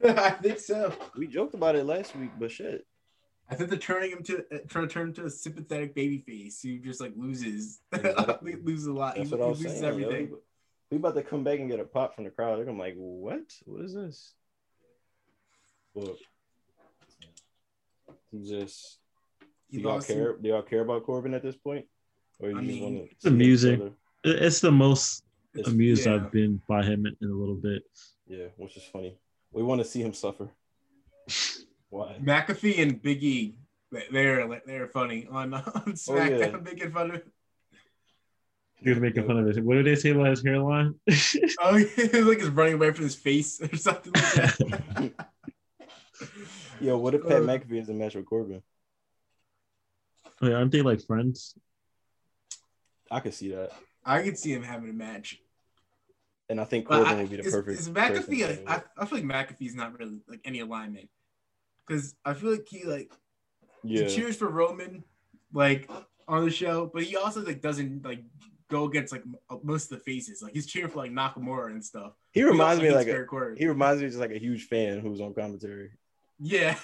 I 0.04 0.30
think 0.30 0.58
so. 0.58 0.92
We 1.16 1.26
joked 1.26 1.54
about 1.54 1.76
it 1.76 1.84
last 1.84 2.14
week, 2.16 2.30
but 2.38 2.50
shit. 2.50 2.86
I 3.50 3.54
think 3.54 3.70
they're 3.70 3.78
turning 3.78 4.10
him 4.10 4.22
to 4.24 4.44
uh, 4.52 4.58
trying 4.68 4.88
to 4.88 4.92
turn 4.92 5.08
him 5.08 5.14
to 5.14 5.24
a 5.26 5.30
sympathetic 5.30 5.94
baby 5.94 6.18
face 6.18 6.62
who 6.62 6.78
just 6.78 7.00
like 7.00 7.12
loses, 7.16 7.80
Exactly. 7.92 8.56
loses 8.62 8.86
a 8.86 8.92
lot. 8.92 9.16
That's 9.16 9.30
he, 9.30 9.34
what 9.34 9.44
I 9.44 9.48
was 9.48 9.60
loses 9.62 9.80
saying. 9.80 10.00
yo. 10.00 10.28
We 10.90 10.98
about 10.98 11.14
to 11.14 11.22
come 11.22 11.42
back 11.42 11.58
and 11.58 11.70
get 11.70 11.80
a 11.80 11.84
pop 11.84 12.14
from 12.14 12.24
the 12.24 12.30
crowd. 12.30 12.58
They're 12.58 12.66
gonna 12.66 12.76
be 12.76 12.82
like, 12.82 12.94
what? 12.96 13.52
What 13.64 13.84
is 13.84 13.94
this? 13.94 14.34
Look. 15.94 16.18
He 18.30 18.48
just 18.48 18.98
He 19.68 19.76
do 19.78 19.82
y'all 19.84 19.94
lost 19.94 20.08
care? 20.08 20.36
Do 20.36 20.48
y'all 20.48 20.62
care 20.62 20.80
about 20.80 21.04
Corbin 21.04 21.34
at 21.34 21.42
this 21.42 21.56
point, 21.56 21.86
or 22.40 22.50
you 22.50 22.56
I 22.58 22.60
just 22.60 22.68
mean, 22.72 22.82
want 22.82 22.96
to 23.08 23.10
it's 23.14 23.24
amusing. 23.26 23.80
It- 23.82 24.42
It's 24.42 24.60
the 24.60 24.70
most 24.72 25.24
It's, 25.54 25.68
amused 25.68 26.06
yeah. 26.06 26.14
I've 26.14 26.30
been 26.32 26.62
by 26.68 26.82
him 26.84 27.06
in, 27.06 27.16
in 27.20 27.28
a 27.30 27.34
little 27.34 27.56
bit. 27.56 27.82
yeah, 28.26 28.46
which 28.56 28.76
is 28.76 28.84
funny. 28.84 29.18
We 29.52 29.62
want 29.62 29.80
to 29.80 29.84
see 29.84 30.00
him 30.00 30.14
suffer. 30.14 30.48
Why? 31.90 32.16
McAfee 32.22 32.78
and 32.80 33.02
Big 33.02 33.22
E. 33.22 33.56
they- 33.90 34.06
They're 34.10 34.62
they're 34.66 34.88
funny 34.88 35.26
on 35.30 35.52
on 35.54 35.62
oh, 35.76 35.80
SmackDown, 35.92 36.54
Oh, 36.54 36.56
yeah. 36.56 36.56
making 36.64 36.92
fun 36.92 37.10
of. 37.10 37.22
He 38.76 38.90
was 38.90 38.98
making 38.98 39.26
fun 39.26 39.38
of 39.38 39.46
it. 39.46 39.62
What 39.62 39.74
did 39.74 39.86
they 39.86 39.94
say 39.94 40.10
about 40.10 40.26
his 40.28 40.42
hairline? 40.44 40.94
Oh, 41.60 41.76
yeah, 41.76 42.20
like 42.22 42.38
he's 42.40 42.48
running 42.48 42.74
away 42.74 42.90
from 42.92 43.04
his 43.04 43.14
face 43.14 43.60
or 43.60 43.76
something 43.76 44.12
like 44.12 44.32
that. 44.56 45.28
Yo, 46.82 46.98
what 46.98 47.14
if 47.14 47.22
Pat 47.22 47.42
Uh, 47.42 47.46
McAfee 47.46 47.80
is 47.80 47.88
a 47.88 47.94
match 47.94 48.16
with 48.16 48.26
Corbin? 48.26 48.62
Wait, 50.40 50.52
aren't 50.52 50.72
they 50.72 50.82
like 50.82 51.00
friends? 51.06 51.54
I 53.10 53.20
could 53.20 53.34
see 53.34 53.52
that, 53.52 53.72
I 54.04 54.22
could 54.22 54.38
see 54.38 54.52
him 54.52 54.62
having 54.62 54.90
a 54.90 54.92
match. 54.92 55.38
and 56.48 56.60
I 56.60 56.64
think 56.64 56.86
Corbin 56.86 57.06
I, 57.06 57.14
would 57.14 57.30
be 57.30 57.36
the 57.36 57.44
is, 57.44 57.54
perfect. 57.54 57.80
is 57.80 57.88
person 57.88 58.24
McAfee? 58.24 58.56
to 58.56 58.64
Like, 58.64 58.86
I, 58.98 59.06
feel 59.06 59.18
like 59.18 59.48
McAfee's 59.48 59.74
not 59.74 59.98
really 59.98 60.18
like 60.28 60.40
any 60.44 60.60
alignment 60.60 61.08
because 61.86 62.14
I 62.24 62.34
feel 62.34 62.50
like 62.50 62.66
he 62.68 62.84
like 62.84 63.12
yeah, 63.84 64.04
he 64.04 64.14
cheers 64.14 64.36
for 64.36 64.48
Roman 64.48 65.04
like 65.52 65.88
on 66.26 66.44
the 66.44 66.50
show, 66.50 66.90
but 66.92 67.04
he 67.04 67.16
also 67.16 67.44
like 67.44 67.62
doesn't 67.62 68.04
like 68.04 68.24
go 68.68 68.84
against 68.86 69.12
like 69.12 69.22
most 69.62 69.92
of 69.92 69.98
the 69.98 70.04
faces. 70.04 70.42
Like 70.42 70.52
he's 70.52 70.66
cheering 70.66 70.90
for 70.90 70.98
like 70.98 71.12
Nakamura 71.12 71.66
and 71.70 71.84
stuff. 71.84 72.12
he 72.32 72.42
reminds 72.42 72.80
also 72.80 72.82
me 72.82 72.88
hates 72.88 72.96
like 72.96 73.06
a, 73.08 73.26
Baron 73.26 73.56
he 73.56 73.66
reminds 73.68 74.00
me 74.00 74.06
of 74.06 74.12
just 74.12 74.20
like 74.20 74.32
a 74.32 74.38
huge 74.38 74.64
fan 74.64 74.98
who's 75.00 75.20
on 75.20 75.34
commentary. 75.34 75.90
Yeah, 76.44 76.74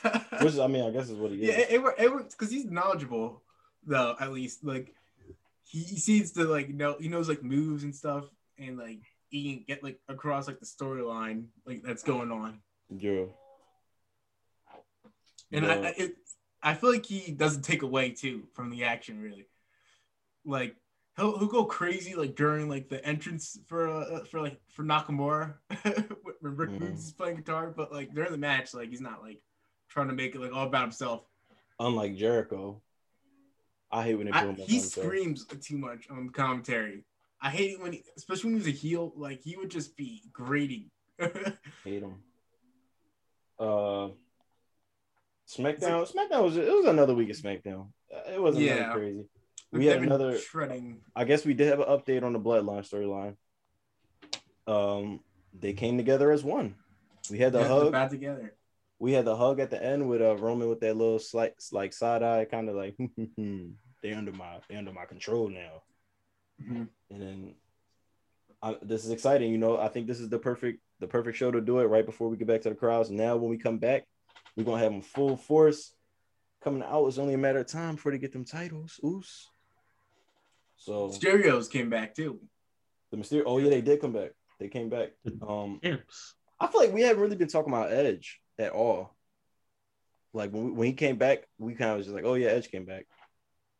Which 0.40 0.56
I 0.59 0.66
mean, 0.68 0.85
I 0.85 0.90
guess 0.90 1.09
is 1.10 1.16
what 1.18 1.32
he 1.32 1.43
is. 1.43 1.48
yeah, 1.48 1.59
it, 1.59 1.82
it, 1.98 2.12
works 2.12 2.35
because 2.35 2.51
he's 2.52 2.64
knowledgeable 2.66 3.43
though. 3.85 4.14
At 4.20 4.32
least 4.32 4.64
like 4.64 4.94
he, 5.64 5.80
he 5.80 5.98
seems 5.98 6.30
to 6.32 6.44
like 6.44 6.68
know 6.68 6.97
he 7.01 7.09
knows 7.09 7.28
like 7.28 7.43
moves 7.43 7.82
and 7.82 7.94
stuff, 7.94 8.24
and 8.59 8.78
like 8.78 9.01
he 9.30 9.55
can 9.55 9.64
get 9.66 9.82
like 9.82 9.98
across 10.09 10.47
like 10.47 10.60
the 10.60 10.66
storyline 10.66 11.47
like 11.66 11.82
that's 11.82 12.02
going 12.05 12.30
on. 12.30 12.60
Yeah. 12.89 13.24
And 15.52 15.64
Yeah. 15.64 15.72
I, 15.72 15.74
I, 15.74 15.94
it, 15.97 16.16
I 16.62 16.74
feel 16.74 16.93
like 16.93 17.06
he 17.06 17.32
doesn't 17.32 17.62
take 17.62 17.82
away 17.82 18.10
too 18.10 18.44
from 18.55 18.70
the 18.70 18.85
action 18.85 19.20
really. 19.20 19.47
Like 20.44 20.76
he'll 21.16 21.39
he'll 21.39 21.48
go 21.48 21.64
crazy 21.64 22.14
like 22.14 22.35
during 22.36 22.68
like 22.68 22.89
the 22.89 23.05
entrance 23.05 23.59
for 23.66 23.89
uh, 23.89 24.24
for 24.24 24.40
like 24.40 24.60
for 24.72 24.85
Nakamura 24.85 25.55
when 26.40 26.56
Rick 26.56 26.70
Mhm. 26.70 26.78
Boogs 26.80 26.98
is 27.06 27.12
playing 27.12 27.36
guitar, 27.36 27.72
but 27.76 27.93
like 27.93 28.14
during 28.14 28.32
the 28.32 28.39
match, 28.39 28.72
like 28.74 28.89
he's 28.90 29.01
not 29.01 29.22
like 29.22 29.40
trying 29.89 30.09
to 30.09 30.15
make 30.15 30.35
it 30.35 30.40
like 30.40 30.52
all 30.55 30.66
about 30.66 30.82
himself. 30.82 31.24
Unlike 31.81 32.16
Jericho, 32.16 32.81
I 33.90 34.02
hate 34.05 34.19
when 34.19 34.32
I, 34.32 34.52
he 34.52 34.81
screams 34.81 35.47
too 35.47 35.78
much 35.78 36.09
on 36.10 36.31
commentary. 36.31 37.05
I 37.40 37.51
hate 37.51 37.73
it 37.73 37.81
when, 37.81 37.93
he, 37.93 38.05
especially 38.16 38.51
when 38.52 38.60
he 38.60 38.66
was 38.66 38.74
a 38.74 38.77
heel, 38.77 39.12
like 39.16 39.43
he 39.43 39.56
would 39.56 39.70
just 39.70 39.97
be 39.97 40.23
grating. 40.32 40.90
Hate 41.85 42.02
him. 42.02 42.16
Uh, 43.59 44.09
SmackDown. 45.48 46.10
SmackDown 46.12 46.43
was 46.43 46.56
it 46.56 46.69
was 46.73 46.86
another 46.86 47.15
week 47.15 47.31
of 47.31 47.36
SmackDown. 47.36 47.89
Uh, 48.12 48.32
It 48.32 48.43
wasn't 48.43 48.65
Yeah. 48.65 48.93
crazy. 48.93 49.24
We 49.70 49.86
had 49.86 49.98
they've 49.98 50.05
another. 50.05 50.39
shredding. 50.39 51.01
I 51.15 51.24
guess 51.24 51.44
we 51.44 51.55
did 51.55 51.69
have 51.69 51.81
an 51.81 51.86
update 51.86 52.23
on 52.23 52.32
the 52.32 52.40
Bloodline 52.40 52.89
storyline. 52.89 53.36
Um, 54.66 55.20
they 55.59 55.73
came 55.74 55.97
together 55.97 56.31
as 56.32 56.43
one. 56.43 56.74
We 57.31 57.39
had 57.39 57.52
the 57.52 57.66
hug. 57.66 57.93
back 57.93 58.10
together. 58.10 58.55
We 58.98 59.12
had 59.12 59.24
the 59.24 59.36
hug 59.36 59.60
at 59.60 59.70
the 59.70 59.82
end 59.82 60.08
with 60.08 60.20
uh, 60.20 60.36
Roman 60.36 60.68
with 60.68 60.80
that 60.80 60.96
little 60.96 61.18
slight, 61.20 61.52
like 61.72 61.92
side 61.92 62.22
eye, 62.22 62.44
kind 62.46 62.68
of 62.68 62.74
like 62.76 62.96
they're 64.02 64.16
under 64.16 64.32
my 64.32 64.58
they're 64.68 64.78
under 64.78 64.92
my 64.92 65.04
control 65.04 65.48
now. 65.48 65.82
Mhm. 66.62 66.88
And 67.10 67.22
then 67.22 67.54
I, 68.60 68.76
this 68.82 69.04
is 69.04 69.12
exciting. 69.12 69.52
You 69.52 69.58
know, 69.58 69.78
I 69.78 69.88
think 69.88 70.06
this 70.08 70.18
is 70.18 70.28
the 70.28 70.38
perfect 70.38 70.80
the 70.98 71.06
perfect 71.06 71.36
show 71.38 71.50
to 71.52 71.60
do 71.60 71.78
it 71.78 71.84
right 71.84 72.04
before 72.04 72.28
we 72.28 72.36
get 72.36 72.48
back 72.48 72.62
to 72.62 72.70
the 72.70 72.74
crowds. 72.74 73.08
Now, 73.10 73.36
when 73.36 73.50
we 73.50 73.56
come 73.58 73.78
back, 73.78 74.04
we're 74.56 74.64
gonna 74.64 74.82
have 74.82 74.90
them 74.92 75.02
full 75.02 75.36
force 75.36 75.94
coming 76.60 76.82
out. 76.82 77.06
It's 77.06 77.18
only 77.18 77.34
a 77.34 77.38
matter 77.38 77.60
of 77.60 77.68
time 77.68 77.94
before 77.94 78.10
they 78.10 78.18
get 78.18 78.32
them 78.32 78.44
titles. 78.44 78.98
Oos. 79.04 79.46
So 80.76 81.10
Stereos 81.12 81.68
came 81.68 81.88
back 81.90 82.14
too. 82.14 82.40
the 83.12 83.16
Mysterio. 83.16 83.44
Oh 83.46 83.58
yeah, 83.58 83.70
they 83.70 83.80
did 83.80 84.00
come 84.00 84.12
back. 84.12 84.30
They 84.58 84.66
came 84.68 84.88
back. 84.88 85.10
Um, 85.46 85.78
Imps. 85.84 86.34
I 86.58 86.66
feel 86.66 86.80
like 86.80 86.92
we 86.92 87.02
haven't 87.02 87.22
really 87.22 87.36
been 87.36 87.46
talking 87.46 87.72
about 87.72 87.92
Edge 87.92 88.40
at 88.59 88.72
all. 88.72 89.14
Like 90.32 90.52
when, 90.52 90.64
we, 90.64 90.70
when 90.72 90.86
he 90.86 90.93
came 90.93 91.16
back, 91.16 91.44
we 91.59 91.74
kind 91.74 91.93
of 91.93 91.98
was 91.98 92.06
just 92.06 92.14
like, 92.14 92.24
oh 92.24 92.35
yeah, 92.35 92.48
Edge 92.48 92.70
came 92.70 92.85
back. 92.85 93.06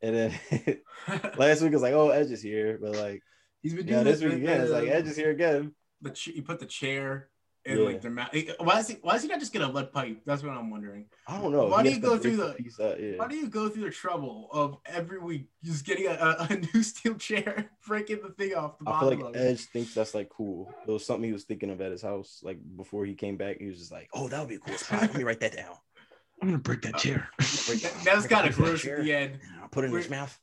And 0.01 0.15
then 0.15 0.81
last 1.37 1.63
week 1.63 1.73
was 1.73 1.83
like, 1.83 1.95
oh, 1.95 2.11
Edge 2.11 2.31
is 2.31 2.43
here. 2.43 2.79
But 2.81 2.97
like, 2.97 3.23
He's 3.63 3.75
been 3.75 3.87
doing 3.87 3.99
yeah, 3.99 4.05
this 4.05 4.23
week 4.23 4.35
again, 4.35 4.61
it's 4.61 4.71
like 4.71 4.89
uh, 4.89 4.93
Edge 4.93 5.09
is 5.09 5.17
here 5.17 5.31
again. 5.31 5.75
But 6.01 6.17
he 6.17 6.41
put 6.41 6.61
the 6.61 6.67
chair 6.67 7.29
in 7.69 7.79
Yeah. 7.79 7.85
like 7.85 8.01
their 8.01 8.11
mouth. 8.11 8.31
Eh, 8.33 8.45
eh, 8.49 8.53
why 8.59 8.79
is 8.81 8.89
he? 8.89 8.95
Why 9.03 9.15
is 9.17 9.23
he 9.23 9.29
not 9.29 9.39
just 9.41 9.53
get 9.53 9.63
a 9.63 9.67
lead 9.69 9.93
pipe? 9.93 10.21
That's 10.25 10.43
what 10.43 10.53
I'm 10.57 10.71
wondering. 10.71 11.07
I 11.27 11.41
don't 11.41 11.53
know. 11.53 11.67
Why 11.67 11.83
He 11.83 11.91
do 11.91 11.95
you 11.97 12.01
go 12.01 12.19
through 12.19 12.37
the- 12.37 12.47
out, 12.47 13.01
yeah. 13.01 13.17
Why 13.17 13.29
do 13.29 13.37
you 13.37 13.49
go 13.49 13.69
through 13.69 13.85
the 13.85 13.91
trouble 13.91 14.49
of 14.53 14.79
every 14.87 15.19
week 15.19 15.49
just 15.63 15.85
getting 15.85 16.07
a, 16.07 16.13
a, 16.13 16.47
a 16.51 16.57
new 16.75 16.83
steel 16.83 17.15
chair, 17.15 17.71
breaking 17.87 18.21
the 18.23 18.31
thing 18.31 18.55
off 18.55 18.79
the 18.79 18.85
bottom? 18.85 19.09
I 19.09 19.11
feel 19.11 19.19
bottom 19.19 19.21
like 19.33 19.37
of 19.37 19.41
it? 19.41 19.53
Edge 19.53 19.61
thinks 19.67 19.95
that's 19.95 20.15
like 20.15 20.29
cool. 20.31 20.73
It 20.87 20.91
was 20.91 21.05
something 21.07 21.25
he 21.25 21.33
was 21.33 21.45
thinking 21.45 21.71
of 21.71 21.81
at 21.81 21.93
his 21.93 22.03
house, 22.03 22.41
like 22.43 22.59
before 22.77 23.05
he 23.05 23.15
came 23.15 23.37
back. 23.37 23.59
He 23.59 23.67
was 23.67 23.79
just 23.79 23.93
like, 23.93 24.09
"Oh, 24.15 24.29
that 24.29 24.41
would 24.41 24.49
be 24.49 24.57
a 24.57 24.59
cool 24.59 24.77
spot. 24.79 25.03
Let 25.03 25.15
me 25.15 25.25
write 25.25 25.41
that 25.41 25.55
down." 25.57 25.75
I'm 26.43 26.49
gonna 26.49 26.59
break 26.59 26.83
that 26.83 26.95
uh, 26.95 26.99
chair. 26.99 27.29
Break 27.67 27.81
That, 27.83 27.93
that 28.05 28.17
was 28.17 28.27
kind 28.27 28.49
of 28.49 28.57
break 28.57 28.67
gross 28.69 28.83
chair. 28.83 28.99
at 28.99 29.05
the 29.05 29.13
end 29.13 29.39
I'll 29.61 29.69
put 29.69 29.85
it 29.85 29.89
in 29.91 29.97
his 29.97 30.09
mouth. 30.09 30.41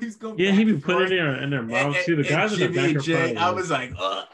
he's 0.00 0.16
going. 0.16 0.38
Yeah, 0.38 0.50
he 0.52 0.64
be 0.64 0.78
putting 0.78 1.02
it 1.02 1.12
in 1.12 1.16
their, 1.18 1.42
in 1.42 1.50
their 1.50 1.60
And- 1.60 1.94
and- 1.94 1.96
too. 2.04 2.16
The 2.16 2.22
and 2.22 2.28
guys 2.28 2.52
in 2.54 2.58
the 2.60 2.68
Jimmy 2.68 2.88
back 2.94 2.96
are 2.96 3.00
Jay, 3.00 3.14
funny. 3.26 3.36
I 3.36 3.50
was 3.50 3.70
like, 3.70 3.92
Ugh. 3.98 4.24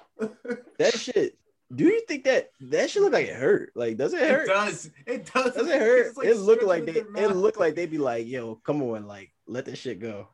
That 0.78 0.94
shit. 0.98 1.36
Do 1.74 1.84
you 1.84 2.00
think 2.08 2.24
that 2.24 2.50
that 2.62 2.90
should 2.90 3.02
look 3.02 3.12
like 3.12 3.26
it 3.28 3.36
hurt? 3.36 3.72
Like, 3.76 3.96
does 3.96 4.12
it 4.12 4.28
hurt? 4.28 4.44
it 4.44 4.48
does. 4.48 4.90
It 5.06 5.32
does. 5.32 5.54
Does 5.54 5.68
it 5.68 5.80
hurt? 5.80 6.16
Like, 6.16 6.26
it 6.26 6.36
looked 6.36 6.64
like 6.64 6.84
they. 6.84 7.04
It 7.22 7.36
looked 7.36 7.60
like 7.60 7.76
they'd 7.76 7.90
be 7.90 7.98
like, 7.98 8.26
"Yo, 8.26 8.56
come 8.56 8.82
on, 8.82 9.06
like 9.06 9.30
let 9.46 9.64
this 9.64 9.78
shit 9.78 10.00
go." 10.00 10.28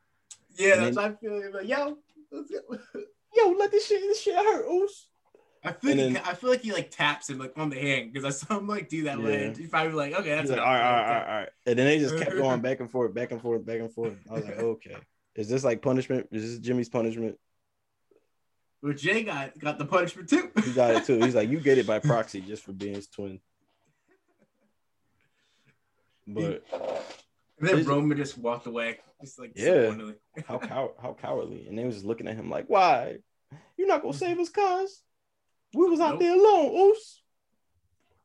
Yeah, 0.57 0.75
and 0.75 0.83
that's 0.83 0.97
then- 0.97 1.05
I 1.05 1.15
feel 1.15 1.53
like. 1.53 1.69
Yo, 1.69 1.99
let's 2.33 2.51
go. 2.51 2.79
Yo, 3.37 3.51
let 3.51 3.71
this 3.71 3.87
shit. 3.87 4.01
This 4.01 4.23
shit 4.23 4.35
hurt. 4.35 4.67
Oos. 4.71 5.09
I 5.67 5.73
feel 5.73 5.97
like 5.97 6.11
he, 6.11 6.31
I 6.31 6.35
feel 6.35 6.51
like 6.51 6.63
he 6.63 6.73
like 6.73 6.91
taps 6.91 7.29
him 7.29 7.39
like 7.39 7.53
on 7.57 7.71
the 7.71 7.79
hand 7.79 8.13
because 8.13 8.25
I 8.25 8.31
saw 8.31 8.59
him 8.59 8.69
like 8.69 8.89
do 8.89 9.05
that 9.05 9.19
Yeah. 9.19 9.53
He's 9.53 9.69
probably 9.69 9.95
like, 9.95 10.15
okay, 10.15 10.31
that's 10.31 10.49
like, 10.49 10.59
enough. 10.59 10.67
all 10.67 10.73
right, 10.75 10.83
all 10.83 10.93
right, 10.93 11.07
all 11.07 11.15
right, 11.15 11.29
all 11.29 11.41
right. 11.41 11.49
And 11.67 11.79
then 11.79 11.87
they 11.87 11.99
just 11.99 12.17
kept 12.17 12.31
going 12.37 12.61
back 12.61 12.79
and 12.81 12.91
forth, 12.91 13.13
back 13.13 13.33
and 13.33 13.43
forth, 13.43 13.67
back 13.67 13.81
and 13.81 13.93
forth. 13.93 14.15
I 14.31 14.35
was 14.35 14.45
like, 14.45 14.59
okay, 14.59 14.97
is 15.35 15.49
this 15.49 15.65
like 15.65 15.83
punishment? 15.83 16.29
Is 16.31 16.43
this 16.43 16.59
Jimmy's 16.61 16.89
punishment? 16.89 17.37
But 18.83 18.97
Jay 18.99 19.23
got 19.25 19.59
got 19.59 19.79
the 19.79 19.85
punishment 19.87 20.29
too. 20.29 20.51
He 20.65 20.73
got 20.73 20.95
it 20.95 21.05
too. 21.05 21.19
He's 21.19 21.35
like, 21.35 21.49
you 21.49 21.61
get 21.61 21.79
it 21.79 21.87
by 21.87 21.99
proxy 22.01 22.41
just 22.41 22.63
for 22.65 22.73
being 22.73 22.95
his 22.95 23.09
twin. 23.09 23.41
But 26.27 26.65
And 27.59 27.69
then 27.69 27.79
Is- 27.79 27.87
Roman 27.87 28.17
just 28.17 28.37
walked 28.39 28.67
away, 28.67 28.99
just 29.21 29.39
like 29.39 29.53
Yeah. 29.57 29.73
disappointedly. 29.75 30.15
how 30.47 30.59
cow- 30.71 30.95
how 31.01 31.15
cowardly. 31.15 31.67
And 31.69 31.79
they 31.79 31.85
was 31.85 31.95
just 31.97 32.07
looking 32.07 32.29
at 32.29 32.35
him 32.37 32.51
like, 32.51 32.67
why? 32.69 33.19
You're 33.77 33.89
not 33.89 34.03
gonna 34.03 34.13
save 34.15 34.39
us, 34.39 34.49
cuz 34.51 35.03
we 35.75 35.89
was 35.89 36.01
out 36.01 36.13
Nope. 36.13 36.21
there 36.21 36.35
alone. 36.35 36.75
Oos. 36.75 37.23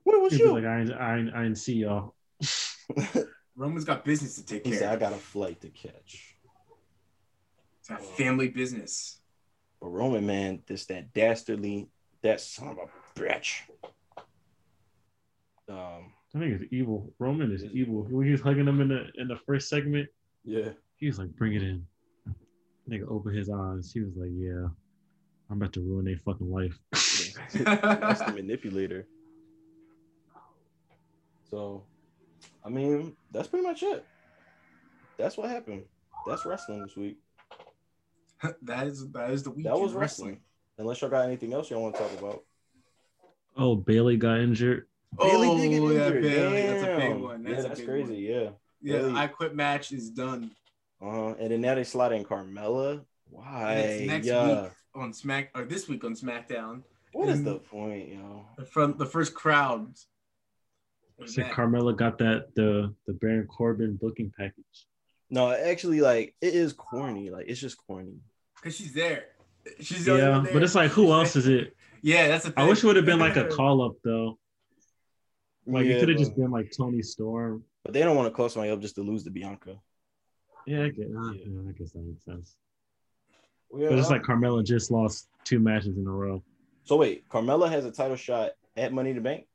Where 0.03 0.19
was 0.19 0.33
He'd 0.33 0.39
you? 0.41 0.53
like, 0.53 0.65
I, 0.65 0.79
ain't- 0.81 0.93
I, 0.93 1.17
ain't- 1.17 1.33
I 1.33 1.43
didn't 1.43 1.57
see 1.59 1.75
y'all. 1.75 2.15
Roman's 3.55 3.85
got 3.85 4.03
business 4.03 4.35
to 4.35 4.45
take 4.45 4.63
he 4.65 4.71
care 4.71 4.79
said, 4.79 4.89
I 4.93 4.95
got 4.97 5.13
a 5.13 5.17
flight 5.17 5.61
to 5.61 5.69
catch. 5.69 6.35
It's 7.79 7.89
a 7.89 7.97
family 7.97 8.49
business. 8.49 9.20
But 9.81 9.89
Roman, 9.89 10.25
man, 10.25 10.61
this 10.67 10.85
that 10.85 11.13
dastardly, 11.13 11.89
that 12.21 12.39
son 12.39 12.69
of 12.69 12.77
a 12.77 13.19
bitch. 13.19 13.61
Um, 15.67 16.13
I 16.35 16.39
think 16.39 16.61
it's 16.61 16.71
evil. 16.71 17.11
Roman 17.17 17.51
is 17.51 17.65
evil. 17.65 18.03
When 18.09 18.25
he 18.25 18.31
was 18.31 18.41
hugging 18.41 18.67
him 18.67 18.79
in 18.79 18.89
the 18.89 19.07
in 19.15 19.27
the 19.27 19.37
first 19.47 19.69
segment, 19.69 20.07
yeah. 20.45 20.69
he 20.97 21.07
was 21.07 21.17
like, 21.17 21.29
"Bring 21.35 21.53
it 21.53 21.63
in." 21.63 21.85
Nigga 22.89 23.09
opened 23.09 23.37
his 23.37 23.49
eyes. 23.49 23.91
He 23.91 24.01
was 24.01 24.15
like, 24.15 24.31
"Yeah, 24.33 24.67
I'm 25.49 25.57
about 25.57 25.73
to 25.73 25.81
ruin 25.81 26.05
their 26.05 26.17
fucking 26.17 26.51
life." 26.51 26.77
That's 27.53 28.21
the 28.23 28.33
manipulator. 28.35 29.07
So, 31.49 31.83
I 32.63 32.69
mean, 32.69 33.17
that's 33.31 33.49
pretty 33.49 33.67
much 33.67 33.83
it. 33.83 34.05
That's 35.17 35.35
what 35.35 35.49
happened. 35.49 35.83
That's 36.25 36.45
wrestling 36.45 36.81
this 36.81 36.95
week. 36.95 37.17
that 38.63 38.87
is 38.87 39.09
that 39.11 39.29
is 39.31 39.43
the 39.43 39.51
week 39.51 39.65
That 39.65 39.79
was 39.79 39.91
in 39.93 39.97
wrestling. 39.97 40.39
Unless 40.77 41.01
y'all 41.01 41.09
got 41.09 41.25
anything 41.25 41.53
else 41.53 41.69
y'all 41.69 41.81
want 41.81 41.95
to 41.95 42.01
talk 42.01 42.17
about. 42.19 42.43
oh, 43.57 43.75
Bayley 43.75 44.17
got 44.17 44.39
injured. 44.39 44.87
Bayley 45.19 45.47
Oh, 45.49 45.57
did 45.57 45.69
get 45.69 45.81
yeah, 45.81 45.89
injured. 46.07 46.21
Bayley, 46.23 46.61
that's 46.61 46.83
a 46.83 46.85
big 46.87 46.97
Damn. 46.99 47.21
one. 47.21 47.43
yeah, 47.43 47.49
That's, 47.51 47.63
that's 47.67 47.79
big 47.81 47.89
crazy. 47.89 48.13
One. 48.33 48.43
Yeah. 48.43 48.49
Yeah, 48.81 48.97
Bayley- 49.01 49.19
I 49.19 49.27
quit 49.27 49.55
match 49.55 49.91
is 49.91 50.09
done 50.09 50.51
Uh-huh. 51.01 51.35
And 51.39 51.51
then 51.51 51.61
now 51.61 51.75
they 51.75 51.83
slide 51.83 52.13
in 52.13 52.23
Carmella. 52.23 53.03
Why? 53.29 53.73
And 53.73 53.91
it's 54.01 54.07
next 54.07 54.27
yeah. 54.27 54.61
week. 54.63 54.71
on 54.95 55.13
Smack 55.13 55.51
or 55.55 55.65
this 55.65 55.87
week 55.87 56.03
on 56.03 56.15
SmackDown 56.15 56.81
What 57.13 57.29
is 57.29 57.39
And- 57.39 57.47
the 57.47 57.55
point, 57.59 58.09
yo? 58.13 58.45
from 58.71 58.97
the 58.97 59.05
first 59.05 59.33
crowd. 59.33 59.93
So 61.25 61.43
Carmella 61.43 61.95
got 61.95 62.17
that 62.17 62.55
the 62.55 62.95
the 63.05 63.13
Baron 63.13 63.45
Corbin 63.45 63.95
booking 64.01 64.31
package. 64.35 64.87
No, 65.29 65.51
actually, 65.51 66.01
like 66.01 66.33
it 66.41 66.55
is 66.55 66.73
corny. 66.73 67.29
Like 67.29 67.45
it's 67.47 67.59
just 67.59 67.77
corny. 67.85 68.15
Because 68.61 68.75
she's 68.75 68.93
there. 68.93 69.25
She's 69.79 70.05
the 70.05 70.15
Yeah, 70.17 70.39
there. 70.43 70.53
but 70.53 70.63
it's 70.63 70.75
like, 70.75 70.91
who 70.91 71.11
else 71.11 71.35
is 71.35 71.47
it? 71.47 71.75
Yeah, 72.01 72.27
that's 72.27 72.45
the 72.45 72.51
thing. 72.51 72.63
I 72.63 72.67
wish 72.67 72.83
it 72.83 72.87
would 72.87 72.95
have 72.95 73.05
been 73.05 73.19
like 73.19 73.35
a 73.37 73.45
call 73.47 73.81
up 73.83 73.93
though. 74.03 74.37
Like 75.67 75.85
Yeah, 75.85 75.93
it 75.93 75.99
could 75.99 76.09
have 76.09 76.17
just 76.17 76.35
been 76.35 76.51
like 76.51 76.71
Toni 76.75 77.01
Storm. 77.01 77.63
But 77.83 77.93
they 77.93 78.01
don't 78.01 78.15
want 78.15 78.27
to 78.27 78.31
call 78.31 78.49
somebody 78.49 78.71
up 78.71 78.79
just 78.81 78.95
to 78.95 79.01
lose 79.01 79.23
to 79.23 79.29
Bianca. 79.31 79.75
Yeah, 80.65 80.83
I 80.83 80.89
guess, 80.89 81.05
Yeah. 81.09 81.31
yeah, 81.33 81.69
I 81.69 81.71
guess 81.73 81.91
that 81.91 82.03
makes 82.03 82.23
sense. 82.25 82.55
But 83.71 83.93
it's 83.97 84.09
like 84.09 84.21
Carmella 84.23 84.63
just 84.65 84.91
lost 84.91 85.29
two 85.43 85.59
matches 85.59 85.97
in 85.97 86.05
a 86.05 86.11
row. 86.11 86.43
so 86.83 86.97
wait, 86.97 87.27
Carmella 87.29 87.69
has 87.69 87.85
a 87.85 87.91
title 87.91 88.17
shot 88.17 88.51
at 88.77 88.91
Money 88.93 89.11
in 89.11 89.15
the 89.15 89.21
Bank. 89.21 89.45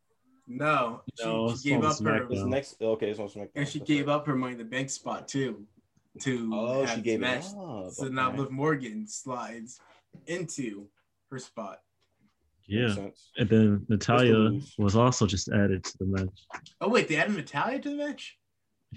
No, 0.49 1.03
she, 1.19 1.24
No, 1.24 1.49
she 1.49 1.53
it's 1.55 1.62
gave 1.62 1.78
on 1.78 1.85
up 1.87 1.99
her, 2.05 2.47
next. 2.47 2.81
Okay, 2.81 3.11
it's 3.11 3.19
on 3.19 3.28
SmackDown. 3.28 3.49
and 3.57 3.69
she 3.69 3.78
That's 3.81 3.89
gave 3.89 4.07
right. 4.07 4.15
up 4.15 4.27
her 4.27 4.37
money 4.37 4.53
in 4.53 4.59
the 4.59 4.65
bank 4.65 4.91
spot 4.91 5.27
too, 5.27 5.66
to 6.21 6.51
Oh, 6.55 6.85
have 6.85 6.97
she 6.97 7.03
gave 7.03 7.21
match. 7.21 7.45
it 7.47 7.57
up. 7.59 7.91
So 7.93 8.09
now 8.09 8.29
okay. 8.31 8.39
Liv 8.39 8.51
Morgan 8.51 9.07
slides 9.09 9.81
into 10.27 10.89
her 11.31 11.39
spot. 11.39 11.81
Yeah. 12.67 12.95
And 13.39 13.49
then 13.49 13.87
Natalya 13.89 14.35
lose. 14.35 14.75
was 14.79 14.97
also 14.97 15.27
just 15.27 15.49
added 15.49 15.85
to 15.85 15.99
the 15.99 16.07
match. 16.07 16.47
Oh 16.81 16.89
wait, 16.89 17.09
they 17.09 17.17
added 17.17 17.37
Natalya 17.37 17.79
to 17.81 17.91
the 17.91 17.97
match. 17.97 18.37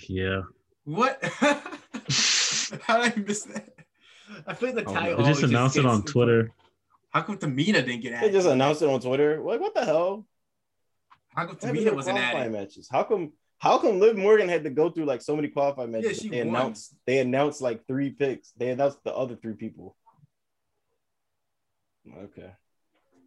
Yeah. 0.08 0.42
What? 0.86 1.24
How 2.82 3.02
did 3.02 3.14
I 3.14 3.24
miss 3.26 3.44
that? 3.44 3.70
I 4.48 4.54
feel 4.54 4.74
like 4.76 4.88
Oh, 4.88 4.94
Natalya. 4.94 5.12
no. 5.18 5.18
They 5.18 5.30
just 5.30 5.44
always 5.44 5.44
announced 5.52 5.78
it 5.78 5.86
on 5.86 6.04
Twitter. 6.04 6.52
How 7.12 7.22
come 7.22 7.38
Tamina 7.38 7.74
didn't 7.86 8.02
get 8.02 8.14
added? 8.14 8.30
They 8.30 8.34
just 8.38 8.48
announced 8.48 8.82
it 8.82 8.90
on 8.90 9.00
Twitter. 9.02 9.40
Like, 9.42 9.60
what 9.60 9.74
the 9.74 9.84
hell? 9.86 10.26
How 11.30 11.46
come 11.46 11.56
What 11.56 11.64
happened 11.64 11.86
to 11.86 11.92
Tamina 11.92 11.96
wasn't 11.96 12.18
qualifying 12.18 12.42
added? 12.42 12.52
matches. 12.54 12.88
How 12.92 13.04
come? 13.04 13.34
How 13.60 13.78
come 13.78 14.00
Liv 14.00 14.18
Morgan 14.18 14.48
had 14.48 14.64
to 14.64 14.70
go 14.70 14.90
through 14.90 15.06
like 15.06 15.22
so 15.22 15.36
many 15.36 15.50
qualified 15.50 15.90
matches? 15.90 16.20
she 16.20 16.30
they 16.30 16.44
won. 16.44 16.56
announced. 16.56 16.96
They 17.06 17.20
announced 17.20 17.62
like 17.62 17.86
three 17.88 18.10
picks. 18.10 18.52
They 18.58 18.70
announced 18.70 19.04
the 19.04 19.14
other 19.14 19.36
three 19.36 19.54
people. 19.54 19.96
Okay. 22.18 22.52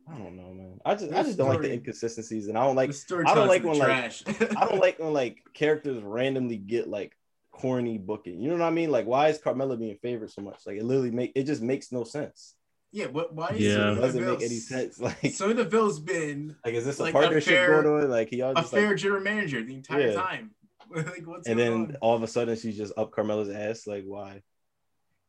I 0.08 0.18
don't 0.18 0.36
know, 0.36 0.52
man. 0.52 0.80
I 0.84 0.94
just 0.94 1.12
I 1.12 1.18
This 1.18 1.26
just 1.28 1.38
don't 1.38 1.48
like 1.48 1.60
the 1.60 1.72
inconsistencies, 1.72 2.48
and 2.48 2.58
I 2.58 2.64
don't 2.64 2.76
like 2.76 2.90
I 3.26 3.34
don't 3.34 3.46
like 3.46 3.62
when, 3.62 3.78
the 3.78 3.86
like. 3.86 4.56
I 4.56 4.66
don't 4.66 4.80
like 4.80 4.98
when 4.98 5.12
like 5.12 5.38
characters 5.54 6.02
randomly 6.02 6.56
get 6.56 6.88
like 6.88 7.16
corny 7.52 7.98
booking. 7.98 8.40
You 8.40 8.48
know 8.48 8.56
what 8.56 8.64
I 8.64 8.70
mean? 8.70 8.90
Like, 8.90 9.06
why 9.06 9.28
is 9.28 9.38
Carmella 9.38 9.78
being 9.78 9.96
favored 10.02 10.30
so 10.30 10.42
much? 10.42 10.62
Like, 10.66 10.78
it 10.78 10.84
literally 10.84 11.10
make 11.10 11.32
it 11.36 11.44
just 11.44 11.62
makes 11.62 11.92
no 11.92 12.04
sense. 12.04 12.54
Yeah, 12.92 13.06
what? 13.06 13.34
Why 13.34 13.48
is 13.48 13.60
Yeah. 13.60 13.92
It 13.92 13.94
doesn't 13.96 14.20
Deville- 14.20 14.34
make 14.38 14.44
any 14.44 14.58
sense. 14.58 15.00
Like, 15.00 15.32
Sonya 15.34 15.54
Deville's 15.54 15.98
been 15.98 16.56
like 16.64 16.74
is 16.74 16.84
this 16.84 16.98
a 17.00 17.02
like, 17.02 17.14
a 17.14 17.18
partnership 17.18 17.54
fair- 17.54 17.82
going 17.82 18.04
on? 18.04 18.10
Like, 18.10 18.28
he 18.30 18.42
all 18.42 18.52
a 18.52 18.54
just 18.56 18.70
fair 18.70 18.88
like, 18.88 18.96
general 18.98 19.22
manager 19.22 19.62
the 19.64 19.74
entire 19.74 20.08
Yeah. 20.08 20.14
time. 20.14 20.50
like 20.94 21.26
what's 21.26 21.48
and 21.48 21.58
then 21.58 21.72
on? 21.72 21.96
all 22.02 22.14
of 22.14 22.22
a 22.22 22.28
sudden 22.28 22.54
she's 22.56 22.76
just 22.76 22.92
up 22.98 23.10
Carmella's 23.12 23.48
ass. 23.48 23.86
Like, 23.86 24.04
why? 24.04 24.42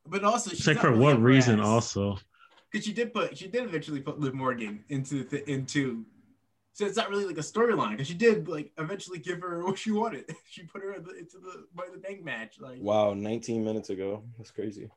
But 0.05 0.23
also, 0.25 0.49
It's 0.51 0.59
she's 0.59 0.67
like 0.67 0.79
for 0.79 0.89
really 0.91 1.01
what 1.01 1.21
reason 1.21 1.59
ass. 1.61 1.65
also? 1.65 2.17
Because 2.69 2.85
she 2.85 2.91
did 2.91 3.13
put, 3.13 3.37
she 3.37 3.47
did 3.47 3.63
eventually 3.63 4.01
put 4.01 4.19
Liv 4.19 4.33
Morgan 4.33 4.83
into 4.89 5.23
the 5.23 5.49
into. 5.49 6.05
So 6.73 6.85
it's 6.87 6.97
not 6.97 7.09
really 7.11 7.23
like 7.25 7.37
a 7.37 7.41
storyline 7.41 7.91
because 7.91 8.07
she 8.07 8.15
did 8.15 8.47
like 8.49 8.71
eventually 8.79 9.19
give 9.19 9.39
her 9.41 9.63
what 9.63 9.77
she 9.77 9.91
wanted. 9.91 10.25
She 10.49 10.63
put 10.63 10.81
her 10.83 10.93
in 10.93 11.03
the, 11.03 11.11
into 11.11 11.37
the 11.37 11.65
by 11.73 11.85
the 11.93 11.99
bank 11.99 12.23
match. 12.25 12.59
Like 12.59 12.79
Wow, 12.81 13.13
19 13.13 13.63
minutes 13.63 13.89
ago. 13.91 14.23
That's 14.37 14.51
crazy. 14.51 14.89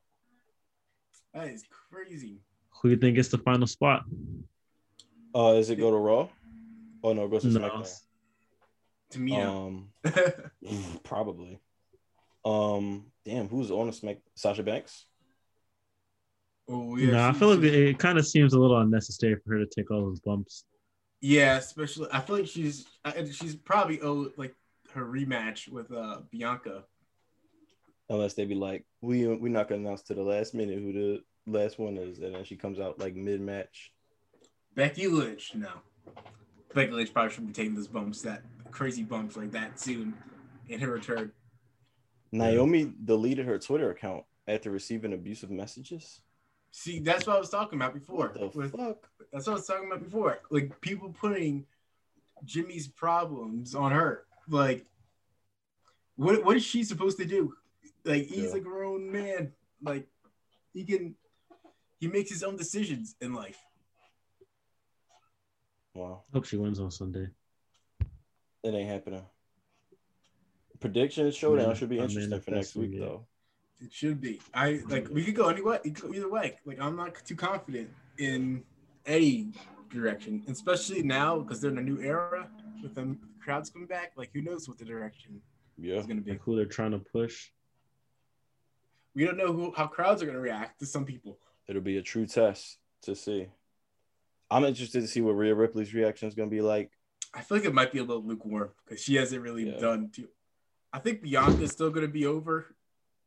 that 1.35 1.49
is 1.49 1.65
crazy. 1.93 2.41
Who 2.87 2.91
do 2.91 2.95
you 2.95 3.01
think 3.01 3.17
gets 3.17 3.31
the 3.31 3.39
final 3.39 3.67
spot? 3.67 4.05
Uh, 5.35 5.55
is 5.55 5.71
it 5.71 5.77
go 5.77 5.91
to 5.91 5.97
Raw? 5.97 6.29
Oh 7.03 7.13
no, 7.15 7.25
it 7.25 7.31
goes 7.33 7.43
to 7.43 7.49
No. 7.49 7.59
SmackDown. 7.69 8.01
Tamina. 9.13 9.47
Um, 9.47 11.01
probably. 11.03 11.59
Um, 12.45 13.07
damn, 13.25 13.49
who's 13.49 13.73
on 13.73 13.89
the 13.89 13.93
Smack? 13.93 14.19
Sasha 14.37 14.63
Banks. 14.63 15.07
oh 16.69 16.95
no, 16.95 17.19
I 17.19 17.33
she- 17.33 17.39
feel 17.41 17.49
like 17.57 17.65
it, 17.65 17.75
it 17.75 17.99
kind 17.99 18.19
of 18.19 18.27
seems 18.27 18.53
a 18.55 18.59
little 18.61 18.79
unnecessary 18.79 19.35
for 19.45 19.55
her 19.55 19.59
to 19.59 19.67
take 19.67 19.91
all 19.91 20.03
those 20.03 20.21
bumps. 20.21 20.65
Yeah, 21.21 21.57
especially 21.57 22.07
I 22.13 22.21
feel 22.21 22.37
like 22.37 22.47
she's 22.47 22.87
she's 23.33 23.57
probably 23.57 24.01
owed 24.01 24.33
like 24.37 24.55
her 24.93 25.05
rematch 25.05 25.69
with 25.69 25.91
uh 25.93 26.21
Bianca. 26.31 26.85
Unless 28.09 28.35
they 28.35 28.45
be 28.45 28.55
like, 28.55 28.85
we 29.01 29.27
we're 29.27 29.51
not 29.51 29.69
gonna 29.69 29.81
announce 29.81 30.03
to 30.03 30.15
the 30.15 30.23
last 30.23 30.55
minute 30.55 30.79
who 30.79 30.93
the 30.93 31.21
last 31.47 31.79
one 31.79 31.97
is, 31.97 32.19
and 32.19 32.35
then 32.35 32.45
she 32.45 32.57
comes 32.57 32.79
out 32.81 32.99
like 32.99 33.15
mid 33.15 33.41
match. 33.41 33.93
Becky 34.75 35.07
Lynch, 35.09 35.53
no. 35.55 35.71
Becky 36.75 36.93
Lynch 36.93 37.13
probably 37.13 37.31
shouldn't 37.31 37.49
be 37.49 37.63
taking 37.63 37.75
those 37.75 37.87
bumps, 37.89 38.23
that 38.23 38.43
crazy 38.71 39.03
bumps 39.03 39.37
like 39.37 39.53
that 39.53 39.81
soon 39.81 40.15
in 40.69 40.81
her 40.81 40.91
return. 40.93 41.33
Naomi 42.33 42.93
deleted 43.05 43.47
her 43.47 43.59
Twitter 43.59 43.91
account 43.91 44.25
after 44.47 44.71
receiving 44.71 45.13
abusive 45.13 45.51
messages. 45.51 46.21
See, 46.73 46.99
that's 46.99 47.27
what 47.27 47.37
I 47.37 47.39
was 47.39 47.49
talking 47.49 47.79
about 47.79 47.95
before. 47.95 48.33
What 48.37 48.53
the 48.53 48.59
with- 48.59 48.73
fuck? 48.73 49.09
That's 49.33 49.47
what 49.47 49.55
I 49.55 49.57
was 49.57 49.67
talking 49.67 49.87
about 49.87 50.03
before. 50.05 50.41
Like 50.51 50.79
people 50.81 51.09
putting 51.19 51.65
Jimmy's 52.45 52.87
problems 52.89 53.75
on 53.75 53.93
her. 53.93 54.25
Like, 54.49 54.85
what 56.17 56.45
what 56.45 56.57
is 56.57 56.65
she 56.65 56.85
supposed 56.85 57.19
to 57.19 57.25
do? 57.25 57.55
Like 58.05 58.27
he's 58.27 58.51
Yeah. 58.53 58.57
a 58.59 58.61
grown 58.61 59.11
man. 59.11 59.53
Like 59.83 60.07
he 60.75 60.85
can 60.85 61.15
he 61.99 62.09
makes 62.09 62.31
his 62.31 62.43
own 62.43 62.57
decisions 62.57 63.15
in 63.21 63.33
life. 63.35 63.59
Wow, 65.95 66.25
Hope 66.33 66.45
she 66.45 66.57
wins 66.57 66.79
on 66.79 66.91
Sunday. 66.91 67.29
it 68.63 68.75
ain't 68.75 68.89
happening. 68.89 69.23
Prediction 70.81 71.31
showdown 71.31 71.69
Man, 71.69 71.77
should 71.77 71.89
be 71.89 71.99
interesting 71.99 72.39
for 72.41 72.51
next 72.51 72.77
week 72.77 72.93
it. 72.95 73.01
though. 73.01 73.27
It 73.81 73.93
should 73.93 74.21
be. 74.21 74.41
I 74.55 74.81
like 74.89 75.09
we 75.11 75.25
could 75.25 75.35
go 75.37 75.49
anyway. 75.49 75.79
it 75.85 75.95
could 75.95 76.11
go 76.11 76.15
Either 76.15 76.29
way, 76.31 76.59
like 76.67 76.79
I'm 76.81 76.97
not 76.97 77.15
too 77.27 77.37
confident 77.37 77.91
in 78.19 78.63
any 79.07 79.49
direction, 79.91 80.43
especially 80.49 81.03
now 81.03 81.39
because 81.39 81.61
they're 81.61 81.71
in 81.71 81.79
a 81.79 81.83
new 81.83 82.01
era 82.01 82.49
with 82.83 82.95
them 82.95 83.19
crowds 83.43 83.71
coming 83.71 83.89
back. 83.89 84.13
Like 84.17 84.31
who 84.35 84.43
knows 84.43 84.69
what 84.69 84.79
the 84.79 84.85
direction 84.85 85.41
Yeah, 85.79 85.97
is 85.97 86.07
going 86.07 86.19
to 86.19 86.23
be? 86.23 86.33
Like 86.33 86.43
who 86.43 86.57
they're 86.57 86.67
trying 86.67 86.91
to 86.93 86.99
push. 86.99 87.51
We 89.15 89.25
don't 89.25 89.39
know 89.39 89.53
who 89.53 89.73
how 89.75 89.87
crowds 89.87 90.23
are 90.23 90.27
going 90.27 90.37
to 90.37 90.43
react 90.43 90.81
to 90.81 90.87
some 90.87 91.07
people. 91.07 91.39
It'll 91.69 91.83
be 91.83 91.97
a 91.99 92.03
true 92.03 92.27
test 92.27 92.79
to 93.03 93.15
see. 93.15 93.47
I'm 94.51 94.65
interested 94.65 95.01
to 95.01 95.09
see 95.09 95.21
what 95.21 95.33
Rhea 95.33 95.55
Ripley's 95.55 95.93
reaction 95.95 96.29
is 96.29 96.35
gonna 96.35 96.51
be 96.51 96.61
like. 96.61 96.91
I 97.35 97.43
feel 97.43 97.59
like 97.59 97.67
it 97.67 97.75
might 97.75 97.93
be 97.93 97.99
a 97.99 98.05
little 98.05 98.25
lukewarm 98.25 98.71
because 98.85 99.03
she 99.03 99.17
hasn't 99.17 99.43
really 99.43 99.69
Yeah. 99.71 99.79
done 99.79 100.11
too. 100.11 100.29
I 100.93 100.99
think 101.01 101.23
Bianca's 101.23 101.73
still 101.73 101.91
going 101.91 102.07
to 102.07 102.11
be 102.13 102.25
over 102.25 102.75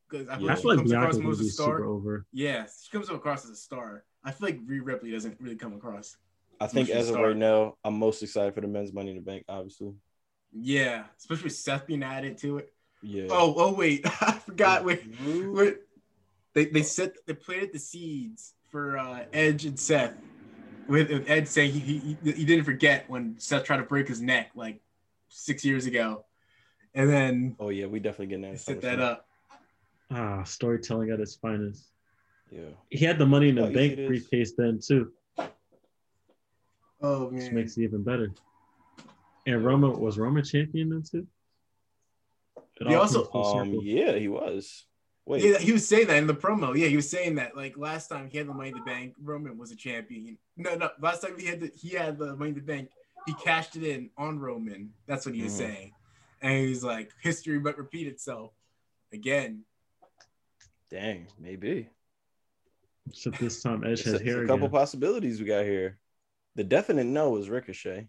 because 0.09 0.27
I 0.27 0.37
feel 0.37 0.45
Yeah. 0.45 0.51
I 0.51 0.53
like 0.53 0.57
she 0.57 0.61
feel 0.63 0.69
like 0.71 0.77
comes 0.79 0.91
across 0.91 1.03
Bianca's 1.03 1.17
more 1.23 1.31
gonna 1.33 1.43
as 1.43 1.47
a 1.47 1.51
star. 1.51 1.83
over. 1.83 2.25
Yeah, 2.33 2.65
she 2.81 2.89
comes 2.89 3.09
across 3.11 3.43
as 3.45 3.51
a 3.51 3.55
star. 3.55 4.05
I 4.23 4.31
feel 4.31 4.47
like 4.47 4.59
Rhea 4.65 4.81
Ripley 4.81 5.11
doesn't 5.11 5.39
really 5.39 5.55
come 5.57 5.73
across. 5.73 6.17
I 6.59 6.65
think 6.67 6.89
as 6.89 7.09
of 7.09 7.13
star. 7.15 7.27
right 7.27 7.37
now, 7.37 7.77
I'm 7.83 7.99
most 7.99 8.23
excited 8.23 8.55
for 8.55 8.61
the 8.61 8.67
men's 8.67 8.91
Money 8.91 9.11
in 9.11 9.17
the 9.17 9.21
Bank. 9.21 9.45
Obviously, 9.47 9.93
Yeah, 10.51 11.05
especially 11.19 11.51
Seth 11.51 11.85
being 11.85 12.01
added 12.01 12.39
to 12.39 12.57
it. 12.57 12.73
yeah. 13.03 13.27
Oh, 13.29 13.53
oh 13.57 13.73
wait, 13.73 14.01
I 14.21 14.31
forgot. 14.39 14.83
Wait, 14.83 15.03
wait. 15.23 15.77
They 16.53 16.65
they 16.65 16.81
set 16.83 17.15
they 17.25 17.33
planted 17.33 17.73
the 17.73 17.79
seeds 17.79 18.53
for 18.69 18.97
uh, 18.97 19.25
Edge 19.33 19.65
and 19.65 19.79
Seth. 19.79 20.13
With, 20.87 21.09
with 21.11 21.29
Edge 21.29 21.47
saying 21.47 21.71
he, 21.71 21.79
he 22.23 22.31
he 22.31 22.45
didn't 22.45 22.65
forget 22.65 23.07
when 23.09 23.35
Seth 23.39 23.63
tried 23.63 23.77
to 23.77 23.83
break 23.83 24.07
his 24.07 24.21
neck 24.21 24.49
like 24.55 24.81
six 25.29 25.63
years 25.63 25.85
ago, 25.85 26.25
and 26.95 27.07
then 27.09 27.55
Oh 27.59 27.69
yeah, 27.69 27.85
we 27.85 27.99
definitely 27.99 28.35
get 28.35 28.41
that. 28.41 28.59
set 28.59 28.81
that 28.81 28.99
up. 28.99 29.27
Ah, 30.09 30.43
storytelling 30.43 31.11
at 31.11 31.19
its 31.19 31.35
finest. 31.35 31.85
Yeah. 32.51 32.61
He 32.89 33.05
had 33.05 33.19
the 33.19 33.27
money 33.27 33.49
in 33.49 33.55
the 33.55 33.67
Oh, 33.67 33.71
bank 33.71 33.91
easy 33.91 33.93
it 33.93 33.99
is. 33.99 34.07
briefcase 34.07 34.53
then 34.57 34.79
too, 34.83 35.11
Oh 37.01 37.25
which 37.29 37.43
man, 37.43 37.53
makes 37.55 37.77
it 37.77 37.83
even 37.83 38.03
better. 38.03 38.31
And 39.45 39.63
Roman 39.63 39.99
was 39.99 40.17
Roman 40.17 40.43
champion 40.43 40.89
then 40.89 41.03
too. 41.03 41.27
It 42.81 42.87
He 42.87 42.95
also- 42.95 43.29
Um. 43.33 43.79
Yeah, 43.83 44.13
he 44.17 44.27
was. 44.27 44.85
Wait. 45.25 45.43
yeah, 45.43 45.57
he 45.59 45.71
was 45.71 45.87
saying 45.87 46.07
that 46.07 46.17
in 46.17 46.25
the 46.27 46.33
promo. 46.33 46.75
Yeah, 46.75 46.87
he 46.87 46.95
was 46.95 47.09
saying 47.09 47.35
that 47.35 47.55
like 47.55 47.77
last 47.77 48.07
time 48.07 48.29
he 48.31 48.37
had 48.39 48.47
the 48.47 48.53
Money 48.53 48.69
in 48.69 48.75
the 48.75 48.81
Bank, 48.83 49.13
Roman 49.21 49.57
was 49.57 49.71
a 49.71 49.75
champion. 49.75 50.37
No, 50.57 50.75
no, 50.75 50.89
last 50.99 51.21
time 51.21 51.37
he 51.37 51.45
had 51.45 51.59
the 51.59 51.67
he 51.75 51.89
had 51.89 52.17
the 52.17 52.35
Money 52.35 52.49
in 52.49 52.55
the 52.55 52.61
Bank, 52.61 52.89
he 53.27 53.33
cashed 53.33 53.75
it 53.75 53.83
in 53.83 54.09
on 54.17 54.39
Roman. 54.39 54.91
That's 55.05 55.25
what 55.25 55.35
he 55.35 55.43
was 55.43 55.53
Mhm. 55.53 55.57
saying, 55.57 55.91
and 56.41 56.65
he's 56.65 56.83
like, 56.83 57.11
history 57.21 57.59
but 57.59 57.77
repeat 57.77 58.07
itself 58.07 58.53
again. 59.13 59.63
Dang. 60.89 61.27
Maybe. 61.37 61.87
Except 63.07 63.39
this 63.39 63.61
time 63.61 63.83
Edge 63.83 64.01
a, 64.01 64.03
has 64.05 64.13
it's 64.15 64.23
hair 64.23 64.43
a 64.43 64.47
couple 64.47 64.65
again. 64.67 64.71
possibilities 64.79 65.39
we 65.39 65.45
got 65.45 65.63
here. 65.65 65.99
The 66.55 66.63
definite 66.63 67.05
no 67.05 67.37
is 67.37 67.49
Ricochet. 67.49 68.07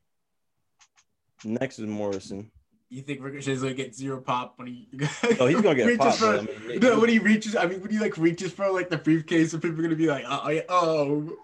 Next 1.45 1.79
is 1.79 1.87
Morrison. 1.87 2.51
You 2.93 3.03
think 3.03 3.23
Ricochet's 3.23 3.63
gonna 3.63 3.73
get 3.75 3.95
zero 3.95 4.21
pop 4.21 4.55
when 4.59 4.67
he? 4.67 4.89
Oh, 5.39 5.47
he's 5.47 5.61
gonna 5.61 5.77
get 5.77 5.95
a 5.95 5.97
pop. 5.97 6.15
for- 6.17 6.27
I 6.39 6.41
mean, 6.41 6.81
no, 6.81 6.99
when 6.99 7.09
he 7.09 7.21
reaches, 7.21 7.55
I 7.55 7.67
mean, 7.67 7.81
when 7.81 7.91
he 7.91 7.99
like 8.01 8.17
reaches 8.19 8.53
for 8.53 8.69
like 8.71 8.91
the 8.91 8.97
briefcase, 8.99 9.53
and 9.53 9.63
people 9.63 9.79
are 9.79 9.83
gonna 9.83 9.95
be 9.95 10.09
like, 10.09 10.25
oh, 10.29 10.51
yeah, 10.51 10.63
oh, 10.69 11.37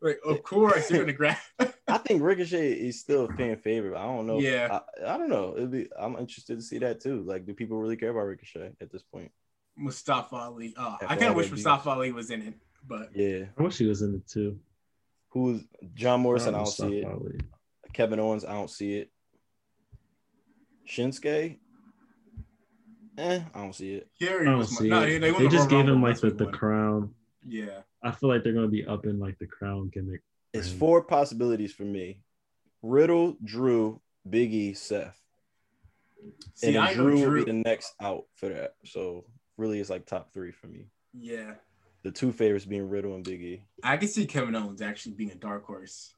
like 0.00 0.18
of 0.24 0.42
course 0.42 0.90
you're 0.90 1.00
gonna 1.00 1.12
grab. 1.12 1.36
I 1.88 1.98
think 1.98 2.20
Ricochet 2.22 2.72
is 2.72 2.98
still 3.00 3.26
a 3.26 3.32
fan 3.32 3.56
favorite. 3.58 3.96
I 3.96 4.02
don't 4.02 4.26
know. 4.26 4.40
Yeah. 4.40 4.80
I, 5.00 5.14
I 5.14 5.16
don't 5.18 5.28
know. 5.28 5.54
It'd 5.56 5.70
be. 5.70 5.88
I'm 5.98 6.16
interested 6.16 6.56
to 6.58 6.62
see 6.62 6.78
that 6.78 7.00
too. 7.00 7.22
Like, 7.22 7.46
do 7.46 7.54
people 7.54 7.78
really 7.78 7.96
care 7.96 8.10
about 8.10 8.22
Ricochet 8.26 8.72
at 8.80 8.90
this 8.90 9.02
point? 9.02 9.30
Mustafa 9.76 10.34
Ali. 10.34 10.74
Oh, 10.76 10.96
I 11.00 11.14
kind 11.14 11.30
of 11.30 11.36
wish 11.36 11.50
Mustafa 11.50 11.90
Ali 11.90 12.10
was 12.10 12.30
in 12.30 12.42
it, 12.42 12.54
but 12.86 13.10
Yeah. 13.14 13.44
I 13.56 13.62
wish 13.62 13.78
he 13.78 13.86
was 13.86 14.02
in 14.02 14.16
it 14.16 14.26
too. 14.28 14.58
Who's 15.28 15.62
John 15.94 16.20
Morrison? 16.22 16.54
I 16.56 16.58
Not 16.58 16.64
don't 16.64 16.90
see 16.90 16.98
it. 16.98 17.04
Ali. 17.06 17.38
Kevin 17.92 18.18
Owens, 18.18 18.44
I 18.44 18.52
don't 18.52 18.70
see 18.70 18.94
it. 18.98 19.10
Shinsuke, 20.88 21.58
eh, 23.18 23.40
I 23.54 23.58
don't 23.60 23.74
see 23.74 23.94
it. 23.96 24.08
Gary 24.18 24.46
I 24.46 24.50
don't 24.50 24.58
was 24.58 24.72
my, 24.72 24.78
see 24.78 24.88
no, 24.88 25.02
it. 25.02 25.20
they, 25.20 25.30
They, 25.30 25.48
just 25.48 25.68
gave 25.68 25.86
him 25.86 26.02
like 26.02 26.18
the, 26.20 26.30
the 26.30 26.46
crown. 26.46 27.14
Yeah, 27.46 27.80
I 28.02 28.10
feel 28.12 28.28
like 28.28 28.42
they're 28.42 28.52
gonna 28.52 28.68
be 28.68 28.86
up 28.86 29.06
in 29.06 29.18
like 29.18 29.38
the 29.38 29.46
crown 29.46 29.90
gimmick. 29.92 30.22
It's 30.54 30.68
Right. 30.70 30.78
four 30.78 31.02
possibilities 31.04 31.72
for 31.72 31.84
me: 31.84 32.22
Riddle, 32.82 33.36
Drew, 33.44 34.00
Big 34.28 34.52
E, 34.54 34.72
Seth, 34.72 35.20
See, 36.54 36.68
and 36.68 36.78
I 36.78 36.94
know 36.94 37.02
Drew, 37.04 37.20
will 37.26 37.44
be 37.44 37.44
the 37.44 37.52
next 37.52 37.94
out 38.00 38.24
for 38.34 38.48
that. 38.48 38.74
So 38.84 39.24
really, 39.56 39.80
it's 39.80 39.90
like 39.90 40.06
top 40.06 40.32
three 40.32 40.52
for 40.52 40.66
me. 40.68 40.86
Yeah, 41.12 41.54
The 42.02 42.10
two 42.10 42.32
favorites 42.32 42.64
being 42.64 42.88
Riddle 42.88 43.14
and 43.14 43.24
Biggie. 43.24 43.62
I 43.82 43.96
can 43.96 44.08
see 44.08 44.26
Kevin 44.26 44.54
Owens 44.54 44.82
actually 44.82 45.14
being 45.14 45.30
a 45.32 45.34
dark 45.34 45.64
horse. 45.64 46.14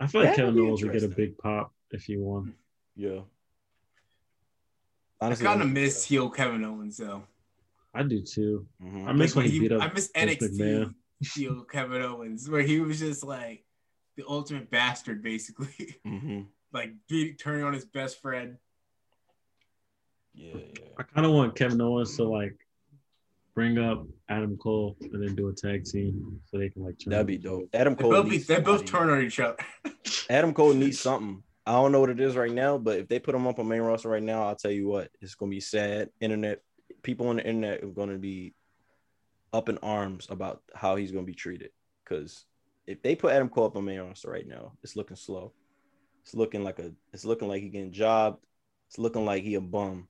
I 0.00 0.06
feel 0.06 0.22
like 0.22 0.36
That 0.36 0.46
would 0.46 0.54
Kevin 0.54 0.66
Owens 0.68 0.82
would 0.82 0.92
get 0.92 1.02
a 1.04 1.08
big 1.08 1.38
pop 1.38 1.72
if 1.90 2.04
he 2.04 2.16
won. 2.16 2.54
Yeah. 2.96 3.20
I 5.20 5.34
kind 5.34 5.62
of 5.62 5.68
miss 5.68 6.04
heel 6.04 6.28
Kevin 6.30 6.64
Owens 6.64 6.96
though. 6.98 7.24
I 7.94 8.02
do 8.02 8.22
too. 8.22 8.66
Mhm. 8.82 9.06
I 9.06 9.12
miss 9.12 9.34
when 9.34 9.44
when 9.44 9.52
he 9.52 9.60
beat 9.60 9.72
up 9.72 9.82
I 9.82 9.92
miss 9.92 10.10
NXT 10.12 10.58
McMahon. 10.58 10.94
heel 11.34 11.64
Kevin 11.72 12.02
Owens, 12.02 12.48
where 12.50 12.62
he 12.62 12.80
was 12.80 12.98
just 12.98 13.24
like 13.24 13.64
the 14.16 14.24
ultimate 14.28 14.70
bastard, 14.70 15.22
basically, 15.22 15.96
Mhm. 16.06 16.46
like 16.72 16.92
beat, 17.08 17.38
turning 17.38 17.64
on 17.64 17.72
his 17.72 17.84
best 17.84 18.20
friend. 18.20 18.58
Yeah, 20.34 20.54
yeah. 20.56 20.88
I 20.98 21.02
kind 21.04 21.26
of 21.26 21.32
want 21.32 21.56
Kevin 21.56 21.80
Owens 21.80 22.16
to 22.16 22.24
like 22.24 22.56
bring 23.54 23.78
up 23.78 24.04
Adam 24.28 24.56
Cole 24.56 24.96
and 25.00 25.22
then 25.22 25.34
do 25.36 25.48
a 25.48 25.52
tag 25.54 25.84
team 25.84 26.40
so 26.50 26.58
they 26.58 26.68
can 26.68 26.82
like 26.82 26.98
turn. 26.98 27.12
That'd 27.12 27.28
be 27.28 27.38
dope. 27.38 27.68
Adam 27.72 27.94
Cole. 27.94 28.10
They 28.10 28.14
Cole. 28.16 28.22
both, 28.24 28.30
be, 28.30 28.38
they 28.38 28.60
both 28.60 28.84
turn 28.84 29.08
on 29.10 29.22
each 29.22 29.38
other. 29.38 29.56
Adam 30.28 30.52
Cole 30.52 30.74
needs 30.74 30.98
something. 31.08 31.42
I 31.66 31.72
don't 31.72 31.92
know 31.92 32.00
what 32.00 32.10
it 32.10 32.20
is 32.20 32.36
right 32.36 32.52
now, 32.52 32.76
but 32.76 32.98
if 32.98 33.08
they 33.08 33.18
put 33.18 33.34
him 33.34 33.46
up 33.46 33.58
on 33.58 33.68
main 33.68 33.80
roster 33.80 34.10
right 34.10 34.22
now, 34.22 34.46
I'll 34.48 34.56
tell 34.56 34.70
you 34.70 34.86
what, 34.86 35.10
it's 35.20 35.34
gonna 35.34 35.50
be 35.50 35.60
sad. 35.60 36.10
Internet 36.20 36.60
people 37.02 37.28
on 37.28 37.36
the 37.36 37.46
internet 37.46 37.82
are 37.82 37.88
gonna 37.88 38.18
be 38.18 38.54
up 39.52 39.68
in 39.68 39.78
arms 39.78 40.26
about 40.28 40.62
how 40.74 40.96
he's 40.96 41.12
gonna 41.12 41.24
be 41.24 41.34
treated. 41.34 41.70
Because 42.04 42.44
if 42.86 43.02
they 43.02 43.14
put 43.14 43.32
Adam 43.32 43.48
Cole 43.48 43.66
up 43.66 43.76
on 43.76 43.84
main 43.84 44.00
roster 44.00 44.30
right 44.30 44.46
now, 44.46 44.72
it's 44.82 44.96
looking 44.96 45.16
slow. 45.16 45.52
It's 46.22 46.34
looking 46.34 46.64
like 46.64 46.78
a. 46.78 46.92
It's 47.12 47.24
looking 47.24 47.48
like 47.48 47.62
he 47.62 47.68
getting 47.68 47.92
jobbed. 47.92 48.44
It's 48.88 48.98
looking 48.98 49.24
like 49.24 49.42
he 49.42 49.54
a 49.54 49.60
bum. 49.60 50.08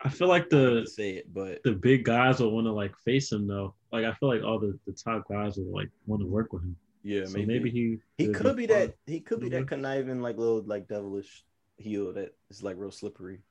I 0.00 0.08
feel 0.08 0.28
like 0.28 0.42
I 0.42 0.44
hate 0.44 0.50
to 0.50 0.80
the 0.80 0.86
say 0.86 1.10
it, 1.10 1.32
but 1.32 1.62
the 1.64 1.72
big 1.72 2.04
guys 2.04 2.40
will 2.40 2.50
want 2.50 2.66
to 2.66 2.72
like 2.72 2.94
face 3.04 3.30
him 3.30 3.46
though. 3.46 3.74
Like 3.92 4.04
I 4.04 4.12
feel 4.14 4.28
like 4.28 4.42
all 4.42 4.58
the, 4.58 4.78
the 4.86 4.92
top 4.92 5.28
guys 5.28 5.56
will 5.56 5.72
like 5.72 5.90
want 6.06 6.20
to 6.22 6.26
work 6.26 6.52
with 6.52 6.62
him. 6.62 6.76
Yeah, 7.02 7.24
so 7.24 7.32
maybe, 7.38 7.46
maybe, 7.46 7.70
he 7.70 7.98
he 8.18 8.26
would 8.28 8.36
could 8.36 8.56
be 8.56 8.66
fun. 8.66 8.76
that. 8.78 8.96
He 9.06 9.20
could 9.20 9.40
be 9.40 9.48
that 9.50 9.64
Mhm. 9.64 9.68
conniving, 9.68 10.20
like 10.20 10.38
little, 10.38 10.62
like 10.62 10.88
devilish 10.88 11.44
heel 11.76 12.12
that 12.14 12.34
is 12.50 12.62
like 12.62 12.76
real 12.78 12.90
slippery. 12.90 13.42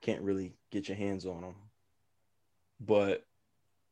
Can't 0.00 0.22
really 0.22 0.54
get 0.70 0.88
your 0.88 0.96
hands 0.96 1.26
on 1.26 1.42
him. 1.42 1.54
But 2.80 3.26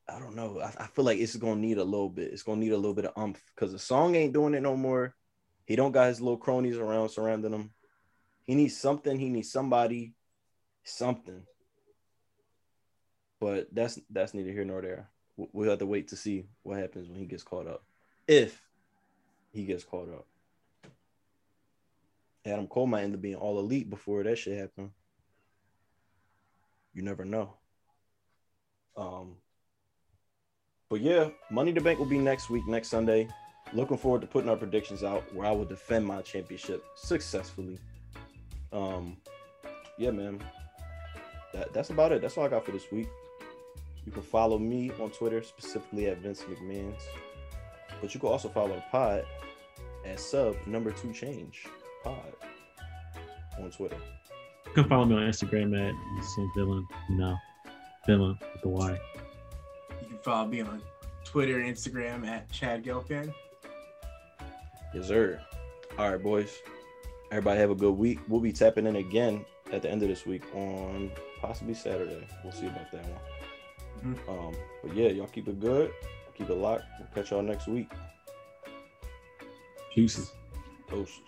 I 0.09 0.19
don't 0.19 0.35
know. 0.37 0.61
I, 0.61 0.73
I 0.79 0.87
feel 0.89 1.05
like 1.05 1.19
it's 1.19 1.37
gonna 1.37 1.61
need 1.61 1.79
a 1.79 1.85
little 1.85 2.09
bit. 2.11 2.33
It's 2.33 2.43
gonna 2.43 2.61
need 2.61 2.73
a 2.73 2.77
little 2.77 2.95
bit 2.95 3.07
of 3.07 3.13
umph 3.17 3.43
because 3.55 3.73
the 3.73 3.79
song 3.79 4.15
ain't 4.15 4.35
doing 4.35 4.55
it 4.55 4.63
no 4.63 4.77
more. 4.77 5.15
He 5.65 5.77
don't 5.77 5.93
got 5.93 6.09
his 6.09 6.21
little 6.21 6.37
cronies 6.37 6.77
around 6.77 7.09
surrounding 7.11 7.53
him. 7.53 7.73
He 8.45 8.55
needs 8.55 8.77
something. 8.77 9.19
He 9.19 9.29
needs 9.29 9.51
somebody, 9.51 10.15
something. 10.85 11.47
But 13.41 13.69
that's 13.73 13.99
that's 14.11 14.35
neither 14.35 14.51
here 14.53 14.65
nor 14.65 14.83
there. 14.83 15.09
We- 15.37 15.49
We'll 15.53 15.71
have 15.71 15.79
to 15.79 15.87
wait 15.87 16.09
to 16.09 16.17
see 16.17 16.47
what 16.63 16.79
happens 16.79 17.09
when 17.09 17.19
he 17.19 17.27
gets 17.27 17.43
caught 17.43 17.67
up, 17.67 17.85
if 18.29 18.61
he 19.53 19.65
gets 19.65 19.85
caught 19.85 20.09
up. 20.09 20.27
Adam 22.45 22.67
Cole 22.67 22.87
might 22.87 23.05
end 23.05 23.15
up 23.15 23.23
being 23.23 23.37
all 23.37 23.59
elite 23.59 23.89
before 23.89 24.23
that 24.25 24.37
shit 24.37 24.59
happen. 24.59 24.91
You 26.93 27.03
never 27.03 27.25
know. 27.25 27.55
Um, 28.97 29.37
but 30.91 31.01
yeah, 31.01 31.31
Money 31.51 31.73
the 31.73 31.81
Bank 31.81 31.99
will 31.99 32.07
be 32.07 32.19
next 32.19 32.51
week, 32.51 32.67
next 32.67 32.89
Sunday. 32.89 33.29
Looking 33.73 33.97
forward 33.97 34.21
to 34.23 34.27
putting 34.27 34.51
our 34.51 34.57
predictions 34.57 35.03
out 35.03 35.33
where 35.35 35.47
I 35.47 35.53
will 35.53 35.65
defend 35.65 36.05
my 36.05 36.21
championship 36.21 36.85
successfully. 36.97 37.79
Um, 38.73 39.17
yeah, 39.97 40.11
man. 40.11 40.43
That, 41.55 41.73
that's 41.73 41.91
about 41.91 42.13
it. 42.13 42.21
That's 42.21 42.37
all 42.37 42.45
I 42.45 42.49
got 42.49 42.65
for 42.67 42.73
this 42.73 42.91
week. 42.91 43.09
You 44.05 44.13
can 44.13 44.23
follow 44.23 44.59
me 44.59 44.91
on 45.01 45.11
Twitter, 45.11 45.43
specifically 45.43 46.09
at 46.09 46.19
Vince 46.19 46.43
McMahon's. 46.43 47.03
But 48.03 48.13
you 48.13 48.21
can 48.21 48.29
also 48.29 48.49
follow 48.49 48.75
the 48.75 48.83
pod 48.91 49.25
at 50.05 50.21
sub 50.21 50.57
number 50.67 50.91
two 50.91 51.13
change 51.13 51.65
pod 52.05 52.35
on 53.59 53.71
Twitter. 53.71 53.97
You 54.67 54.73
can 54.73 54.89
follow 54.89 55.05
me 55.05 55.15
on 55.15 55.23
Instagram 55.23 55.79
at 55.79 55.95
some 56.25 56.51
villain, 56.57 56.87
you 57.09 57.17
know, 57.17 57.37
villain 58.07 58.37
with 58.41 58.63
the 58.63 58.69
Y. 58.69 58.99
You 60.03 60.09
can 60.09 60.19
follow 60.19 60.49
me 60.49 60.63
on 60.63 60.83
Twitter 61.25 61.61
and 61.61 61.75
Instagram 61.75 62.27
at 62.27 62.51
Chad 62.51 62.85
Gelfan. 62.85 63.33
Yes, 64.93 65.07
sir. 65.07 65.41
All 65.97 66.11
right, 66.11 66.23
boys. 66.23 66.59
Everybody 67.31 67.61
have 67.61 67.71
a 67.71 67.75
good 67.75 67.93
week. 67.95 68.19
We'll 68.29 68.41
be 68.41 68.53
tapping 68.53 68.87
in 68.87 68.97
again 68.97 69.45
at 69.73 69.83
the 69.83 69.91
end 69.91 70.03
of 70.03 70.09
this 70.09 70.27
week 70.27 70.43
on 70.55 71.11
possibly 71.41 71.75
Saturday. 71.75 72.27
We'll 72.43 72.53
see 72.53 72.67
about 72.67 72.91
that 72.93 73.05
one. 73.05 74.19
Um, 74.29 74.55
but 74.83 74.95
yeah, 74.97 75.09
y'all 75.09 75.29
keep 75.29 75.49
it 75.49 75.61
good. 75.61 75.93
Keep 76.37 76.51
it 76.51 76.55
locked. 76.55 76.85
We'll 76.99 77.09
catch 77.15 77.31
y'all 77.31 77.43
next 77.43 77.69
week. 77.69 77.91
Juices. 79.95 80.33
Doses. 80.91 81.21